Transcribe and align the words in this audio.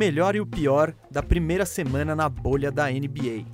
melhor 0.00 0.34
e 0.34 0.40
o 0.40 0.46
pior 0.46 0.94
da 1.10 1.22
primeira 1.22 1.66
semana 1.66 2.16
na 2.16 2.26
bolha 2.26 2.72
da 2.72 2.90
NBA. 2.90 3.44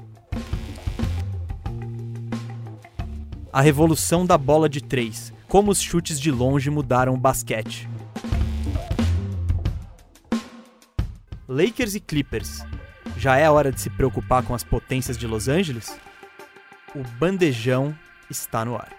A 3.52 3.60
revolução 3.60 4.24
da 4.24 4.38
bola 4.38 4.68
de 4.68 4.80
três. 4.80 5.32
Como 5.48 5.72
os 5.72 5.80
chutes 5.80 6.20
de 6.20 6.30
longe 6.30 6.70
mudaram 6.70 7.14
o 7.14 7.16
basquete. 7.16 7.88
Lakers 11.48 11.96
e 11.96 12.00
Clippers. 12.00 12.64
Já 13.18 13.36
é 13.36 13.50
hora 13.50 13.72
de 13.72 13.80
se 13.80 13.90
preocupar 13.90 14.44
com 14.44 14.54
as 14.54 14.62
potências 14.62 15.18
de 15.18 15.26
Los 15.26 15.48
Angeles? 15.48 15.98
O 16.94 17.02
bandejão 17.18 17.92
está 18.30 18.64
no 18.64 18.76
ar. 18.76 18.92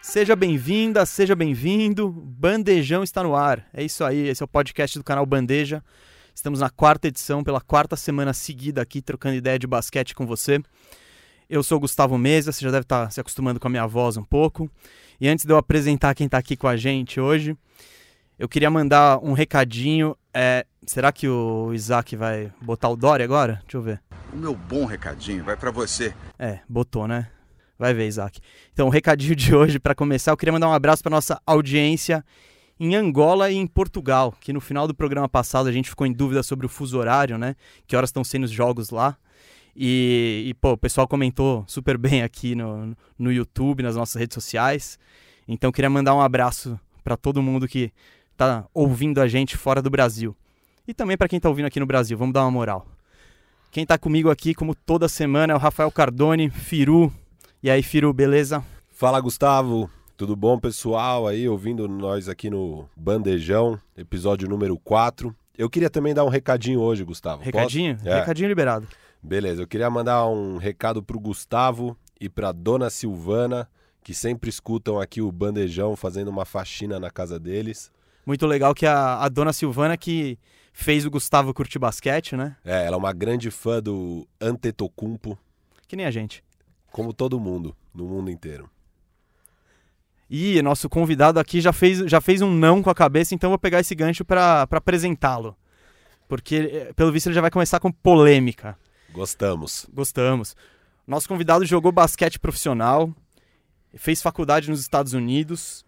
Seja 0.00 0.36
bem-vinda, 0.36 1.04
seja 1.04 1.34
bem-vindo. 1.34 2.08
Bandejão 2.08 3.02
está 3.02 3.20
no 3.20 3.34
ar. 3.34 3.66
É 3.74 3.82
isso 3.82 4.04
aí, 4.04 4.28
esse 4.28 4.40
é 4.40 4.44
o 4.44 4.48
podcast 4.48 4.96
do 4.96 5.02
canal 5.02 5.26
Bandeja. 5.26 5.82
Estamos 6.34 6.60
na 6.60 6.70
quarta 6.70 7.08
edição, 7.08 7.42
pela 7.42 7.60
quarta 7.60 7.96
semana 7.96 8.32
seguida 8.32 8.80
aqui, 8.80 9.02
trocando 9.02 9.36
ideia 9.36 9.58
de 9.58 9.66
basquete 9.66 10.14
com 10.14 10.26
você. 10.26 10.60
Eu 11.48 11.62
sou 11.62 11.78
o 11.78 11.80
Gustavo 11.80 12.16
Mesa, 12.16 12.52
você 12.52 12.64
já 12.64 12.70
deve 12.70 12.82
estar 12.82 13.10
se 13.10 13.20
acostumando 13.20 13.58
com 13.58 13.66
a 13.66 13.70
minha 13.70 13.86
voz 13.86 14.16
um 14.16 14.22
pouco. 14.22 14.70
E 15.20 15.28
antes 15.28 15.44
de 15.44 15.52
eu 15.52 15.56
apresentar 15.56 16.14
quem 16.14 16.26
está 16.26 16.38
aqui 16.38 16.56
com 16.56 16.68
a 16.68 16.76
gente 16.76 17.20
hoje, 17.20 17.56
eu 18.38 18.48
queria 18.48 18.70
mandar 18.70 19.18
um 19.22 19.32
recadinho. 19.32 20.16
É, 20.32 20.64
será 20.86 21.12
que 21.12 21.28
o 21.28 21.74
Isaac 21.74 22.14
vai 22.16 22.52
botar 22.62 22.88
o 22.88 22.96
Dory 22.96 23.22
agora? 23.22 23.60
Deixa 23.64 23.76
eu 23.76 23.82
ver. 23.82 24.00
O 24.32 24.36
meu 24.36 24.54
bom 24.54 24.84
recadinho 24.84 25.44
vai 25.44 25.56
para 25.56 25.70
você. 25.70 26.14
É, 26.38 26.60
botou, 26.68 27.08
né? 27.08 27.28
Vai 27.76 27.92
ver, 27.92 28.06
Isaac. 28.06 28.40
Então, 28.72 28.86
o 28.86 28.90
recadinho 28.90 29.34
de 29.34 29.54
hoje, 29.54 29.78
para 29.78 29.94
começar, 29.94 30.30
eu 30.30 30.36
queria 30.36 30.52
mandar 30.52 30.68
um 30.68 30.72
abraço 30.72 31.02
para 31.02 31.10
nossa 31.10 31.40
audiência 31.44 32.24
em 32.80 32.96
Angola 32.96 33.50
e 33.50 33.56
em 33.56 33.66
Portugal, 33.66 34.34
que 34.40 34.54
no 34.54 34.60
final 34.60 34.88
do 34.88 34.94
programa 34.94 35.28
passado 35.28 35.68
a 35.68 35.72
gente 35.72 35.90
ficou 35.90 36.06
em 36.06 36.12
dúvida 36.12 36.42
sobre 36.42 36.64
o 36.64 36.68
fuso 36.68 36.98
horário, 36.98 37.36
né? 37.36 37.54
Que 37.86 37.94
horas 37.94 38.08
estão 38.08 38.24
sendo 38.24 38.44
os 38.44 38.50
jogos 38.50 38.88
lá. 38.88 39.18
E, 39.76 40.46
e, 40.46 40.54
pô, 40.54 40.72
o 40.72 40.78
pessoal 40.78 41.06
comentou 41.06 41.62
super 41.66 41.98
bem 41.98 42.22
aqui 42.22 42.54
no, 42.54 42.96
no 43.18 43.30
YouTube, 43.30 43.82
nas 43.82 43.96
nossas 43.96 44.18
redes 44.18 44.34
sociais. 44.34 44.98
Então, 45.46 45.70
queria 45.70 45.90
mandar 45.90 46.14
um 46.14 46.22
abraço 46.22 46.80
para 47.04 47.18
todo 47.18 47.42
mundo 47.42 47.68
que 47.68 47.92
está 48.32 48.64
ouvindo 48.72 49.20
a 49.20 49.28
gente 49.28 49.58
fora 49.58 49.82
do 49.82 49.90
Brasil. 49.90 50.34
E 50.88 50.94
também 50.94 51.18
para 51.18 51.28
quem 51.28 51.36
está 51.36 51.50
ouvindo 51.50 51.66
aqui 51.66 51.78
no 51.78 51.86
Brasil, 51.86 52.16
vamos 52.16 52.32
dar 52.32 52.42
uma 52.44 52.50
moral. 52.50 52.86
Quem 53.70 53.82
está 53.82 53.98
comigo 53.98 54.30
aqui, 54.30 54.54
como 54.54 54.74
toda 54.74 55.06
semana, 55.06 55.52
é 55.52 55.56
o 55.56 55.58
Rafael 55.58 55.90
Cardone, 55.92 56.48
Firu. 56.48 57.12
E 57.62 57.70
aí, 57.70 57.82
Firu, 57.82 58.12
beleza? 58.12 58.64
Fala, 58.90 59.20
Gustavo. 59.20 59.90
Tudo 60.20 60.36
bom, 60.36 60.58
pessoal? 60.58 61.26
Aí, 61.26 61.48
ouvindo 61.48 61.88
nós 61.88 62.28
aqui 62.28 62.50
no 62.50 62.86
Bandejão, 62.94 63.80
episódio 63.96 64.46
número 64.46 64.78
4. 64.78 65.34
Eu 65.56 65.70
queria 65.70 65.88
também 65.88 66.12
dar 66.12 66.26
um 66.26 66.28
recadinho 66.28 66.78
hoje, 66.78 67.02
Gustavo. 67.02 67.42
Recadinho? 67.42 67.98
É. 68.04 68.16
Recadinho 68.16 68.46
liberado. 68.46 68.86
Beleza, 69.22 69.62
eu 69.62 69.66
queria 69.66 69.88
mandar 69.88 70.26
um 70.26 70.58
recado 70.58 71.02
pro 71.02 71.18
Gustavo 71.18 71.96
e 72.20 72.28
pra 72.28 72.52
dona 72.52 72.90
Silvana, 72.90 73.66
que 74.04 74.12
sempre 74.12 74.50
escutam 74.50 75.00
aqui 75.00 75.22
o 75.22 75.32
Bandejão 75.32 75.96
fazendo 75.96 76.28
uma 76.28 76.44
faxina 76.44 77.00
na 77.00 77.10
casa 77.10 77.40
deles. 77.40 77.90
Muito 78.26 78.46
legal 78.46 78.74
que 78.74 78.84
a, 78.84 79.22
a 79.22 79.28
dona 79.30 79.54
Silvana 79.54 79.96
que 79.96 80.38
fez 80.70 81.06
o 81.06 81.10
Gustavo 81.10 81.54
curtir 81.54 81.78
basquete, 81.78 82.36
né? 82.36 82.58
É, 82.62 82.84
ela 82.84 82.96
é 82.96 82.98
uma 82.98 83.14
grande 83.14 83.50
fã 83.50 83.80
do 83.80 84.28
Antetokounmpo, 84.38 85.38
Que 85.88 85.96
nem 85.96 86.04
a 86.04 86.10
gente. 86.10 86.44
como 86.92 87.14
todo 87.14 87.40
mundo, 87.40 87.74
no 87.94 88.04
mundo 88.04 88.30
inteiro. 88.30 88.68
E 90.30 90.62
nosso 90.62 90.88
convidado 90.88 91.40
aqui 91.40 91.60
já 91.60 91.72
fez, 91.72 91.98
já 92.08 92.20
fez 92.20 92.40
um 92.40 92.52
não 92.52 92.80
com 92.80 92.88
a 92.88 92.94
cabeça, 92.94 93.34
então 93.34 93.50
vou 93.50 93.58
pegar 93.58 93.80
esse 93.80 93.96
gancho 93.96 94.24
para 94.24 94.62
apresentá-lo. 94.62 95.56
Porque, 96.28 96.54
eh, 96.56 96.92
pelo 96.94 97.10
visto, 97.10 97.26
ele 97.26 97.34
já 97.34 97.40
vai 97.40 97.50
começar 97.50 97.80
com 97.80 97.90
polêmica. 97.90 98.78
Gostamos. 99.12 99.88
Gostamos. 99.92 100.54
Nosso 101.04 101.28
convidado 101.28 101.66
jogou 101.66 101.90
basquete 101.90 102.38
profissional, 102.38 103.12
fez 103.96 104.22
faculdade 104.22 104.70
nos 104.70 104.80
Estados 104.80 105.14
Unidos, 105.14 105.84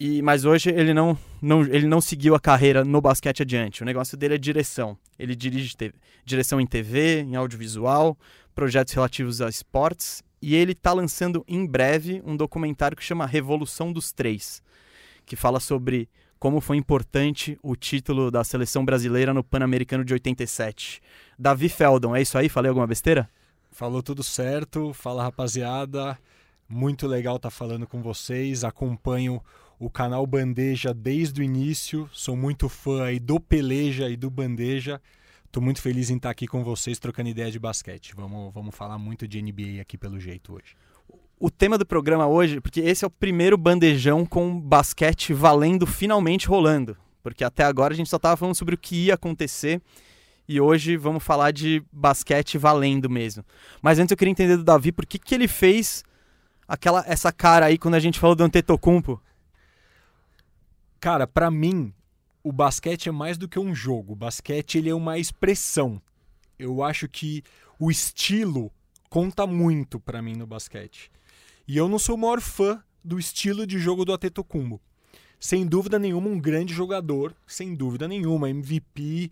e 0.00 0.22
mas 0.22 0.46
hoje 0.46 0.70
ele 0.70 0.94
não, 0.94 1.18
não, 1.42 1.60
ele 1.60 1.86
não 1.86 2.00
seguiu 2.00 2.34
a 2.34 2.40
carreira 2.40 2.82
no 2.82 3.02
basquete 3.02 3.42
adiante. 3.42 3.82
O 3.82 3.84
negócio 3.84 4.16
dele 4.16 4.36
é 4.36 4.38
direção. 4.38 4.96
Ele 5.18 5.36
dirige 5.36 5.76
direção 6.24 6.58
em 6.58 6.66
TV, 6.66 7.20
em 7.20 7.36
audiovisual, 7.36 8.16
projetos 8.54 8.94
relativos 8.94 9.42
a 9.42 9.50
esportes, 9.50 10.22
e 10.42 10.54
ele 10.54 10.72
está 10.72 10.92
lançando 10.92 11.44
em 11.46 11.66
breve 11.66 12.22
um 12.24 12.36
documentário 12.36 12.96
que 12.96 13.04
chama 13.04 13.26
Revolução 13.26 13.92
dos 13.92 14.12
Três, 14.12 14.62
que 15.26 15.36
fala 15.36 15.60
sobre 15.60 16.08
como 16.38 16.60
foi 16.60 16.78
importante 16.78 17.58
o 17.62 17.76
título 17.76 18.30
da 18.30 18.42
seleção 18.42 18.82
brasileira 18.82 19.34
no 19.34 19.44
Pan-Americano 19.44 20.02
de 20.02 20.14
87. 20.14 21.02
Davi 21.38 21.68
Feldon, 21.68 22.16
é 22.16 22.22
isso 22.22 22.38
aí? 22.38 22.48
Falei 22.48 22.70
alguma 22.70 22.86
besteira? 22.86 23.28
Falou 23.70 24.02
tudo 24.02 24.22
certo. 24.22 24.92
Fala, 24.94 25.22
rapaziada. 25.22 26.18
Muito 26.66 27.06
legal 27.06 27.36
estar 27.36 27.50
falando 27.50 27.86
com 27.86 28.00
vocês. 28.00 28.64
Acompanho 28.64 29.42
o 29.78 29.90
canal 29.90 30.26
Bandeja 30.26 30.94
desde 30.94 31.40
o 31.40 31.44
início. 31.44 32.08
Sou 32.12 32.36
muito 32.36 32.68
fã 32.68 33.04
aí 33.04 33.18
do 33.18 33.38
Peleja 33.38 34.08
e 34.08 34.16
do 34.16 34.30
Bandeja. 34.30 35.00
Tô 35.52 35.60
muito 35.60 35.82
feliz 35.82 36.10
em 36.10 36.16
estar 36.16 36.30
aqui 36.30 36.46
com 36.46 36.62
vocês 36.62 37.00
trocando 37.00 37.28
ideia 37.28 37.50
de 37.50 37.58
basquete. 37.58 38.14
Vamos, 38.14 38.54
vamos 38.54 38.72
falar 38.72 38.96
muito 38.98 39.26
de 39.26 39.42
NBA 39.42 39.80
aqui 39.80 39.98
pelo 39.98 40.20
jeito 40.20 40.54
hoje. 40.54 40.76
o 41.40 41.50
tema 41.50 41.76
do 41.76 41.84
programa 41.84 42.24
hoje, 42.28 42.60
porque 42.60 42.80
esse 42.80 43.04
é 43.04 43.08
o 43.08 43.10
primeiro 43.10 43.58
bandejão 43.58 44.24
com 44.24 44.60
basquete 44.60 45.34
valendo 45.34 45.88
finalmente 45.88 46.46
rolando. 46.46 46.96
Porque 47.20 47.42
até 47.42 47.64
agora 47.64 47.92
a 47.92 47.96
gente 47.96 48.08
só 48.08 48.16
estava 48.16 48.36
falando 48.36 48.54
sobre 48.54 48.76
o 48.76 48.78
que 48.78 49.06
ia 49.06 49.14
acontecer 49.14 49.82
e 50.46 50.60
hoje 50.60 50.96
vamos 50.96 51.24
falar 51.24 51.50
de 51.50 51.82
basquete 51.92 52.56
valendo 52.56 53.10
mesmo. 53.10 53.44
Mas 53.82 53.98
antes 53.98 54.12
eu 54.12 54.16
queria 54.16 54.30
entender 54.30 54.56
do 54.56 54.62
Davi 54.62 54.92
por 54.92 55.04
que, 55.04 55.18
que 55.18 55.34
ele 55.34 55.48
fez 55.48 56.04
aquela 56.68 57.02
essa 57.08 57.32
cara 57.32 57.66
aí 57.66 57.76
quando 57.76 57.96
a 57.96 58.00
gente 58.00 58.20
falou 58.20 58.36
do 58.36 58.44
Antetokounmpo. 58.44 59.20
Cara, 61.00 61.26
pra 61.26 61.50
mim, 61.50 61.92
o 62.42 62.52
basquete 62.52 63.08
é 63.08 63.12
mais 63.12 63.36
do 63.36 63.48
que 63.48 63.58
um 63.58 63.74
jogo. 63.74 64.12
O 64.12 64.16
basquete 64.16 64.78
ele 64.78 64.90
é 64.90 64.94
uma 64.94 65.18
expressão. 65.18 66.00
Eu 66.58 66.82
acho 66.82 67.08
que 67.08 67.42
o 67.78 67.90
estilo 67.90 68.70
conta 69.08 69.46
muito 69.46 69.98
pra 69.98 70.22
mim 70.22 70.34
no 70.34 70.46
basquete. 70.46 71.10
E 71.66 71.76
eu 71.76 71.88
não 71.88 71.98
sou 71.98 72.14
o 72.14 72.18
maior 72.18 72.40
fã 72.40 72.82
do 73.02 73.18
estilo 73.18 73.66
de 73.66 73.78
jogo 73.78 74.04
do 74.04 74.12
Antetokounmpo. 74.12 74.80
Sem 75.38 75.66
dúvida 75.66 75.98
nenhuma, 75.98 76.28
um 76.28 76.38
grande 76.38 76.74
jogador, 76.74 77.34
sem 77.46 77.74
dúvida 77.74 78.06
nenhuma, 78.06 78.50
MVP 78.50 79.30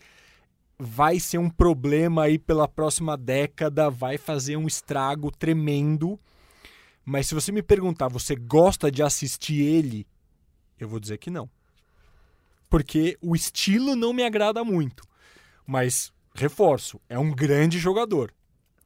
vai 0.78 1.18
ser 1.18 1.38
um 1.38 1.50
problema 1.50 2.22
aí 2.24 2.38
pela 2.38 2.68
próxima 2.68 3.16
década, 3.16 3.90
vai 3.90 4.16
fazer 4.16 4.56
um 4.56 4.66
estrago 4.66 5.30
tremendo. 5.30 6.18
Mas 7.04 7.26
se 7.26 7.34
você 7.34 7.50
me 7.50 7.62
perguntar, 7.62 8.08
você 8.08 8.36
gosta 8.36 8.90
de 8.90 9.02
assistir 9.02 9.60
ele? 9.60 10.06
Eu 10.78 10.88
vou 10.88 11.00
dizer 11.00 11.18
que 11.18 11.30
não. 11.30 11.50
Porque 12.68 13.16
o 13.20 13.34
estilo 13.34 13.96
não 13.96 14.12
me 14.12 14.22
agrada 14.22 14.62
muito. 14.62 15.04
Mas, 15.66 16.12
reforço, 16.34 17.00
é 17.08 17.18
um 17.18 17.30
grande 17.30 17.78
jogador. 17.78 18.32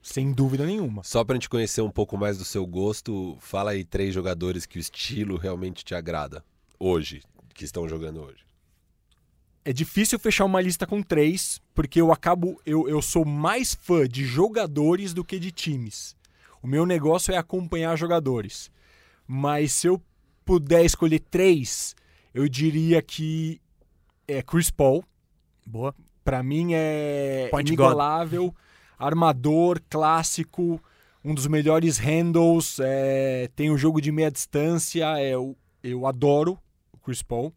Sem 0.03 0.33
dúvida 0.33 0.67
nenhuma. 0.67 1.05
Só 1.05 1.23
pra 1.23 1.37
gente 1.37 1.49
conhecer 1.49 1.81
um 1.81 1.91
pouco 1.91 2.17
mais 2.19 2.37
do 2.37 2.45
seu 2.45 2.67
gosto, 2.67 3.37
fala 3.41 3.71
aí 3.71 3.85
três 3.85 4.13
jogadores 4.13 4.67
que 4.67 4.79
o 4.79 4.81
estilo 4.81 5.37
realmente 5.37 5.85
te 5.85 5.95
agrada 5.95 6.45
hoje, 6.79 7.23
que 7.55 7.65
estão 7.65 7.89
jogando 7.89 8.21
hoje. 8.21 8.45
É 9.65 9.73
difícil 9.73 10.19
fechar 10.19 10.45
uma 10.45 10.61
lista 10.61 10.89
com 10.89 11.01
três, 11.01 11.61
porque 11.73 12.01
eu 12.01 12.11
acabo. 12.11 12.61
Eu, 12.67 12.89
eu 12.89 13.01
sou 13.01 13.25
mais 13.25 13.75
fã 13.75 14.09
de 14.09 14.25
jogadores 14.25 15.15
do 15.15 15.25
que 15.25 15.39
de 15.39 15.53
times. 15.53 16.17
O 16.61 16.67
meu 16.67 16.85
negócio 16.85 17.33
é 17.33 17.37
acompanhar 17.37 17.97
jogadores. 17.97 18.73
Mas 19.25 19.73
se 19.73 19.87
eu 19.87 20.03
puder 20.45 20.85
escolher 20.85 21.21
três, 21.21 21.95
eu 22.35 22.49
diria 22.49 23.01
que 23.01 23.62
é 24.39 24.43
Chris 24.43 24.71
Paul. 24.71 25.05
Boa. 25.67 25.95
Pra 26.25 26.43
mim 26.43 26.71
é 26.73 27.49
Point 27.51 27.69
inigualável, 27.69 28.55
armador, 28.99 29.81
clássico, 29.91 30.81
um 31.25 31.35
dos 31.35 31.47
melhores 31.47 31.99
handles, 31.99 32.79
é, 32.81 33.49
tem 33.55 33.71
o 33.71 33.79
jogo 33.79 34.01
de 34.01 34.11
meia 34.13 34.31
distância, 34.31 35.19
é, 35.19 35.31
eu, 35.31 35.57
eu 35.83 36.07
adoro 36.07 36.59
o 36.93 36.99
Chris 36.99 37.23
Paul. 37.23 37.53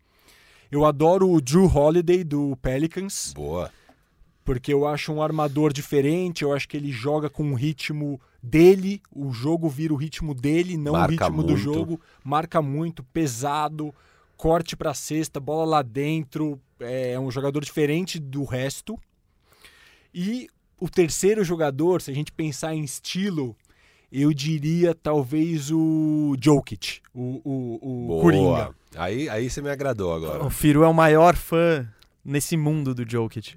Eu 0.72 0.84
adoro 0.84 1.32
o 1.32 1.40
Drew 1.40 1.66
Holiday 1.66 2.24
do 2.24 2.58
Pelicans, 2.58 3.34
Boa. 3.36 3.72
porque 4.44 4.74
eu 4.74 4.88
acho 4.88 5.14
um 5.14 5.22
armador 5.22 5.72
diferente, 5.72 6.44
eu 6.44 6.54
acho 6.54 6.68
que 6.68 6.76
ele 6.76 6.92
joga 6.92 7.30
com 7.30 7.52
o 7.52 7.56
ritmo 7.56 8.20
dele, 8.42 9.02
o 9.12 9.32
jogo 9.32 9.70
vira 9.70 9.94
o 9.94 9.98
ritmo 9.98 10.34
dele, 10.34 10.76
não 10.76 10.94
Marca 10.94 11.26
o 11.26 11.28
ritmo 11.28 11.44
do 11.44 11.50
muito. 11.54 11.58
jogo, 11.58 12.02
marca 12.24 12.62
muito, 12.62 13.04
pesado, 13.04 13.94
corte 14.36 14.76
pra 14.76 14.94
cesta, 14.94 15.40
bola 15.40 15.66
lá 15.66 15.82
dentro, 15.82 16.60
é 16.80 17.20
um 17.20 17.32
jogador 17.32 17.64
diferente 17.64 18.20
do 18.20 18.44
resto. 18.44 19.00
E 20.14 20.48
o 20.80 20.90
terceiro 20.90 21.44
jogador, 21.44 22.02
se 22.02 22.12
a 22.12 22.14
gente 22.14 22.32
pensar 22.32 22.74
em 22.74 22.84
estilo, 22.84 23.56
eu 24.12 24.34
diria 24.34 24.96
talvez 24.96 25.72
o 25.72 26.36
Jokic, 26.40 27.02
o, 27.14 27.42
o, 27.44 27.80
o 27.82 28.08
Boa. 28.08 28.22
Coringa. 28.22 28.76
Aí, 28.96 29.28
aí 29.28 29.50
você 29.50 29.62
me 29.62 29.70
agradou 29.70 30.14
agora. 30.14 30.46
O 30.46 30.50
Firu 30.50 30.84
é 30.84 30.88
o 30.88 30.94
maior 30.94 31.36
fã 31.36 31.88
nesse 32.24 32.56
mundo 32.56 32.96
do 32.96 33.10
Jokic. 33.10 33.56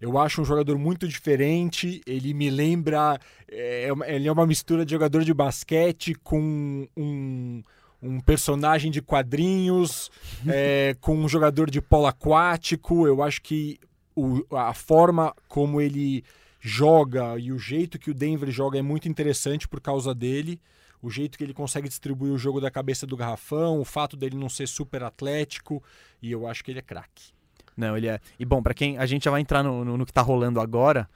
Eu 0.00 0.16
acho 0.16 0.40
um 0.40 0.44
jogador 0.44 0.78
muito 0.78 1.08
diferente. 1.08 2.00
Ele 2.06 2.32
me 2.32 2.50
lembra. 2.50 3.18
É, 3.50 3.88
ele 4.06 4.28
é 4.28 4.32
uma 4.32 4.46
mistura 4.46 4.84
de 4.84 4.92
jogador 4.92 5.24
de 5.24 5.34
basquete 5.34 6.14
com 6.14 6.88
um, 6.96 7.62
um 8.02 8.20
personagem 8.20 8.90
de 8.90 9.02
quadrinhos, 9.02 10.10
é, 10.46 10.96
com 11.00 11.16
um 11.16 11.28
jogador 11.28 11.70
de 11.70 11.80
polo 11.80 12.06
aquático. 12.06 13.06
Eu 13.06 13.22
acho 13.22 13.42
que 13.42 13.78
o, 14.14 14.44
a 14.56 14.74
forma 14.74 15.34
como 15.48 15.80
ele 15.80 16.24
joga 16.60 17.38
e 17.38 17.52
o 17.52 17.58
jeito 17.58 17.98
que 17.98 18.10
o 18.10 18.14
Denver 18.14 18.50
joga 18.50 18.78
é 18.78 18.82
muito 18.82 19.08
interessante 19.08 19.68
por 19.68 19.80
causa 19.80 20.14
dele. 20.14 20.60
O 21.00 21.10
jeito 21.10 21.38
que 21.38 21.44
ele 21.44 21.54
consegue 21.54 21.88
distribuir 21.88 22.32
o 22.32 22.38
jogo 22.38 22.60
da 22.60 22.70
cabeça 22.70 23.06
do 23.06 23.16
garrafão, 23.16 23.78
o 23.78 23.84
fato 23.84 24.16
dele 24.16 24.36
não 24.36 24.48
ser 24.48 24.66
super 24.66 25.04
atlético, 25.04 25.82
e 26.20 26.32
eu 26.32 26.46
acho 26.46 26.64
que 26.64 26.72
ele 26.72 26.80
é 26.80 26.82
craque. 26.82 27.32
Não, 27.76 27.96
ele 27.96 28.08
é. 28.08 28.18
E 28.36 28.44
bom, 28.44 28.60
para 28.60 28.74
quem. 28.74 28.98
A 28.98 29.06
gente 29.06 29.24
já 29.24 29.30
vai 29.30 29.40
entrar 29.40 29.62
no, 29.62 29.84
no, 29.84 29.96
no, 29.96 30.04
que 30.04 30.12
tá 30.12 30.20
rolando 30.20 30.60
agora, 30.60 31.08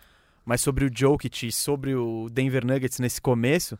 mas 0.44 0.60
sobre 0.60 0.84
o 0.84 0.90
Jokic 0.92 1.48
e 1.48 1.52
sobre 1.52 1.96
o 1.96 2.28
Denver 2.30 2.64
Nuggets 2.64 3.00
nesse 3.00 3.20
começo, 3.20 3.76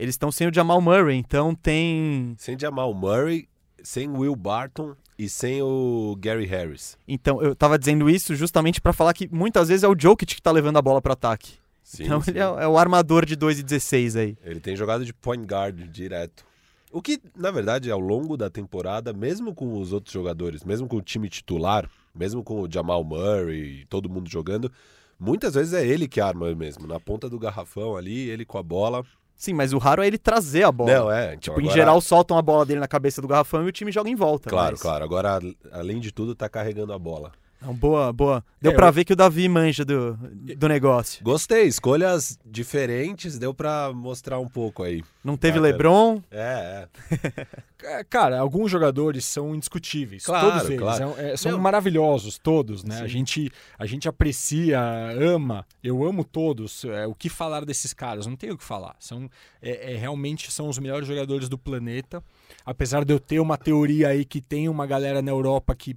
eles 0.00 0.14
estão 0.14 0.32
sem 0.32 0.48
o 0.48 0.54
Jamal 0.54 0.80
Murray, 0.80 1.16
então 1.16 1.54
tem. 1.54 2.34
Sem 2.38 2.58
Jamal 2.58 2.94
Murray, 2.94 3.46
sem 3.82 4.08
Will 4.08 4.34
Barton 4.34 4.96
e 5.18 5.28
sem 5.28 5.60
o 5.60 6.16
Gary 6.18 6.46
Harris. 6.46 6.96
Então, 7.06 7.42
eu 7.42 7.54
tava 7.54 7.78
dizendo 7.78 8.08
isso 8.08 8.34
justamente 8.34 8.80
para 8.80 8.94
falar 8.94 9.12
que 9.12 9.28
muitas 9.30 9.68
vezes 9.68 9.84
é 9.84 9.88
o 9.88 9.94
Jokic 9.96 10.34
que 10.34 10.40
tá 10.40 10.50
levando 10.50 10.78
a 10.78 10.82
bola 10.82 11.02
para 11.02 11.12
ataque. 11.12 11.58
Sim, 11.82 12.04
então 12.04 12.22
sim. 12.22 12.30
ele 12.30 12.38
é, 12.38 12.42
é, 12.42 12.66
o 12.66 12.78
armador 12.78 13.26
de 13.26 13.36
2 13.36 13.58
e 13.58 13.62
16 13.62 14.16
aí. 14.16 14.38
Ele 14.42 14.58
tem 14.58 14.74
jogado 14.74 15.04
de 15.04 15.12
point 15.12 15.44
guard 15.44 15.78
direto. 15.90 16.46
O 16.90 17.02
que, 17.02 17.20
na 17.36 17.50
verdade, 17.50 17.90
ao 17.90 18.00
longo 18.00 18.38
da 18.38 18.48
temporada, 18.48 19.12
mesmo 19.12 19.54
com 19.54 19.78
os 19.78 19.92
outros 19.92 20.14
jogadores, 20.14 20.64
mesmo 20.64 20.88
com 20.88 20.96
o 20.96 21.02
time 21.02 21.28
titular, 21.28 21.86
mesmo 22.14 22.42
com 22.42 22.62
o 22.62 22.72
Jamal 22.72 23.04
Murray 23.04 23.82
e 23.82 23.84
todo 23.84 24.08
mundo 24.08 24.30
jogando, 24.30 24.72
muitas 25.18 25.54
vezes 25.54 25.74
é 25.74 25.86
ele 25.86 26.08
que 26.08 26.22
arma 26.22 26.54
mesmo, 26.54 26.86
na 26.86 26.98
ponta 26.98 27.28
do 27.28 27.38
garrafão 27.38 27.98
ali, 27.98 28.30
ele 28.30 28.46
com 28.46 28.56
a 28.56 28.62
bola. 28.62 29.04
Sim, 29.40 29.54
mas 29.54 29.72
o 29.72 29.78
raro 29.78 30.02
é 30.02 30.06
ele 30.06 30.18
trazer 30.18 30.64
a 30.64 30.70
bola. 30.70 30.92
Não, 30.92 31.10
é. 31.10 31.28
Então 31.28 31.38
tipo, 31.38 31.52
agora... 31.52 31.66
em 31.66 31.74
geral, 31.74 31.98
soltam 32.02 32.36
a 32.36 32.42
bola 32.42 32.66
dele 32.66 32.78
na 32.78 32.86
cabeça 32.86 33.22
do 33.22 33.26
garrafão 33.26 33.64
e 33.64 33.68
o 33.68 33.72
time 33.72 33.90
joga 33.90 34.10
em 34.10 34.14
volta. 34.14 34.50
Claro, 34.50 34.72
mas... 34.72 34.82
claro. 34.82 35.02
Agora, 35.02 35.40
além 35.72 35.98
de 35.98 36.12
tudo, 36.12 36.34
tá 36.34 36.46
carregando 36.46 36.92
a 36.92 36.98
bola. 36.98 37.32
Não, 37.60 37.74
boa, 37.74 38.10
boa. 38.12 38.44
Deu 38.60 38.72
é, 38.72 38.74
pra 38.74 38.88
eu... 38.88 38.92
ver 38.92 39.04
que 39.04 39.12
o 39.12 39.16
Davi 39.16 39.48
manja 39.48 39.84
do, 39.84 40.16
do 40.56 40.68
negócio. 40.68 41.22
Gostei, 41.22 41.64
escolhas 41.64 42.38
diferentes, 42.44 43.38
deu 43.38 43.52
pra 43.52 43.92
mostrar 43.92 44.38
um 44.38 44.48
pouco 44.48 44.82
aí. 44.82 45.02
Não 45.22 45.36
teve 45.36 45.58
Bacana. 45.58 45.72
Lebron? 45.72 46.22
É, 46.30 46.88
é. 47.84 48.04
Cara, 48.04 48.38
alguns 48.38 48.70
jogadores 48.70 49.26
são 49.26 49.54
indiscutíveis. 49.54 50.24
Claro, 50.24 50.50
todos 50.50 50.66
eles. 50.66 50.78
Claro. 50.78 51.14
É, 51.18 51.32
é 51.32 51.36
são 51.36 51.52
Não. 51.52 51.58
maravilhosos, 51.58 52.38
todos, 52.38 52.82
né? 52.82 53.00
A 53.00 53.06
gente, 53.06 53.52
a 53.78 53.84
gente 53.84 54.08
aprecia, 54.08 54.80
ama. 55.20 55.66
Eu 55.84 56.02
amo 56.02 56.24
todos. 56.24 56.84
É, 56.86 57.06
o 57.06 57.14
que 57.14 57.28
falar 57.28 57.66
desses 57.66 57.92
caras? 57.92 58.26
Não 58.26 58.36
tenho 58.36 58.54
o 58.54 58.58
que 58.58 58.64
falar. 58.64 58.96
São, 58.98 59.28
é, 59.60 59.92
é, 59.92 59.96
realmente 59.96 60.50
são 60.50 60.68
os 60.68 60.78
melhores 60.78 61.06
jogadores 61.06 61.48
do 61.48 61.58
planeta. 61.58 62.22
Apesar 62.64 63.04
de 63.04 63.12
eu 63.12 63.20
ter 63.20 63.40
uma 63.40 63.58
teoria 63.58 64.08
aí 64.08 64.24
que 64.24 64.40
tem 64.40 64.68
uma 64.68 64.86
galera 64.86 65.20
na 65.20 65.30
Europa 65.30 65.74
que 65.74 65.96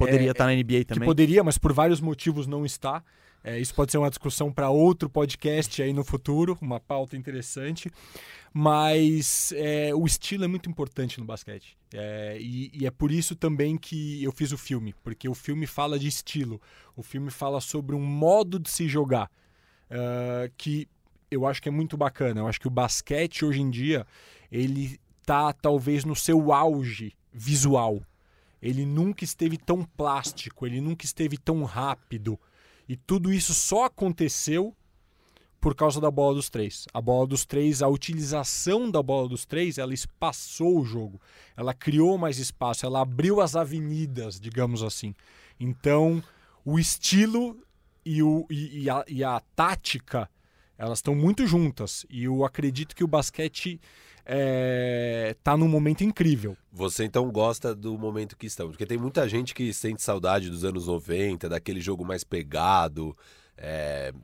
Poderia 0.00 0.28
é, 0.28 0.30
estar 0.30 0.44
tá 0.44 0.50
na 0.50 0.56
NBA 0.56 0.84
também. 0.84 1.00
Que 1.00 1.06
poderia, 1.06 1.44
mas 1.44 1.58
por 1.58 1.72
vários 1.72 2.00
motivos 2.00 2.46
não 2.46 2.64
está. 2.64 3.02
É, 3.42 3.58
isso 3.58 3.74
pode 3.74 3.90
ser 3.90 3.98
uma 3.98 4.10
discussão 4.10 4.52
para 4.52 4.68
outro 4.68 5.08
podcast 5.08 5.82
aí 5.82 5.92
no 5.92 6.04
futuro, 6.04 6.58
uma 6.60 6.78
pauta 6.78 7.16
interessante. 7.16 7.90
Mas 8.52 9.52
é, 9.56 9.94
o 9.94 10.04
estilo 10.04 10.44
é 10.44 10.48
muito 10.48 10.68
importante 10.68 11.18
no 11.20 11.24
basquete. 11.24 11.76
É, 11.92 12.36
e, 12.40 12.70
e, 12.74 12.86
é 12.86 12.90
por 12.90 13.10
isso 13.10 13.34
também 13.36 13.76
que 13.76 14.22
eu 14.22 14.32
fiz 14.32 14.52
o 14.52 14.58
filme, 14.58 14.94
porque 15.02 15.28
o 15.28 15.34
filme 15.34 15.66
fala 15.66 15.98
de 15.98 16.08
estilo. 16.08 16.60
O 16.96 17.02
filme 17.02 17.30
fala 17.30 17.60
sobre 17.60 17.94
um 17.94 18.04
modo 18.04 18.58
de 18.58 18.70
se 18.70 18.88
jogar 18.88 19.30
uh, 19.90 20.50
que 20.56 20.88
eu 21.30 21.46
acho 21.46 21.62
que 21.62 21.68
é 21.68 21.72
muito 21.72 21.96
bacana. 21.96 22.40
Eu 22.40 22.46
acho 22.46 22.60
que 22.60 22.66
o 22.66 22.70
basquete 22.70 23.44
hoje 23.44 23.60
em 23.60 23.70
dia 23.70 24.06
ele 24.50 24.98
tá 25.24 25.52
talvez 25.52 26.04
no 26.04 26.16
seu 26.16 26.52
auge 26.52 27.14
visual 27.32 28.02
ele 28.62 28.84
nunca 28.84 29.24
esteve 29.24 29.56
tão 29.56 29.84
plástico, 29.84 30.66
ele 30.66 30.80
nunca 30.80 31.04
esteve 31.04 31.38
tão 31.38 31.64
rápido. 31.64 32.38
E 32.88 32.96
tudo 32.96 33.32
isso 33.32 33.54
só 33.54 33.84
aconteceu 33.84 34.74
por 35.60 35.74
causa 35.74 36.00
da 36.00 36.10
bola 36.10 36.34
dos 36.34 36.48
três. 36.48 36.86
A 36.92 37.00
bola 37.00 37.26
dos 37.26 37.44
três, 37.44 37.82
a 37.82 37.88
utilização 37.88 38.90
da 38.90 39.02
bola 39.02 39.28
dos 39.28 39.44
três, 39.44 39.78
ela 39.78 39.92
espaçou 39.92 40.80
o 40.80 40.84
jogo. 40.84 41.20
Ela 41.56 41.74
criou 41.74 42.16
mais 42.16 42.38
espaço, 42.38 42.86
ela 42.86 43.02
abriu 43.02 43.40
as 43.40 43.54
avenidas, 43.54 44.40
digamos 44.40 44.82
assim. 44.82 45.14
Então, 45.58 46.22
o 46.64 46.78
estilo 46.78 47.62
e, 48.04 48.22
o, 48.22 48.46
e, 48.50 48.84
e, 48.84 48.90
a, 48.90 49.04
e 49.06 49.22
a 49.22 49.40
tática, 49.54 50.28
elas 50.78 50.98
estão 50.98 51.14
muito 51.14 51.46
juntas. 51.46 52.06
E 52.08 52.24
eu 52.24 52.44
acredito 52.44 52.96
que 52.96 53.04
o 53.04 53.08
basquete 53.08 53.78
é, 54.32 55.34
tá 55.42 55.56
num 55.56 55.66
momento 55.66 56.04
incrível. 56.04 56.56
Você 56.72 57.02
então 57.02 57.28
gosta 57.32 57.74
do 57.74 57.98
momento 57.98 58.36
que 58.36 58.46
estamos? 58.46 58.72
Porque 58.72 58.86
tem 58.86 58.96
muita 58.96 59.28
gente 59.28 59.52
que 59.52 59.72
sente 59.74 60.00
saudade 60.00 60.48
dos 60.48 60.64
anos 60.64 60.86
90, 60.86 61.48
daquele 61.48 61.80
jogo 61.80 62.04
mais 62.04 62.22
pegado, 62.22 63.16
é, 63.56 64.14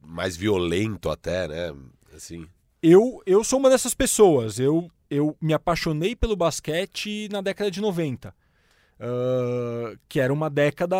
mais 0.00 0.36
violento 0.36 1.10
até, 1.10 1.48
né? 1.48 1.74
Assim. 2.14 2.46
Eu, 2.80 3.20
eu 3.26 3.42
sou 3.42 3.58
uma 3.58 3.68
dessas 3.68 3.94
pessoas. 3.94 4.60
Eu, 4.60 4.88
eu 5.10 5.36
me 5.40 5.52
apaixonei 5.52 6.14
pelo 6.14 6.36
basquete 6.36 7.28
na 7.32 7.40
década 7.40 7.68
de 7.68 7.80
90, 7.80 8.28
uh, 8.28 9.98
que 10.08 10.20
era 10.20 10.32
uma 10.32 10.48
década 10.48 10.96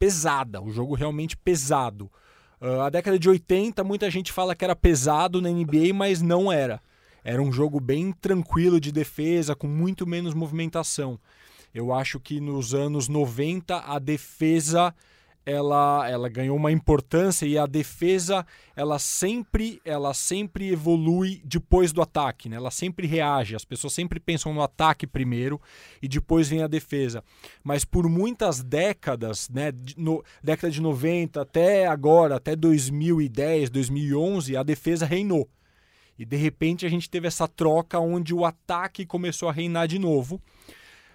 pesada, 0.00 0.60
um 0.60 0.72
jogo 0.72 0.96
realmente 0.96 1.36
pesado. 1.36 2.10
Uh, 2.60 2.80
a 2.80 2.90
década 2.90 3.16
de 3.20 3.28
80, 3.28 3.84
muita 3.84 4.10
gente 4.10 4.32
fala 4.32 4.56
que 4.56 4.64
era 4.64 4.74
pesado 4.74 5.40
na 5.40 5.48
NBA, 5.48 5.94
mas 5.94 6.20
não 6.20 6.50
era. 6.50 6.82
Era 7.24 7.42
um 7.42 7.52
jogo 7.52 7.80
bem 7.80 8.12
tranquilo 8.12 8.80
de 8.80 8.92
defesa, 8.92 9.54
com 9.54 9.66
muito 9.66 10.06
menos 10.06 10.34
movimentação. 10.34 11.18
Eu 11.72 11.92
acho 11.92 12.18
que 12.18 12.40
nos 12.40 12.74
anos 12.74 13.08
90 13.08 13.76
a 13.76 13.98
defesa 13.98 14.94
ela, 15.44 16.08
ela 16.08 16.28
ganhou 16.28 16.56
uma 16.56 16.70
importância 16.70 17.46
e 17.46 17.56
a 17.56 17.66
defesa 17.66 18.44
ela 18.76 18.98
sempre 18.98 19.80
ela 19.84 20.12
sempre 20.12 20.70
evolui 20.70 21.40
depois 21.44 21.92
do 21.92 22.02
ataque, 22.02 22.48
né? 22.48 22.56
Ela 22.56 22.70
sempre 22.70 23.06
reage. 23.06 23.56
As 23.56 23.64
pessoas 23.64 23.92
sempre 23.92 24.20
pensam 24.20 24.52
no 24.52 24.62
ataque 24.62 25.06
primeiro 25.06 25.60
e 26.02 26.08
depois 26.08 26.48
vem 26.48 26.62
a 26.62 26.66
defesa. 26.66 27.24
Mas 27.64 27.84
por 27.84 28.08
muitas 28.08 28.62
décadas, 28.62 29.48
né, 29.48 29.72
no 29.96 30.22
década 30.42 30.70
de 30.70 30.80
90 30.80 31.40
até 31.40 31.86
agora, 31.86 32.36
até 32.36 32.54
2010, 32.54 33.70
2011, 33.70 34.56
a 34.56 34.62
defesa 34.62 35.06
reinou. 35.06 35.48
E 36.20 36.24
de 36.26 36.36
repente 36.36 36.84
a 36.84 36.88
gente 36.90 37.08
teve 37.08 37.26
essa 37.26 37.48
troca 37.48 37.98
onde 37.98 38.34
o 38.34 38.44
ataque 38.44 39.06
começou 39.06 39.48
a 39.48 39.52
reinar 39.52 39.88
de 39.88 39.98
novo. 39.98 40.38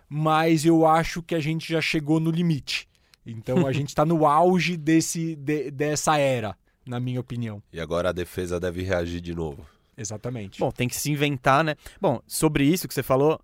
Mas 0.09 0.65
eu 0.65 0.83
acho 0.83 1.21
que 1.21 1.35
a 1.35 1.39
gente 1.39 1.71
já 1.71 1.79
chegou 1.79 2.19
no 2.19 2.31
limite. 2.31 2.89
Então 3.23 3.67
a 3.67 3.71
gente 3.71 3.89
está 3.89 4.03
no 4.03 4.25
auge 4.25 4.75
desse, 4.75 5.35
de, 5.35 5.69
dessa 5.69 6.17
era, 6.17 6.57
na 6.83 6.99
minha 6.99 7.19
opinião. 7.19 7.61
E 7.71 7.79
agora 7.79 8.09
a 8.09 8.11
defesa 8.11 8.59
deve 8.59 8.81
reagir 8.81 9.21
de 9.21 9.35
novo. 9.35 9.63
Exatamente. 9.95 10.59
Bom, 10.59 10.71
tem 10.71 10.87
que 10.87 10.95
se 10.95 11.11
inventar, 11.11 11.63
né? 11.63 11.75
Bom, 12.01 12.19
sobre 12.25 12.63
isso 12.63 12.87
que 12.87 12.93
você 12.93 13.03
falou, 13.03 13.39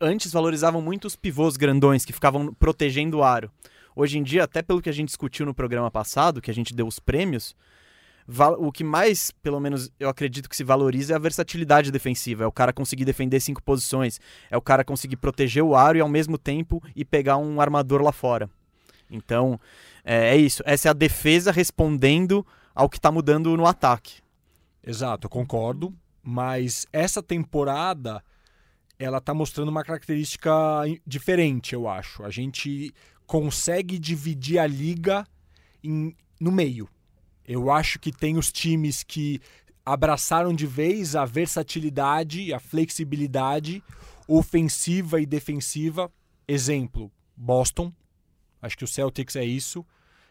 antes 0.00 0.32
valorizavam 0.32 0.82
muito 0.82 1.04
os 1.04 1.14
pivôs 1.14 1.56
grandões 1.56 2.04
que 2.04 2.12
ficavam 2.12 2.52
protegendo 2.52 3.18
o 3.18 3.22
aro. 3.22 3.48
Hoje 3.94 4.18
em 4.18 4.24
dia, 4.24 4.42
até 4.42 4.60
pelo 4.60 4.82
que 4.82 4.90
a 4.90 4.92
gente 4.92 5.06
discutiu 5.06 5.46
no 5.46 5.54
programa 5.54 5.88
passado, 5.88 6.42
que 6.42 6.50
a 6.50 6.54
gente 6.54 6.74
deu 6.74 6.88
os 6.88 6.98
prêmios, 6.98 7.54
o 8.58 8.72
que 8.72 8.82
mais, 8.82 9.30
pelo 9.30 9.60
menos, 9.60 9.90
eu 10.00 10.08
acredito 10.08 10.48
que 10.48 10.56
se 10.56 10.64
valoriza 10.64 11.12
é 11.12 11.16
a 11.16 11.18
versatilidade 11.18 11.92
defensiva. 11.92 12.44
É 12.44 12.46
o 12.46 12.52
cara 12.52 12.72
conseguir 12.72 13.04
defender 13.04 13.40
cinco 13.40 13.62
posições. 13.62 14.20
É 14.50 14.56
o 14.56 14.62
cara 14.62 14.84
conseguir 14.84 15.16
proteger 15.16 15.62
o 15.62 15.76
aro 15.76 15.98
e 15.98 16.00
ao 16.00 16.08
mesmo 16.08 16.36
tempo 16.36 16.82
ir 16.94 17.04
pegar 17.04 17.36
um 17.36 17.60
armador 17.60 18.02
lá 18.02 18.12
fora. 18.12 18.50
Então, 19.10 19.60
é, 20.04 20.30
é 20.30 20.36
isso. 20.36 20.62
Essa 20.66 20.88
é 20.88 20.90
a 20.90 20.94
defesa 20.94 21.52
respondendo 21.52 22.44
ao 22.74 22.88
que 22.88 22.98
está 22.98 23.12
mudando 23.12 23.56
no 23.56 23.66
ataque. 23.66 24.20
Exato, 24.84 25.26
eu 25.26 25.30
concordo. 25.30 25.94
Mas 26.22 26.86
essa 26.92 27.22
temporada 27.22 28.22
ela 28.98 29.18
está 29.18 29.32
mostrando 29.32 29.68
uma 29.68 29.84
característica 29.84 30.50
diferente, 31.06 31.74
eu 31.74 31.88
acho. 31.88 32.24
A 32.24 32.30
gente 32.30 32.92
consegue 33.26 33.98
dividir 33.98 34.58
a 34.58 34.66
liga 34.66 35.26
em, 35.84 36.16
no 36.40 36.50
meio. 36.50 36.88
Eu 37.46 37.70
acho 37.70 37.98
que 37.98 38.12
tem 38.12 38.36
os 38.36 38.50
times 38.50 39.02
que 39.02 39.40
abraçaram 39.84 40.52
de 40.52 40.66
vez 40.66 41.14
a 41.14 41.24
versatilidade, 41.24 42.52
a 42.52 42.58
flexibilidade 42.58 43.82
ofensiva 44.26 45.20
e 45.20 45.26
defensiva. 45.26 46.10
Exemplo, 46.48 47.10
Boston. 47.36 47.92
Acho 48.60 48.76
que 48.76 48.84
o 48.84 48.88
Celtics 48.88 49.36
é 49.36 49.44
isso. 49.44 49.84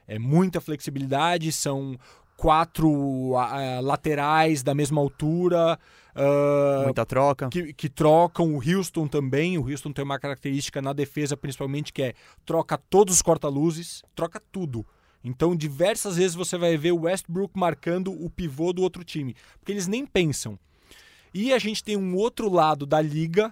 É 0.08 0.20
muita 0.20 0.60
flexibilidade, 0.60 1.52
são 1.52 1.98
quatro 2.38 2.90
uh, 2.90 3.82
laterais 3.82 4.62
da 4.62 4.76
mesma 4.76 5.00
altura. 5.02 5.80
Uh, 6.16 6.84
Muita 6.84 7.06
troca. 7.06 7.50
Que, 7.50 7.74
que, 7.74 7.90
trocam. 7.90 8.56
O 8.56 8.58
Houston 8.58 9.08
também. 9.08 9.58
O 9.58 9.70
Houston 9.70 9.92
tem 9.92 10.04
uma 10.04 10.20
característica 10.20 10.82
na 10.82 10.94
defesa, 10.94 11.36
principalmente, 11.36 11.92
que 11.92 12.04
é 12.04 12.14
troca 12.46 12.78
todos 12.78 13.16
os 13.16 13.22
corta-luzes, 13.22 14.04
troca 14.14 14.42
tudo. 14.52 14.86
Então, 15.28 15.56
diversas 15.56 16.18
vezes 16.18 16.36
você 16.36 16.56
vai 16.56 16.78
ver 16.78 16.92
o 16.92 17.02
Westbrook 17.02 17.58
marcando 17.58 18.14
o 18.14 18.30
pivô 18.30 18.72
do 18.72 18.84
outro 18.84 19.04
time, 19.04 19.36
porque 19.58 19.72
eles 19.72 19.88
nem 19.88 20.06
pensam. 20.06 20.58
E 21.34 21.52
a 21.52 21.58
gente 21.58 21.84
tem 21.84 21.98
um 21.98 22.16
outro 22.16 22.48
lado 22.48 22.86
da 22.86 23.02
liga 23.02 23.52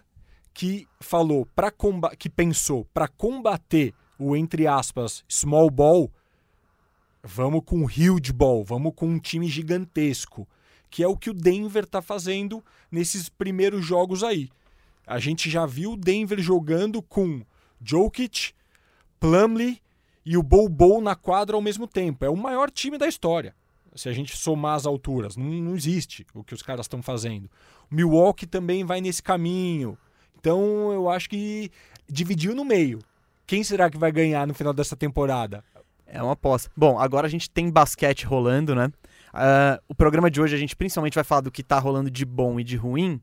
que 0.54 0.88
falou 1.00 1.48
para 1.48 1.74
que 2.16 2.30
pensou 2.30 2.86
para 2.94 3.08
combater 3.08 3.92
o 4.20 4.36
entre 4.36 4.68
aspas 4.68 5.26
small 5.28 5.72
ball, 5.72 6.12
vamos 7.24 7.64
com 7.66 7.84
huge 7.84 8.32
ball, 8.32 8.64
vamos 8.64 8.94
com 8.96 9.08
um 9.08 9.18
time 9.18 9.48
gigantesco, 9.48 10.48
que 10.92 11.02
é 11.02 11.08
o 11.08 11.18
que 11.18 11.32
o 11.32 11.34
Denver 11.34 11.86
está 11.86 12.04
fazendo 12.04 12.64
nesses 12.92 13.30
primeiros 13.30 13.84
jogos 13.84 14.24
aí. 14.24 14.48
A 15.08 15.18
gente 15.18 15.50
já 15.50 15.66
viu 15.66 15.94
o 15.94 15.98
Denver 15.98 16.40
jogando 16.40 17.02
com 17.02 17.42
Jokic, 17.82 18.54
Plumlee 19.20 19.82
e 20.26 20.38
o 20.38 20.44
Bobo 20.44 21.02
na 21.02 21.16
quadra 21.16 21.56
ao 21.56 21.62
mesmo 21.62 21.88
tempo. 21.88 22.26
É 22.26 22.30
o 22.30 22.38
maior 22.38 22.70
time 22.70 22.98
da 22.98 23.08
história. 23.08 23.56
Se 23.96 24.10
a 24.10 24.14
gente 24.14 24.36
somar 24.36 24.76
as 24.76 24.86
alturas, 24.86 25.38
não, 25.38 25.46
não 25.46 25.76
existe 25.76 26.26
o 26.34 26.44
que 26.44 26.54
os 26.54 26.62
caras 26.62 26.86
estão 26.86 27.02
fazendo. 27.02 27.50
O 27.92 27.96
Milwaukee 27.96 28.48
também 28.48 28.84
vai 28.84 29.02
nesse 29.02 29.22
caminho. 29.22 29.98
Então 30.40 30.92
eu 30.92 31.10
acho 31.10 31.30
que 31.30 31.72
dividiu 32.10 32.56
no 32.56 32.66
meio. 32.66 33.00
Quem 33.46 33.64
será 33.64 33.90
que 33.90 33.98
vai 33.98 34.12
ganhar 34.12 34.48
no 34.48 34.54
final 34.54 34.74
dessa 34.74 34.96
temporada? 34.96 35.64
É 36.08 36.22
uma 36.22 36.34
aposta. 36.34 36.72
Bom, 36.76 37.00
agora 37.00 37.28
a 37.28 37.30
gente 37.30 37.50
tem 37.50 37.70
basquete 37.70 38.26
rolando, 38.26 38.74
né? 38.74 38.92
Uh, 39.34 39.82
o 39.88 39.96
programa 39.96 40.30
de 40.30 40.40
hoje 40.40 40.56
a 40.56 40.60
gente 40.60 40.76
principalmente 40.76 41.16
vai 41.16 41.24
falar 41.24 41.42
do 41.42 41.52
que 41.52 41.62
está 41.62 41.80
rolando 41.80 42.10
de 42.10 42.26
bom 42.26 42.60
e 42.60 42.64
de 42.64 42.76
ruim. 42.76 43.20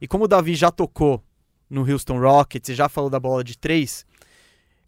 E 0.00 0.06
como 0.06 0.24
o 0.24 0.28
Davi 0.28 0.54
já 0.54 0.70
tocou 0.70 1.22
no 1.68 1.90
Houston 1.90 2.18
Rockets 2.18 2.68
e 2.68 2.74
já 2.74 2.88
falou 2.88 3.08
da 3.08 3.20
bola 3.20 3.44
de 3.44 3.56
três, 3.56 4.04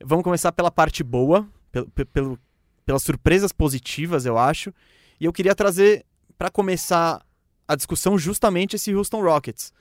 vamos 0.04 0.24
começar 0.24 0.52
pela 0.52 0.70
parte 0.70 1.02
boa, 1.02 1.48
pelo, 1.70 1.88
pelo, 1.88 2.38
pelas 2.84 3.02
surpresas 3.02 3.52
positivas, 3.52 4.26
eu 4.26 4.38
acho. 4.38 4.72
E 5.20 5.24
eu 5.24 5.32
queria 5.32 5.54
trazer 5.54 6.04
para 6.36 6.50
começar 6.50 7.24
a 7.66 7.76
discussão 7.76 8.18
justamente 8.18 8.76
esse 8.76 8.94
Houston 8.94 9.22
Rockets, 9.22 9.72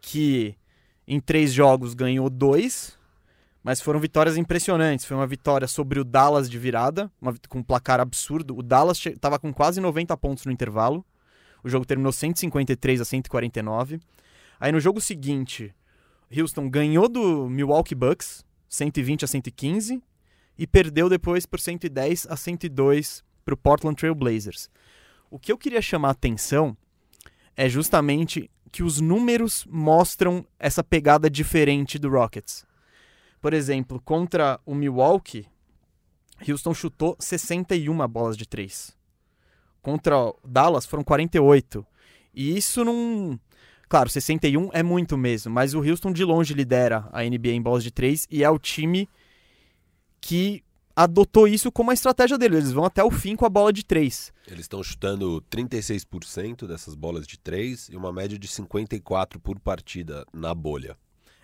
que 0.00 0.54
em 1.06 1.20
três 1.20 1.52
jogos 1.52 1.94
ganhou 1.94 2.30
dois, 2.30 2.96
mas 3.62 3.80
foram 3.80 4.00
vitórias 4.00 4.36
impressionantes. 4.36 5.04
Foi 5.04 5.16
uma 5.16 5.26
vitória 5.26 5.66
sobre 5.66 6.00
o 6.00 6.04
Dallas 6.04 6.48
de 6.48 6.58
virada, 6.58 7.10
uma, 7.20 7.34
com 7.48 7.58
um 7.58 7.62
placar 7.62 8.00
absurdo. 8.00 8.56
O 8.56 8.62
Dallas 8.62 9.04
estava 9.04 9.38
com 9.38 9.52
quase 9.52 9.80
90 9.80 10.16
pontos 10.16 10.46
no 10.46 10.52
intervalo. 10.52 11.04
O 11.62 11.68
jogo 11.68 11.84
terminou 11.84 12.12
153 12.12 13.00
a 13.00 13.04
149. 13.04 14.00
Aí 14.58 14.72
no 14.72 14.80
jogo 14.80 15.00
seguinte, 15.00 15.74
Houston 16.34 16.70
ganhou 16.70 17.08
do 17.08 17.48
Milwaukee 17.50 17.94
Bucks, 17.94 18.44
120 18.70 19.24
a 19.24 19.28
115, 19.28 20.02
e 20.56 20.66
perdeu 20.66 21.08
depois 21.08 21.44
por 21.44 21.60
110 21.60 22.26
a 22.30 22.36
102 22.36 23.22
para 23.44 23.52
o 23.52 23.56
Portland 23.56 23.96
Trail 23.96 24.14
Blazers. 24.14 24.70
O 25.30 25.38
que 25.38 25.52
eu 25.52 25.58
queria 25.58 25.82
chamar 25.82 26.08
a 26.08 26.12
atenção 26.12 26.76
é 27.56 27.68
justamente 27.68 28.50
que 28.72 28.82
os 28.82 29.00
números 29.00 29.66
mostram 29.68 30.46
essa 30.58 30.82
pegada 30.84 31.28
diferente 31.28 31.98
do 31.98 32.08
Rockets. 32.08 32.64
Por 33.40 33.52
exemplo, 33.52 34.00
contra 34.00 34.60
o 34.64 34.74
Milwaukee, 34.74 35.46
Houston 36.48 36.72
chutou 36.72 37.16
61 37.18 38.06
bolas 38.08 38.36
de 38.36 38.46
3. 38.46 38.96
Contra 39.82 40.16
o 40.18 40.38
Dallas 40.44 40.86
foram 40.86 41.02
48. 41.02 41.84
E 42.34 42.56
isso 42.56 42.84
não. 42.84 43.38
Claro, 43.90 44.08
61 44.08 44.70
é 44.72 44.84
muito 44.84 45.18
mesmo, 45.18 45.52
mas 45.52 45.74
o 45.74 45.80
Houston 45.80 46.12
de 46.12 46.22
longe 46.24 46.54
lidera 46.54 47.08
a 47.12 47.24
NBA 47.24 47.48
em 47.48 47.60
bolas 47.60 47.82
de 47.82 47.90
3 47.90 48.28
e 48.30 48.44
é 48.44 48.48
o 48.48 48.56
time 48.56 49.08
que 50.20 50.62
adotou 50.94 51.48
isso 51.48 51.72
como 51.72 51.90
a 51.90 51.94
estratégia 51.94 52.38
deles. 52.38 52.58
Eles 52.58 52.72
vão 52.72 52.84
até 52.84 53.02
o 53.02 53.10
fim 53.10 53.34
com 53.34 53.44
a 53.44 53.48
bola 53.48 53.72
de 53.72 53.84
3. 53.84 54.32
Eles 54.46 54.60
estão 54.60 54.80
chutando 54.80 55.42
36% 55.50 56.68
dessas 56.68 56.94
bolas 56.94 57.26
de 57.26 57.36
3 57.36 57.88
e 57.88 57.96
uma 57.96 58.12
média 58.12 58.38
de 58.38 58.46
54 58.46 59.40
por 59.40 59.58
partida 59.58 60.24
na 60.32 60.54
bolha. 60.54 60.96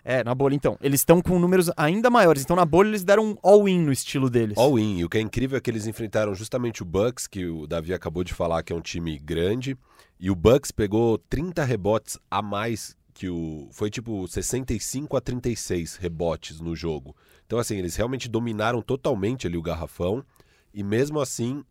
É, 0.09 0.23
na 0.23 0.37
bolha 0.37 0.55
então. 0.55 0.79
Eles 0.81 1.01
estão 1.01 1.21
com 1.21 1.37
números 1.37 1.69
ainda 1.77 2.09
maiores. 2.09 2.45
Então 2.45 2.55
na 2.55 2.65
bolha 2.65 2.87
eles 2.87 3.03
deram 3.03 3.31
um 3.31 3.37
all-in 3.43 3.81
no 3.81 3.91
estilo 3.91 4.31
deles. 4.31 4.57
All-in. 4.57 4.99
E 4.99 5.05
o 5.05 5.09
que 5.09 5.19
é 5.19 5.21
incrível 5.21 5.59
é 5.59 5.61
que 5.61 5.69
eles 5.69 5.85
enfrentaram 5.85 6.33
justamente 6.33 6.81
o 6.81 6.87
Bucks, 6.87 7.27
que 7.27 7.45
o 7.45 7.67
Davi 7.67 7.93
acabou 7.93 8.23
de 8.23 8.33
falar 8.33 8.63
que 8.63 8.73
é 8.73 8.77
um 8.77 8.81
time 8.81 9.19
grande. 9.19 9.77
E 10.21 10.31
o 10.31 10.37
Bucks 10.37 10.71
pegou 10.71 11.19
30 11.19 11.65
rebotes 11.65 12.21
a 12.31 12.41
mais 12.41 12.97
que 13.13 13.29
o. 13.29 13.67
Foi 13.73 13.91
tipo 13.91 14.29
65 14.29 15.17
a 15.17 15.21
36 15.21 15.97
rebotes 15.97 16.61
no 16.61 16.77
jogo. 16.77 17.17
Então, 17.45 17.59
assim, 17.59 17.77
eles 17.77 17.97
realmente 17.97 18.29
dominaram 18.29 18.81
totalmente 18.81 19.49
ali 19.49 19.57
o 19.57 19.63
garrafão. 19.63 20.25
E 20.73 20.85
mesmo 20.85 21.19
assim, 21.19 21.65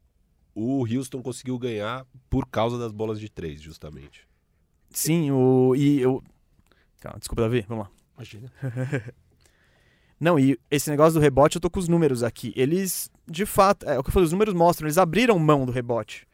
o 0.54 0.86
Houston 0.86 1.22
conseguiu 1.22 1.58
ganhar 1.58 2.06
por 2.30 2.46
causa 2.48 2.77
das 2.77 2.92
bolas 2.92 3.18
de 3.18 3.30
três, 3.30 3.62
justamente. 3.62 4.27
Sim, 4.89 5.32
o. 5.32 5.74
E 5.74 6.01
eu. 6.01 6.22
Calma, 7.00 7.18
desculpa, 7.18 7.44
Davi, 7.44 7.63
vamos 7.70 7.86
lá. 7.86 7.94
Imagina. 8.15 8.51
Não, 10.19 10.39
e 10.39 10.57
esse 10.72 10.89
negócio 10.89 11.13
do 11.13 11.19
rebote, 11.19 11.57
eu 11.57 11.62
tô 11.62 11.69
com 11.69 11.79
os 11.79 11.88
números 11.88 12.24
aqui. 12.24 12.53
Eles, 12.55 13.12
de 13.27 13.45
fato, 13.45 13.86
é 13.86 14.00
o 14.00 14.03
que 14.03 14.10
eu 14.10 14.13
falei, 14.13 14.25
os 14.25 14.31
números 14.31 14.53
mostram, 14.53 14.88
eles 14.88 14.98
abriram 14.98 15.38
mão 15.38 15.65
do 15.65 15.72
rebote. 15.72 16.25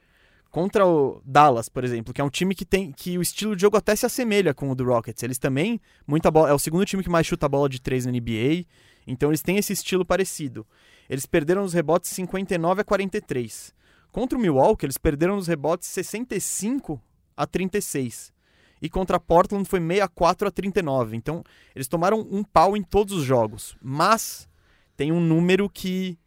Contra 0.52 0.86
o 0.86 1.22
Dallas, 1.26 1.70
por 1.70 1.84
exemplo, 1.84 2.14
que 2.14 2.20
é 2.20 2.24
um 2.24 2.30
time 2.30 2.54
que 2.54 2.66
tem 2.66 2.92
que 2.92 3.18
o 3.18 3.22
estilo 3.22 3.56
de 3.56 3.62
jogo 3.62 3.78
até 3.78 3.96
se 3.96 4.06
assemelha 4.06 4.54
com 4.54 4.70
o 4.70 4.76
do 4.76 4.84
Rockets. 4.84 5.24
Eles 5.24 5.40
também, 5.40 5.80
muita 6.06 6.30
bola, 6.30 6.50
é 6.50 6.54
o 6.54 6.60
segundo 6.60 6.86
time 6.86 7.02
que 7.02 7.10
mais 7.10 7.26
chuta 7.26 7.46
a 7.46 7.50
bola 7.50 7.70
de 7.70 7.82
três 7.82 8.06
na 8.06 8.12
NBA. 8.12 8.66
Então 9.08 9.30
eles 9.30 9.42
têm 9.42 9.58
esse 9.58 9.74
estilo 9.74 10.06
parecido. 10.06 10.68
Eles 11.10 11.26
perderam 11.26 11.64
os 11.64 11.74
rebotes 11.74 12.12
59 12.12 12.82
a 12.82 12.84
43. 12.84 13.74
Contra 14.12 14.38
o 14.38 14.42
Milwaukee, 14.42 14.86
eles 14.86 14.98
perderam 14.98 15.38
os 15.38 15.48
rebotes 15.48 15.88
65 15.88 17.02
a 17.36 17.48
36. 17.48 18.34
E 18.82 18.90
contra 18.90 19.20
Portland 19.20 19.68
foi 19.68 19.80
64 19.80 20.48
a 20.48 20.52
39. 20.52 21.16
Então, 21.16 21.44
eles 21.76 21.88
tomaram 21.88 22.20
um 22.32 22.44
pau 22.44 22.76
em 22.76 22.82
todos 22.82 23.14
os 23.16 23.24
jogos. 23.24 23.76
Mas 23.82 24.50
tem 24.98 25.12
um 25.12 25.22
número 25.22 25.70
que 25.70 26.18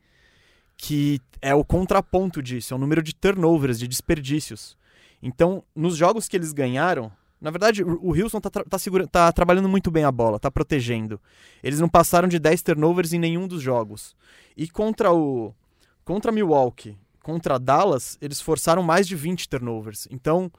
que 0.76 1.20
é 1.40 1.54
o 1.54 1.64
contraponto 1.64 2.42
disso, 2.42 2.74
é 2.74 2.76
o 2.76 2.80
número 2.80 3.02
de 3.02 3.14
turnovers, 3.14 3.78
de 3.78 3.86
desperdícios. 3.86 4.76
Então, 5.22 5.62
nos 5.74 5.96
jogos 5.96 6.28
que 6.28 6.36
eles 6.36 6.52
ganharam, 6.52 7.12
na 7.40 7.50
verdade, 7.50 7.82
o 7.82 8.14
Houston 8.14 8.40
tá, 8.40 8.50
tá, 8.50 8.78
tá 9.10 9.32
trabalhando 9.32 9.68
muito 9.68 9.90
bem 9.90 10.04
a 10.04 10.12
bola, 10.12 10.38
tá 10.38 10.50
protegendo. 10.50 11.20
Eles 11.62 11.80
não 11.80 11.88
passaram 11.88 12.26
de 12.28 12.38
10 12.38 12.62
turnovers 12.62 13.12
em 13.12 13.18
nenhum 13.18 13.46
dos 13.46 13.62
jogos. 13.62 14.16
E 14.56 14.68
contra 14.68 15.12
o 15.12 15.54
contra 16.04 16.32
Milwaukee, 16.32 16.98
contra 17.22 17.58
Dallas, 17.58 18.18
eles 18.20 18.40
forçaram 18.40 18.82
mais 18.82 19.06
de 19.06 19.16
20 19.16 19.48
turnovers. 19.48 20.08
Então, 20.10 20.50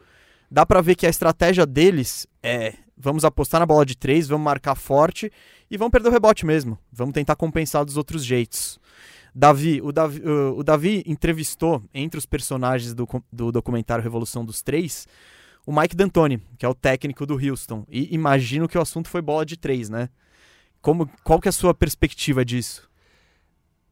dá 0.50 0.66
para 0.66 0.82
ver 0.82 0.96
que 0.96 1.06
a 1.06 1.10
estratégia 1.10 1.66
deles 1.66 2.28
é 2.42 2.74
vamos 2.98 3.25
apostar 3.25 3.60
na 3.60 3.66
bola 3.66 3.86
de 3.86 3.96
três, 3.96 4.28
vamos 4.28 4.46
marcar 4.46 4.74
forte 4.75 5.30
e 5.70 5.78
vamos 5.78 5.92
perder 5.92 6.10
o 6.10 6.12
rebote 6.12 6.46
mesmo. 6.46 6.80
Vamos 6.92 7.14
tentar 7.14 7.36
compensar 7.36 7.84
dos 7.84 7.98
outros 7.98 8.24
jeitos. 8.24 8.80
Davi, 9.34 9.82
o 9.82 9.92
Davi, 9.92 10.22
o 10.25 10.64
Davi 10.64 11.04
entrevistou 11.06 11.84
entre 11.94 12.18
os 12.18 12.25
personagens 12.25 12.94
do, 12.94 13.06
do 13.32 13.52
documentário 13.52 14.02
Revolução 14.02 14.46
dos 14.46 14.62
Três 14.62 15.06
o 15.66 15.74
Mike 15.74 15.96
D'Antoni, 15.96 16.42
que 16.58 16.66
é 16.66 16.70
o 16.70 16.75
técnico 16.75 17.25
do 17.25 17.34
Houston. 17.36 17.86
E 17.90 18.14
imagino 18.14 18.68
que 18.68 18.78
o 18.78 18.82
assunto 18.82 19.10
foi 19.10 19.22
bola 19.22 19.46
de 19.46 19.58
três, 19.58 19.90
né? 19.90 20.10
Como, 20.82 21.10
qual 21.24 21.40
que 21.40 21.48
é 21.48 21.50
a 21.50 21.54
sua 21.54 21.74
perspectiva 21.74 22.46
disso? 22.46 22.88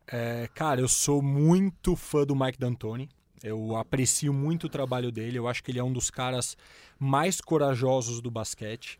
É, 0.05 0.47
cara, 0.53 0.79
eu 0.79 0.87
sou 0.87 1.21
muito 1.21 1.95
fã 1.95 2.23
do 2.23 2.35
Mike 2.35 2.59
D'Antoni. 2.59 3.09
Eu 3.43 3.75
aprecio 3.75 4.33
muito 4.33 4.65
o 4.67 4.69
trabalho 4.69 5.11
dele. 5.11 5.37
Eu 5.37 5.47
acho 5.47 5.63
que 5.63 5.69
ele 5.69 5.79
é 5.79 5.83
um 5.83 5.91
dos 5.91 6.09
caras 6.09 6.57
mais 6.97 7.41
corajosos 7.41 8.21
do 8.21 8.31
basquete. 8.31 8.99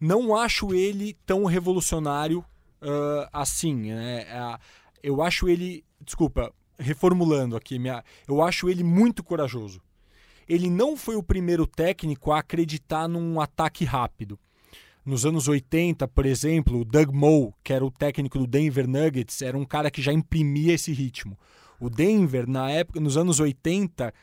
Não 0.00 0.34
acho 0.34 0.72
ele 0.72 1.16
tão 1.26 1.44
revolucionário 1.44 2.38
uh, 2.80 3.28
assim. 3.32 3.92
Né? 3.92 4.22
É, 4.22 4.58
eu 5.02 5.20
acho 5.20 5.48
ele. 5.48 5.84
Desculpa, 6.00 6.52
reformulando 6.78 7.56
aqui. 7.56 7.78
Minha, 7.78 8.04
eu 8.28 8.40
acho 8.40 8.68
ele 8.68 8.84
muito 8.84 9.22
corajoso 9.22 9.82
ele 10.48 10.68
não 10.68 10.96
foi 10.96 11.16
o 11.16 11.22
primeiro 11.22 11.66
técnico 11.66 12.32
a 12.32 12.40
acreditar 12.40 13.08
num 13.08 13.40
ataque 13.40 13.84
rápido. 13.84 14.38
Nos 15.04 15.26
anos 15.26 15.48
80, 15.48 16.06
por 16.08 16.26
exemplo, 16.26 16.80
o 16.80 16.84
Doug 16.84 17.10
Moe, 17.10 17.52
que 17.64 17.72
era 17.72 17.84
o 17.84 17.90
técnico 17.90 18.38
do 18.38 18.46
Denver 18.46 18.86
Nuggets, 18.86 19.42
era 19.42 19.56
um 19.56 19.64
cara 19.64 19.90
que 19.90 20.00
já 20.00 20.12
imprimia 20.12 20.74
esse 20.74 20.92
ritmo. 20.92 21.38
O 21.82 21.90
Denver, 21.90 22.48
na 22.48 22.70
época, 22.70 23.00
nos 23.00 23.16
anos 23.16 23.40
80, 23.40 24.14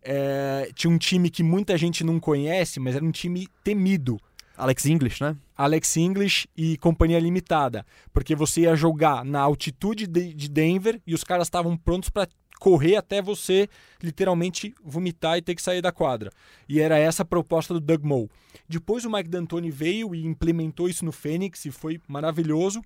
é, 0.00 0.70
tinha 0.72 0.88
um 0.88 0.96
time 0.96 1.28
que 1.28 1.42
muita 1.42 1.76
gente 1.76 2.04
não 2.04 2.20
conhece, 2.20 2.78
mas 2.78 2.94
era 2.94 3.04
um 3.04 3.10
time 3.10 3.48
temido. 3.64 4.20
Alex 4.56 4.86
English, 4.86 5.20
né? 5.20 5.36
Alex 5.56 5.96
English 5.96 6.48
e 6.56 6.78
companhia 6.78 7.18
limitada. 7.18 7.84
Porque 8.12 8.36
você 8.36 8.60
ia 8.60 8.76
jogar 8.76 9.24
na 9.24 9.40
altitude 9.40 10.06
de 10.06 10.48
Denver 10.48 11.02
e 11.04 11.12
os 11.12 11.24
caras 11.24 11.48
estavam 11.48 11.76
prontos 11.76 12.08
para 12.08 12.28
correr 12.60 12.94
até 12.94 13.20
você 13.20 13.68
literalmente 14.00 14.72
vomitar 14.80 15.38
e 15.38 15.42
ter 15.42 15.56
que 15.56 15.62
sair 15.62 15.82
da 15.82 15.90
quadra. 15.90 16.30
E 16.68 16.80
era 16.80 16.96
essa 16.96 17.24
a 17.24 17.26
proposta 17.26 17.74
do 17.74 17.80
Doug 17.80 18.04
Moe. 18.04 18.30
Depois 18.68 19.04
o 19.04 19.10
Mike 19.10 19.28
D'Antoni 19.28 19.72
veio 19.72 20.14
e 20.14 20.24
implementou 20.24 20.88
isso 20.88 21.04
no 21.04 21.10
Phoenix 21.10 21.64
e 21.64 21.72
foi 21.72 22.00
maravilhoso. 22.06 22.80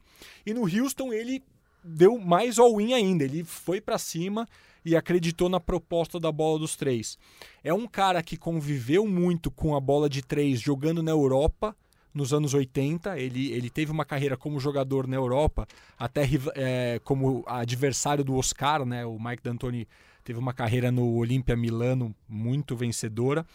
E 0.46 0.54
no 0.54 0.62
Houston 0.62 1.12
ele 1.12 1.42
deu 1.84 2.18
mais 2.18 2.58
all-in 2.58 2.92
ainda. 2.92 3.24
Ele 3.24 3.44
foi 3.44 3.80
para 3.80 3.98
cima 3.98 4.48
e 4.84 4.96
acreditou 4.96 5.48
na 5.48 5.60
proposta 5.60 6.18
da 6.18 6.32
bola 6.32 6.58
dos 6.58 6.76
três. 6.76 7.18
É 7.62 7.72
um 7.72 7.86
cara 7.86 8.22
que 8.22 8.36
conviveu 8.36 9.06
muito 9.06 9.50
com 9.50 9.76
a 9.76 9.80
bola 9.80 10.08
de 10.08 10.22
três 10.22 10.60
jogando 10.60 11.02
na 11.02 11.10
Europa 11.10 11.76
nos 12.12 12.32
anos 12.32 12.54
80. 12.54 13.18
Ele, 13.18 13.52
ele 13.52 13.70
teve 13.70 13.90
uma 13.90 14.04
carreira 14.04 14.36
como 14.36 14.60
jogador 14.60 15.06
na 15.06 15.16
Europa, 15.16 15.66
até 15.98 16.28
é, 16.54 17.00
como 17.04 17.44
adversário 17.46 18.24
do 18.24 18.36
Oscar, 18.36 18.84
né? 18.84 19.04
O 19.06 19.18
Mike 19.18 19.42
D'Antoni 19.42 19.88
teve 20.24 20.38
uma 20.38 20.52
carreira 20.52 20.90
no 20.90 21.14
Olimpia 21.16 21.56
Milano 21.56 22.14
muito 22.28 22.76
vencedora. 22.76 23.46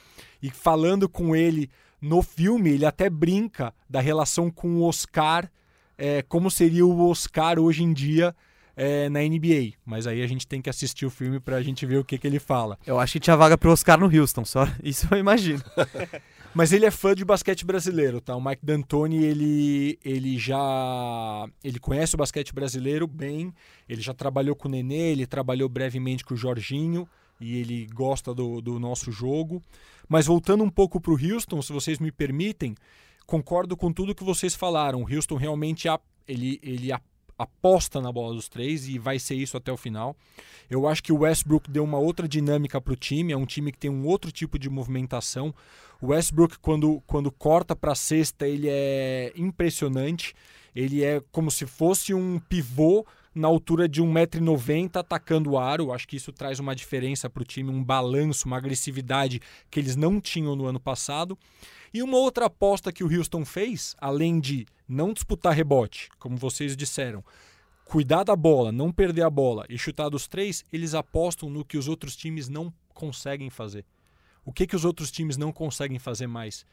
E 0.41 0.50
falando 0.50 1.07
com 1.07 1.36
ele 1.36 1.69
no 2.01 2.22
filme, 2.22 2.72
ele 2.72 2.86
até 2.86 3.10
brinca 3.10 3.74
da 3.89 4.00
relação 4.00 4.51
com 4.51 4.77
o 4.77 4.84
Oscar, 4.84 5.50
é, 5.98 6.22
como 6.22 6.51
seria 6.51 6.86
o 6.86 7.10
Oscar 7.10 7.60
hoje 7.60 7.84
em 7.84 7.92
dia 7.92 8.36
é, 8.77 9.10
na 9.10 9.22
NBA. 9.22 9.74
Mas 9.84 10.06
aí 10.06 10.22
a 10.22 10.27
gente 10.27 10.48
tem 10.48 10.62
que 10.62 10.70
assistir 10.70 11.06
o 11.06 11.10
filme 11.10 11.39
para 11.39 11.56
a 11.56 11.63
gente 11.63 11.86
ver 11.86 11.98
o 11.98 12.06
que, 12.06 12.18
que 12.18 12.27
ele 12.27 12.39
fala. 12.39 12.77
Eu 12.86 13.00
acho 13.00 13.13
que 13.13 13.20
tinha 13.20 13.36
vaga 13.36 13.58
pro 13.58 13.72
Oscar 13.72 14.00
no 14.00 14.06
Houston, 14.06 14.46
só 14.46 14.68
isso 14.84 15.08
eu 15.10 15.18
imagino. 15.18 15.63
Mas 16.54 16.72
ele 16.72 16.86
é 16.86 16.92
fã 16.92 17.13
de 17.13 17.25
basquete 17.25 17.66
brasileiro, 17.66 18.20
tá? 18.22 18.36
O 18.36 18.44
Mike 18.44 18.66
D'Antoni, 18.66 19.24
ele, 19.24 20.00
ele 20.04 20.39
já 20.39 21.48
ele 21.63 21.80
conhece 21.80 22.16
o 22.16 22.18
basquete 22.18 22.54
brasileiro 22.54 23.06
bem, 23.06 23.54
ele 23.88 24.01
já 24.01 24.13
trabalhou 24.13 24.56
com 24.56 24.68
o 24.68 24.72
Nenê, 24.72 25.12
ele 25.12 25.27
trabalhou 25.27 25.70
brevemente 25.70 26.24
com 26.24 26.34
o 26.34 26.38
Jorginho 26.38 27.08
e 27.39 27.60
ele 27.60 27.88
gosta 27.94 28.34
do, 28.34 28.60
do 28.62 28.80
nosso 28.80 29.12
jogo. 29.12 29.62
Mas 30.10 30.25
voltando 30.25 30.63
um 30.63 30.70
pouco 30.70 31.00
para 31.00 31.12
o 31.12 31.20
Houston, 31.20 31.62
se 31.62 31.72
vocês 31.72 32.00
me 32.00 32.12
permitem, 32.12 32.75
concordo 33.27 33.75
com 33.75 33.91
tudo 33.91 34.15
que 34.15 34.24
vocês 34.24 34.55
falaram. 34.55 35.03
O 35.03 35.13
Houston 35.13 35.36
realmente 35.36 35.88
ele, 36.27 36.60
ele 36.63 36.91
aposta 37.38 38.01
na 38.01 38.12
bola 38.12 38.34
dos 38.34 38.50
três 38.50 38.88
e 38.88 38.98
vai 38.98 39.19
ser 39.19 39.36
isso 39.36 39.57
até 39.57 39.72
o 39.72 39.77
final. 39.77 40.15
Eu 40.69 40.88
acho 40.88 41.03
que 41.03 41.12
o 41.12 41.19
Westbrook 41.19 41.69
deu 41.69 41.84
uma 41.84 42.00
outra 42.00 42.27
dinâmica 42.27 42.81
para 42.81 42.93
o 42.93 42.96
time, 42.96 43.34
é 43.34 43.38
um 43.38 43.46
time 43.46 43.72
que 43.72 43.77
tem 43.77 43.91
um 43.91 44.07
outro 44.07 44.31
tipo 44.31 44.57
de 44.57 44.69
movimentação. 44.69 45.53
O 46.01 46.07
Westbrook, 46.07 46.57
quando, 46.60 47.03
quando 47.05 47.31
corta 47.31 47.75
para 47.75 47.91
a 47.91 47.96
cesta, 47.96 48.48
ele 48.48 48.67
é 48.69 49.34
impressionante. 49.36 50.34
Ele 50.75 51.03
é 51.03 51.22
como 51.31 51.51
se 51.51 51.65
fosse 51.65 52.13
um 52.13 52.39
pivô 52.39 53.05
na 53.38 53.48
altura 53.48 53.88
de 53.88 54.01
1,90m 54.01 54.96
atacando 54.96 55.51
o 55.51 55.58
aro. 55.58 55.94
Acho 55.94 56.08
que 56.08 56.15
isso 56.15 56.32
traz 56.32 56.60
uma 56.60 56.75
diferença 56.75 57.29
para 57.29 57.41
o 57.41 57.46
time, 57.46 57.70
um 57.70 57.84
balanço, 57.84 58.48
uma 58.48 58.58
agressividade 58.58 59.39
que 59.70 59.79
eles 59.79 59.96
não 59.96 60.20
tinham 60.20 60.56
no 60.56 60.65
ano 60.65 60.79
passado. 60.79 61.38
E 61.94 62.01
uma 62.01 62.17
outra 62.17 62.46
aposta 62.46 62.91
que 62.91 63.03
o 63.03 63.12
Houston 63.12 63.46
fez, 63.46 63.96
além 64.00 64.39
de 64.39 64.65
não 64.88 65.13
disputar 65.13 65.53
rebote, 65.53 66.10
como 66.20 66.36
vocês 66.36 66.75
disseram, 66.75 67.24
cuidar 67.86 68.24
da 68.24 68.36
bola, 68.36 68.72
não 68.72 68.91
perder 68.91 69.22
a 69.22 69.29
bola 69.29 69.65
e 69.70 69.77
chutar 69.77 70.10
dos 70.10 70.27
três, 70.27 70.65
eles 70.74 70.94
apostam 70.94 71.50
no 71.50 71.63
que 71.63 71.77
os 71.77 71.88
outros 71.88 72.15
times 72.15 72.50
não 72.50 72.74
conseguem 72.94 73.50
fazer. 73.50 73.86
O 74.44 74.51
que, 74.51 74.67
que 74.67 74.75
os 74.75 74.84
outros 74.84 75.12
times 75.12 75.38
não 75.38 75.51
conseguem 75.51 76.00
fazer 76.00 76.27
mais? 76.27 76.65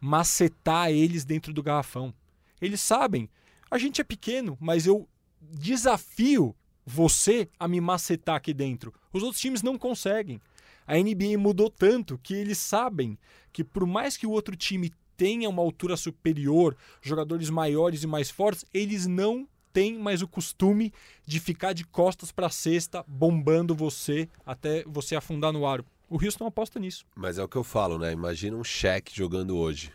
Macetar 0.00 0.90
eles 0.90 1.24
dentro 1.24 1.52
do 1.52 1.62
garrafão. 1.62 2.14
Eles 2.60 2.80
sabem, 2.80 3.28
a 3.70 3.78
gente 3.78 4.00
é 4.00 4.04
pequeno, 4.04 4.56
mas 4.60 4.86
eu 4.86 5.08
desafio 5.52 6.54
você 6.84 7.48
a 7.58 7.66
me 7.66 7.80
macetar 7.80 8.36
aqui 8.36 8.52
dentro. 8.52 8.92
Os 9.12 9.22
outros 9.22 9.40
times 9.40 9.62
não 9.62 9.78
conseguem. 9.78 10.40
A 10.86 10.96
NBA 10.96 11.38
mudou 11.38 11.70
tanto 11.70 12.18
que 12.22 12.34
eles 12.34 12.58
sabem 12.58 13.18
que 13.52 13.64
por 13.64 13.86
mais 13.86 14.16
que 14.16 14.26
o 14.26 14.30
outro 14.30 14.54
time 14.54 14.92
tenha 15.16 15.48
uma 15.48 15.62
altura 15.62 15.96
superior, 15.96 16.76
jogadores 17.00 17.48
maiores 17.48 18.02
e 18.02 18.06
mais 18.06 18.30
fortes, 18.30 18.64
eles 18.74 19.06
não 19.06 19.48
têm 19.72 19.98
mais 19.98 20.22
o 20.22 20.28
costume 20.28 20.92
de 21.26 21.40
ficar 21.40 21.72
de 21.72 21.84
costas 21.84 22.30
para 22.30 22.46
a 22.46 22.50
cesta, 22.50 23.04
bombando 23.08 23.74
você 23.74 24.28
até 24.44 24.84
você 24.84 25.16
afundar 25.16 25.52
no 25.52 25.66
aro. 25.66 25.84
O 26.08 26.22
Houston 26.22 26.46
aposta 26.46 26.78
nisso. 26.78 27.04
Mas 27.16 27.38
é 27.38 27.42
o 27.42 27.48
que 27.48 27.56
eu 27.56 27.64
falo, 27.64 27.98
né? 27.98 28.12
Imagina 28.12 28.56
um 28.56 28.62
cheque 28.62 29.16
jogando 29.16 29.56
hoje. 29.56 29.90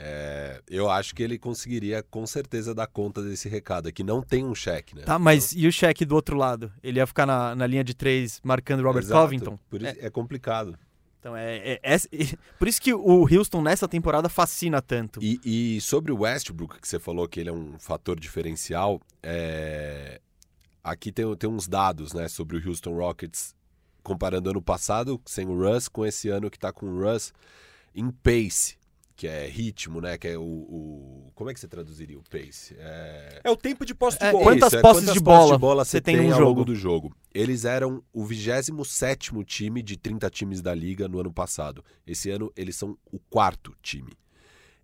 É, 0.00 0.62
eu 0.70 0.88
acho 0.88 1.12
que 1.12 1.24
ele 1.24 1.36
conseguiria 1.36 2.04
com 2.04 2.24
certeza 2.24 2.72
dar 2.72 2.86
conta 2.86 3.20
desse 3.20 3.48
recado. 3.48 3.88
Aqui 3.88 4.04
não 4.04 4.22
tem 4.22 4.44
um 4.44 4.54
cheque, 4.54 4.94
né? 4.94 5.02
Tá, 5.02 5.18
mas 5.18 5.52
então... 5.52 5.64
e 5.64 5.66
o 5.66 5.72
cheque 5.72 6.04
do 6.04 6.14
outro 6.14 6.36
lado? 6.36 6.72
Ele 6.80 7.00
ia 7.00 7.06
ficar 7.06 7.26
na, 7.26 7.56
na 7.56 7.66
linha 7.66 7.82
de 7.82 7.94
três 7.94 8.40
marcando 8.44 8.84
Robert 8.84 9.02
Exato. 9.02 9.20
Covington? 9.20 9.58
Por 9.68 9.82
isso, 9.82 9.98
é. 9.98 10.06
é 10.06 10.10
complicado. 10.10 10.78
Então 11.18 11.36
é, 11.36 11.56
é, 11.56 11.80
é, 11.82 11.96
por 12.60 12.68
isso 12.68 12.80
que 12.80 12.94
o 12.94 13.22
Houston 13.22 13.60
nessa 13.60 13.88
temporada 13.88 14.28
fascina 14.28 14.80
tanto. 14.80 15.18
E, 15.20 15.40
e, 15.44 15.80
sobre 15.80 16.12
o 16.12 16.20
Westbrook, 16.20 16.80
que 16.80 16.86
você 16.86 17.00
falou 17.00 17.26
que 17.26 17.40
ele 17.40 17.48
é 17.48 17.52
um 17.52 17.76
fator 17.80 18.20
diferencial, 18.20 19.00
é... 19.20 20.20
aqui 20.82 21.10
tem, 21.10 21.34
tem 21.34 21.50
uns 21.50 21.66
dados 21.66 22.12
né, 22.12 22.28
sobre 22.28 22.56
o 22.56 22.68
Houston 22.68 22.94
Rockets, 22.94 23.52
comparando 24.04 24.48
ano 24.48 24.62
passado 24.62 25.20
sem 25.26 25.44
o 25.44 25.58
Russ 25.60 25.88
com 25.88 26.06
esse 26.06 26.28
ano 26.28 26.48
que 26.48 26.56
está 26.56 26.72
com 26.72 26.86
o 26.86 27.02
Russ 27.02 27.32
em 27.92 28.12
pace 28.12 28.78
que 29.18 29.26
é 29.26 29.48
ritmo, 29.48 30.00
né? 30.00 30.16
Que 30.16 30.28
é 30.28 30.38
o, 30.38 30.42
o, 30.42 31.32
Como 31.34 31.50
é 31.50 31.54
que 31.54 31.58
você 31.58 31.66
traduziria 31.66 32.16
o 32.16 32.22
pace? 32.22 32.76
É, 32.78 33.40
é 33.42 33.50
o 33.50 33.56
tempo 33.56 33.84
de 33.84 33.92
posse 33.92 34.16
de 34.16 34.24
é, 34.24 34.30
bola. 34.30 34.44
quantas 34.44 34.68
Isso, 34.68 34.76
é 34.76 34.80
posses 34.80 35.02
quantas 35.02 35.14
de 35.14 35.20
bola, 35.20 35.54
de 35.54 35.60
bola 35.60 35.84
você 35.84 36.00
tem, 36.00 36.18
tem 36.18 36.30
ao 36.30 36.38
jogo? 36.38 36.48
longo 36.50 36.64
do 36.64 36.74
jogo? 36.76 37.12
Eles 37.34 37.64
eram 37.64 38.00
o 38.12 38.24
27 38.24 39.32
time 39.44 39.82
de 39.82 39.96
30 39.96 40.30
times 40.30 40.62
da 40.62 40.72
liga 40.72 41.08
no 41.08 41.18
ano 41.18 41.32
passado. 41.32 41.84
Esse 42.06 42.30
ano 42.30 42.52
eles 42.56 42.76
são 42.76 42.96
o 43.10 43.18
quarto 43.18 43.74
time. 43.82 44.12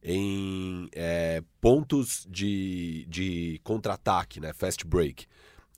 Em 0.03 0.89
é, 0.93 1.41
pontos 1.61 2.27
de, 2.29 3.07
de 3.09 3.61
contra-ataque, 3.63 4.41
né? 4.41 4.53
Fast 4.53 4.85
break. 4.85 5.27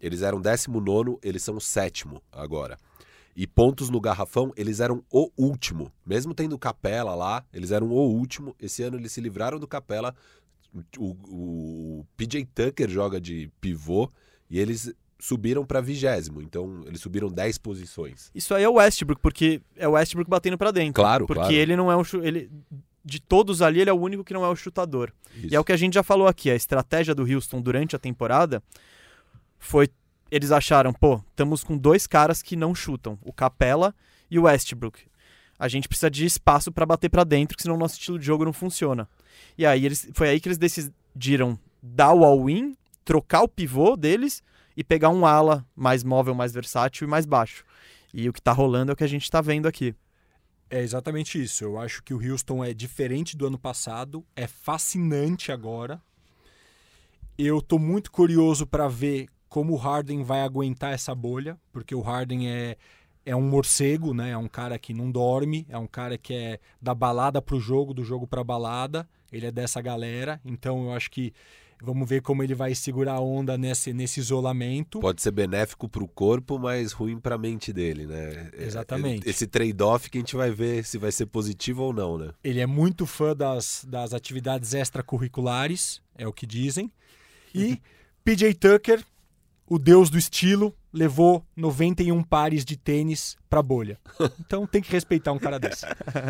Eles 0.00 0.22
eram 0.22 0.40
19, 0.40 1.18
eles 1.22 1.42
são 1.42 1.56
o 1.56 1.60
sétimo 1.60 2.22
agora. 2.32 2.78
E 3.36 3.46
pontos 3.46 3.90
no 3.90 4.00
garrafão, 4.00 4.50
eles 4.56 4.80
eram 4.80 5.04
o 5.10 5.30
último. 5.36 5.92
Mesmo 6.06 6.34
tendo 6.34 6.58
Capela 6.58 7.14
lá, 7.14 7.44
eles 7.52 7.70
eram 7.70 7.88
o 7.88 8.10
último. 8.10 8.56
Esse 8.58 8.82
ano 8.82 8.96
eles 8.96 9.12
se 9.12 9.20
livraram 9.20 9.60
do 9.60 9.68
Capela. 9.68 10.14
O, 10.98 11.16
o 11.28 12.06
PJ 12.16 12.46
Tucker 12.46 12.88
joga 12.88 13.20
de 13.20 13.50
pivô 13.60 14.10
e 14.48 14.58
eles 14.58 14.90
subiram 15.18 15.66
para 15.66 15.82
vigésimo. 15.82 16.40
Então 16.40 16.82
eles 16.86 17.00
subiram 17.00 17.28
10 17.28 17.58
posições. 17.58 18.30
Isso 18.34 18.54
aí 18.54 18.62
é 18.64 18.68
o 18.68 18.74
Westbrook, 18.74 19.20
porque 19.20 19.60
é 19.76 19.86
o 19.86 19.92
Westbrook 19.92 20.30
batendo 20.30 20.56
para 20.56 20.70
dentro. 20.70 20.94
Claro, 20.94 21.26
Porque 21.26 21.40
claro. 21.40 21.54
ele 21.54 21.76
não 21.76 21.92
é 21.92 21.96
um. 21.96 22.02
Ele, 22.22 22.50
de 23.04 23.20
todos 23.20 23.62
ali, 23.62 23.80
ele 23.80 23.90
é 23.90 23.92
o 23.92 24.00
único 24.00 24.24
que 24.24 24.34
não 24.34 24.44
é 24.44 24.48
o 24.48 24.56
chutador. 24.56 25.12
Isso. 25.36 25.52
E 25.52 25.54
é 25.54 25.60
o 25.60 25.64
que 25.64 25.72
a 25.72 25.76
gente 25.76 25.94
já 25.94 26.02
falou 26.02 26.26
aqui. 26.26 26.50
A 26.50 26.56
estratégia 26.56 27.14
do 27.14 27.22
Houston 27.22 27.60
durante 27.60 27.94
a 27.94 27.98
temporada 27.98 28.62
foi 29.58 29.88
eles 30.30 30.50
acharam, 30.50 30.92
pô, 30.92 31.22
estamos 31.30 31.62
com 31.62 31.76
dois 31.76 32.06
caras 32.06 32.42
que 32.42 32.56
não 32.56 32.74
chutam, 32.74 33.18
o 33.24 33.32
Capela 33.32 33.94
e 34.30 34.38
o 34.38 34.42
Westbrook. 34.42 35.00
A 35.58 35.68
gente 35.68 35.88
precisa 35.88 36.10
de 36.10 36.26
espaço 36.26 36.70
para 36.70 36.84
bater 36.84 37.08
para 37.08 37.24
dentro, 37.24 37.56
senão 37.60 37.76
o 37.76 37.78
nosso 37.78 37.94
estilo 37.94 38.18
de 38.18 38.26
jogo 38.26 38.44
não 38.44 38.52
funciona. 38.52 39.08
E 39.56 39.64
aí 39.64 39.86
eles, 39.86 40.08
foi 40.12 40.28
aí 40.28 40.40
que 40.40 40.48
eles 40.48 40.58
decidiram 40.58 41.58
dar 41.82 42.12
o 42.12 42.24
all-in, 42.24 42.76
trocar 43.04 43.42
o 43.42 43.48
pivô 43.48 43.96
deles 43.96 44.42
e 44.76 44.84
pegar 44.84 45.08
um 45.08 45.24
ala 45.24 45.64
mais 45.74 46.04
móvel, 46.04 46.34
mais 46.34 46.52
versátil 46.52 47.06
e 47.06 47.10
mais 47.10 47.24
baixo. 47.24 47.64
E 48.12 48.28
o 48.28 48.32
que 48.32 48.40
está 48.40 48.52
rolando 48.52 48.92
é 48.92 48.94
o 48.94 48.96
que 48.96 49.04
a 49.04 49.08
gente 49.08 49.22
está 49.22 49.40
vendo 49.40 49.66
aqui. 49.66 49.94
É 50.68 50.80
exatamente 50.80 51.42
isso. 51.42 51.64
Eu 51.64 51.78
acho 51.78 52.02
que 52.02 52.12
o 52.12 52.20
Houston 52.20 52.64
é 52.64 52.74
diferente 52.74 53.36
do 53.36 53.46
ano 53.46 53.58
passado, 53.58 54.24
é 54.34 54.46
fascinante 54.46 55.52
agora. 55.52 56.02
Eu 57.38 57.58
estou 57.58 57.78
muito 57.78 58.10
curioso 58.10 58.66
para 58.66 58.88
ver 58.88 59.28
como 59.48 59.72
o 59.72 59.76
Harden 59.76 60.22
vai 60.22 60.42
aguentar 60.42 60.92
essa 60.92 61.14
bolha, 61.14 61.58
porque 61.72 61.94
o 61.94 62.00
Harden 62.00 62.48
é, 62.48 62.76
é 63.24 63.34
um 63.34 63.42
morcego, 63.42 64.14
né? 64.14 64.30
É 64.30 64.38
um 64.38 64.48
cara 64.48 64.78
que 64.78 64.94
não 64.94 65.10
dorme, 65.10 65.66
é 65.68 65.78
um 65.78 65.86
cara 65.86 66.16
que 66.16 66.34
é 66.34 66.60
da 66.80 66.94
balada 66.94 67.40
pro 67.40 67.60
jogo, 67.60 67.94
do 67.94 68.04
jogo 68.04 68.26
pra 68.26 68.44
balada. 68.44 69.08
Ele 69.32 69.46
é 69.46 69.50
dessa 69.50 69.80
galera, 69.80 70.40
então 70.44 70.84
eu 70.84 70.92
acho 70.92 71.10
que 71.10 71.32
vamos 71.82 72.08
ver 72.08 72.22
como 72.22 72.42
ele 72.42 72.54
vai 72.54 72.74
segurar 72.74 73.14
a 73.14 73.20
onda 73.20 73.58
nesse, 73.58 73.92
nesse 73.92 74.20
isolamento. 74.20 75.00
Pode 75.00 75.20
ser 75.20 75.30
benéfico 75.30 75.88
para 75.88 76.02
o 76.02 76.08
corpo, 76.08 76.58
mas 76.58 76.92
ruim 76.92 77.18
para 77.18 77.34
a 77.34 77.38
mente 77.38 77.72
dele, 77.72 78.06
né? 78.06 78.50
Exatamente. 78.56 79.28
Esse 79.28 79.46
trade-off 79.46 80.08
que 80.08 80.18
a 80.18 80.20
gente 80.20 80.36
vai 80.36 80.50
ver 80.50 80.84
se 80.84 80.96
vai 80.96 81.12
ser 81.12 81.26
positivo 81.26 81.82
ou 81.82 81.92
não, 81.92 82.16
né? 82.16 82.30
Ele 82.42 82.60
é 82.60 82.66
muito 82.66 83.06
fã 83.06 83.34
das, 83.36 83.84
das 83.88 84.14
atividades 84.14 84.72
extracurriculares, 84.72 86.00
é 86.16 86.26
o 86.26 86.32
que 86.32 86.46
dizem. 86.46 86.90
E 87.54 87.80
PJ 88.24 88.54
Tucker 88.54 89.04
o 89.68 89.78
deus 89.78 90.08
do 90.10 90.18
estilo 90.18 90.74
levou 90.92 91.44
91 91.56 92.22
pares 92.22 92.64
de 92.64 92.76
tênis 92.76 93.36
pra 93.48 93.62
bolha. 93.62 93.98
Então 94.40 94.66
tem 94.66 94.80
que 94.80 94.92
respeitar 94.92 95.32
um 95.32 95.38
cara 95.38 95.58
desse. 95.58 95.84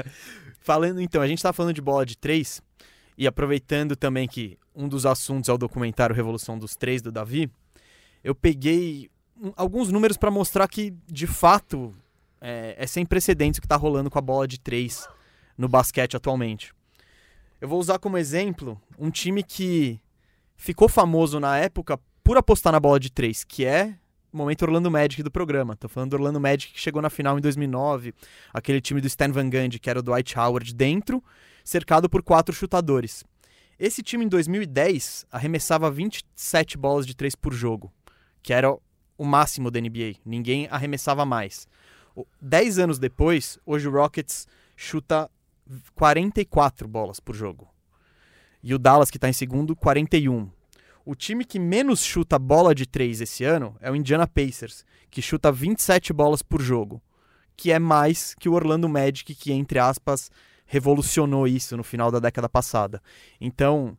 falando 0.60 1.00
então, 1.00 1.20
a 1.20 1.28
gente 1.28 1.42
tá 1.42 1.52
falando 1.52 1.74
de 1.74 1.82
bola 1.82 2.06
de 2.06 2.16
três 2.16 2.62
e 3.16 3.26
aproveitando 3.26 3.94
também 3.94 4.26
que 4.26 4.58
um 4.74 4.88
dos 4.88 5.06
assuntos 5.06 5.48
é 5.48 5.52
o 5.52 5.58
documentário 5.58 6.14
Revolução 6.14 6.58
dos 6.58 6.76
Três 6.76 7.00
do 7.00 7.10
Davi, 7.12 7.50
eu 8.22 8.34
peguei 8.34 9.10
alguns 9.56 9.90
números 9.90 10.16
para 10.16 10.30
mostrar 10.30 10.66
que 10.68 10.94
de 11.06 11.26
fato 11.26 11.94
é, 12.40 12.74
é 12.78 12.86
sem 12.86 13.06
precedentes 13.06 13.58
o 13.58 13.62
que 13.62 13.68
tá 13.68 13.76
rolando 13.76 14.10
com 14.10 14.18
a 14.18 14.22
bola 14.22 14.46
de 14.46 14.58
três 14.58 15.08
no 15.56 15.68
basquete 15.68 16.16
atualmente. 16.16 16.74
Eu 17.60 17.68
vou 17.68 17.80
usar 17.80 17.98
como 17.98 18.18
exemplo 18.18 18.80
um 18.98 19.10
time 19.10 19.42
que 19.42 20.00
ficou 20.56 20.88
famoso 20.88 21.40
na 21.40 21.56
época 21.58 21.98
por 22.26 22.36
apostar 22.36 22.72
na 22.72 22.80
bola 22.80 22.98
de 22.98 23.08
três, 23.08 23.44
que 23.44 23.64
é 23.64 23.94
momento 24.32 24.62
Orlando 24.62 24.90
Magic 24.90 25.22
do 25.22 25.30
programa. 25.30 25.76
Tô 25.76 25.88
falando 25.88 26.10
do 26.10 26.14
Orlando 26.14 26.40
Magic 26.40 26.72
que 26.72 26.80
chegou 26.80 27.00
na 27.00 27.08
final 27.08 27.38
em 27.38 27.40
2009, 27.40 28.12
aquele 28.52 28.80
time 28.80 29.00
do 29.00 29.06
Stan 29.06 29.30
Van 29.30 29.48
Gundy, 29.48 29.78
que 29.78 29.88
era 29.88 30.00
o 30.00 30.02
Dwight 30.02 30.36
Howard 30.36 30.74
dentro, 30.74 31.22
cercado 31.62 32.10
por 32.10 32.24
quatro 32.24 32.52
chutadores. 32.52 33.22
Esse 33.78 34.02
time 34.02 34.24
em 34.24 34.28
2010 34.28 35.24
arremessava 35.30 35.88
27 35.88 36.76
bolas 36.76 37.06
de 37.06 37.14
três 37.14 37.36
por 37.36 37.54
jogo, 37.54 37.92
que 38.42 38.52
era 38.52 38.76
o 39.16 39.24
máximo 39.24 39.70
da 39.70 39.80
NBA. 39.80 40.16
Ninguém 40.24 40.66
arremessava 40.68 41.24
mais. 41.24 41.68
Dez 42.42 42.76
anos 42.76 42.98
depois, 42.98 43.56
hoje 43.64 43.86
o 43.86 43.92
Rockets 43.92 44.48
chuta 44.74 45.30
44 45.94 46.88
bolas 46.88 47.20
por 47.20 47.36
jogo. 47.36 47.72
E 48.64 48.74
o 48.74 48.80
Dallas, 48.80 49.12
que 49.12 49.16
está 49.16 49.28
em 49.28 49.32
segundo, 49.32 49.76
41. 49.76 50.55
O 51.08 51.14
time 51.14 51.44
que 51.44 51.60
menos 51.60 52.02
chuta 52.02 52.36
bola 52.36 52.74
de 52.74 52.84
três 52.84 53.20
esse 53.20 53.44
ano 53.44 53.76
é 53.80 53.88
o 53.88 53.94
Indiana 53.94 54.26
Pacers, 54.26 54.84
que 55.08 55.22
chuta 55.22 55.52
27 55.52 56.12
bolas 56.12 56.42
por 56.42 56.60
jogo, 56.60 57.00
que 57.56 57.70
é 57.70 57.78
mais 57.78 58.34
que 58.34 58.48
o 58.48 58.54
Orlando 58.54 58.88
Magic, 58.88 59.32
que, 59.36 59.52
entre 59.52 59.78
aspas, 59.78 60.32
revolucionou 60.66 61.46
isso 61.46 61.76
no 61.76 61.84
final 61.84 62.10
da 62.10 62.18
década 62.18 62.48
passada. 62.48 63.00
Então, 63.40 63.96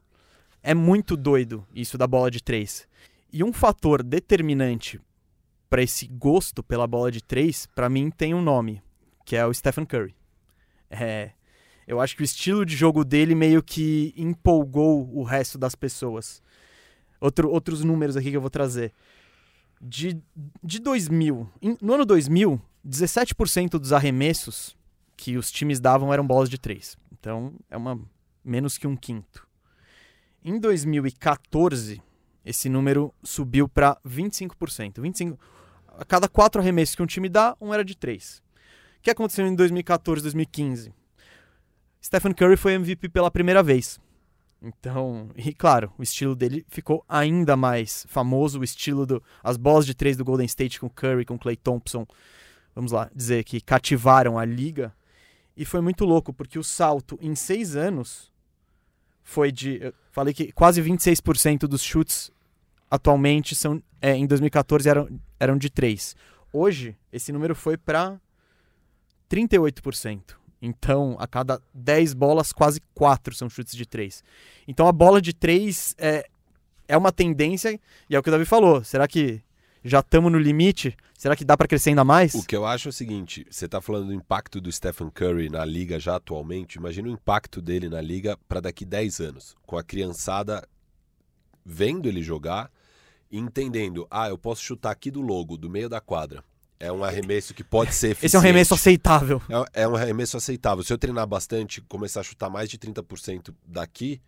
é 0.61 0.73
muito 0.73 1.15
doido 1.15 1.65
isso 1.73 1.97
da 1.97 2.05
bola 2.05 2.29
de 2.29 2.43
três. 2.43 2.85
E 3.31 3.41
um 3.41 3.53
fator 3.53 4.03
determinante 4.03 4.99
para 5.69 5.81
esse 5.81 6.07
gosto 6.07 6.61
pela 6.61 6.85
bola 6.85 7.09
de 7.09 7.23
três, 7.23 7.65
para 7.67 7.87
mim, 7.87 8.11
tem 8.11 8.33
um 8.33 8.41
nome, 8.41 8.81
que 9.23 9.37
é 9.37 9.45
o 9.45 9.53
Stephen 9.53 9.85
Curry. 9.85 10.13
É, 10.89 11.31
eu 11.87 12.01
acho 12.01 12.17
que 12.17 12.21
o 12.21 12.25
estilo 12.25 12.65
de 12.65 12.75
jogo 12.75 13.05
dele 13.05 13.33
meio 13.33 13.63
que 13.63 14.13
empolgou 14.17 15.09
o 15.17 15.23
resto 15.23 15.57
das 15.57 15.73
pessoas. 15.73 16.45
Outro, 17.19 17.49
outros 17.49 17.83
números 17.83 18.15
aqui 18.15 18.29
que 18.29 18.37
eu 18.37 18.41
vou 18.41 18.49
trazer. 18.49 18.93
De, 19.79 20.19
de 20.63 20.79
2000, 20.79 21.49
no 21.81 21.93
ano 21.93 22.05
2000, 22.05 22.59
17% 22.87 23.71
dos 23.71 23.93
arremessos 23.93 24.75
que 25.15 25.37
os 25.37 25.51
times 25.51 25.79
davam 25.79 26.13
eram 26.13 26.25
bolas 26.25 26.49
de 26.49 26.57
três. 26.57 26.97
Então, 27.11 27.53
é 27.69 27.77
uma 27.77 27.99
menos 28.43 28.77
que 28.77 28.87
um 28.87 28.95
quinto. 28.95 29.47
Em 30.43 30.59
2014, 30.59 32.01
esse 32.45 32.69
número 32.69 33.13
subiu 33.23 33.67
para 33.67 33.97
25%. 34.07 35.01
25. 35.01 35.37
A 35.97 36.05
cada 36.05 36.29
quatro 36.29 36.61
arremessos 36.61 36.95
que 36.95 37.03
um 37.03 37.07
time 37.07 37.27
dá, 37.27 37.57
um 37.59 37.73
era 37.73 37.83
de 37.83 37.95
três. 37.95 38.41
O 38.99 39.01
que 39.01 39.11
aconteceu 39.11 39.45
em 39.45 39.53
2014, 39.55 40.21
2015? 40.21 40.93
Stephen 42.01 42.33
Curry 42.33 42.55
foi 42.55 42.73
MVP 42.73 43.09
pela 43.09 43.29
primeira 43.29 43.61
vez. 43.61 43.99
Então, 44.61 45.29
e 45.35 45.53
claro, 45.53 45.91
o 45.97 46.03
estilo 46.03 46.35
dele 46.35 46.65
ficou 46.67 47.03
ainda 47.07 47.55
mais 47.55 48.05
famoso, 48.09 48.59
o 48.59 48.63
estilo 48.63 49.05
do 49.05 49.23
as 49.43 49.55
bolas 49.55 49.85
de 49.85 49.93
três 49.93 50.17
do 50.17 50.25
Golden 50.25 50.45
State 50.45 50.79
com 50.79 50.89
Curry, 50.89 51.25
com 51.25 51.37
Clay 51.37 51.55
Thompson, 51.55 52.07
vamos 52.73 52.91
lá 52.91 53.09
dizer 53.15 53.43
que 53.43 53.61
cativaram 53.61 54.37
a 54.37 54.45
liga. 54.45 54.93
E 55.55 55.65
foi 55.65 55.81
muito 55.81 56.05
louco, 56.05 56.31
porque 56.33 56.59
o 56.59 56.63
salto 56.63 57.17
em 57.21 57.33
seis 57.33 57.75
anos 57.75 58.31
foi 59.23 59.51
de. 59.51 59.79
Eu 59.81 59.93
falei 60.11 60.33
que 60.33 60.51
quase 60.51 60.81
26% 60.81 61.61
dos 61.61 61.81
chutes 61.81 62.31
atualmente 62.89 63.55
são. 63.55 63.81
É, 63.99 64.13
em 64.13 64.27
2014 64.27 64.87
eram, 64.87 65.09
eram 65.39 65.57
de 65.57 65.69
três. 65.69 66.15
Hoje, 66.53 66.95
esse 67.11 67.31
número 67.31 67.55
foi 67.55 67.75
para 67.75 68.19
38%. 69.29 70.35
Então, 70.61 71.15
a 71.19 71.27
cada 71.27 71.61
10 71.73 72.13
bolas, 72.13 72.51
quase 72.51 72.81
4 72.93 73.35
são 73.35 73.49
chutes 73.49 73.75
de 73.75 73.85
3. 73.85 74.23
Então, 74.67 74.87
a 74.87 74.91
bola 74.91 75.21
de 75.21 75.33
3 75.33 75.95
é, 75.97 76.27
é 76.87 76.97
uma 76.97 77.11
tendência, 77.11 77.79
e 78.09 78.15
é 78.15 78.19
o 78.19 78.23
que 78.23 78.29
o 78.29 78.31
Davi 78.31 78.45
falou. 78.45 78.83
Será 78.83 79.07
que 79.07 79.41
já 79.83 79.99
estamos 79.99 80.31
no 80.31 80.39
limite? 80.39 80.95
Será 81.17 81.35
que 81.35 81.45
dá 81.45 81.55
para 81.55 81.67
crescer 81.67 81.89
ainda 81.89 82.03
mais? 82.03 82.33
O 82.35 82.45
que 82.45 82.55
eu 82.55 82.65
acho 82.65 82.87
é 82.87 82.91
o 82.91 82.93
seguinte: 82.93 83.45
você 83.49 83.65
está 83.65 83.81
falando 83.81 84.07
do 84.07 84.13
impacto 84.13 84.59
do 84.59 84.71
Stephen 84.71 85.09
Curry 85.09 85.49
na 85.49 85.63
liga 85.63 85.99
já 85.99 86.15
atualmente. 86.15 86.75
Imagina 86.75 87.07
o 87.07 87.11
impacto 87.11 87.61
dele 87.61 87.89
na 87.89 88.01
liga 88.01 88.37
para 88.47 88.59
daqui 88.59 88.85
10 88.85 89.19
anos, 89.21 89.55
com 89.65 89.77
a 89.77 89.83
criançada 89.83 90.67
vendo 91.65 92.07
ele 92.07 92.21
jogar 92.21 92.71
e 93.31 93.37
entendendo: 93.37 94.07
ah, 94.09 94.29
eu 94.29 94.37
posso 94.37 94.61
chutar 94.61 94.91
aqui 94.91 95.11
do 95.11 95.21
logo, 95.21 95.57
do 95.57 95.69
meio 95.69 95.89
da 95.89 95.99
quadra. 96.01 96.43
É 96.79 96.91
um 96.91 97.03
arremesso 97.03 97.53
que 97.53 97.63
pode 97.63 97.93
ser 97.93 98.11
eficiente. 98.11 98.25
Esse 98.27 98.35
é 98.35 98.39
um 98.39 98.41
arremesso 98.41 98.73
aceitável. 98.73 99.41
É, 99.73 99.83
é 99.83 99.87
um 99.87 99.95
arremesso 99.95 100.37
aceitável. 100.37 100.83
Se 100.83 100.93
eu 100.93 100.97
treinar 100.97 101.25
bastante, 101.25 101.81
começar 101.81 102.19
a 102.19 102.23
chutar 102.23 102.49
mais 102.49 102.69
de 102.69 102.77
30% 102.77 103.53
daqui, 103.65 104.21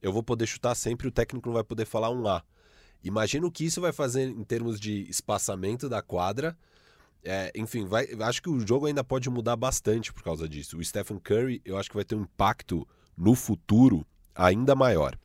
eu 0.00 0.12
vou 0.12 0.22
poder 0.22 0.46
chutar 0.46 0.74
sempre, 0.74 1.06
o 1.06 1.12
técnico 1.12 1.48
não 1.48 1.54
vai 1.54 1.64
poder 1.64 1.84
falar 1.84 2.10
um 2.10 2.26
A. 2.26 2.42
Imagina 3.04 3.46
o 3.46 3.50
que 3.50 3.64
isso 3.64 3.80
vai 3.80 3.92
fazer 3.92 4.28
em 4.28 4.44
termos 4.44 4.80
de 4.80 5.08
espaçamento 5.08 5.88
da 5.88 6.02
quadra. 6.02 6.56
É, 7.24 7.52
enfim, 7.54 7.84
vai, 7.84 8.08
acho 8.20 8.42
que 8.42 8.50
o 8.50 8.66
jogo 8.66 8.86
ainda 8.86 9.04
pode 9.04 9.30
mudar 9.30 9.54
bastante 9.54 10.12
por 10.12 10.22
causa 10.22 10.48
disso. 10.48 10.76
O 10.76 10.84
Stephen 10.84 11.18
Curry, 11.18 11.62
eu 11.64 11.76
acho 11.76 11.88
que 11.88 11.96
vai 11.96 12.04
ter 12.04 12.16
um 12.16 12.22
impacto 12.22 12.86
no 13.16 13.34
futuro 13.34 14.04
ainda 14.34 14.74
maior. 14.74 15.16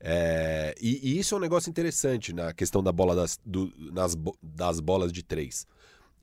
É, 0.00 0.74
e, 0.80 1.10
e, 1.10 1.18
isso 1.18 1.34
é 1.34 1.38
um 1.38 1.40
negócio 1.40 1.68
interessante 1.68 2.32
na 2.32 2.52
questão 2.52 2.82
da 2.82 2.92
bola 2.92 3.16
das, 3.16 3.38
do, 3.44 3.72
nas, 3.92 4.16
das 4.42 4.80
bolas 4.80 5.12
de 5.12 5.22
três. 5.22 5.66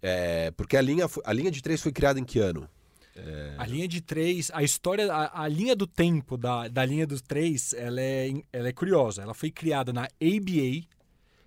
É, 0.02 0.52
porque 0.52 0.78
a 0.78 0.82
linha, 0.82 1.08
a 1.24 1.34
linha 1.34 1.52
de 1.52 1.62
três 1.62 1.82
foi 1.82 1.92
criada 1.92 2.20
em 2.20 2.24
que 2.24 2.40
ano? 2.40 2.70
É... 3.16 3.56
A 3.58 3.66
linha 3.66 3.88
de 3.88 4.02
três, 4.02 4.52
a 4.54 4.62
história, 4.62 5.12
a, 5.12 5.44
a, 5.44 5.48
linha 5.48 5.76
do 5.76 5.88
tempo 5.88 6.38
da, 6.38 6.68
da 6.68 6.86
linha 6.86 7.08
dos 7.08 7.22
três, 7.22 7.74
ela 7.74 8.02
é, 8.02 8.34
ela 8.52 8.68
é 8.68 8.74
curiosa. 8.74 9.22
Ela 9.22 9.34
foi 9.34 9.50
criada 9.50 9.94
na 9.94 10.04
ABA, 10.04 10.86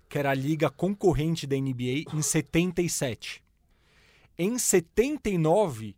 que 0.09 0.17
era 0.17 0.31
a 0.31 0.33
liga 0.33 0.69
concorrente 0.69 1.45
da 1.45 1.55
NBA, 1.55 2.05
em 2.13 2.21
77. 2.21 3.43
Em 4.37 4.57
79, 4.57 5.95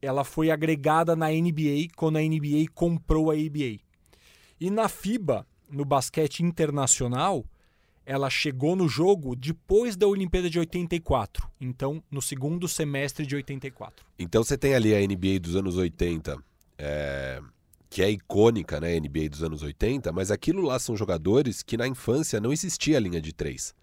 ela 0.00 0.24
foi 0.24 0.50
agregada 0.50 1.14
na 1.14 1.28
NBA 1.30 1.88
quando 1.96 2.16
a 2.16 2.22
NBA 2.22 2.66
comprou 2.74 3.30
a 3.30 3.34
ABA. 3.34 3.80
E 4.58 4.70
na 4.70 4.88
FIBA, 4.88 5.46
no 5.68 5.84
basquete 5.84 6.40
internacional, 6.40 7.44
ela 8.06 8.28
chegou 8.28 8.76
no 8.76 8.88
jogo 8.88 9.34
depois 9.34 9.96
da 9.96 10.06
Olimpíada 10.06 10.50
de 10.50 10.58
84, 10.58 11.48
então 11.60 12.02
no 12.10 12.20
segundo 12.20 12.68
semestre 12.68 13.26
de 13.26 13.34
84. 13.34 14.04
Então 14.18 14.42
você 14.42 14.58
tem 14.58 14.74
ali 14.74 14.94
a 14.94 15.00
NBA 15.00 15.40
dos 15.40 15.56
anos 15.56 15.76
80, 15.76 16.36
é, 16.76 17.40
que 17.88 18.02
é 18.02 18.10
icônica, 18.10 18.80
né, 18.80 18.98
NBA 18.98 19.28
dos 19.30 19.42
anos 19.42 19.62
80, 19.62 20.12
mas 20.12 20.30
aquilo 20.30 20.62
lá 20.62 20.78
são 20.78 20.96
jogadores 20.96 21.62
que 21.62 21.76
na 21.76 21.86
infância 21.86 22.40
não 22.40 22.52
existia 22.52 22.96
a 22.96 23.00
linha 23.00 23.20
de 23.20 23.32
três. 23.32 23.74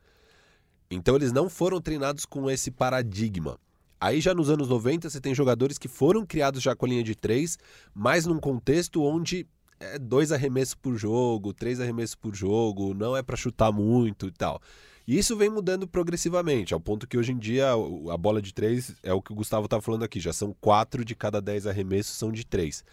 Então 0.89 1.15
eles 1.15 1.31
não 1.31 1.49
foram 1.49 1.81
treinados 1.81 2.25
com 2.25 2.49
esse 2.49 2.69
paradigma. 2.69 3.57
Aí 3.99 4.19
já 4.19 4.33
nos 4.33 4.49
anos 4.49 4.67
90 4.67 5.09
você 5.09 5.21
tem 5.21 5.33
jogadores 5.33 5.77
que 5.77 5.87
foram 5.87 6.25
criados 6.25 6.61
já 6.61 6.75
com 6.75 6.85
a 6.85 6.89
linha 6.89 7.03
de 7.03 7.15
três, 7.15 7.57
mas 7.93 8.25
num 8.25 8.39
contexto 8.39 9.03
onde 9.03 9.47
é 9.81 9.99
dois 9.99 10.31
arremessos 10.31 10.75
por 10.75 10.95
jogo, 10.95 11.53
três 11.53 11.79
arremessos 11.79 12.15
por 12.15 12.35
jogo, 12.35 12.93
não 12.93 13.17
é 13.17 13.21
para 13.21 13.35
chutar 13.35 13.71
muito 13.71 14.27
e 14.27 14.31
tal. 14.31 14.61
E 15.07 15.17
isso 15.17 15.35
vem 15.35 15.49
mudando 15.49 15.87
progressivamente, 15.87 16.73
ao 16.73 16.79
ponto 16.79 17.07
que 17.07 17.17
hoje 17.17 17.31
em 17.31 17.37
dia 17.37 17.71
a 17.71 18.17
bola 18.17 18.41
de 18.41 18.53
três 18.53 18.95
é 19.01 19.11
o 19.11 19.21
que 19.21 19.31
o 19.31 19.35
Gustavo 19.35 19.65
estava 19.65 19.81
falando 19.81 20.03
aqui, 20.03 20.19
já 20.19 20.31
são 20.31 20.55
quatro 20.61 21.03
de 21.03 21.15
cada 21.15 21.41
dez 21.41 21.65
arremessos 21.65 22.15
são 22.15 22.31
de 22.31 22.45
três. 22.45 22.83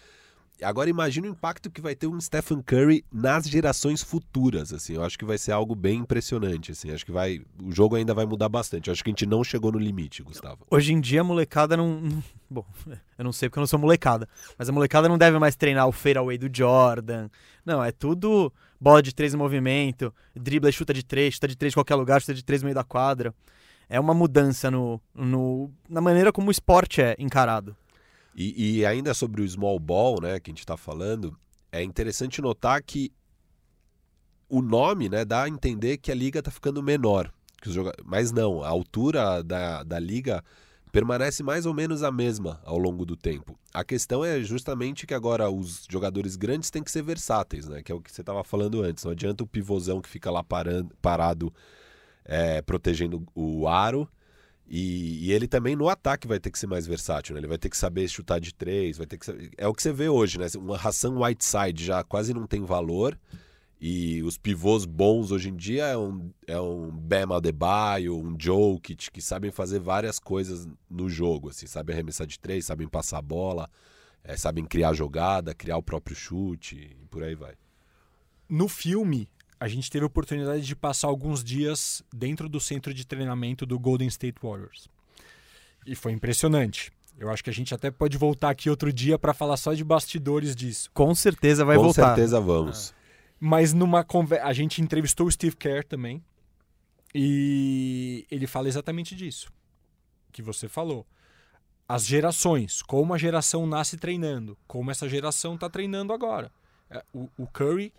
Agora 0.61 0.89
imagine 0.89 1.27
o 1.27 1.31
impacto 1.31 1.69
que 1.69 1.81
vai 1.81 1.95
ter 1.95 2.07
um 2.07 2.19
Stephen 2.19 2.61
Curry 2.61 3.05
nas 3.11 3.45
gerações 3.45 4.03
futuras, 4.03 4.73
assim. 4.73 4.95
Eu 4.95 5.03
acho 5.03 5.17
que 5.17 5.25
vai 5.25 5.37
ser 5.37 5.51
algo 5.51 5.73
bem 5.75 5.99
impressionante, 5.99 6.71
assim. 6.71 6.91
Acho 6.91 7.05
que 7.05 7.11
vai, 7.11 7.41
o 7.63 7.71
jogo 7.71 7.95
ainda 7.95 8.13
vai 8.13 8.25
mudar 8.25 8.49
bastante. 8.49 8.87
Eu 8.87 8.91
acho 8.91 9.03
que 9.03 9.09
a 9.09 9.13
gente 9.13 9.25
não 9.25 9.43
chegou 9.43 9.71
no 9.71 9.79
limite, 9.79 10.21
Gustavo. 10.21 10.65
Hoje 10.69 10.93
em 10.93 10.99
dia 10.99 11.21
a 11.21 11.23
molecada 11.23 11.77
não, 11.77 12.01
bom, 12.49 12.65
eu 13.17 13.23
não 13.23 13.31
sei 13.31 13.49
porque 13.49 13.59
eu 13.59 13.61
não 13.61 13.67
sou 13.67 13.79
molecada, 13.79 14.27
mas 14.57 14.67
a 14.67 14.71
molecada 14.71 15.07
não 15.07 15.17
deve 15.17 15.39
mais 15.39 15.55
treinar 15.55 15.87
o 15.87 15.91
fadeaway 15.91 16.37
do 16.37 16.49
Jordan. 16.51 17.29
Não, 17.65 17.83
é 17.83 17.91
tudo 17.91 18.51
bola 18.79 19.01
de 19.01 19.13
três 19.13 19.33
no 19.33 19.39
movimento, 19.39 20.13
dribla 20.35 20.71
chuta 20.71 20.93
de 20.93 21.03
três, 21.03 21.35
chuta 21.35 21.47
de 21.47 21.55
três 21.55 21.73
em 21.73 21.75
qualquer 21.75 21.95
lugar, 21.95 22.21
chuta 22.21 22.33
de 22.33 22.43
três 22.43 22.61
no 22.61 22.65
meio 22.65 22.75
da 22.75 22.83
quadra. 22.83 23.33
É 23.89 23.99
uma 23.99 24.13
mudança 24.13 24.69
no, 24.69 25.01
no 25.15 25.71
na 25.89 25.99
maneira 25.99 26.31
como 26.31 26.49
o 26.49 26.51
esporte 26.51 27.01
é 27.01 27.15
encarado. 27.17 27.75
E, 28.39 28.77
e 28.77 28.85
ainda 28.85 29.13
sobre 29.13 29.41
o 29.41 29.49
small 29.49 29.77
ball, 29.77 30.21
né, 30.21 30.39
que 30.39 30.49
a 30.49 30.53
gente 30.53 30.61
está 30.61 30.77
falando, 30.77 31.37
é 31.69 31.83
interessante 31.83 32.41
notar 32.41 32.81
que 32.81 33.11
o 34.47 34.61
nome 34.61 35.09
né, 35.09 35.25
dá 35.25 35.43
a 35.43 35.49
entender 35.49 35.97
que 35.97 36.09
a 36.09 36.15
liga 36.15 36.39
está 36.39 36.49
ficando 36.49 36.81
menor. 36.81 37.33
Que 37.61 37.67
os. 37.67 37.75
Mas 38.05 38.31
não, 38.31 38.63
a 38.63 38.69
altura 38.69 39.43
da, 39.43 39.83
da 39.83 39.99
liga 39.99 40.41
permanece 40.89 41.43
mais 41.43 41.65
ou 41.65 41.73
menos 41.73 42.01
a 42.01 42.13
mesma 42.13 42.61
ao 42.63 42.77
longo 42.77 43.05
do 43.05 43.17
tempo. 43.17 43.59
A 43.73 43.83
questão 43.83 44.23
é 44.23 44.41
justamente 44.41 45.05
que 45.05 45.13
agora 45.13 45.49
os 45.49 45.85
jogadores 45.89 46.37
grandes 46.37 46.71
têm 46.71 46.81
que 46.81 46.89
ser 46.89 47.03
versáteis, 47.03 47.67
né? 47.67 47.83
Que 47.83 47.91
é 47.91 47.95
o 47.95 47.99
que 47.99 48.09
você 48.09 48.21
estava 48.21 48.41
falando 48.45 48.81
antes. 48.81 49.03
Não 49.03 49.11
adianta 49.11 49.43
o 49.43 49.47
pivôzão 49.47 50.01
que 50.01 50.07
fica 50.07 50.31
lá 50.31 50.45
parando, 50.45 50.95
parado 51.01 51.53
é, 52.23 52.61
protegendo 52.61 53.21
o 53.35 53.67
aro 53.67 54.09
e, 54.71 55.25
e, 55.25 55.31
ele 55.31 55.47
também 55.47 55.75
no 55.75 55.89
ataque 55.89 56.27
vai 56.27 56.39
ter 56.39 56.51
que 56.51 56.59
ser 56.59 56.67
mais 56.67 56.85
versátil, 56.85 57.33
né? 57.33 57.39
Ele 57.39 57.47
vai 57.47 57.57
ter 57.57 57.71
que 57.71 57.77
saber 57.77 58.07
chutar 58.07 58.39
de 58.39 58.53
três, 58.53 58.99
vai 58.99 59.07
ter 59.07 59.17
que 59.17 59.25
saber... 59.25 59.49
É 59.57 59.67
o 59.67 59.73
que 59.73 59.81
você 59.81 59.91
vê 59.91 60.07
hoje, 60.07 60.37
né? 60.37 60.45
Uma 60.57 60.77
ração 60.77 61.23
Whiteside 61.23 61.83
já 61.83 62.03
quase 62.03 62.35
não 62.35 62.45
tem 62.45 62.63
valor 62.63 63.17
E 63.81 64.21
os 64.21 64.37
pivôs 64.37 64.85
bons 64.85 65.31
hoje 65.31 65.49
em 65.49 65.55
dia 65.55 65.85
é 65.85 65.97
um, 65.97 66.31
é 66.45 66.61
um 66.61 66.91
Bam 66.91 67.35
Adebayo, 67.35 68.15
um 68.15 68.35
Jokic, 68.39 69.09
que 69.09 69.21
sabem 69.23 69.49
fazer 69.49 69.79
várias 69.79 70.19
coisas 70.19 70.67
no 70.87 71.09
jogo, 71.09 71.49
assim, 71.49 71.65
sabem 71.65 71.95
arremessar 71.95 72.27
de 72.27 72.39
três, 72.39 72.65
sabem 72.65 72.87
passar 72.87 73.17
a 73.17 73.23
bola, 73.23 73.67
é, 74.23 74.37
sabem 74.37 74.65
criar 74.65 74.93
jogada, 74.93 75.55
criar 75.55 75.77
o 75.77 75.83
próprio 75.83 76.15
chute 76.15 76.95
e 77.01 77.07
por 77.07 77.23
aí 77.23 77.33
vai. 77.33 77.55
No 78.47 78.67
filme, 78.67 79.27
a 79.59 79.67
gente 79.67 79.89
teve 79.91 80.03
a 80.03 80.07
oportunidade 80.07 80.65
de 80.65 80.75
passar 80.75 81.07
alguns 81.07 81.43
dias 81.43 82.01
dentro 82.13 82.47
do 82.47 82.59
centro 82.59 82.93
de 82.93 83.05
treinamento 83.05 83.65
do 83.65 83.77
Golden 83.77 84.07
State 84.07 84.37
Warriors. 84.41 84.87
E 85.85 85.95
foi 85.95 86.11
impressionante. 86.11 86.91
Eu 87.17 87.29
acho 87.29 87.43
que 87.43 87.49
a 87.49 87.53
gente 87.53 87.73
até 87.73 87.91
pode 87.91 88.17
voltar 88.17 88.49
aqui 88.49 88.69
outro 88.69 88.93
dia 88.93 89.19
para 89.19 89.33
falar 89.33 89.57
só 89.57 89.73
de 89.73 89.83
bastidores 89.83 90.55
disso. 90.55 90.89
Com 90.93 91.13
certeza 91.13 91.65
vai 91.65 91.75
Com 91.75 91.83
voltar. 91.83 92.07
certeza 92.15 92.39
vamos. 92.39 92.93
Mas 93.39 93.73
numa 93.73 94.03
conversa. 94.03 94.45
A 94.45 94.53
gente 94.53 94.81
entrevistou 94.81 95.27
o 95.27 95.31
Steve 95.31 95.55
Kerr 95.55 95.83
também. 95.83 96.23
E 97.13 98.25
ele 98.31 98.47
fala 98.47 98.67
exatamente 98.67 99.15
disso. 99.15 99.51
Que 100.31 100.41
você 100.41 100.69
falou. 100.69 101.05
As 101.87 102.05
gerações, 102.05 102.81
como 102.83 103.13
a 103.13 103.17
geração 103.17 103.65
nasce 103.65 103.97
treinando, 103.97 104.55
como 104.67 104.91
essa 104.91 105.09
geração 105.09 105.55
está 105.55 105.69
treinando 105.69 106.13
agora. 106.13 106.51
É, 106.89 107.03
O, 107.11 107.27
o 107.37 107.47
Curry, 107.47 107.91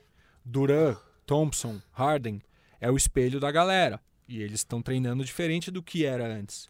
Duran, 0.45 0.97
Thompson, 1.31 1.81
Harden 1.93 2.43
é 2.81 2.91
o 2.91 2.97
espelho 2.97 3.39
da 3.39 3.53
galera. 3.53 4.01
E 4.27 4.43
eles 4.43 4.61
estão 4.61 4.83
treinando 4.83 5.25
diferente 5.25 5.71
do 5.71 5.81
que 5.81 6.05
era 6.05 6.27
antes. 6.27 6.69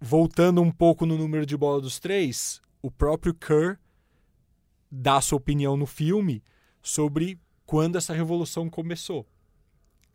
Voltando 0.00 0.62
um 0.62 0.70
pouco 0.70 1.04
no 1.04 1.18
número 1.18 1.44
de 1.44 1.56
bola 1.56 1.80
dos 1.80 1.98
três, 1.98 2.62
o 2.80 2.92
próprio 2.92 3.34
Kerr 3.34 3.80
dá 4.88 5.20
sua 5.20 5.38
opinião 5.38 5.76
no 5.76 5.86
filme 5.86 6.40
sobre 6.80 7.36
quando 7.66 7.98
essa 7.98 8.14
revolução 8.14 8.70
começou. 8.70 9.26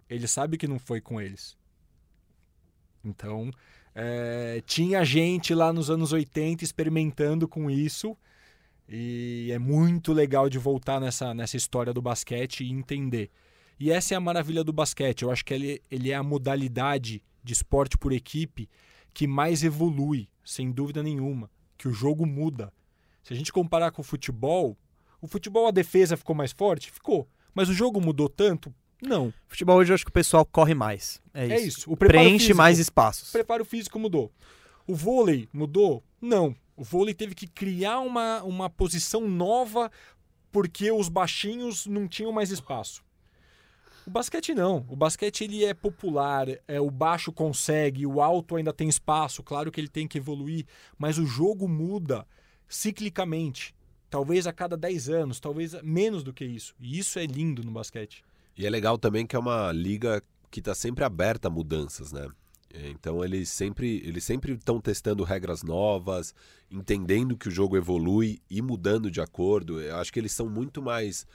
Ele 0.09 0.25
sabe 0.25 0.57
que 0.57 0.65
não 0.65 0.79
foi 0.79 1.01
com 1.01 1.19
eles. 1.19 1.57
Então, 3.03 3.51
é, 3.93 4.63
tinha 4.65 5.03
gente 5.03 5.53
lá 5.53 5.73
nos 5.73 5.89
anos 5.89 6.13
80 6.13 6.63
experimentando 6.63 7.45
com 7.45 7.69
isso. 7.69 8.15
E 8.91 9.49
é 9.53 9.59
muito 9.59 10.11
legal 10.13 10.49
de 10.49 10.57
voltar 10.57 10.99
nessa, 10.99 11.33
nessa 11.33 11.55
história 11.55 11.93
do 11.93 12.01
basquete 12.01 12.63
e 12.63 12.71
entender. 12.71 13.29
E 13.79 13.91
essa 13.91 14.13
é 14.13 14.17
a 14.17 14.19
maravilha 14.19 14.63
do 14.63 14.73
basquete. 14.73 15.21
Eu 15.21 15.31
acho 15.31 15.45
que 15.45 15.53
ele, 15.53 15.81
ele 15.89 16.11
é 16.11 16.15
a 16.15 16.23
modalidade 16.23 17.21
de 17.43 17.53
esporte 17.53 17.97
por 17.97 18.11
equipe 18.11 18.67
que 19.13 19.27
mais 19.27 19.63
evolui, 19.63 20.27
sem 20.43 20.71
dúvida 20.71 21.03
nenhuma. 21.03 21.49
Que 21.77 21.87
o 21.87 21.93
jogo 21.93 22.25
muda. 22.25 22.73
Se 23.23 23.31
a 23.33 23.35
gente 23.35 23.53
comparar 23.53 23.91
com 23.91 24.01
o 24.01 24.05
futebol, 24.05 24.75
o 25.21 25.27
futebol 25.27 25.67
a 25.67 25.71
defesa 25.71 26.17
ficou 26.17 26.35
mais 26.35 26.51
forte? 26.51 26.91
Ficou. 26.91 27.27
Mas 27.53 27.69
o 27.69 27.73
jogo 27.73 28.01
mudou 28.01 28.27
tanto? 28.27 28.73
Não. 29.01 29.33
Futebol 29.47 29.77
hoje 29.77 29.91
eu 29.91 29.95
acho 29.95 30.03
que 30.03 30.09
o 30.09 30.13
pessoal 30.13 30.45
corre 30.45 30.73
mais. 30.73 31.21
É 31.33 31.45
isso. 31.45 31.53
É 31.53 31.59
isso. 31.61 31.91
O 31.91 31.95
Preenche 31.95 32.39
físico- 32.39 32.57
mais 32.57 32.79
espaços. 32.79 33.29
O 33.29 33.31
preparo 33.31 33.63
físico 33.63 33.97
mudou. 33.97 34.31
O 34.85 34.93
vôlei 34.95 35.47
mudou? 35.53 36.03
Não. 36.21 36.53
O 36.79 36.83
vôlei 36.85 37.13
teve 37.13 37.35
que 37.35 37.45
criar 37.45 37.99
uma, 37.99 38.41
uma 38.43 38.69
posição 38.69 39.27
nova 39.27 39.91
porque 40.49 40.89
os 40.89 41.09
baixinhos 41.09 41.85
não 41.85 42.07
tinham 42.07 42.31
mais 42.31 42.51
espaço. 42.51 43.03
O 44.07 44.09
basquete 44.09 44.55
não. 44.55 44.85
O 44.87 44.95
basquete 44.95 45.43
ele 45.43 45.65
é 45.65 45.73
popular, 45.73 46.47
é, 46.69 46.79
o 46.79 46.89
baixo 46.89 47.33
consegue, 47.33 48.07
o 48.07 48.21
alto 48.21 48.55
ainda 48.55 48.71
tem 48.71 48.87
espaço. 48.87 49.43
Claro 49.43 49.73
que 49.73 49.81
ele 49.81 49.89
tem 49.89 50.07
que 50.07 50.19
evoluir, 50.19 50.65
mas 50.97 51.17
o 51.17 51.25
jogo 51.25 51.67
muda 51.67 52.25
ciclicamente. 52.65 53.75
Talvez 54.09 54.47
a 54.47 54.53
cada 54.53 54.77
10 54.77 55.09
anos, 55.09 55.39
talvez 55.41 55.73
menos 55.83 56.23
do 56.23 56.31
que 56.31 56.45
isso. 56.45 56.73
E 56.79 56.97
isso 56.97 57.19
é 57.19 57.25
lindo 57.25 57.61
no 57.61 57.71
basquete. 57.71 58.23
E 58.55 58.65
é 58.65 58.69
legal 58.69 58.97
também 58.97 59.27
que 59.27 59.35
é 59.35 59.39
uma 59.39 59.69
liga 59.73 60.23
que 60.49 60.61
está 60.61 60.73
sempre 60.73 61.03
aberta 61.03 61.49
a 61.49 61.51
mudanças, 61.51 62.13
né? 62.13 62.25
Então 62.73 63.23
eles 63.23 63.49
sempre 63.49 64.01
eles 64.05 64.23
sempre 64.23 64.53
estão 64.53 64.79
testando 64.79 65.23
regras 65.23 65.63
novas, 65.63 66.35
entendendo 66.69 67.37
que 67.37 67.47
o 67.47 67.51
jogo 67.51 67.75
evolui 67.75 68.39
e 68.49 68.61
mudando 68.61 69.09
de 69.09 69.21
acordo. 69.21 69.81
Eu 69.81 69.97
acho 69.97 70.13
que 70.13 70.19
eles 70.19 70.31
são 70.31 70.47
muito 70.47 70.81
mais 70.81 71.25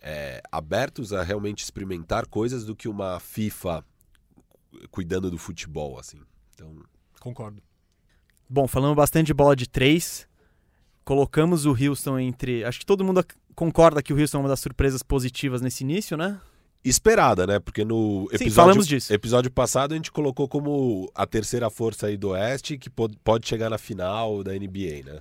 é, 0.00 0.42
abertos 0.50 1.12
a 1.12 1.22
realmente 1.22 1.62
experimentar 1.62 2.26
coisas 2.26 2.64
do 2.64 2.74
que 2.74 2.88
uma 2.88 3.20
FIFA 3.20 3.84
cuidando 4.90 5.30
do 5.30 5.38
futebol, 5.38 5.98
assim. 5.98 6.20
Então 6.54 6.82
Concordo. 7.20 7.62
Bom, 8.48 8.66
falamos 8.66 8.96
bastante 8.96 9.26
de 9.26 9.34
bola 9.34 9.54
de 9.54 9.68
três. 9.68 10.26
Colocamos 11.04 11.66
o 11.66 11.70
Houston 11.70 12.18
entre. 12.18 12.64
Acho 12.64 12.80
que 12.80 12.86
todo 12.86 13.04
mundo 13.04 13.24
concorda 13.54 14.02
que 14.02 14.12
o 14.12 14.18
Houston 14.18 14.38
é 14.38 14.40
uma 14.40 14.48
das 14.48 14.60
surpresas 14.60 15.02
positivas 15.02 15.60
nesse 15.60 15.84
início, 15.84 16.16
né? 16.16 16.40
Esperada, 16.84 17.46
né? 17.46 17.58
Porque 17.58 17.84
no 17.84 18.22
Sim, 18.30 18.36
episódio, 18.36 18.52
falamos 18.54 18.86
disso. 18.86 19.12
episódio 19.12 19.50
passado 19.50 19.92
a 19.92 19.96
gente 19.96 20.10
colocou 20.12 20.48
como 20.48 21.10
a 21.14 21.26
terceira 21.26 21.68
força 21.70 22.06
aí 22.06 22.16
do 22.16 22.30
Oeste 22.30 22.78
que 22.78 22.88
pod- 22.88 23.16
pode 23.22 23.46
chegar 23.48 23.68
na 23.70 23.78
final 23.78 24.42
da 24.42 24.52
NBA, 24.54 25.02
né? 25.04 25.18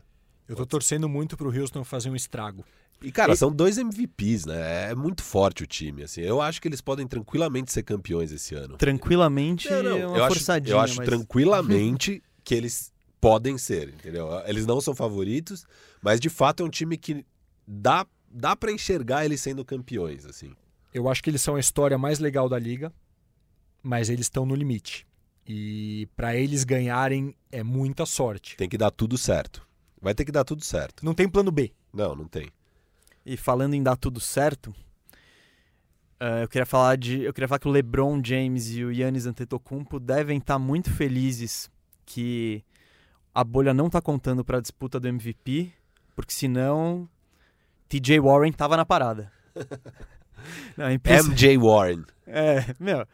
Eu 0.47 0.55
tô 0.55 0.65
torcendo 0.65 1.09
muito 1.09 1.35
pro 1.35 1.49
Houston 1.57 1.83
fazer 1.83 2.09
um 2.09 2.15
estrago. 2.15 2.63
E, 3.01 3.11
cara, 3.11 3.33
E- 3.33 3.37
são 3.37 3.51
dois 3.51 3.77
MVPs, 3.77 4.45
né? 4.45 4.91
É 4.91 4.95
muito 4.95 5.21
forte 5.21 5.63
o 5.63 5.67
time, 5.67 6.03
assim. 6.03 6.21
Eu 6.21 6.41
acho 6.41 6.61
que 6.61 6.67
eles 6.67 6.81
podem 6.81 7.05
tranquilamente 7.05 7.71
ser 7.71 7.83
campeões 7.83 8.31
esse 8.31 8.55
ano. 8.55 8.77
Tranquilamente 8.77 9.69
Não, 9.69 9.83
não, 9.83 9.97
é 9.97 10.07
uma 10.07 10.17
eu 10.17 10.23
acho, 10.23 10.33
forçadinha. 10.35 10.73
eu 10.75 10.79
acho 10.79 10.95
mas... 10.97 11.05
tranquilamente 11.05 12.23
que 12.43 12.55
eles 12.55 12.91
podem 13.19 13.57
ser, 13.57 13.89
entendeu? 13.89 14.29
Eles 14.45 14.65
não 14.65 14.79
são 14.79 14.95
favoritos, 14.95 15.65
mas 16.01 16.19
de 16.19 16.29
fato 16.29 16.63
é 16.63 16.65
um 16.65 16.69
time 16.69 16.97
que 16.97 17.25
dá, 17.67 18.05
dá 18.31 18.55
para 18.55 18.71
enxergar 18.71 19.25
eles 19.25 19.41
sendo 19.41 19.65
campeões, 19.65 20.25
assim. 20.25 20.53
Eu 20.97 21.07
acho 21.07 21.21
que 21.21 21.29
eles 21.29 21.43
são 21.43 21.55
a 21.55 21.59
história 21.59 21.95
mais 21.95 22.17
legal 22.17 22.49
da 22.49 22.57
liga, 22.57 22.91
mas 23.83 24.09
eles 24.09 24.25
estão 24.25 24.47
no 24.47 24.55
limite. 24.55 25.05
E 25.45 26.09
para 26.15 26.35
eles 26.35 26.63
ganharem 26.63 27.35
é 27.51 27.61
muita 27.61 28.03
sorte. 28.03 28.57
Tem 28.57 28.67
que 28.67 28.79
dar 28.79 28.89
tudo 28.89 29.15
certo. 29.15 29.65
Vai 30.01 30.15
ter 30.15 30.25
que 30.25 30.31
dar 30.31 30.43
tudo 30.43 30.63
certo. 30.65 31.05
Não 31.05 31.13
tem 31.13 31.29
plano 31.29 31.51
B. 31.51 31.71
Não, 31.93 32.15
não 32.15 32.27
tem. 32.27 32.49
E 33.23 33.37
falando 33.37 33.75
em 33.75 33.83
dar 33.83 33.95
tudo 33.95 34.19
certo, 34.19 34.73
eh, 36.19 36.43
eu 36.43 36.47
queria 36.47 36.65
falar 36.65 36.97
de, 36.97 37.21
eu 37.21 37.31
queria 37.31 37.47
falar 37.47 37.59
que 37.59 37.67
o 37.67 37.71
LeBron 37.71 38.19
James 38.23 38.71
e 38.71 38.83
o 38.83 38.91
Giannis 38.91 39.27
Antetokounmpo 39.27 39.99
devem 39.99 40.39
estar 40.39 40.57
muito 40.57 40.91
felizes 40.91 41.69
que 42.05 42.63
a 43.35 43.43
bolha 43.43 43.71
não 43.73 43.87
tá 43.87 44.01
contando 44.01 44.43
para 44.43 44.57
a 44.57 44.61
disputa 44.61 44.99
do 44.99 45.07
MVP, 45.07 45.71
porque 46.15 46.33
senão 46.33 47.07
TJ 47.87 48.19
Warren 48.19 48.51
tava 48.51 48.75
na 48.75 48.85
parada. 48.85 49.31
Não, 50.75 50.85
é. 50.85 50.99
MJ 51.21 51.57
Warren. 51.57 52.03
É, 52.29 52.75
meu. 52.77 53.07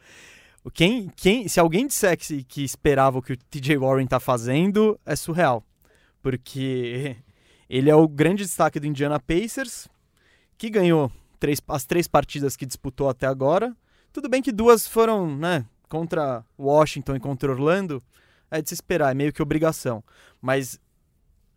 Quem, 0.72 1.08
quem, 1.14 1.46
se 1.46 1.60
alguém 1.60 1.86
disser 1.86 2.18
que, 2.18 2.42
que 2.42 2.64
esperava 2.64 3.18
o 3.18 3.22
que 3.22 3.34
o 3.34 3.36
TJ 3.36 3.76
Warren 3.76 4.08
tá 4.08 4.18
fazendo, 4.18 4.98
é 5.06 5.14
surreal. 5.14 5.62
Porque 6.20 7.16
ele 7.70 7.88
é 7.88 7.94
o 7.94 8.08
grande 8.08 8.42
destaque 8.42 8.80
do 8.80 8.86
Indiana 8.88 9.20
Pacers, 9.20 9.88
que 10.58 10.68
ganhou 10.68 11.12
três, 11.38 11.60
as 11.68 11.84
três 11.84 12.08
partidas 12.08 12.56
que 12.56 12.66
disputou 12.66 13.08
até 13.08 13.26
agora. 13.26 13.76
Tudo 14.12 14.28
bem 14.28 14.42
que 14.42 14.50
duas 14.50 14.88
foram, 14.88 15.36
né, 15.36 15.64
contra 15.88 16.44
Washington 16.58 17.16
e 17.16 17.20
contra 17.20 17.52
Orlando. 17.52 18.02
É 18.50 18.62
de 18.62 18.68
se 18.68 18.74
esperar, 18.74 19.10
é 19.10 19.14
meio 19.14 19.32
que 19.32 19.42
obrigação. 19.42 20.02
Mas 20.40 20.80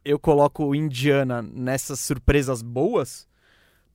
eu 0.03 0.17
coloco 0.17 0.65
o 0.65 0.75
Indiana 0.75 1.41
nessas 1.41 1.99
surpresas 1.99 2.61
boas 2.61 3.26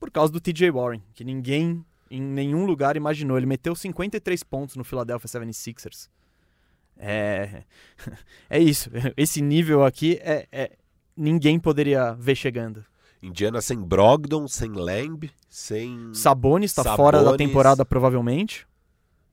por 0.03 0.11
causa 0.11 0.33
do 0.33 0.41
TJ 0.41 0.69
Warren, 0.69 1.01
que 1.13 1.23
ninguém 1.23 1.81
em 2.11 2.21
nenhum 2.21 2.65
lugar 2.65 2.97
imaginou. 2.97 3.37
Ele 3.37 3.45
meteu 3.45 3.73
53 3.73 4.43
pontos 4.43 4.75
no 4.75 4.83
Philadelphia 4.83 5.29
76ers. 5.29 6.09
É, 6.97 7.63
é 8.49 8.59
isso. 8.59 8.89
Esse 9.15 9.41
nível 9.41 9.85
aqui 9.85 10.19
é, 10.21 10.45
é- 10.51 10.71
ninguém 11.15 11.57
poderia 11.57 12.11
ver 12.15 12.35
chegando. 12.35 12.83
Indiana 13.21 13.61
sem 13.61 13.79
Brogdon, 13.79 14.45
sem 14.49 14.73
Lamb, 14.73 15.31
sem. 15.49 16.13
Sabonis 16.13 16.71
está 16.71 16.83
fora 16.97 17.23
da 17.23 17.37
temporada 17.37 17.85
provavelmente. 17.85 18.67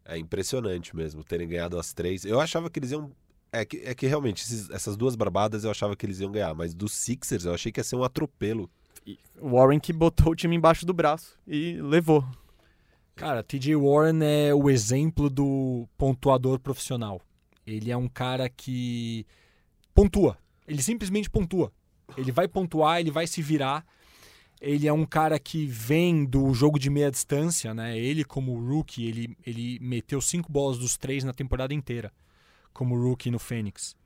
É 0.04 0.16
impressionante 0.16 0.94
mesmo 0.94 1.24
terem 1.24 1.48
ganhado 1.48 1.76
as 1.80 1.92
três. 1.92 2.24
Eu 2.24 2.40
achava 2.40 2.70
que 2.70 2.78
eles 2.78 2.92
iam. 2.92 3.10
É 3.52 3.64
que, 3.64 3.78
é 3.78 3.92
que 3.92 4.06
realmente, 4.06 4.44
esses- 4.44 4.70
essas 4.70 4.96
duas 4.96 5.16
barbadas 5.16 5.64
eu 5.64 5.70
achava 5.72 5.96
que 5.96 6.06
eles 6.06 6.20
iam 6.20 6.30
ganhar, 6.30 6.54
mas 6.54 6.72
dos 6.72 6.92
Sixers 6.92 7.44
eu 7.44 7.52
achei 7.54 7.72
que 7.72 7.80
ia 7.80 7.84
ser 7.84 7.96
um 7.96 8.04
atropelo. 8.04 8.70
Warren 9.40 9.80
que 9.80 9.92
botou 9.92 10.32
o 10.32 10.36
time 10.36 10.56
embaixo 10.56 10.84
do 10.84 10.92
braço 10.92 11.38
e 11.46 11.80
levou. 11.80 12.24
Cara, 13.16 13.42
TJ 13.42 13.76
Warren 13.76 14.20
é 14.22 14.54
o 14.54 14.70
exemplo 14.70 15.28
do 15.28 15.86
pontuador 15.98 16.58
profissional. 16.58 17.20
Ele 17.66 17.90
é 17.90 17.96
um 17.96 18.08
cara 18.08 18.48
que 18.48 19.26
pontua. 19.94 20.38
Ele 20.66 20.82
simplesmente 20.82 21.28
pontua. 21.28 21.72
Ele 22.16 22.32
vai 22.32 22.48
pontuar, 22.48 23.00
ele 23.00 23.10
vai 23.10 23.26
se 23.26 23.42
virar. 23.42 23.84
Ele 24.60 24.86
é 24.86 24.92
um 24.92 25.06
cara 25.06 25.38
que 25.38 25.66
vem 25.66 26.24
do 26.24 26.52
jogo 26.52 26.78
de 26.78 26.90
meia 26.90 27.10
distância, 27.10 27.72
né? 27.72 27.98
Ele, 27.98 28.24
como 28.24 28.58
rookie, 28.58 29.06
ele, 29.06 29.36
ele 29.46 29.78
meteu 29.80 30.20
cinco 30.20 30.52
bolas 30.52 30.78
dos 30.78 30.96
três 30.96 31.24
na 31.24 31.32
temporada 31.32 31.72
inteira, 31.72 32.12
como 32.72 32.94
rookie 32.94 33.30
no 33.30 33.38
Fênix. 33.38 33.96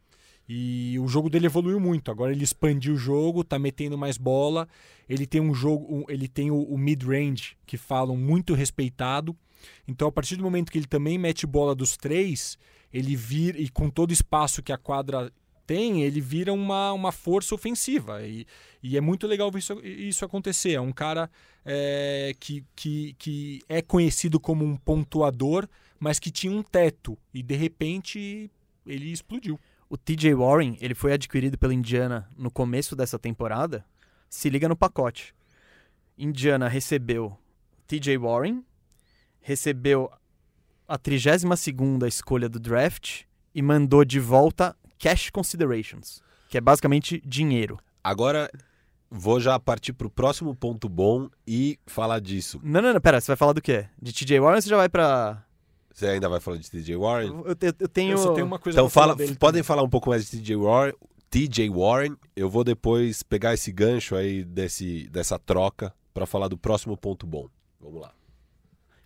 E 0.48 0.98
o 0.98 1.09
jogo 1.09 1.30
dele 1.30 1.46
evoluiu 1.46 1.80
muito. 1.80 2.11
Agora 2.11 2.33
ele 2.33 2.44
expandiu 2.44 2.94
o 2.94 2.98
jogo, 2.98 3.42
tá 3.42 3.59
metendo 3.59 3.96
mais 3.96 4.18
bola. 4.18 4.68
Ele 5.09 5.26
tem 5.26 5.40
um 5.40 5.54
jogo, 5.54 5.87
um, 5.88 6.04
ele 6.09 6.28
tem 6.28 6.50
o, 6.50 6.62
o 6.62 6.76
mid-range, 6.76 7.57
que 7.66 7.76
falam 7.76 8.16
muito 8.16 8.54
respeitado. 8.54 9.37
Então, 9.88 10.09
a 10.09 10.12
partir 10.12 10.37
do 10.37 10.44
momento 10.44 10.70
que 10.70 10.78
ele 10.78 10.87
também 10.87 11.18
mete 11.18 11.46
bola 11.46 11.74
dos 11.74 11.96
três, 11.96 12.59
ele 12.92 13.16
vira, 13.16 13.59
e 13.59 13.68
com 13.68 13.88
todo 13.88 14.12
espaço 14.12 14.62
que 14.62 14.72
a 14.72 14.78
quadra 14.78 15.33
tem, 15.66 16.02
ele 16.02 16.20
vira 16.20 16.52
uma, 16.52 16.92
uma 16.92 17.12
força 17.12 17.54
ofensiva. 17.54 18.22
E, 18.26 18.46
e 18.83 18.96
é 18.96 19.00
muito 19.00 19.26
legal 19.26 19.50
ver 19.50 19.61
isso, 19.61 19.80
isso 19.83 20.24
acontecer. 20.24 20.72
É 20.72 20.80
um 20.80 20.92
cara 20.92 21.30
é, 21.64 22.35
que, 22.38 22.62
que, 22.76 23.14
que 23.18 23.62
é 23.68 23.80
conhecido 23.80 24.38
como 24.38 24.64
um 24.64 24.76
pontuador, 24.76 25.66
mas 25.98 26.18
que 26.18 26.30
tinha 26.30 26.52
um 26.52 26.62
teto. 26.62 27.16
E 27.33 27.42
de 27.42 27.57
repente 27.57 28.50
ele 28.87 29.11
explodiu. 29.11 29.59
O 29.88 29.97
TJ 29.97 30.35
Warren, 30.35 30.77
ele 30.81 30.94
foi 30.94 31.12
adquirido 31.12 31.59
pela 31.59 31.75
Indiana 31.75 32.29
no 32.37 32.51
começo 32.51 32.97
dessa 32.97 33.18
temporada. 33.18 33.85
Se 34.29 34.49
liga 34.49 34.68
no 34.68 34.77
pacote. 34.77 35.35
Indiana 36.16 36.68
recebeu 36.68 37.37
TJ 37.87 38.16
Warren, 38.18 38.64
recebeu 39.40 40.11
a 40.87 40.99
32ª 40.99 42.07
escolha 42.07 42.49
do 42.49 42.59
draft 42.59 43.23
e 43.55 43.62
mandou 43.62 44.05
de 44.05 44.20
volta 44.20 44.77
cash 44.99 45.31
considerations, 45.31 46.23
que 46.49 46.59
é 46.59 46.61
basicamente 46.61 47.23
dinheiro. 47.25 47.79
Agora 48.03 48.51
vou 49.11 49.38
já 49.38 49.59
partir 49.59 49.92
pro 49.92 50.11
próximo 50.11 50.55
ponto 50.55 50.88
bom 50.88 51.29
e 51.47 51.79
falar 51.87 52.20
disso. 52.20 52.61
Não, 52.62 52.83
não, 52.83 52.92
não, 52.92 53.01
pera, 53.01 53.20
você 53.20 53.29
vai 53.29 53.37
falar 53.37 53.53
do 53.53 53.62
quê? 53.62 53.87
De 54.01 54.12
TJ 54.12 54.40
Warren 54.40 54.57
ou 54.57 54.62
você 54.62 54.68
já 54.68 54.77
vai 54.77 54.88
pra. 54.88 55.43
Você 55.94 56.09
ainda 56.09 56.28
vai 56.28 56.40
falar 56.40 56.57
de 56.59 56.68
TJ 56.68 56.96
Warren? 56.96 57.28
Eu, 57.28 57.46
eu- 57.46 57.74
eu 57.78 57.88
tenho. 57.88 58.12
Eu 58.12 58.18
só 58.18 58.35
tenho 58.35 58.46
uma 58.46 58.59
coisa 58.59 58.76
Então 58.76 58.90
falar 58.90 59.07
fala, 59.14 59.16
dele 59.16 59.37
podem 59.37 59.61
também. 59.61 59.62
falar 59.62 59.83
um 59.85 59.88
pouco 59.88 60.11
mais 60.11 60.24
de 60.28 60.38
TJ 60.38 60.57
Warren. 60.57 60.92
TJ 61.30 61.70
Warren, 61.70 62.16
eu 62.35 62.50
vou 62.50 62.64
depois 62.64 63.22
pegar 63.22 63.54
esse 63.54 63.70
gancho 63.72 64.14
aí 64.16 64.44
desse, 64.44 65.09
dessa 65.09 65.38
troca 65.38 65.94
para 66.12 66.26
falar 66.26 66.48
do 66.48 66.59
próximo 66.59 66.96
ponto 66.96 67.26
bom. 67.26 67.48
Vamos 67.80 68.00
lá. 68.02 68.12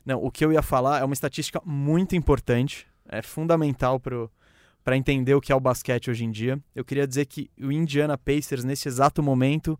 Não, 0.05 0.22
o 0.24 0.31
que 0.31 0.42
eu 0.44 0.51
ia 0.53 0.62
falar 0.62 1.01
é 1.01 1.05
uma 1.05 1.12
estatística 1.14 1.61
muito 1.64 2.16
importante, 2.16 2.87
é 3.07 3.20
fundamental 3.20 4.01
para 4.01 4.96
entender 4.96 5.35
o 5.35 5.40
que 5.42 5.53
é 5.53 5.55
o 5.55 5.61
basquete 5.61 6.11
hoje 6.11 6.24
em 6.24 6.31
dia. 6.31 6.59
Eu 6.74 6.85
queria 6.85 7.07
dizer 7.07 7.27
que 7.27 7.51
o 7.61 7.70
Indiana 7.70 8.16
Pacers, 8.16 8.64
nesse 8.64 8.88
exato 8.88 9.22
momento, 9.22 9.79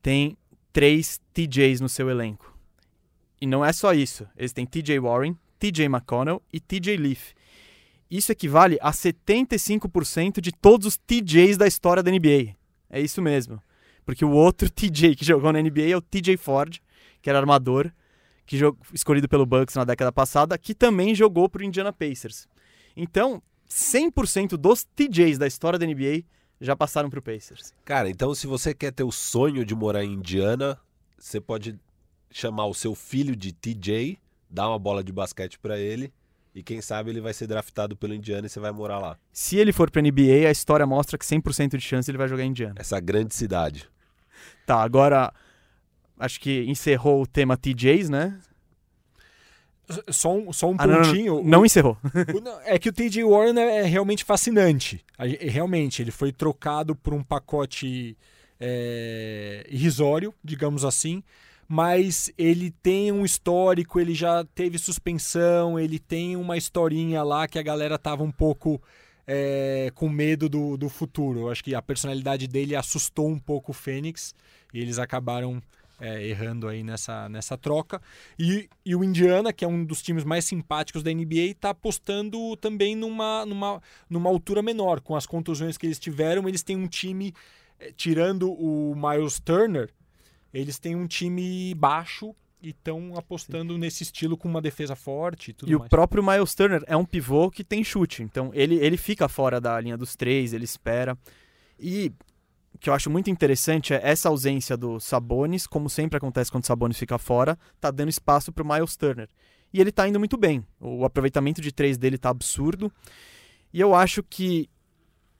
tem 0.00 0.36
três 0.72 1.20
TJs 1.34 1.80
no 1.80 1.88
seu 1.88 2.08
elenco. 2.08 2.56
E 3.40 3.46
não 3.46 3.64
é 3.64 3.72
só 3.72 3.92
isso. 3.92 4.26
Eles 4.36 4.52
têm 4.52 4.64
TJ 4.64 5.00
Warren, 5.00 5.36
TJ 5.62 5.86
McConnell 5.86 6.42
e 6.52 6.58
TJ 6.58 6.96
Leaf. 6.96 7.34
Isso 8.10 8.32
equivale 8.32 8.78
a 8.82 8.90
75% 8.90 10.40
de 10.40 10.50
todos 10.50 10.88
os 10.88 10.96
TJs 10.96 11.56
da 11.56 11.68
história 11.68 12.02
da 12.02 12.10
NBA. 12.10 12.56
É 12.90 13.00
isso 13.00 13.22
mesmo. 13.22 13.62
Porque 14.04 14.24
o 14.24 14.32
outro 14.32 14.68
TJ 14.74 15.14
que 15.14 15.24
jogou 15.24 15.52
na 15.52 15.62
NBA 15.62 15.90
é 15.90 15.96
o 15.96 16.02
TJ 16.02 16.36
Ford, 16.36 16.78
que 17.22 17.30
era 17.30 17.38
armador, 17.38 17.92
que 18.44 18.58
escolhido 18.92 19.28
pelo 19.28 19.46
Bucks 19.46 19.76
na 19.76 19.84
década 19.84 20.10
passada, 20.10 20.58
que 20.58 20.74
também 20.74 21.14
jogou 21.14 21.48
para 21.48 21.62
o 21.62 21.64
Indiana 21.64 21.92
Pacers. 21.92 22.48
Então, 22.96 23.40
100% 23.70 24.56
dos 24.56 24.84
TJs 24.96 25.38
da 25.38 25.46
história 25.46 25.78
da 25.78 25.86
NBA 25.86 26.24
já 26.60 26.74
passaram 26.74 27.08
para 27.08 27.20
o 27.20 27.22
Pacers. 27.22 27.72
Cara, 27.84 28.10
então 28.10 28.34
se 28.34 28.48
você 28.48 28.74
quer 28.74 28.92
ter 28.92 29.04
o 29.04 29.12
sonho 29.12 29.64
de 29.64 29.76
morar 29.76 30.04
em 30.04 30.14
Indiana, 30.14 30.76
você 31.16 31.40
pode 31.40 31.78
chamar 32.32 32.66
o 32.66 32.74
seu 32.74 32.96
filho 32.96 33.36
de 33.36 33.52
TJ, 33.52 34.18
dar 34.52 34.68
uma 34.68 34.78
bola 34.78 35.02
de 35.02 35.10
basquete 35.12 35.58
para 35.58 35.78
ele 35.78 36.12
e 36.54 36.62
quem 36.62 36.80
sabe 36.82 37.10
ele 37.10 37.20
vai 37.20 37.32
ser 37.32 37.46
draftado 37.46 37.96
pelo 37.96 38.14
Indiana 38.14 38.46
e 38.46 38.50
você 38.50 38.60
vai 38.60 38.70
morar 38.70 38.98
lá. 38.98 39.16
Se 39.32 39.56
ele 39.56 39.72
for 39.72 39.90
para 39.90 40.00
a 40.00 40.04
NBA, 40.04 40.46
a 40.46 40.50
história 40.50 40.86
mostra 40.86 41.16
que 41.16 41.24
100% 41.24 41.76
de 41.78 41.80
chance 41.80 42.10
ele 42.10 42.18
vai 42.18 42.28
jogar 42.28 42.44
em 42.44 42.48
Indiana. 42.50 42.74
Essa 42.78 43.00
grande 43.00 43.34
cidade. 43.34 43.88
Tá, 44.66 44.82
agora 44.82 45.32
acho 46.18 46.38
que 46.38 46.64
encerrou 46.68 47.22
o 47.22 47.26
tema 47.26 47.56
TJs, 47.56 48.10
né? 48.10 48.38
Só 50.10 50.34
um, 50.34 50.52
só 50.52 50.70
um 50.70 50.76
Ah, 50.78 50.86
não, 50.86 50.94
não, 51.00 51.02
pontinho. 51.02 51.34
não, 51.36 51.44
não 51.44 51.66
encerrou. 51.66 51.98
O- 52.34 52.40
não, 52.40 52.60
É 52.62 52.78
que 52.78 52.88
o 52.88 52.92
TJ 52.92 53.24
Warren 53.24 53.58
é 53.58 53.78
é 53.80 53.82
realmente 53.82 54.24
fascinante. 54.24 55.04
Realmente, 55.40 56.00
ele 56.02 56.10
foi 56.10 56.32
trocado 56.32 56.94
por 56.94 57.12
um 57.12 57.22
pacote 57.22 58.16
é, 58.60 59.66
irrisório, 59.68 60.32
digamos 60.42 60.84
assim, 60.84 61.22
mas 61.74 62.30
ele 62.36 62.70
tem 62.70 63.10
um 63.10 63.24
histórico, 63.24 63.98
ele 63.98 64.14
já 64.14 64.44
teve 64.54 64.76
suspensão, 64.76 65.80
ele 65.80 65.98
tem 65.98 66.36
uma 66.36 66.54
historinha 66.54 67.22
lá 67.22 67.48
que 67.48 67.58
a 67.58 67.62
galera 67.62 67.96
tava 67.96 68.22
um 68.22 68.30
pouco 68.30 68.78
é, 69.26 69.90
com 69.94 70.06
medo 70.06 70.50
do, 70.50 70.76
do 70.76 70.90
futuro. 70.90 71.40
Eu 71.40 71.50
acho 71.50 71.64
que 71.64 71.74
a 71.74 71.80
personalidade 71.80 72.46
dele 72.46 72.76
assustou 72.76 73.26
um 73.26 73.38
pouco 73.38 73.70
o 73.70 73.74
Fênix 73.74 74.34
e 74.74 74.80
eles 74.80 74.98
acabaram 74.98 75.62
é, 75.98 76.22
errando 76.28 76.68
aí 76.68 76.82
nessa, 76.82 77.26
nessa 77.30 77.56
troca. 77.56 78.02
E, 78.38 78.68
e 78.84 78.94
o 78.94 79.02
Indiana, 79.02 79.50
que 79.50 79.64
é 79.64 79.68
um 79.68 79.82
dos 79.82 80.02
times 80.02 80.24
mais 80.24 80.44
simpáticos 80.44 81.02
da 81.02 81.10
NBA, 81.10 81.52
está 81.52 81.70
apostando 81.70 82.54
também 82.58 82.94
numa, 82.94 83.46
numa, 83.46 83.80
numa 84.10 84.28
altura 84.28 84.60
menor. 84.60 85.00
Com 85.00 85.16
as 85.16 85.24
contusões 85.24 85.78
que 85.78 85.86
eles 85.86 85.98
tiveram, 85.98 86.46
eles 86.46 86.62
têm 86.62 86.76
um 86.76 86.86
time, 86.86 87.32
eh, 87.80 87.94
tirando 87.96 88.52
o 88.52 88.94
Miles 88.94 89.40
Turner, 89.40 89.88
eles 90.52 90.78
têm 90.78 90.94
um 90.94 91.06
time 91.06 91.74
baixo 91.74 92.34
e 92.62 92.70
estão 92.70 93.16
apostando 93.16 93.76
nesse 93.76 94.04
estilo 94.04 94.36
com 94.36 94.48
uma 94.48 94.62
defesa 94.62 94.94
forte 94.94 95.50
e 95.50 95.54
tudo 95.54 95.70
E 95.70 95.74
o 95.74 95.80
mais. 95.80 95.88
próprio 95.88 96.22
Miles 96.22 96.54
Turner 96.54 96.82
é 96.86 96.96
um 96.96 97.04
pivô 97.04 97.50
que 97.50 97.64
tem 97.64 97.82
chute. 97.82 98.22
Então 98.22 98.50
ele, 98.54 98.76
ele 98.76 98.96
fica 98.96 99.28
fora 99.28 99.60
da 99.60 99.80
linha 99.80 99.96
dos 99.96 100.14
três, 100.14 100.52
ele 100.52 100.64
espera. 100.64 101.18
E 101.78 102.12
o 102.72 102.78
que 102.78 102.88
eu 102.88 102.94
acho 102.94 103.10
muito 103.10 103.28
interessante 103.30 103.92
é 103.92 104.00
essa 104.02 104.28
ausência 104.28 104.76
do 104.76 105.00
Sabonis, 105.00 105.66
como 105.66 105.90
sempre 105.90 106.16
acontece 106.16 106.50
quando 106.50 106.62
o 106.62 106.66
Sabonis 106.66 106.98
fica 106.98 107.18
fora, 107.18 107.58
tá 107.80 107.90
dando 107.90 108.08
espaço 108.10 108.52
pro 108.52 108.64
Miles 108.64 108.96
Turner. 108.96 109.28
E 109.72 109.80
ele 109.80 109.90
tá 109.90 110.06
indo 110.06 110.18
muito 110.18 110.36
bem. 110.36 110.64
O 110.78 111.04
aproveitamento 111.04 111.60
de 111.60 111.72
três 111.72 111.96
dele 111.98 112.18
tá 112.18 112.28
absurdo. 112.28 112.92
E 113.72 113.80
eu 113.80 113.94
acho 113.94 114.22
que 114.22 114.68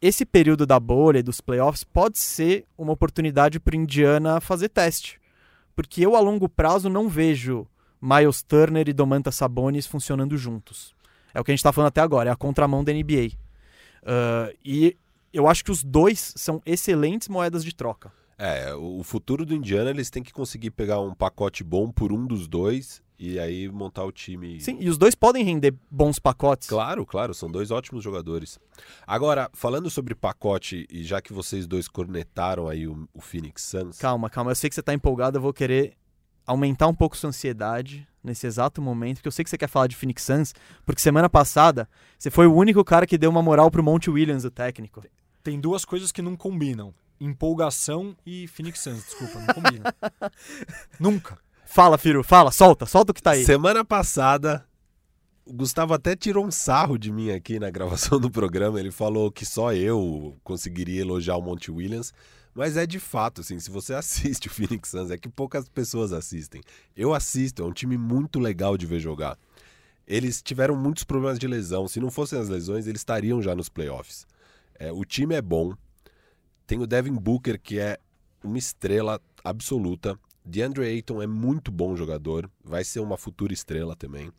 esse 0.03 0.27
período 0.27 0.67
da 0.67 0.81
bolha 0.81 1.21
e 1.21 1.23
dos 1.23 1.41
playoffs 1.41 1.85
pode 1.85 2.19
ser 2.19 2.67
uma 2.77 2.93
oportunidade 2.93 3.61
para 3.61 3.77
Indiana 3.77 4.41
fazer 4.41 4.69
teste. 4.69 5.21
Porque 5.75 6.05
eu, 6.05 6.17
a 6.17 6.21
longo 6.21 6.49
prazo, 6.49 6.91
não 6.91 7.09
vejo 7.09 7.67
Miles 8.01 8.43
Turner 8.43 8.89
e 8.89 8.93
Domantas 8.93 9.37
Sabonis 9.37 9.87
funcionando 9.87 10.37
juntos. 10.37 10.93
É 11.33 11.41
o 11.41 11.45
que 11.45 11.53
a 11.53 11.55
gente 11.55 11.61
está 11.61 11.73
falando 11.73 11.89
até 11.89 12.01
agora, 12.01 12.29
é 12.29 12.33
a 12.33 12.37
contramão 12.37 12.83
da 12.83 12.93
NBA. 12.93 13.31
Ah, 14.05 14.53
e 14.65 14.97
eu 15.33 15.49
acho 15.49 15.65
que 15.65 15.71
os 15.71 15.83
dois 15.83 16.35
são 16.37 16.61
excelentes 16.67 17.29
moedas 17.29 17.65
de 17.65 17.75
troca. 17.75 18.13
É, 18.37 18.75
o 18.75 19.03
futuro 19.05 19.47
do 19.47 19.55
Indiana 19.55 19.91
eles 19.91 20.11
têm 20.11 20.23
que 20.23 20.33
conseguir 20.33 20.73
pegar 20.73 21.01
um 21.01 21.15
pacote 21.15 21.63
bom 21.63 21.93
por 21.93 22.13
um 22.13 22.27
dos 22.27 22.49
dois 22.49 23.01
e 23.23 23.39
aí 23.39 23.69
montar 23.69 24.05
o 24.05 24.11
time. 24.11 24.61
Sim, 24.61 24.79
e 24.81 24.89
os 24.89 24.99
dois 24.99 25.15
podem 25.15 25.45
render 25.45 25.73
bons 25.89 26.19
pacotes. 26.19 26.67
Claro, 26.67 27.07
claro, 27.07 27.33
são 27.33 27.49
dois 27.49 27.71
ótimos 27.71 28.03
jogadores. 28.03 28.59
Agora, 29.07 29.49
falando 29.55 29.89
sobre 29.89 30.13
pacote, 30.13 30.89
e 30.91 31.05
já 31.05 31.23
que 31.23 31.33
vocês 31.33 31.65
dois 31.65 31.87
cornetaram 31.87 32.67
aí 32.67 32.89
o, 32.89 33.09
o 33.15 33.21
Phoenix 33.21 33.63
Suns, 33.63 33.99
Calma, 33.99 34.29
calma. 34.29 34.51
Eu 34.51 34.57
sei 34.57 34.69
que 34.69 34.75
você 34.75 34.83
tá 34.83 34.93
empolgado, 34.93 35.39
eu 35.39 35.43
vou 35.43 35.53
querer 35.53 35.95
aumentar 36.45 36.89
um 36.89 36.95
pouco 36.95 37.17
sua 37.17 37.29
ansiedade 37.29 38.09
nesse 38.25 38.45
exato 38.45 38.83
momento, 38.83 39.19
porque 39.19 39.29
eu 39.29 39.33
sei 39.33 39.45
que 39.45 39.51
você 39.51 39.59
quer 39.59 39.69
falar 39.69 39.87
de 39.87 39.95
Phoenix 39.95 40.25
Suns, 40.25 40.53
porque 40.85 41.01
semana 41.01 41.31
passada 41.31 41.89
você 42.19 42.29
foi 42.29 42.49
o 42.49 42.55
único 42.55 42.85
cara 42.85 43.07
que 43.07 43.17
deu 43.17 43.31
uma 43.31 43.43
moral 43.43 43.71
pro 43.71 43.85
Monte 43.85 44.11
Williams, 44.11 44.45
o 44.45 44.51
técnico. 44.51 45.01
Tem 45.45 45.61
duas 45.61 45.85
coisas 45.85 46.11
que 46.11 46.23
não 46.23 46.37
combinam. 46.37 46.93
Empolgação 47.21 48.17
e 48.27 48.49
Phoenix 48.49 48.81
Suns, 48.81 49.05
desculpa, 49.05 49.39
não 49.39 49.55
combinam. 49.55 49.93
Nunca. 50.99 51.39
Fala, 51.73 51.97
Firo, 51.97 52.23
fala, 52.23 52.53
solta, 52.53 52.85
solta 52.85 53.13
o 53.13 53.15
que 53.15 53.23
tá 53.23 53.31
aí. 53.31 53.47
semana 53.47 53.83
passada, 53.83 54.63
o 55.43 55.55
Gustavo 55.55 55.95
até 55.95 56.15
tirou 56.15 56.45
um 56.45 56.51
sarro 56.51 56.99
de 56.99 57.11
mim 57.11 57.31
aqui 57.31 57.59
na 57.59 57.71
gravação 57.71 58.21
do 58.21 58.31
programa. 58.31 58.79
Ele 58.79 58.91
falou 58.91 59.33
que 59.33 59.47
só 59.47 59.73
eu 59.73 60.37
conseguiria 60.45 61.01
elogiar 61.01 61.39
o 61.39 61.41
Monte 61.41 61.71
Williams. 61.71 62.13
Mas 62.55 62.77
é 62.77 62.85
de 62.85 63.01
fato, 63.01 63.41
assim, 63.41 63.59
se 63.59 63.71
você 63.71 63.95
assiste 63.97 64.49
o 64.49 64.51
Phoenix 64.51 64.91
Suns, 64.91 65.11
é 65.11 65.17
que 65.17 65.31
poucas 65.31 65.67
pessoas 65.67 66.13
assistem. 66.13 66.61
Eu 66.95 67.15
assisto, 67.15 67.63
é 67.63 67.65
um 67.65 67.73
time 67.73 67.97
muito 67.97 68.39
legal 68.39 68.77
de 68.77 68.85
ver 68.85 69.01
jogar. 69.01 69.39
Eles 70.07 70.43
tiveram 70.43 70.77
muitos 70.77 71.05
problemas 71.05 71.39
de 71.39 71.47
lesão. 71.47 71.89
Se 71.89 72.01
não 72.01 72.11
fossem 72.11 72.39
as 72.39 72.51
lesões, 72.51 72.87
eles 72.87 73.01
estariam 73.01 73.41
já 73.41 73.55
nos 73.55 73.71
playoffs. 73.71 74.27
É, 74.79 74.93
o 74.93 75.07
time 75.07 75.35
é 75.35 75.41
bom. 75.41 75.73
Tem 76.67 76.79
o 76.79 76.87
Devin 76.87 77.15
Booker, 77.15 77.59
que 77.59 77.79
é 77.79 77.97
uma 78.45 78.59
estrela 78.59 79.19
absoluta. 79.43 80.19
DeAndre 80.45 80.85
Ayton 80.87 81.23
é 81.23 81.27
muito 81.27 81.71
bom 81.71 81.97
jogador, 81.97 82.51
vai 82.65 82.85
ser 82.85 83.01
uma 83.01 83.17
futura 83.17 83.53
estrela 83.53 83.95
também. 83.95 84.31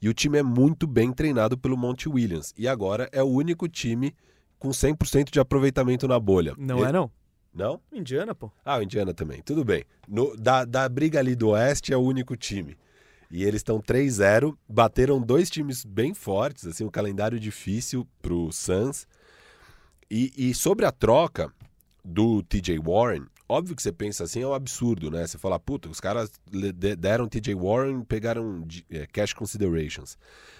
E 0.00 0.08
o 0.08 0.14
time 0.14 0.38
é 0.38 0.42
muito 0.42 0.86
bem 0.86 1.12
treinado 1.12 1.58
pelo 1.58 1.76
Monte 1.76 2.08
Williams. 2.08 2.54
E 2.56 2.66
agora 2.66 3.08
é 3.12 3.22
o 3.22 3.26
único 3.28 3.68
time 3.68 4.14
com 4.58 4.70
100% 4.70 5.30
de 5.30 5.40
aproveitamento 5.40 6.08
na 6.08 6.18
bolha. 6.18 6.54
Não 6.56 6.84
é 6.86 6.92
não? 6.92 7.10
Não? 7.52 7.80
Indiana, 7.92 8.34
pô. 8.34 8.50
Ah, 8.64 8.78
o 8.78 8.82
Indiana 8.82 9.12
também. 9.12 9.42
Tudo 9.42 9.64
bem. 9.64 9.84
No- 10.08 10.36
da, 10.36 10.64
da 10.64 10.88
briga 10.88 11.18
ali 11.18 11.34
do 11.34 11.48
Oeste 11.48 11.92
é 11.92 11.96
o 11.96 12.00
único 12.00 12.36
time. 12.36 12.76
E 13.30 13.44
eles 13.44 13.56
estão 13.60 13.80
3-0, 13.80 14.56
bateram 14.68 15.20
dois 15.20 15.50
times 15.50 15.84
bem 15.84 16.14
fortes, 16.14 16.66
assim, 16.66 16.84
um 16.84 16.90
calendário 16.90 17.38
difícil 17.38 18.06
pro 18.22 18.50
Suns. 18.52 19.06
E, 20.10 20.32
e 20.36 20.54
sobre 20.54 20.84
a 20.86 20.92
troca 20.92 21.52
do 22.04 22.42
TJ 22.42 22.78
Warren, 22.78 23.26
óbvio 23.50 23.74
que 23.74 23.82
você 23.82 23.92
pensa 23.92 24.24
assim, 24.24 24.42
é 24.42 24.46
um 24.46 24.54
absurdo, 24.54 25.10
né? 25.10 25.26
Você 25.26 25.36
fala, 25.36 25.58
puta, 25.58 25.88
os 25.88 26.00
caras 26.00 26.30
deram 26.98 27.28
TJ 27.28 27.54
Warren 27.54 28.02
pegaram 28.02 28.66
é, 28.88 29.06
cash 29.06 29.32
considerations. 29.32 30.16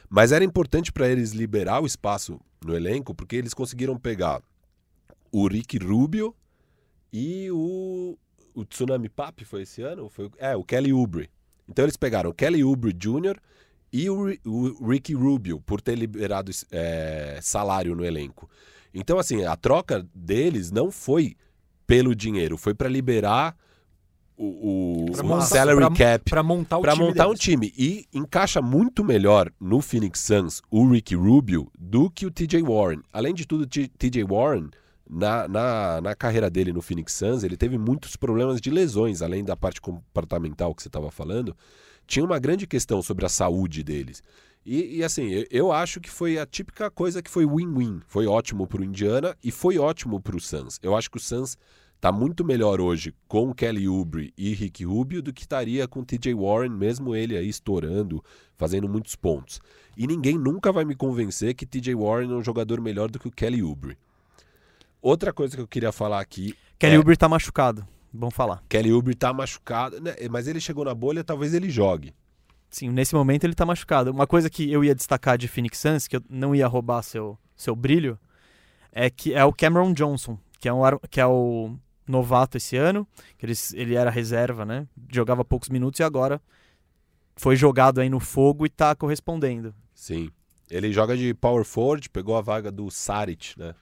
Mas 0.09 0.33
era 0.33 0.45
importante 0.45 0.93
para 0.93 1.09
eles 1.09 1.31
liberar 1.31 1.81
o 1.81 1.87
espaço 1.87 2.41
no 2.65 2.75
elenco, 2.75 3.15
porque 3.15 3.37
eles 3.37 3.55
conseguiram 3.55 3.97
pegar 3.97 4.43
o 5.31 5.47
Rick 5.47 5.79
Rubio 5.79 6.35
e 7.13 7.49
o, 7.51 8.19
o 8.55 8.65
Tsunami 8.65 9.09
Pap, 9.09 9.45
foi 9.45 9.63
esse 9.63 9.83
ano? 9.83 10.09
Foi, 10.09 10.29
é, 10.39 10.57
o 10.57 10.65
Kelly 10.65 10.93
Oubre. 10.93 11.31
Então 11.69 11.85
eles 11.85 11.97
pegaram 11.97 12.31
o 12.31 12.35
Kelly 12.35 12.65
Oubre 12.65 12.93
Jr. 12.93 13.39
e 13.93 14.11
o, 14.11 14.37
o 14.45 14.89
Ricky 14.89 15.15
Rubio, 15.15 15.61
por 15.61 15.81
ter 15.81 15.97
liberado 15.97 16.51
é, 16.73 17.39
salário 17.41 17.95
no 17.95 18.05
elenco. 18.05 18.51
Então, 18.93 19.19
assim, 19.19 19.45
a 19.45 19.55
troca 19.55 20.05
deles 20.13 20.73
não 20.73 20.91
foi 20.91 21.37
pelo 21.91 22.15
dinheiro, 22.15 22.57
foi 22.57 22.73
para 22.75 22.89
liberar 22.89 23.57
o, 24.37 25.07
o, 25.09 25.13
Pra 25.13 25.23
montar- 25.23 25.41
salary 25.47 25.77
pra- 25.79 25.91
cap 25.91 26.31
Pra 26.31 26.43
montar 26.43 26.79
o 26.79 26.83
para 26.83 26.93
time 26.93 27.05
montar 27.07 27.27
um 27.27 27.31
deles. 27.31 27.41
time. 27.41 27.75
E 27.77 28.07
encaixa 28.15 28.63
muito 28.63 29.05
melhor 29.05 29.51
no 29.61 29.81
Phoenix 29.83 30.21
Suns 30.21 30.63
o 30.71 30.89
Ricky 30.89 31.15
Rubio 31.15 31.71
do 31.79 32.11
que 32.11 32.25
o 32.27 32.31
TJ 32.31 32.63
Warren. 32.63 33.01
Além 33.13 33.35
de 33.35 33.47
tudo, 33.47 33.63
o 33.65 33.67
TJ 33.67 34.25
Warren, 34.25 34.71
na, 35.09 35.47
na, 35.49 36.01
na 36.01 36.15
carreira 36.15 36.49
dele 36.49 36.73
no 36.73 36.81
Phoenix 36.81 37.13
Suns, 37.13 37.43
ele 37.45 37.57
teve 37.57 37.77
muitos 37.77 38.17
problemas 38.17 38.61
de 38.61 38.71
lesões, 38.71 39.21
além 39.21 39.45
da 39.45 39.57
parte 39.57 39.81
comportamental 39.81 40.75
que 40.75 40.83
você 40.83 40.89
estava 40.89 41.11
falando. 41.11 41.55
Tinha 42.07 42.25
uma 42.25 42.39
grande 42.39 42.67
questão 42.67 43.03
sobre 43.03 43.27
a 43.27 43.29
saúde 43.29 43.83
deles. 43.85 44.23
E, 44.65 44.99
e, 44.99 45.05
assim, 45.05 45.25
eu, 45.29 45.47
eu 45.51 45.73
acho 45.73 46.01
que 46.01 46.11
foi 46.11 46.39
a 46.39 46.47
típica 46.47 46.91
coisa 46.91 47.23
que 47.23 47.31
foi 47.31 47.47
win-win. 47.47 48.01
Foi 48.07 48.27
ótimo 48.27 48.67
para 48.67 48.81
o 48.81 48.85
Indiana 48.85 49.35
e 49.45 49.51
foi 49.51 49.79
ótimo 49.79 50.21
para 50.21 50.37
o 50.37 50.41
Suns. 50.41 50.79
Eu 50.83 50.97
acho 50.97 51.11
que 51.11 51.17
o 51.17 51.21
Suns 51.21 51.57
tá 52.01 52.11
muito 52.11 52.45
melhor 52.45 52.81
hoje 52.81 53.15
com 53.29 53.53
Kelly 53.53 53.87
Oubre 53.87 54.33
e 54.37 54.55
Rick 54.55 54.85
Rubio 54.85 55.21
do 55.21 55.33
que 55.33 55.43
estaria 55.43 55.87
com 55.87 56.03
TJ 56.03 56.35
Warren, 56.35 56.71
mesmo 56.71 57.15
ele 57.15 57.37
aí 57.37 57.49
estourando, 57.49 58.25
fazendo 58.57 58.89
muitos 58.89 59.15
pontos. 59.15 59.61
E 59.97 60.07
ninguém 60.07 60.39
nunca 60.39 60.73
vai 60.73 60.85
me 60.85 60.95
convencer 60.95 61.55
que 61.55 61.67
TJ 61.67 61.95
Warren 61.95 62.31
é 62.33 62.35
um 62.35 62.43
jogador 62.43 62.81
melhor 62.81 63.11
do 63.11 63.19
que 63.19 63.29
o 63.29 63.31
Kelly 63.31 63.63
Oubre. 63.63 63.99
Outra 65.03 65.33
coisa 65.33 65.57
que 65.57 65.63
eu 65.63 65.69
queria 65.69 65.93
falar 65.93 66.21
aqui, 66.21 66.55
Kelly 66.79 66.95
É. 66.95 66.99
Oubre 66.99 67.17
tá 67.17 67.29
machucado. 67.29 67.87
Bom 68.13 68.31
falar. 68.31 68.63
Kelly 68.69 68.93
Oubre 68.93 69.15
tá 69.15 69.33
machucado, 69.33 70.01
né? 70.01 70.15
mas 70.31 70.49
ele 70.49 70.61
chegou 70.61 70.85
na 70.85 70.95
bolha, 70.95 71.23
talvez 71.23 71.53
ele 71.53 71.69
jogue. 71.69 72.15
Sim, 72.71 72.89
nesse 72.91 73.15
momento 73.15 73.45
ele 73.45 73.55
tá 73.55 73.67
machucado. 73.67 74.11
Uma 74.11 74.27
coisa 74.27 74.49
que 74.49 74.71
eu 74.71 74.83
ia 74.83 74.95
destacar 74.95 75.37
de 75.37 75.49
Phoenix 75.49 75.79
Suns, 75.79 76.09
que 76.09 76.17
eu 76.17 76.23
não 76.31 76.55
ia 76.55 76.67
roubar 76.67 77.03
seu, 77.03 77.37
seu 77.57 77.77
brilho, 77.77 78.19
é 78.93 79.11
que 79.11 79.35
é 79.35 79.45
o 79.45 79.53
Cameron 79.53 79.93
Johnson, 79.93 80.39
que 80.59 80.69
é, 80.69 80.73
um, 80.73 80.81
que 81.11 81.21
é 81.21 81.27
o 81.27 81.77
novato 82.11 82.57
esse 82.57 82.77
ano, 82.77 83.07
que 83.39 83.47
ele, 83.47 83.55
ele 83.75 83.95
era 83.95 84.11
reserva, 84.11 84.65
né? 84.65 84.87
Jogava 85.11 85.45
poucos 85.45 85.69
minutos 85.69 86.01
e 86.01 86.03
agora 86.03 86.41
foi 87.37 87.57
jogado 87.57 88.01
aí 88.01 88.11
no 88.11 88.21
fogo 88.21 88.67
e 88.67 88.69
tá 88.69 88.95
correspondendo. 88.95 89.75
Sim. 89.95 90.31
Ele 90.71 90.93
joga 90.93 91.17
de 91.17 91.33
power 91.35 91.65
forward, 91.65 92.09
pegou 92.11 92.37
a 92.37 92.41
vaga 92.41 92.71
do 92.71 92.91
Saric, 92.91 93.59
né? 93.59 93.75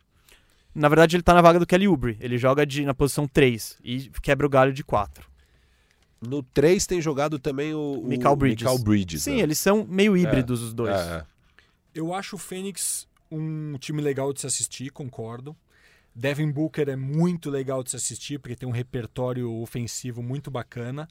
Na 0.74 0.88
verdade, 0.88 1.16
ele 1.16 1.22
tá 1.22 1.34
na 1.34 1.42
vaga 1.42 1.58
do 1.58 1.66
Kelly 1.66 1.88
Oubre. 1.88 2.16
Ele 2.20 2.38
joga 2.38 2.64
de, 2.64 2.84
na 2.84 2.94
posição 2.94 3.26
3 3.26 3.78
e 3.82 4.10
quebra 4.22 4.46
o 4.46 4.50
galho 4.50 4.72
de 4.72 4.84
4. 4.84 5.28
No 6.20 6.42
3 6.42 6.86
tem 6.86 7.00
jogado 7.00 7.38
também 7.38 7.74
o, 7.74 8.00
o 8.00 8.06
Mikal 8.06 8.36
Bridges. 8.36 8.62
Mikal 8.62 8.78
Bridges, 8.78 9.22
Sim, 9.22 9.36
né? 9.36 9.42
eles 9.42 9.58
são 9.58 9.84
meio 9.88 10.16
híbridos 10.16 10.62
os 10.62 10.72
dois. 10.72 10.94
É, 10.94 11.16
é. 11.16 11.24
Eu 11.94 12.14
acho 12.14 12.36
o 12.36 12.38
Fênix 12.38 13.08
um 13.30 13.76
time 13.78 14.00
legal 14.00 14.32
de 14.32 14.40
se 14.40 14.46
assistir, 14.46 14.90
concordo. 14.90 15.56
Devin 16.18 16.50
Booker 16.50 16.88
é 16.88 16.96
muito 16.96 17.48
legal 17.48 17.82
de 17.84 17.90
se 17.90 17.96
assistir, 17.96 18.38
porque 18.40 18.56
tem 18.56 18.68
um 18.68 18.72
repertório 18.72 19.50
ofensivo 19.60 20.20
muito 20.22 20.50
bacana. 20.50 21.06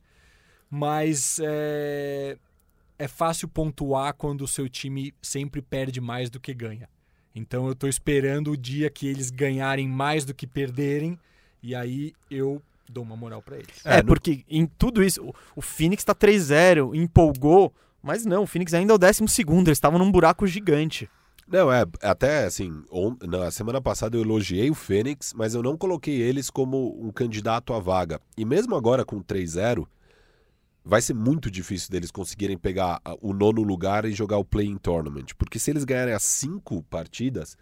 Mas 0.69 1.39
é, 1.41 2.37
é 2.99 3.07
fácil 3.07 3.47
pontuar 3.47 4.13
quando 4.13 4.41
o 4.41 4.47
seu 4.47 4.67
time 4.67 5.13
sempre 5.21 5.61
perde 5.61 6.01
mais 6.01 6.29
do 6.29 6.39
que 6.39 6.53
ganha. 6.53 6.89
Então 7.33 7.67
eu 7.67 7.75
tô 7.75 7.87
esperando 7.87 8.51
o 8.51 8.57
dia 8.57 8.89
que 8.89 9.07
eles 9.07 9.29
ganharem 9.29 9.87
mais 9.87 10.25
do 10.25 10.33
que 10.33 10.45
perderem, 10.45 11.17
e 11.63 11.73
aí 11.73 12.13
eu 12.29 12.61
dou 12.89 13.03
uma 13.03 13.15
moral 13.15 13.41
pra 13.41 13.55
eles. 13.57 13.85
É, 13.85 13.99
É, 13.99 14.01
no- 14.01 14.07
porque 14.07 14.43
em 14.49 14.65
tudo 14.65 15.01
isso, 15.03 15.23
o, 15.23 15.33
o 15.55 15.61
Phoenix 15.61 16.03
tá 16.03 16.13
3-0, 16.15 16.93
empolgou, 16.95 17.73
mas 18.03 18.25
não, 18.25 18.43
o 18.43 18.47
Phoenix 18.47 18.73
ainda 18.73 18.91
é 18.91 18.95
o 18.95 18.97
12 18.97 19.23
eles 19.23 19.69
estavam 19.77 19.99
num 19.99 20.11
buraco 20.11 20.45
gigante. 20.47 21.09
Não, 21.47 21.71
é, 21.71 21.85
até 22.01 22.43
assim, 22.45 22.83
on- 22.91 23.15
na 23.25 23.49
semana 23.51 23.81
passada 23.81 24.17
eu 24.17 24.21
elogiei 24.21 24.69
o 24.69 24.75
Fênix, 24.75 25.33
mas 25.33 25.53
eu 25.53 25.63
não 25.63 25.77
coloquei 25.77 26.21
eles 26.21 26.49
como 26.49 26.97
um 27.01 27.11
candidato 27.11 27.73
à 27.73 27.79
vaga. 27.79 28.19
E 28.37 28.43
mesmo 28.43 28.75
agora 28.75 29.05
com 29.05 29.21
3-0, 29.21 29.87
vai 30.83 31.01
ser 31.01 31.13
muito 31.13 31.49
difícil 31.49 31.89
deles 31.89 32.11
conseguirem 32.11 32.57
pegar 32.57 32.99
o 33.21 33.33
nono 33.33 33.61
lugar 33.63 34.03
e 34.05 34.11
jogar 34.11 34.37
o 34.37 34.45
Play-in 34.45 34.77
Tournament. 34.77 35.27
Porque 35.37 35.57
se 35.59 35.71
eles 35.71 35.85
ganharem 35.85 36.13
as 36.13 36.23
cinco 36.23 36.83
partidas, 36.83 37.57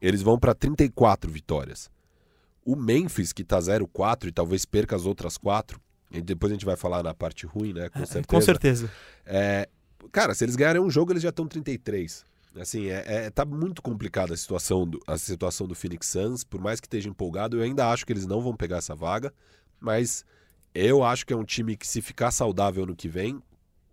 eles 0.00 0.20
vão 0.22 0.38
para 0.38 0.54
34 0.54 1.30
vitórias. 1.30 1.88
O 2.64 2.74
Memphis, 2.76 3.32
que 3.32 3.44
tá 3.44 3.58
0-4 3.60 4.26
e 4.28 4.32
talvez 4.32 4.64
perca 4.64 4.94
as 4.96 5.06
outras 5.06 5.38
quatro, 5.38 5.80
e 6.10 6.20
depois 6.20 6.50
a 6.52 6.54
gente 6.54 6.66
vai 6.66 6.76
falar 6.76 7.02
na 7.02 7.14
parte 7.14 7.46
ruim, 7.46 7.72
né? 7.72 7.88
Com 7.88 8.00
certeza. 8.06 8.26
Com 8.26 8.40
certeza. 8.40 8.90
É, 9.24 9.68
cara, 10.12 10.34
se 10.34 10.44
eles 10.44 10.56
ganharem 10.56 10.82
um 10.82 10.90
jogo, 10.90 11.12
eles 11.12 11.22
já 11.22 11.28
estão 11.30 11.46
33. 11.48 12.24
Assim, 12.60 12.86
é, 12.86 13.04
é- 13.06 13.30
tá 13.30 13.44
muito 13.44 13.80
complicada 13.82 14.34
a 14.34 14.36
situação, 14.36 14.86
do, 14.86 15.00
a 15.06 15.16
situação 15.16 15.66
do 15.66 15.74
Phoenix 15.74 16.06
Suns. 16.08 16.44
Por 16.44 16.60
mais 16.60 16.80
que 16.80 16.86
esteja 16.86 17.08
empolgado, 17.08 17.56
eu 17.56 17.62
ainda 17.62 17.88
acho 17.88 18.04
que 18.04 18.12
eles 18.12 18.26
não 18.26 18.40
vão 18.40 18.54
pegar 18.54 18.78
essa 18.78 18.94
vaga. 18.94 19.32
Mas 19.80 20.24
eu 20.74 21.04
acho 21.04 21.24
que 21.26 21.32
é 21.32 21.36
um 21.36 21.44
time 21.44 21.76
que, 21.76 21.86
se 21.86 22.02
ficar 22.02 22.30
saudável 22.30 22.84
no 22.86 22.96
que 22.96 23.08
vem, 23.08 23.42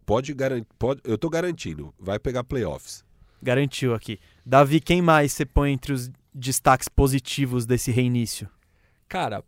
pode 0.05 0.34
garantir. 0.34 0.68
Pode, 0.78 1.01
eu 1.03 1.18
tô 1.18 1.30
garantindo, 1.30 1.93
vai 1.99 2.20
pegar 2.20 2.43
playoffs. 2.43 3.03
Garantiu 3.41 3.93
aqui. 3.93 4.20
Davi, 4.45 4.80
quem 4.80 5.01
mais 5.01 5.34
você 5.34 5.45
põe 5.45 5.72
entre 5.72 5.93
os 5.93 6.09
destaques 6.34 6.88
positivos 6.88 7.66
desse 7.66 7.91
reinício? 7.91 8.49
Cara, 9.07 9.43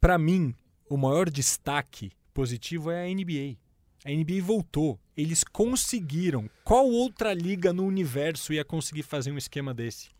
pra 0.00 0.16
mim, 0.16 0.54
o 0.88 0.96
maior 0.96 1.28
destaque 1.28 2.12
positivo 2.32 2.90
é 2.90 3.04
a 3.04 3.08
NBA. 3.08 3.56
A 4.04 4.10
NBA 4.10 4.42
voltou. 4.42 4.98
Eles 5.16 5.42
conseguiram. 5.42 6.48
Qual 6.62 6.86
outra 6.86 7.32
liga 7.32 7.72
no 7.72 7.84
universo 7.84 8.52
ia 8.52 8.64
conseguir 8.64 9.02
fazer 9.02 9.32
um 9.32 9.38
esquema 9.38 9.72
desse? 9.72 10.10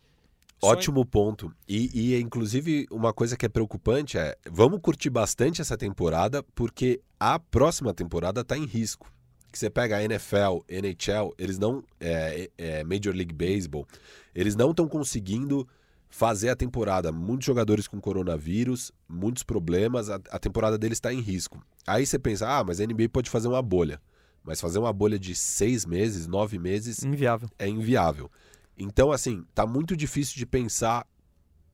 Ótimo 0.62 1.05
ponto. 1.05 1.53
E, 1.68 2.14
e, 2.14 2.20
inclusive, 2.20 2.86
uma 2.90 3.12
coisa 3.12 3.36
que 3.36 3.44
é 3.44 3.49
preocupante 3.49 4.16
é: 4.16 4.36
vamos 4.51 4.80
curtir 4.80 5.11
bastante 5.11 5.61
essa 5.61 5.76
temporada, 5.76 6.42
porque 6.55 7.01
a 7.20 7.38
próxima 7.38 7.92
temporada 7.92 8.40
está 8.40 8.57
em 8.57 8.64
risco. 8.64 9.12
Que 9.53 9.59
você 9.59 9.70
pega 9.70 9.97
a 9.97 10.03
NFL, 10.03 10.64
NHL, 10.68 11.34
eles 11.38 11.59
não. 11.59 11.84
É, 12.01 12.51
é, 12.57 12.84
Major 12.84 13.14
League 13.14 13.34
Baseball, 13.34 13.86
eles 14.34 14.57
não 14.57 14.70
estão 14.70 14.88
conseguindo 14.88 15.68
fazer 16.09 16.49
a 16.49 16.57
temporada. 16.57 17.12
Muitos 17.12 17.47
jogadores 17.47 17.86
com 17.86 18.01
coronavírus, 18.01 18.92
muitos 19.09 19.42
problemas, 19.42 20.09
a, 20.09 20.18
a 20.30 20.38
temporada 20.38 20.78
deles 20.78 20.97
está 20.97 21.12
em 21.12 21.20
risco. 21.20 21.62
Aí 21.86 22.07
você 22.07 22.18
pensa, 22.18 22.49
ah, 22.49 22.64
mas 22.64 22.80
a 22.80 22.86
NBA 22.86 23.09
pode 23.11 23.30
fazer 23.30 23.49
uma 23.49 23.62
bolha. 23.62 24.01
Mas 24.47 24.61
fazer 24.61 24.78
uma 24.78 24.92
bolha 24.92 25.18
de 25.18 25.34
seis 25.34 25.84
meses, 25.84 26.26
nove 26.26 26.57
meses, 26.59 27.03
Inviável. 27.03 27.51
é 27.59 27.68
inviável. 27.68 28.30
Então, 28.78 29.11
assim, 29.11 29.44
tá 29.53 29.66
muito 29.66 29.97
difícil 29.97 30.36
de 30.36 30.47
pensar 30.47 31.05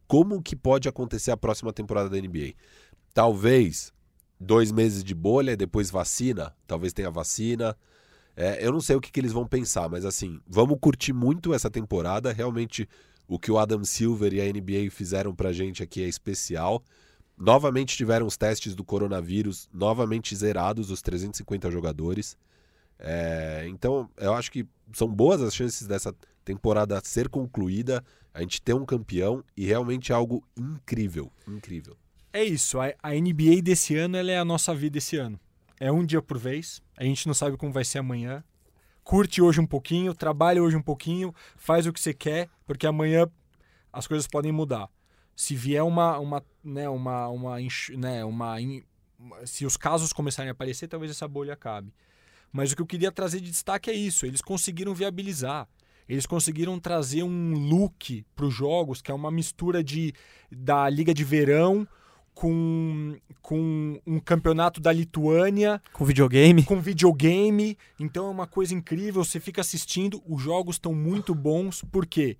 como 0.09 0.43
que 0.43 0.57
pode 0.57 0.89
acontecer 0.89 1.31
a 1.31 1.37
próxima 1.37 1.73
temporada 1.73 2.09
da 2.09 2.17
NBA. 2.17 2.55
Talvez 3.13 3.93
dois 4.41 4.73
meses 4.73 5.05
de 5.05 5.15
bolha, 5.15 5.57
depois 5.57 5.91
vacina, 5.91 6.55
talvez 6.67 6.93
tenha 6.93 7.11
vacina. 7.11 7.77
É, 8.35 8.67
eu 8.67 8.73
não 8.73 8.81
sei 8.81 8.97
o 8.97 9.01
que, 9.01 9.13
que 9.13 9.21
eles 9.21 9.33
vão 9.33 9.47
pensar, 9.47 9.89
mas 9.91 10.05
assim, 10.07 10.41
vamos 10.47 10.79
curtir 10.81 11.13
muito 11.13 11.53
essa 11.53 11.71
temporada. 11.71 12.33
Realmente, 12.33 12.89
o 13.29 13.39
que 13.39 13.51
o 13.53 13.59
Adam 13.59 13.85
Silver 13.85 14.33
e 14.33 14.41
a 14.41 14.51
NBA 14.51 14.91
fizeram 14.91 15.35
pra 15.35 15.53
gente 15.53 15.83
aqui 15.83 16.03
é 16.03 16.09
especial. 16.09 16.83
Novamente 17.37 17.97
tiveram 17.97 18.27
os 18.27 18.37
testes 18.37 18.75
do 18.75 18.85
coronavírus, 18.85 19.69
novamente 19.73 20.35
zerados 20.35 20.91
os 20.91 21.03
350 21.03 21.71
jogadores. 21.71 22.37
É, 22.99 23.65
então, 23.69 24.09
eu 24.17 24.35
acho 24.35 24.51
que 24.51 24.67
são 24.93 25.09
boas 25.09 25.43
as 25.43 25.55
chances 25.55 25.87
dessa 25.87 26.15
temporada 26.45 27.01
ser 27.05 27.29
concluída, 27.29 28.05
a 28.35 28.41
gente 28.41 28.61
ter 28.63 28.75
um 28.75 28.85
campeão 28.85 29.45
e 29.57 29.65
realmente 29.67 30.13
algo 30.13 30.43
incrível, 30.57 31.31
incrível. 31.47 31.97
É 32.33 32.43
isso. 32.43 32.81
A, 32.81 32.93
a 33.03 33.15
NBA 33.15 33.61
desse 33.63 33.97
ano 33.97 34.17
é 34.17 34.39
a 34.39 34.45
nossa 34.45 34.75
vida 34.75 34.99
esse 34.99 35.17
ano. 35.17 35.39
É 35.79 35.91
um 35.93 36.05
dia 36.05 36.23
por 36.23 36.39
vez. 36.39 36.81
A 36.97 37.05
gente 37.05 37.27
não 37.27 37.35
sabe 37.35 37.57
como 37.57 37.73
vai 37.73 37.85
ser 37.85 37.99
amanhã. 37.99 38.43
Curte 39.05 39.43
hoje 39.43 39.61
um 39.61 39.67
pouquinho, 39.67 40.15
trabalha 40.15 40.63
hoje 40.63 40.77
um 40.77 40.83
pouquinho, 40.83 41.35
faz 41.57 41.87
o 41.87 41.93
que 41.93 42.01
você 42.01 42.15
quer, 42.15 42.49
porque 42.65 42.87
amanhã 42.87 43.29
as 43.93 44.07
coisas 44.07 44.27
podem 44.29 44.53
mudar. 44.53 44.89
Se 45.35 45.57
vier 45.57 45.83
uma, 45.83 46.19
uma, 46.19 46.43
né, 46.63 46.89
uma, 46.89 47.29
uma, 47.29 47.57
né, 47.97 48.25
uma- 48.25 48.57
se 49.45 49.67
os 49.67 49.77
casos 49.77 50.13
começarem 50.13 50.51
a 50.51 50.53
aparecer, 50.53 50.87
talvez 50.89 51.11
essa 51.11 51.27
bolha 51.27 51.53
acabe. 51.55 51.93
Mas 52.53 52.71
o 52.73 52.77
que 52.77 52.83
eu 52.83 52.87
queria 52.87 53.11
trazer 53.11 53.41
de 53.41 53.51
destaque 53.51 53.91
é 53.91 53.95
isso. 53.95 54.27
Eles 54.27 54.43
conseguiram 54.43 54.95
viabilizar. 54.95 55.67
Eles 56.09 56.27
conseguiram 56.27 56.79
trazer 56.79 57.23
um 57.23 57.55
look 57.55 58.25
para 58.37 58.45
os 58.45 58.53
jogos 58.55 59.01
que 59.01 59.11
é 59.11 59.15
uma 59.15 59.31
mistura 59.31 59.83
de 59.83 60.13
da 60.51 60.89
Liga 60.89 61.15
de 61.15 61.25
Verão 61.25 61.89
com, 62.35 63.17
com 63.41 64.01
um 64.07 64.19
campeonato 64.19 64.81
da 64.81 64.93
Lituânia, 64.93 65.81
Com 65.93 66.05
videogame. 66.05 66.65
com 66.65 66.81
videogame. 66.81 67.79
Então 67.99 68.27
é 68.27 68.31
uma 68.31 68.47
coisa 68.47 68.75
incrível. 68.75 69.25
Você 69.25 69.39
fica 69.41 69.61
assistindo, 69.61 70.23
os 70.27 70.43
jogos 70.43 70.77
estão 70.77 70.95
muito 70.95 71.35
bons, 71.35 71.83
porque 71.91 72.37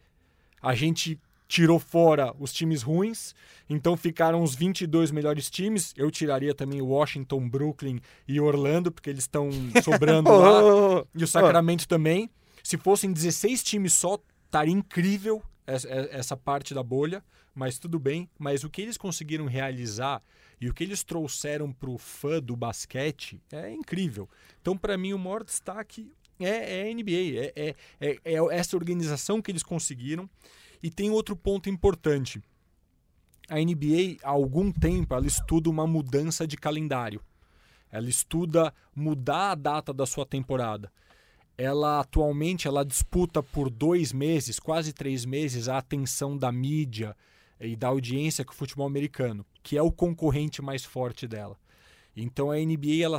a 0.61 0.75
gente 0.75 1.19
tirou 1.53 1.79
fora 1.79 2.35
os 2.39 2.51
times 2.51 2.81
ruins, 2.83 3.35
então 3.69 3.95
ficaram 3.95 4.43
os 4.43 4.55
22 4.55 5.11
melhores 5.11 5.51
times. 5.51 5.93
Eu 5.99 6.11
tiraria 6.11 6.55
também 6.55 6.81
Washington, 6.81 7.47
Brooklyn 7.47 8.01
e 8.27 8.41
Orlando, 8.41 8.91
porque 8.91 9.11
eles 9.11 9.25
estão 9.25 9.51
sobrando 9.85 10.31
lá. 10.31 11.05
E 11.15 11.23
o 11.23 11.27
Sacramento 11.27 11.87
também. 11.87 12.31
Se 12.65 12.79
fossem 12.79 13.13
16 13.13 13.63
times 13.63 13.93
só, 13.93 14.19
estaria 14.47 14.73
incrível 14.73 15.43
essa, 15.67 15.89
essa 15.91 16.37
parte 16.39 16.73
da 16.73 16.83
bolha, 16.83 17.23
mas 17.55 17.79
tudo 17.79 17.99
bem. 17.99 18.31
Mas 18.39 18.65
o 18.65 18.71
que 18.71 18.81
eles 18.81 18.97
conseguiram 18.97 19.45
realizar 19.45 20.23
e 20.59 20.71
o 20.71 20.73
que 20.73 20.83
eles 20.83 21.05
trouxeram 21.05 21.71
para 21.71 21.91
o 21.91 21.99
fã 21.99 22.41
do 22.41 22.57
basquete 22.57 23.39
é 23.53 23.71
incrível. 23.71 24.27
Então, 24.63 24.75
para 24.75 24.97
mim, 24.97 25.13
o 25.13 25.19
maior 25.19 25.45
destaque 25.45 26.15
é, 26.41 26.81
é 26.81 26.91
a 26.91 26.95
NBA, 26.95 27.37
é, 27.37 27.53
é, 27.55 27.77
é, 28.01 28.19
é 28.25 28.57
essa 28.57 28.75
organização 28.75 29.43
que 29.43 29.51
eles 29.51 29.63
conseguiram. 29.63 30.31
E 30.83 30.91
tem 30.91 31.11
outro 31.11 31.37
ponto 31.37 31.69
importante. 31.69 32.43
A 33.49 33.57
NBA, 33.57 34.19
há 34.23 34.31
algum 34.31 34.73
tempo, 34.73 35.15
ela 35.15 35.27
estuda 35.27 35.71
uma 35.71 35.87
mudança 35.87 36.47
de 36.47 36.57
calendário. 36.57 37.21
Ela 37.91 38.09
estuda 38.09 38.73
mudar 38.95 39.51
a 39.51 39.55
data 39.55 39.93
da 39.93 40.07
sua 40.07 40.25
temporada 40.25 40.91
ela 41.57 42.01
atualmente 42.01 42.67
ela 42.67 42.85
disputa 42.85 43.43
por 43.43 43.69
dois 43.69 44.13
meses, 44.13 44.59
quase 44.59 44.93
três 44.93 45.25
meses, 45.25 45.69
a 45.69 45.79
atenção 45.79 46.37
da 46.37 46.51
mídia 46.51 47.17
e 47.61 47.77
da 47.77 47.89
audiência 47.89 48.45
com 48.45 48.53
o 48.53 48.57
futebol 48.57 48.87
americano, 48.87 49.47
que 49.63 49.77
é 49.77 49.83
o 49.83 49.93
concorrente 49.93 50.63
mais 50.63 50.85
forte 50.85 51.29
dela. 51.29 51.57
Então 52.17 52.51
a 52.51 52.57
NBA 52.57 53.03
ela 53.03 53.19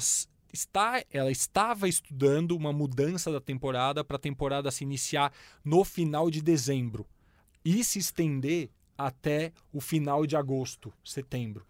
está, 0.52 1.04
ela 1.12 1.32
estava 1.32 1.88
estudando 1.88 2.56
uma 2.56 2.74
mudança 2.74 3.32
da 3.32 3.40
temporada 3.40 4.04
para 4.04 4.18
a 4.18 4.20
temporada 4.20 4.72
se 4.72 4.84
iniciar 4.84 5.32
no 5.64 5.84
final 5.84 6.30
de 6.30 6.42
dezembro 6.42 7.08
e 7.64 7.84
se 7.84 8.00
estender 8.00 8.70
até 8.98 9.52
o 9.72 9.82
final 9.82 10.26
de 10.26 10.36
agosto, 10.36 10.94
setembro 11.04 11.66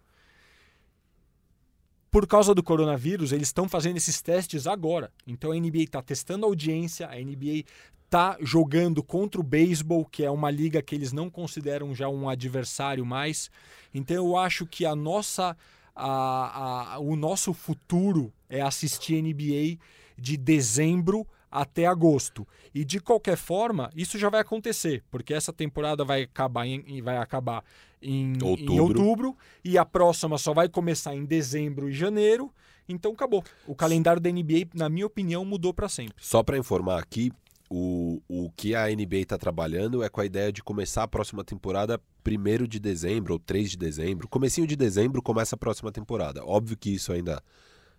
por 2.14 2.28
causa 2.28 2.54
do 2.54 2.62
coronavírus, 2.62 3.32
eles 3.32 3.48
estão 3.48 3.68
fazendo 3.68 3.96
esses 3.96 4.22
testes 4.22 4.68
agora. 4.68 5.10
Então 5.26 5.50
a 5.50 5.56
NBA 5.56 5.78
está 5.78 6.00
testando 6.00 6.46
a 6.46 6.48
audiência, 6.48 7.08
a 7.08 7.16
NBA 7.16 7.64
está 8.04 8.36
jogando 8.40 9.02
contra 9.02 9.40
o 9.40 9.42
beisebol, 9.42 10.04
que 10.04 10.22
é 10.22 10.30
uma 10.30 10.48
liga 10.48 10.80
que 10.80 10.94
eles 10.94 11.12
não 11.12 11.28
consideram 11.28 11.92
já 11.92 12.08
um 12.08 12.28
adversário 12.28 13.04
mais. 13.04 13.50
Então 13.92 14.14
eu 14.14 14.36
acho 14.36 14.64
que 14.64 14.86
a 14.86 14.94
nossa, 14.94 15.56
a, 15.92 16.94
a, 16.94 16.98
o 17.00 17.16
nosso 17.16 17.52
futuro 17.52 18.32
é 18.48 18.60
assistir 18.60 19.20
NBA 19.20 19.84
de 20.16 20.36
dezembro 20.36 21.26
até 21.54 21.86
agosto. 21.86 22.46
E 22.74 22.84
de 22.84 22.98
qualquer 22.98 23.36
forma, 23.36 23.88
isso 23.94 24.18
já 24.18 24.28
vai 24.28 24.40
acontecer, 24.40 25.04
porque 25.08 25.32
essa 25.32 25.52
temporada 25.52 26.04
vai 26.04 26.24
acabar 26.24 26.66
em, 26.66 27.00
vai 27.00 27.16
acabar 27.16 27.64
em 28.02 28.32
outubro. 28.42 28.74
em 28.74 28.80
outubro. 28.80 29.36
e 29.64 29.78
a 29.78 29.84
próxima 29.84 30.36
só 30.36 30.52
vai 30.52 30.68
começar 30.68 31.14
em 31.14 31.24
dezembro 31.24 31.88
e 31.88 31.92
janeiro. 31.92 32.52
Então 32.88 33.12
acabou. 33.12 33.44
O 33.66 33.74
calendário 33.74 34.20
da 34.20 34.30
NBA, 34.30 34.68
na 34.74 34.88
minha 34.88 35.06
opinião, 35.06 35.44
mudou 35.44 35.72
para 35.72 35.88
sempre. 35.88 36.16
Só 36.18 36.42
para 36.42 36.58
informar 36.58 36.98
aqui, 36.98 37.32
o, 37.70 38.20
o 38.28 38.50
que 38.56 38.74
a 38.74 38.88
NBA 38.88 39.18
está 39.18 39.38
trabalhando 39.38 40.02
é 40.02 40.08
com 40.08 40.20
a 40.20 40.26
ideia 40.26 40.52
de 40.52 40.62
começar 40.62 41.04
a 41.04 41.08
próxima 41.08 41.44
temporada 41.44 42.00
1 42.26 42.66
de 42.66 42.80
dezembro 42.80 43.34
ou 43.34 43.38
3 43.38 43.70
de 43.70 43.76
dezembro. 43.78 44.28
Comecinho 44.28 44.66
de 44.66 44.74
dezembro 44.74 45.22
começa 45.22 45.54
a 45.54 45.58
próxima 45.58 45.92
temporada. 45.92 46.44
Óbvio 46.44 46.76
que 46.76 46.90
isso 46.90 47.12
ainda 47.12 47.40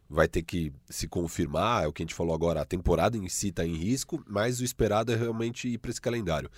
vai 0.10 0.28
ter 0.28 0.44
que 0.44 0.72
se 0.90 1.08
confirmar, 1.08 1.84
é 1.84 1.88
o 1.88 1.94
que 1.94 2.04
a 2.04 2.06
gente 2.06 2.14
falou 2.14 2.34
agora, 2.34 2.62
a 2.62 2.66
temporada 2.66 3.18
em 3.18 3.28
si 3.28 3.50
está 3.50 3.66
em 3.66 3.76
risco, 3.76 4.24
mas 4.28 4.60
o 4.60 4.64
esperado 4.64 5.12
é 5.12 5.16
realmente 5.16 5.68
ir 5.68 5.78
para 5.78 5.92
esse 5.92 6.02
calendário. 6.02 6.50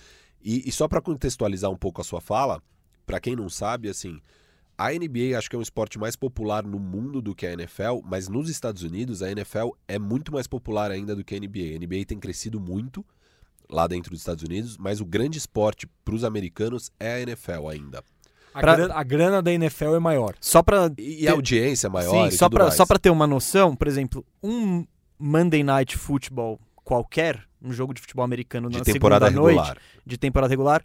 E, 0.42 0.68
e 0.68 0.72
só 0.72 0.86
para 0.86 1.00
contextualizar 1.00 1.70
um 1.70 1.76
pouco 1.76 2.00
a 2.00 2.04
sua 2.04 2.20
fala, 2.20 2.62
para 3.06 3.20
quem 3.20 3.34
não 3.34 3.48
sabe, 3.48 3.88
assim, 3.88 4.20
a 4.76 4.92
NBA 4.92 5.36
acho 5.36 5.50
que 5.50 5.56
é 5.56 5.58
um 5.58 5.62
esporte 5.62 5.98
mais 5.98 6.14
popular 6.14 6.64
no 6.64 6.78
mundo 6.78 7.20
do 7.20 7.34
que 7.34 7.46
a 7.46 7.52
NFL, 7.52 8.00
mas 8.04 8.28
nos 8.28 8.48
Estados 8.48 8.82
Unidos 8.82 9.22
a 9.22 9.30
NFL 9.30 9.70
é 9.88 9.98
muito 9.98 10.32
mais 10.32 10.46
popular 10.46 10.90
ainda 10.90 11.16
do 11.16 11.24
que 11.24 11.34
a 11.34 11.40
NBA. 11.40 11.74
A 11.74 11.78
NBA 11.78 12.04
tem 12.06 12.18
crescido 12.18 12.60
muito 12.60 13.04
lá 13.68 13.86
dentro 13.86 14.10
dos 14.10 14.20
Estados 14.20 14.44
Unidos, 14.44 14.78
mas 14.78 15.00
o 15.00 15.04
grande 15.04 15.36
esporte 15.36 15.86
para 16.04 16.14
os 16.14 16.22
americanos 16.22 16.92
é 16.98 17.14
a 17.14 17.20
NFL 17.20 17.68
ainda. 17.68 18.04
A, 18.52 18.60
pra... 18.60 18.74
grana, 18.76 18.94
a, 18.94 19.02
grana, 19.02 19.42
da 19.42 19.52
NFL 19.52 19.94
é 19.94 19.98
maior. 19.98 20.34
Só 20.40 20.62
para 20.62 20.90
e, 20.98 21.20
ter... 21.20 21.28
a 21.28 21.32
audiência 21.32 21.86
é 21.86 21.90
maior. 21.90 22.30
Sim, 22.30 22.36
só 22.36 22.48
para 22.48 22.70
só 22.70 22.86
para 22.86 22.98
ter 22.98 23.10
uma 23.10 23.26
noção, 23.26 23.74
por 23.76 23.86
exemplo, 23.86 24.24
um 24.42 24.86
Monday 25.18 25.62
Night 25.62 25.96
Football 25.96 26.60
qualquer, 26.84 27.42
um 27.62 27.72
jogo 27.72 27.92
de 27.92 28.00
futebol 28.00 28.24
americano 28.24 28.70
de 28.70 28.78
na 28.78 28.84
temporada 28.84 29.26
segunda 29.26 29.46
regular. 29.46 29.66
noite, 29.66 29.80
de 30.06 30.16
temporada 30.16 30.50
regular, 30.50 30.84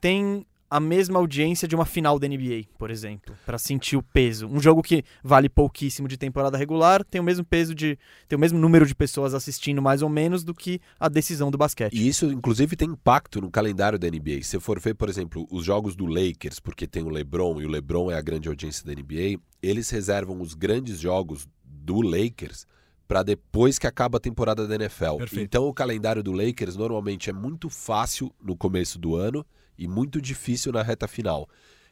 tem 0.00 0.46
a 0.72 0.80
mesma 0.80 1.18
audiência 1.18 1.68
de 1.68 1.74
uma 1.74 1.84
final 1.84 2.18
da 2.18 2.26
NBA, 2.26 2.62
por 2.78 2.90
exemplo, 2.90 3.36
para 3.44 3.58
sentir 3.58 3.94
o 3.94 4.02
peso. 4.02 4.46
Um 4.46 4.58
jogo 4.58 4.82
que 4.82 5.04
vale 5.22 5.46
pouquíssimo 5.46 6.08
de 6.08 6.16
temporada 6.16 6.56
regular 6.56 7.04
tem 7.04 7.20
o 7.20 7.24
mesmo 7.24 7.44
peso 7.44 7.74
de 7.74 7.98
tem 8.26 8.38
o 8.38 8.40
mesmo 8.40 8.58
número 8.58 8.86
de 8.86 8.94
pessoas 8.94 9.34
assistindo 9.34 9.82
mais 9.82 10.00
ou 10.00 10.08
menos 10.08 10.42
do 10.42 10.54
que 10.54 10.80
a 10.98 11.10
decisão 11.10 11.50
do 11.50 11.58
basquete. 11.58 11.92
E 11.92 12.08
isso 12.08 12.24
inclusive 12.32 12.74
tem 12.74 12.88
impacto 12.88 13.38
no 13.38 13.50
calendário 13.50 13.98
da 13.98 14.08
NBA. 14.08 14.42
Se 14.44 14.58
for 14.60 14.80
ver, 14.80 14.94
por 14.94 15.10
exemplo, 15.10 15.46
os 15.50 15.62
jogos 15.62 15.94
do 15.94 16.06
Lakers, 16.06 16.58
porque 16.58 16.86
tem 16.86 17.02
o 17.02 17.10
LeBron 17.10 17.60
e 17.60 17.66
o 17.66 17.68
LeBron 17.68 18.10
é 18.10 18.14
a 18.14 18.22
grande 18.22 18.48
audiência 18.48 18.82
da 18.86 18.94
NBA, 18.94 19.38
eles 19.62 19.90
reservam 19.90 20.40
os 20.40 20.54
grandes 20.54 20.98
jogos 20.98 21.46
do 21.62 22.00
Lakers 22.00 22.66
para 23.06 23.22
depois 23.22 23.78
que 23.78 23.86
acaba 23.86 24.16
a 24.16 24.20
temporada 24.20 24.66
da 24.66 24.74
NFL. 24.74 25.18
Perfeito. 25.18 25.44
Então 25.44 25.68
o 25.68 25.74
calendário 25.74 26.22
do 26.22 26.32
Lakers 26.32 26.78
normalmente 26.78 27.28
é 27.28 27.32
muito 27.34 27.68
fácil 27.68 28.32
no 28.42 28.56
começo 28.56 28.98
do 28.98 29.14
ano 29.14 29.44
e 29.82 29.88
muito 29.88 30.20
difícil 30.20 30.72
na 30.72 30.82
reta 30.82 31.08
final. 31.08 31.48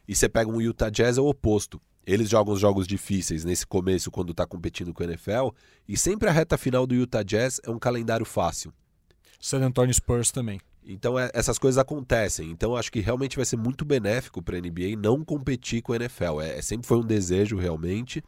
E 0.07 0.15
você 0.15 0.29
pega 0.29 0.49
um 0.49 0.61
Utah 0.61 0.89
Jazz 0.89 1.17
é 1.17 1.21
o 1.21 1.27
oposto. 1.27 1.81
Eles 2.05 2.29
jogam 2.29 2.53
os 2.53 2.59
jogos 2.59 2.87
difíceis 2.87 3.43
nesse 3.43 3.67
começo 3.67 4.09
quando 4.09 4.31
está 4.31 4.45
competindo 4.45 4.93
com 4.93 5.03
o 5.03 5.05
NFL 5.05 5.49
e 5.87 5.97
sempre 5.97 6.29
a 6.29 6.31
reta 6.31 6.57
final 6.57 6.87
do 6.87 6.95
Utah 6.95 7.21
Jazz 7.21 7.59
é 7.63 7.69
um 7.69 7.77
calendário 7.77 8.25
fácil. 8.25 8.73
San 9.39 9.59
Antonio 9.59 9.93
Spurs 9.93 10.31
também. 10.31 10.59
Então 10.83 11.19
é, 11.19 11.29
essas 11.33 11.59
coisas 11.59 11.77
acontecem. 11.77 12.49
Então 12.49 12.75
acho 12.75 12.91
que 12.91 13.01
realmente 13.01 13.35
vai 13.35 13.45
ser 13.45 13.57
muito 13.57 13.83
benéfico 13.83 14.41
para 14.41 14.57
a 14.57 14.61
NBA 14.61 14.95
não 14.97 15.23
competir 15.23 15.81
com 15.81 15.91
a 15.91 15.97
NFL. 15.97 16.41
É, 16.41 16.57
é, 16.57 16.61
sempre 16.61 16.87
foi 16.87 16.97
um 16.97 17.05
desejo 17.05 17.57
realmente 17.57 18.23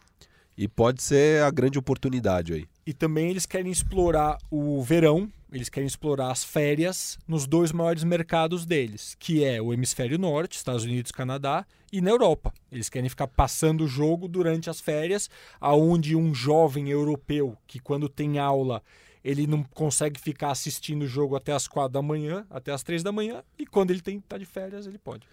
e 0.58 0.68
pode 0.68 1.02
ser 1.02 1.42
a 1.42 1.50
grande 1.50 1.80
oportunidade 1.80 2.54
aí. 2.54 2.68
E 2.86 2.94
também 2.94 3.30
eles 3.30 3.46
querem 3.46 3.72
explorar 3.72 4.38
o 4.52 4.84
verão, 4.84 5.32
eles 5.54 5.70
querem 5.70 5.88
explorar 5.88 6.32
as 6.32 6.44
férias 6.44 7.18
nos 7.28 7.46
dois 7.46 7.72
maiores 7.72 8.04
mercados 8.04 8.66
deles, 8.66 9.16
que 9.20 9.44
é 9.44 9.62
o 9.62 9.72
hemisfério 9.72 10.18
norte, 10.18 10.58
Estados 10.58 10.84
Unidos, 10.84 11.12
Canadá, 11.12 11.66
e 11.92 12.02
na 12.02 12.10
Europa. 12.10 12.52
Eles 12.72 12.90
querem 12.90 13.08
ficar 13.08 13.28
passando 13.28 13.84
o 13.84 13.88
jogo 13.88 14.28
durante 14.28 14.70
as 14.70 14.82
férias, 14.82 15.30
aonde 15.62 16.16
um 16.16 16.34
jovem 16.34 16.90
europeu 16.90 17.56
que 17.68 17.80
quando 17.80 18.10
tem 18.10 18.40
aula 18.40 18.82
ele 19.24 19.48
não 19.48 19.64
consegue 19.64 20.20
ficar 20.20 20.52
assistindo 20.52 21.04
o 21.04 21.08
jogo 21.08 21.38
até 21.38 21.54
as 21.54 21.66
quatro 21.66 21.94
da 21.94 22.02
manhã, 22.02 22.46
até 22.50 22.74
as 22.74 22.84
três 22.84 23.04
da 23.04 23.12
manhã, 23.12 23.42
e 23.58 23.66
quando 23.66 23.92
ele 23.92 24.02
tem 24.02 24.20
tá 24.20 24.38
de 24.38 24.46
férias 24.46 24.86
ele 24.86 24.98
pode 24.98 25.26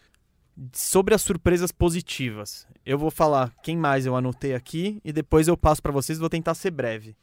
sobre 0.72 1.14
as 1.14 1.22
surpresas 1.22 1.72
positivas. 1.72 2.66
Eu 2.84 2.98
vou 2.98 3.10
falar 3.10 3.52
quem 3.62 3.76
mais 3.76 4.04
eu 4.04 4.14
anotei 4.14 4.54
aqui 4.54 5.00
e 5.04 5.12
depois 5.12 5.48
eu 5.48 5.56
passo 5.56 5.82
para 5.82 5.92
vocês, 5.92 6.18
vou 6.18 6.28
tentar 6.28 6.54
ser 6.54 6.70
breve. 6.70 7.16